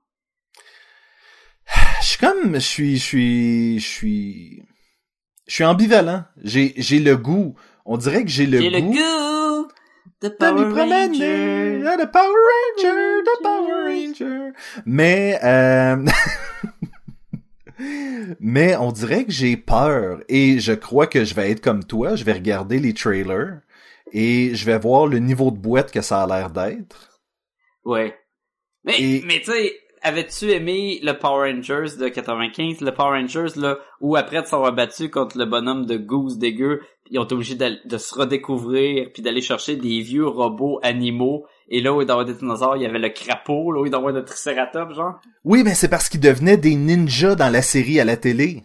Je 2.01 2.05
suis 2.05 2.17
comme, 2.19 2.53
je 2.55 2.59
suis, 2.59 2.97
je 2.97 3.03
suis, 3.03 3.79
je 3.79 3.87
suis, 3.87 4.63
je 5.47 5.53
suis 5.53 5.63
ambivalent. 5.63 6.23
J'ai, 6.43 6.73
j'ai 6.77 6.99
le 6.99 7.17
goût. 7.17 7.55
On 7.85 7.97
dirait 7.97 8.23
que 8.23 8.29
j'ai 8.29 8.45
le 8.45 8.59
J'ai 8.61 8.69
goût. 8.69 8.75
le 8.75 8.81
goût 8.81 9.67
de 10.21 10.29
de 10.29 10.33
Power 10.35 10.63
Ranger. 10.71 11.83
ah, 11.85 11.97
de 11.97 12.05
Power 12.05 12.41
Ranger, 12.77 13.23
Power 13.41 13.73
Ranger. 13.87 14.51
Mais, 14.85 15.37
euh... 15.43 16.05
mais 18.39 18.75
on 18.77 18.91
dirait 18.91 19.25
que 19.25 19.31
j'ai 19.31 19.57
peur 19.57 20.19
et 20.29 20.59
je 20.59 20.73
crois 20.73 21.07
que 21.07 21.23
je 21.25 21.33
vais 21.33 21.51
être 21.51 21.61
comme 21.61 21.83
toi. 21.83 22.15
Je 22.15 22.23
vais 22.23 22.33
regarder 22.33 22.79
les 22.79 22.93
trailers 22.93 23.59
et 24.11 24.53
je 24.55 24.65
vais 24.65 24.77
voir 24.79 25.07
le 25.07 25.19
niveau 25.19 25.51
de 25.51 25.57
boîte 25.57 25.91
que 25.91 26.01
ça 26.01 26.23
a 26.23 26.27
l'air 26.27 26.49
d'être. 26.51 27.19
Ouais. 27.83 28.15
Mais, 28.85 29.01
Et- 29.01 29.23
mais 29.25 29.39
tu 29.39 29.51
sais, 29.51 29.73
avais-tu 30.03 30.51
aimé 30.51 30.99
le 31.01 31.13
Power 31.13 31.51
Rangers 31.51 31.97
de 31.97 32.09
95, 32.09 32.81
le 32.81 32.93
Power 32.93 33.19
Rangers 33.19 33.59
là, 33.59 33.77
où 34.01 34.15
après 34.15 34.41
de 34.41 34.47
s'avoir 34.47 34.73
battu 34.73 35.09
contre 35.09 35.37
le 35.37 35.45
bonhomme 35.45 35.85
de 35.85 35.97
Goose 35.97 36.37
dégueu, 36.37 36.81
ils 37.09 37.19
ont 37.19 37.23
été 37.23 37.33
obligés 37.33 37.55
de 37.55 37.97
se 37.97 38.13
redécouvrir 38.13 39.09
puis 39.13 39.23
d'aller 39.23 39.41
chercher 39.41 39.75
des 39.75 40.01
vieux 40.01 40.27
robots 40.27 40.79
animaux. 40.83 41.45
Et 41.69 41.81
là 41.81 41.93
où 41.93 42.01
avait 42.01 42.25
des 42.25 42.33
dinosaures, 42.33 42.75
il 42.75 42.83
y 42.83 42.85
avait 42.85 42.99
le 42.99 43.09
crapaud, 43.09 43.71
là 43.71 43.81
où 43.81 44.07
avait 44.07 44.19
le 44.19 44.25
triceratops, 44.25 44.93
genre. 44.93 45.19
Oui, 45.43 45.63
mais 45.63 45.73
c'est 45.73 45.89
parce 45.89 46.09
qu'ils 46.09 46.19
devenaient 46.19 46.57
des 46.57 46.75
ninjas 46.75 47.35
dans 47.35 47.49
la 47.49 47.61
série 47.61 47.99
à 47.99 48.05
la 48.05 48.17
télé. 48.17 48.63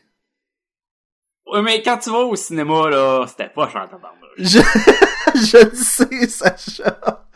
Ouais, 1.47 1.63
mais 1.63 1.83
quand 1.83 1.99
tu 1.99 2.11
vas 2.11 2.25
au 2.25 2.37
cinéma, 2.37 2.91
là, 2.91 3.25
c'était 3.27 3.49
pas 3.49 3.69
chantant 3.69 3.99
Je, 4.37 4.59
je 5.35 5.65
le 5.65 5.75
sais, 5.75 6.29
Sacha. 6.29 7.28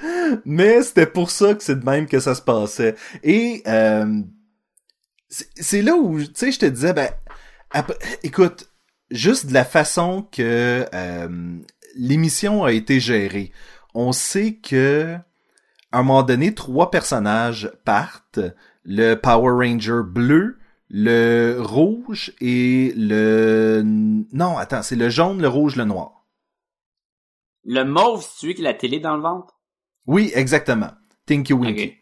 Mais 0.44 0.82
c'était 0.82 1.06
pour 1.06 1.30
ça 1.30 1.54
que 1.54 1.62
c'est 1.62 1.80
de 1.80 1.84
même 1.84 2.06
que 2.06 2.20
ça 2.20 2.34
se 2.34 2.42
passait. 2.42 2.96
Et 3.22 3.62
euh, 3.66 4.22
c'est 5.28 5.82
là 5.82 5.94
où, 5.94 6.20
tu 6.20 6.30
sais, 6.34 6.52
je 6.52 6.58
te 6.58 6.66
disais, 6.66 6.92
ben, 6.92 7.10
écoute, 8.22 8.70
juste 9.10 9.46
de 9.46 9.54
la 9.54 9.64
façon 9.64 10.26
que 10.30 10.86
euh, 10.92 11.58
l'émission 11.96 12.64
a 12.64 12.72
été 12.72 13.00
gérée, 13.00 13.52
on 13.94 14.12
sait 14.12 14.54
que 14.54 15.18
à 15.92 15.98
un 15.98 16.02
moment 16.02 16.22
donné, 16.22 16.54
trois 16.54 16.90
personnages 16.90 17.70
partent. 17.84 18.40
Le 18.84 19.14
Power 19.14 19.52
Ranger 19.52 20.00
bleu, 20.04 20.58
le 20.88 21.58
rouge 21.60 22.32
et 22.40 22.92
le... 22.96 23.82
Non, 23.84 24.56
attends, 24.56 24.82
c'est 24.82 24.96
le 24.96 25.10
jaune, 25.10 25.40
le 25.40 25.48
rouge, 25.48 25.76
le 25.76 25.84
noir. 25.84 26.24
Le 27.64 27.84
mauve, 27.84 28.26
celui 28.26 28.54
qui 28.54 28.62
a 28.62 28.64
la 28.64 28.74
télé 28.74 28.98
dans 28.98 29.16
le 29.16 29.22
ventre? 29.22 29.54
Oui, 30.06 30.32
exactement. 30.34 30.90
Tinky 31.26 31.52
Winky. 31.52 31.84
Ok. 31.84 31.92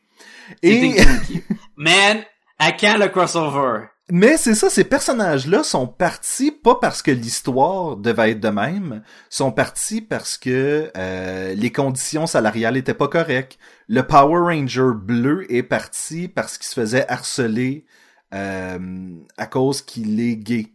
C'est 0.62 0.68
Et... 0.68 0.94
Tinky 0.94 1.08
Winky. 1.08 1.42
Man, 1.76 2.24
à 2.58 2.72
quand 2.72 2.98
le 2.98 3.08
crossover? 3.08 3.86
Mais 4.12 4.36
c'est 4.36 4.56
ça, 4.56 4.68
ces 4.68 4.82
personnages-là 4.82 5.62
sont 5.62 5.86
partis 5.86 6.50
pas 6.50 6.74
parce 6.74 7.00
que 7.00 7.12
l'histoire 7.12 7.96
devait 7.96 8.32
être 8.32 8.40
de 8.40 8.48
même, 8.48 9.04
sont 9.28 9.52
partis 9.52 10.00
parce 10.00 10.36
que 10.36 10.90
euh, 10.96 11.54
les 11.54 11.70
conditions 11.70 12.26
salariales 12.26 12.76
étaient 12.76 12.92
pas 12.92 13.06
correctes. 13.06 13.56
Le 13.86 14.02
Power 14.04 14.40
Ranger 14.52 14.94
bleu 14.96 15.46
est 15.52 15.62
parti 15.62 16.26
parce 16.26 16.58
qu'il 16.58 16.66
se 16.66 16.74
faisait 16.74 17.08
harceler 17.08 17.86
euh, 18.34 19.14
à 19.36 19.46
cause 19.46 19.80
qu'il 19.80 20.18
est 20.20 20.36
gay. 20.36 20.66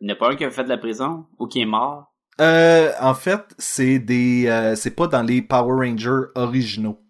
Il 0.00 0.06
n'y 0.06 0.12
en 0.12 0.14
a 0.14 0.18
pas 0.18 0.30
un 0.30 0.36
qui 0.36 0.44
a 0.44 0.50
fait 0.52 0.64
de 0.64 0.68
la 0.68 0.78
prison 0.78 1.26
ou 1.40 1.48
qui 1.48 1.60
est 1.60 1.66
mort? 1.66 2.07
Euh, 2.40 2.92
en 3.00 3.14
fait, 3.14 3.42
c'est 3.58 3.98
des, 3.98 4.46
euh, 4.46 4.76
c'est 4.76 4.92
pas 4.92 5.06
dans 5.08 5.22
les 5.22 5.42
Power 5.42 5.88
Rangers 5.88 6.28
originaux. 6.34 7.00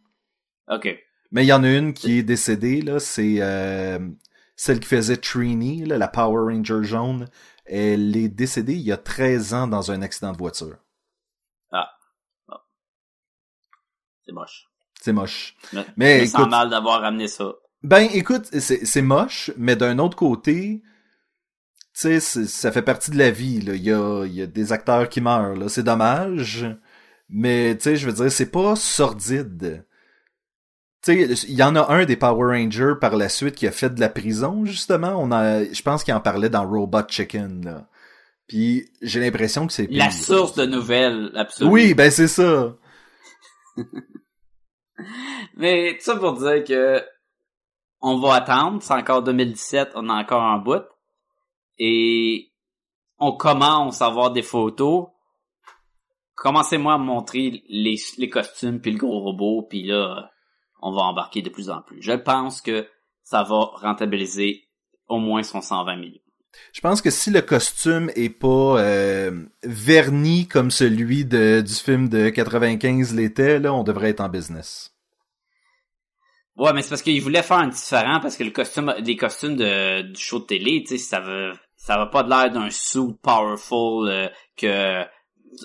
Ok. 0.68 0.88
Mais 1.30 1.44
il 1.44 1.48
y 1.48 1.52
en 1.52 1.62
a 1.64 1.70
une 1.70 1.92
qui 1.92 2.18
est 2.18 2.22
décédée, 2.22 2.80
là, 2.80 2.98
c'est 3.00 3.36
euh, 3.40 3.98
celle 4.56 4.80
qui 4.80 4.88
faisait 4.88 5.18
Trini, 5.18 5.84
là, 5.84 5.98
la 5.98 6.09
Power 6.09 6.52
Ranger 6.55 6.82
jaune. 6.82 7.28
Elle 7.66 8.16
est 8.16 8.28
décédée 8.28 8.74
il 8.74 8.80
y 8.80 8.92
a 8.92 8.96
13 8.96 9.52
ans 9.52 9.66
dans 9.66 9.90
un 9.90 10.00
accident 10.00 10.32
de 10.32 10.38
voiture. 10.38 10.76
C'est 14.24 14.32
moche. 14.34 14.66
C'est 15.00 15.12
moche. 15.14 15.56
Mais, 15.72 15.86
Mais 15.96 16.24
écoute- 16.26 16.50
mal 16.50 16.68
d'avoir 16.68 17.00
ramené 17.00 17.28
ça. 17.28 17.55
Ben, 17.82 18.09
écoute, 18.12 18.44
c'est 18.52 19.00
moche, 19.02 19.50
mais 19.56 19.74
d'un 19.74 19.98
autre 19.98 20.16
côté, 20.18 20.82
sais, 22.00 22.20
ça 22.20 22.72
fait 22.72 22.82
partie 22.82 23.10
de 23.10 23.18
la 23.18 23.30
vie, 23.30 23.60
là. 23.60 23.74
Il 23.74 23.82
y 23.82 23.92
a, 23.92 24.24
y 24.26 24.42
a 24.42 24.46
des 24.46 24.72
acteurs 24.72 25.08
qui 25.08 25.20
meurent, 25.20 25.54
là. 25.56 25.68
C'est 25.68 25.82
dommage, 25.82 26.66
Mais, 27.28 27.76
tu 27.76 27.84
sais, 27.84 27.96
je 27.96 28.06
veux 28.06 28.12
dire, 28.12 28.32
c'est 28.32 28.50
pas 28.50 28.76
sordide. 28.76 29.84
Tu 31.02 31.34
sais, 31.36 31.46
il 31.48 31.54
y 31.54 31.62
en 31.62 31.76
a 31.76 31.92
un 31.92 32.04
des 32.04 32.16
Power 32.16 32.56
Rangers 32.58 32.94
par 33.00 33.16
la 33.16 33.28
suite 33.28 33.54
qui 33.54 33.66
a 33.66 33.72
fait 33.72 33.90
de 33.94 34.00
la 34.00 34.08
prison, 34.08 34.64
justement. 34.64 35.14
On 35.18 35.30
a, 35.32 35.64
je 35.64 35.82
pense 35.82 36.04
qu'il 36.04 36.14
en 36.14 36.20
parlait 36.20 36.50
dans 36.50 36.68
Robot 36.68 37.02
Chicken, 37.08 37.64
là. 37.64 37.88
Puis 38.48 38.88
j'ai 39.02 39.20
l'impression 39.20 39.66
que 39.66 39.72
c'est 39.74 39.86
La 39.90 40.06
pire. 40.08 40.14
source 40.14 40.54
de 40.54 40.64
nouvelles, 40.66 41.30
absolument. 41.36 41.72
Oui, 41.72 41.94
ben 41.94 42.10
c'est 42.10 42.28
ça. 42.28 42.74
Mais 45.56 45.96
tout 45.98 46.04
ça 46.04 46.16
pour 46.16 46.32
dire 46.38 46.64
que 46.64 47.02
on 48.00 48.18
va 48.20 48.36
attendre, 48.36 48.82
c'est 48.82 48.94
encore 48.94 49.22
2017, 49.22 49.90
on 49.96 50.08
a 50.08 50.14
encore 50.14 50.42
un 50.42 50.58
bout. 50.58 50.82
Et 51.78 52.52
on 53.18 53.32
commence 53.32 54.02
à 54.02 54.06
avoir 54.06 54.32
des 54.32 54.42
photos. 54.42 55.09
Commencez-moi 56.34 56.94
à 56.94 56.98
me 56.98 57.05
montrer 57.05 57.64
les, 57.68 57.96
les 58.16 58.28
costumes 58.30 58.80
puis 58.80 58.92
le 58.92 58.98
gros 58.98 59.20
robot, 59.20 59.66
puis 59.68 59.82
là, 59.82 60.30
on 60.80 60.92
va 60.92 61.02
embarquer 61.02 61.42
de 61.42 61.50
plus 61.50 61.70
en 61.70 61.82
plus. 61.82 62.00
Je 62.00 62.12
pense 62.12 62.60
que 62.60 62.88
ça 63.22 63.42
va 63.42 63.70
rentabiliser 63.74 64.68
au 65.09 65.18
moins 65.18 65.42
son 65.42 65.60
120 65.60 65.96
millions. 65.96 66.20
Je 66.72 66.80
pense 66.80 67.02
que 67.02 67.10
si 67.10 67.30
le 67.30 67.40
costume 67.40 68.10
est 68.14 68.30
pas 68.30 68.80
euh, 68.80 69.44
verni 69.62 70.48
comme 70.48 70.70
celui 70.70 71.24
de, 71.24 71.60
du 71.60 71.74
film 71.74 72.09
de 72.09 72.30
95 72.30 73.14
l'était, 73.14 73.59
là, 73.59 73.72
on 73.72 73.84
devrait 73.84 74.10
être 74.10 74.20
en 74.20 74.28
business. 74.28 74.94
Ouais, 76.56 76.72
mais 76.72 76.82
c'est 76.82 76.88
parce 76.88 77.02
qu'il 77.02 77.20
voulait 77.22 77.42
faire 77.42 77.59
un 77.59 77.68
différent 77.68 78.18
parce 78.20 78.36
que 78.36 78.44
le 78.44 78.50
costume, 78.50 78.92
les 78.98 79.16
costumes 79.16 79.56
de, 79.56 80.02
du 80.02 80.20
show 80.20 80.40
de 80.40 80.44
télé, 80.44 80.82
tu 80.82 80.96
sais, 80.96 80.98
ça 80.98 81.20
veut, 81.20 81.52
ça 81.89 81.97
va 81.97 82.05
pas 82.05 82.23
de 82.23 82.28
l'air 82.28 82.51
d'un 82.51 82.69
suit 82.69 83.15
powerful 83.23 84.10
euh, 84.10 84.28
que 84.59 85.05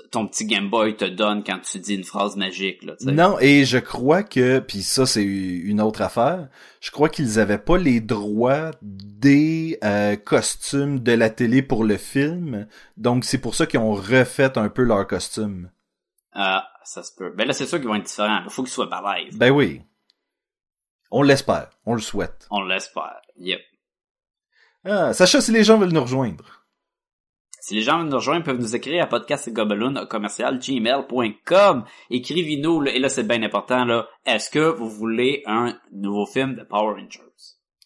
ton 0.10 0.26
petit 0.26 0.46
Game 0.46 0.70
Boy 0.70 0.96
te 0.96 1.04
donne 1.04 1.44
quand 1.44 1.60
tu 1.60 1.80
dis 1.80 1.96
une 1.96 2.06
phrase 2.06 2.38
magique, 2.38 2.82
là. 2.84 2.94
Non, 3.02 3.38
et 3.42 3.66
je 3.66 3.78
crois 3.78 4.24
que, 4.24 4.60
puis 4.60 4.84
ça 4.84 5.06
c'est 5.06 5.22
une 5.22 5.82
autre 5.82 6.02
affaire, 6.02 6.48
je 6.80 6.92
crois 6.92 7.10
qu'ils 7.10 7.40
avaient 7.40 7.58
pas 7.58 7.78
les 7.78 8.00
droits 8.00 8.72
des 8.82 9.78
euh, 9.84 10.16
costumes 10.16 11.00
de 11.00 11.12
la 11.12 11.30
télé 11.30 11.62
pour 11.62 11.84
le 11.84 11.98
film, 11.98 12.68
donc 12.96 13.26
c'est 13.26 13.40
pour 13.40 13.54
ça 13.54 13.66
qu'ils 13.66 13.82
ont 13.82 13.94
refait 13.94 14.58
un 14.58 14.70
peu 14.70 14.84
leurs 14.84 15.06
costumes. 15.06 15.72
Ah, 16.32 16.70
ça 16.86 17.04
se 17.04 17.12
peut. 17.14 17.34
Ben 17.36 17.46
là, 17.46 17.52
c'est 17.52 17.68
sûr 17.68 17.80
qu'ils 17.80 17.90
vont 17.90 17.96
être 17.96 18.06
différents. 18.06 18.40
Il 18.46 18.50
faut 18.50 18.64
qu'ils 18.64 18.72
soient 18.72 18.88
balèzes. 18.88 19.36
Ben 19.36 19.52
oui. 19.52 19.82
On 21.12 21.22
l'espère, 21.22 21.72
on 21.86 21.96
le 21.96 22.02
souhaite. 22.02 22.48
On 22.50 22.64
l'espère. 22.64 23.22
Yep. 23.36 23.60
Ah, 24.86 25.14
Sacha, 25.14 25.40
si 25.42 25.52
les 25.52 25.64
gens 25.64 25.78
veulent 25.78 25.94
nous 25.94 26.02
rejoindre. 26.02 26.64
Si 27.62 27.76
les 27.76 27.82
gens 27.82 28.00
veulent 28.00 28.10
nous 28.10 28.18
rejoindre, 28.18 28.42
ils 28.42 28.44
peuvent 28.44 28.60
nous 28.60 28.76
écrire 28.76 29.04
à 29.04 29.08
gmail.com. 30.58 31.86
Écrivez-nous, 32.10 32.86
et 32.88 33.00
là 33.00 33.08
c'est 33.08 33.24
bien 33.24 33.42
important, 33.44 33.86
là. 33.86 34.08
Est-ce 34.26 34.50
que 34.50 34.60
vous 34.60 34.90
voulez 34.90 35.44
un 35.46 35.78
nouveau 35.92 36.26
film 36.26 36.56
de 36.56 36.64
Power 36.64 36.96
Rangers? 37.00 37.22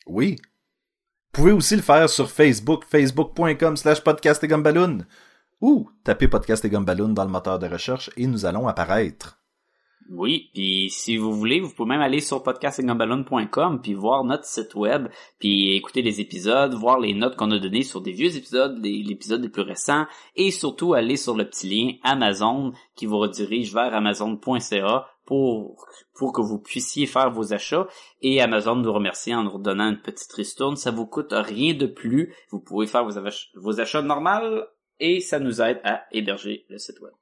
Oui. 0.08 0.38
Vous 0.40 1.44
pouvez 1.44 1.52
aussi 1.52 1.76
le 1.76 1.84
faire 1.84 2.10
sur 2.10 2.32
Facebook, 2.32 2.86
facebook.com 2.86 3.78
slash 3.78 4.02
podcast 4.02 4.44
et. 4.44 5.06
Ou 5.62 5.90
tapez 6.04 6.28
podcast 6.28 6.66
et 6.66 6.70
dans 7.14 7.26
le 7.26 7.30
moteur 7.30 7.60
de 7.60 7.68
recherche 7.68 8.10
et 8.18 8.26
nous 8.26 8.48
allons 8.48 8.68
apparaître. 8.68 9.40
Oui, 10.10 10.50
puis 10.54 10.90
si 10.90 11.18
vous 11.18 11.34
voulez, 11.34 11.60
vous 11.60 11.70
pouvez 11.74 11.90
même 11.90 12.02
aller 12.02 12.22
sur 12.22 12.42
podcastandgumballoon.com 12.42 13.82
puis 13.82 13.94
voir 13.94 14.24
notre 14.24 14.46
site 14.46 14.74
web, 14.74 15.10
puis 15.38 15.76
écouter 15.76 16.02
les 16.02 16.22
épisodes, 16.22 16.74
voir 16.74 17.00
les 17.00 17.14
notes 17.14 17.36
qu'on 17.36 17.52
a 17.52 17.60
données 17.60 17.84
sur 17.84 18.00
des 18.00 18.14
vieux 18.14 18.38
épisodes, 18.38 18.80
l'épisode 18.82 19.42
les 19.42 19.50
plus 19.50 19.64
récents, 19.64 20.06
et 20.36 20.52
surtout 20.52 20.94
aller 20.94 21.18
sur 21.18 21.36
le 21.36 21.44
petit 21.44 21.68
lien 21.68 21.92
Amazon 22.04 22.72
qui 22.96 23.06
vous 23.06 23.18
redirige 23.18 23.74
vers 23.74 23.94
amazon.ca 23.94 25.08
pour, 25.26 25.86
pour 26.16 26.32
que 26.32 26.42
vous 26.42 26.60
puissiez 26.60 27.06
faire 27.06 27.30
vos 27.30 27.54
achats. 27.54 27.88
Et 28.22 28.42
Amazon 28.42 28.78
nous 28.78 28.94
remercie 28.94 29.36
en 29.36 29.44
nous 29.44 29.52
redonnant 29.52 29.90
une 29.90 30.02
petite 30.02 30.32
ristourne. 30.32 30.78
Ça 30.78 30.92
vous 30.92 31.06
coûte 31.06 31.34
rien 31.34 31.74
de 31.74 31.86
plus. 31.86 32.34
Vous 32.50 32.62
pouvez 32.62 32.88
faire 32.88 33.06
vos 33.06 33.80
achats 33.82 34.02
normaux 34.02 34.64
et 35.02 35.20
ça 35.20 35.40
nous 35.40 35.62
aide 35.62 35.82
à 35.84 36.06
héberger 36.12 36.66
le 36.70 36.78
site 36.78 37.02
web. 37.02 37.14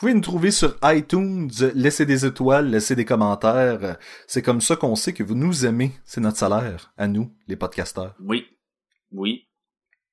Vous 0.00 0.06
pouvez 0.06 0.14
nous 0.14 0.22
trouver 0.22 0.50
sur 0.50 0.76
iTunes, 0.82 1.50
laissez 1.74 2.06
des 2.06 2.24
étoiles, 2.24 2.70
laissez 2.70 2.96
des 2.96 3.04
commentaires. 3.04 3.98
C'est 4.26 4.40
comme 4.40 4.62
ça 4.62 4.74
qu'on 4.74 4.94
sait 4.94 5.12
que 5.12 5.22
vous 5.22 5.34
nous 5.34 5.66
aimez. 5.66 5.92
C'est 6.06 6.22
notre 6.22 6.38
salaire, 6.38 6.90
à 6.96 7.06
nous, 7.06 7.30
les 7.48 7.56
podcasteurs. 7.56 8.14
Oui. 8.18 8.46
Oui. 9.12 9.46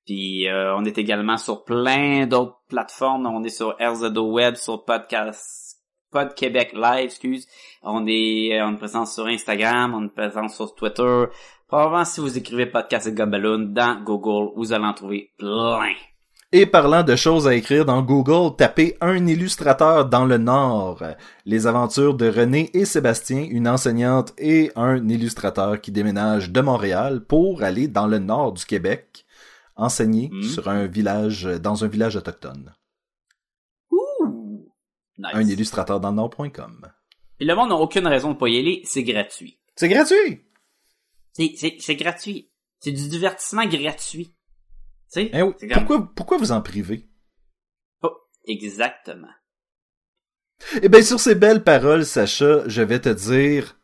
Puis 0.05 0.49
euh, 0.49 0.75
on 0.75 0.83
est 0.83 0.97
également 0.97 1.37
sur 1.37 1.63
plein 1.63 2.27
d'autres 2.27 2.59
plateformes. 2.67 3.27
On 3.27 3.41
est 3.45 3.49
sur 3.49 3.77
RZO 3.79 4.29
Web, 4.29 4.55
sur 4.55 4.83
Podcast 4.83 5.77
Pod 6.11 6.33
Québec 6.33 6.73
Live, 6.73 7.05
excuse. 7.05 7.47
On 7.81 8.05
est 8.07 8.61
on 8.61 8.73
est 8.73 8.77
présent 8.77 9.05
sur 9.05 9.27
Instagram, 9.27 9.93
on 9.93 10.07
est 10.07 10.13
présent 10.13 10.49
sur 10.49 10.75
Twitter. 10.75 11.27
Probablement 11.69 12.03
si 12.03 12.19
vous 12.19 12.37
écrivez 12.37 12.65
Podcast 12.65 13.07
et 13.07 13.11
dans 13.13 14.03
Google, 14.03 14.51
vous 14.57 14.73
allez 14.73 14.83
en 14.83 14.93
trouver 14.93 15.31
plein. 15.37 15.93
Et 16.53 16.65
parlant 16.65 17.03
de 17.03 17.15
choses 17.17 17.45
à 17.45 17.55
écrire 17.55 17.83
dans 17.83 18.01
Google, 18.01 18.55
tapez 18.55 18.95
un 19.01 19.27
illustrateur 19.27 20.05
dans 20.05 20.23
le 20.23 20.37
Nord. 20.37 21.03
Les 21.45 21.67
aventures 21.67 22.13
de 22.13 22.29
René 22.29 22.69
et 22.73 22.85
Sébastien, 22.85 23.45
une 23.49 23.67
enseignante 23.67 24.33
et 24.37 24.71
un 24.77 25.09
illustrateur 25.09 25.81
qui 25.81 25.91
déménagent 25.91 26.51
de 26.51 26.61
Montréal 26.61 27.25
pour 27.25 27.63
aller 27.63 27.89
dans 27.89 28.07
le 28.07 28.19
Nord 28.19 28.53
du 28.53 28.63
Québec 28.65 29.25
enseigner 29.75 30.29
Mhm. 30.31 30.43
sur 30.43 30.69
un 30.69 30.87
village, 30.87 31.43
dans 31.43 31.83
un 31.83 31.87
village 31.87 32.15
autochtone. 32.15 32.73
Ouh! 33.91 34.71
Nice. 35.17 35.31
Un 35.33 35.47
illustrateur 35.47 35.99
dans 35.99 36.09
le 36.11 36.15
Nord.com. 36.15 36.87
Puis 37.37 37.45
le 37.45 37.55
monde 37.55 37.69
n'a 37.69 37.75
aucune 37.75 38.07
raison 38.07 38.31
de 38.31 38.37
pas 38.37 38.47
y 38.47 38.57
aller, 38.57 38.81
c'est 38.85 39.03
gratuit. 39.03 39.59
C'est 39.75 39.89
gratuit! 39.89 40.45
C'est 41.33 41.95
gratuit. 41.95 42.49
C'est 42.79 42.91
du 42.93 43.09
divertissement 43.09 43.65
gratuit. 43.65 44.33
Tu 45.11 45.21
sais? 45.21 45.29
Eh 45.33 45.41
oui. 45.41 45.53
Pourquoi, 45.73 46.11
pourquoi 46.15 46.37
vous 46.37 46.51
en 46.51 46.61
privez? 46.61 47.07
Oh, 48.03 48.11
exactement. 48.45 49.29
Eh 50.81 50.89
bien, 50.89 51.01
sur 51.03 51.19
ces 51.19 51.35
belles 51.35 51.63
paroles, 51.63 52.05
Sacha, 52.05 52.67
je 52.67 52.81
vais 52.81 52.99
te 52.99 53.09
dire 53.09 53.77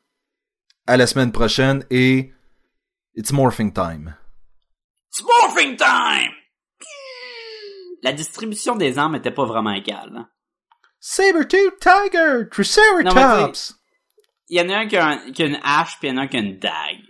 à 0.88 0.98
la 0.98 1.08
semaine 1.08 1.32
prochaine 1.32 1.86
et 1.90 2.34
it's 3.16 3.32
morphing 3.32 3.72
time. 3.72 4.16
It's 5.12 5.24
morphing 5.24 5.78
time! 5.78 6.32
La 8.02 8.12
distribution 8.12 8.76
des 8.76 8.98
armes 8.98 9.16
était 9.16 9.32
pas 9.32 9.46
vraiment 9.46 9.72
égale. 9.72 10.12
Hein. 10.16 10.30
Saber-tooth 11.00 11.80
tiger, 11.80 12.50
triceratops. 12.52 13.76
Il 14.50 14.58
y 14.58 14.62
en 14.62 14.70
a 14.70 14.80
un 14.80 14.88
qui 14.88 14.98
a, 14.98 15.06
un- 15.08 15.32
qui 15.32 15.44
a 15.44 15.46
une 15.46 15.60
hache, 15.64 15.98
puis 16.00 16.10
il 16.10 16.12
y 16.12 16.14
en 16.14 16.18
a 16.18 16.22
un 16.24 16.28
qui 16.28 16.36
a 16.38 16.40
une 16.42 16.60
dague. 16.60 17.02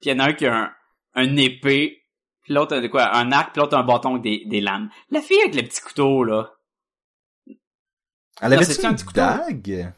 Puis 0.00 0.10
il 0.10 0.12
y 0.12 0.12
en 0.14 0.18
a 0.18 0.24
un 0.28 0.32
qui 0.34 0.46
a 0.46 0.54
un, 0.54 0.72
un 1.14 1.36
épée, 1.36 2.01
puis 2.42 2.54
l'autre 2.54 2.76
a 2.76 2.80
de 2.80 2.88
quoi? 2.88 3.14
Un 3.16 3.30
arc, 3.32 3.52
puis 3.52 3.60
l'autre 3.60 3.76
un 3.76 3.82
bâton 3.84 4.10
avec 4.12 4.22
des, 4.22 4.44
des 4.46 4.60
lames. 4.60 4.90
La 5.10 5.20
fille 5.22 5.40
avec 5.40 5.54
le 5.54 5.62
petit 5.62 5.80
couteau, 5.80 6.24
là. 6.24 6.54
Elle 8.40 8.50
Non, 8.50 8.56
avait 8.56 8.64
c'est-tu 8.64 8.80
une 8.80 8.86
un 8.86 8.94
petit 8.94 9.04
couteau? 9.04 9.20
dague? 9.20 9.92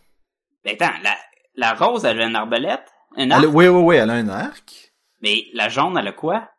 Ben 0.64 0.76
attends, 0.80 0.98
la, 1.02 1.16
la 1.54 1.74
rose, 1.74 2.04
elle 2.04 2.20
a 2.20 2.26
une 2.26 2.36
arbalète, 2.36 2.84
un 3.16 3.24
Elle 3.24 3.32
arc, 3.32 3.44
a- 3.44 3.48
oui, 3.48 3.68
oui, 3.68 3.80
oui, 3.82 3.96
elle 3.96 4.10
a 4.10 4.14
un 4.14 4.28
arc. 4.28 4.92
mais 5.22 5.44
la 5.54 5.68
jaune, 5.68 5.96
elle 5.96 6.08
a 6.08 6.12
quoi? 6.12 6.50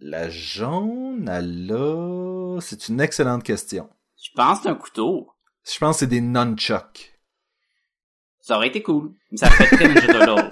La 0.00 0.28
jaune, 0.30 1.28
elle 1.28 1.70
a... 1.72 2.60
C'est 2.60 2.88
une 2.88 3.00
excellente 3.00 3.42
question. 3.44 3.88
Je 4.22 4.30
pense 4.34 4.58
que 4.58 4.64
c'est 4.64 4.68
un 4.70 4.74
couteau. 4.74 5.30
Je 5.64 5.78
pense 5.78 5.96
que 5.96 6.00
c'est 6.00 6.06
des 6.06 6.20
nunchucks. 6.20 7.12
Ça 8.40 8.56
aurait 8.56 8.68
été 8.68 8.82
cool. 8.82 9.14
Mais 9.30 9.38
ça 9.38 9.48
fait 9.50 9.66
très 9.76 9.88
Ninja 9.88 10.06
Turtle. 10.06 10.50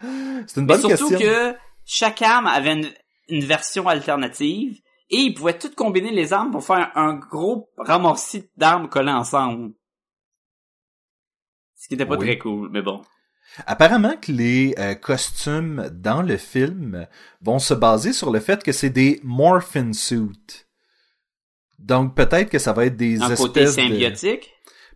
C'est 0.46 0.60
une 0.60 0.66
Mais 0.66 0.78
bonne 0.78 0.80
surtout 0.80 1.08
question. 1.10 1.18
que 1.18 1.54
chaque 1.84 2.22
arme 2.22 2.46
avait 2.46 2.74
une, 2.74 2.90
une 3.28 3.44
version 3.44 3.88
alternative 3.88 4.80
et 5.10 5.16
ils 5.16 5.34
pouvaient 5.34 5.58
toutes 5.58 5.74
combiner 5.74 6.10
les 6.12 6.32
armes 6.32 6.52
pour 6.52 6.64
faire 6.64 6.92
un 6.94 7.14
gros 7.14 7.68
ramassis 7.76 8.48
d'armes 8.56 8.88
collées 8.88 9.12
ensemble. 9.12 9.72
Ce 11.76 11.88
qui 11.88 11.94
était 11.94 12.06
pas 12.06 12.16
Oui. 12.16 12.26
très 12.26 12.38
cool, 12.38 12.70
mais 12.70 12.82
bon. 12.82 13.02
Apparemment 13.66 14.16
que 14.16 14.30
les 14.30 14.74
euh, 14.78 14.94
costumes 14.94 15.88
dans 15.92 16.22
le 16.22 16.36
film 16.36 17.08
vont 17.40 17.58
se 17.58 17.74
baser 17.74 18.12
sur 18.12 18.30
le 18.30 18.38
fait 18.38 18.62
que 18.62 18.70
c'est 18.70 18.90
des 18.90 19.20
morphin 19.24 19.92
suits. 19.92 20.66
Donc 21.78 22.14
peut-être 22.14 22.50
que 22.50 22.58
ça 22.58 22.72
va 22.72 22.84
être 22.86 22.96
des 22.96 23.20
Un 23.20 23.34
côté 23.34 23.62
espèces 23.62 23.76
de... 23.76 23.82
symbiotique? 23.82 24.52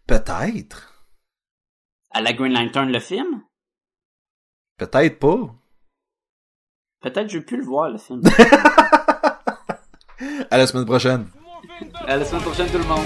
Peut-être. 0.06 1.06
À 2.10 2.20
la 2.20 2.32
Green 2.32 2.52
Lantern, 2.52 2.92
le 2.92 3.00
film? 3.00 3.42
Peut-être 4.76 5.18
pas. 5.18 5.54
Peut-être 7.04 7.28
je 7.28 7.36
vais 7.36 7.44
plus 7.44 7.58
le 7.58 7.64
voir, 7.64 7.90
le 7.90 7.98
film. 7.98 8.22
À 10.50 10.56
la 10.56 10.66
semaine 10.66 10.86
prochaine. 10.86 11.26
à 12.06 12.16
la 12.16 12.24
semaine 12.24 12.40
prochaine, 12.40 12.66
tout 12.68 12.78
le 12.78 12.84
monde. 12.84 13.04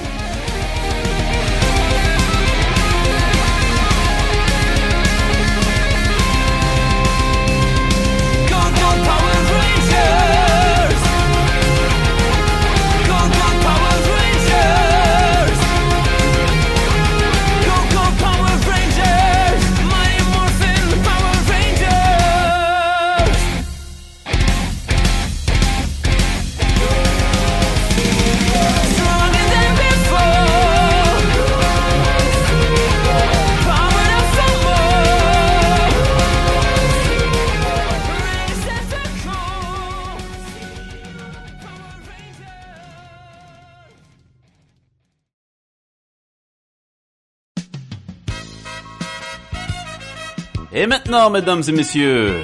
Et 50.80 50.86
maintenant, 50.86 51.28
mesdames 51.28 51.64
et 51.66 51.72
messieurs, 51.72 52.40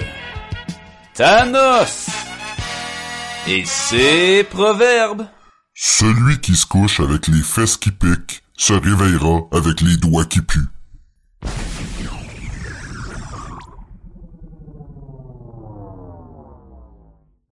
Thanos 1.15 2.09
et 3.47 3.65
ses 3.65 4.43
proverbes. 4.43 5.24
Celui 5.73 6.40
qui 6.40 6.56
se 6.56 6.66
couche 6.66 6.98
avec 6.98 7.28
les 7.28 7.44
fesses 7.44 7.77
qui 7.77 7.93
piquent 7.93 8.43
se 8.56 8.73
réveillera 8.73 9.43
avec 9.52 9.81
les 9.82 9.97
doigts 9.98 10.24
qui 10.24 10.40
puent. 10.40 10.73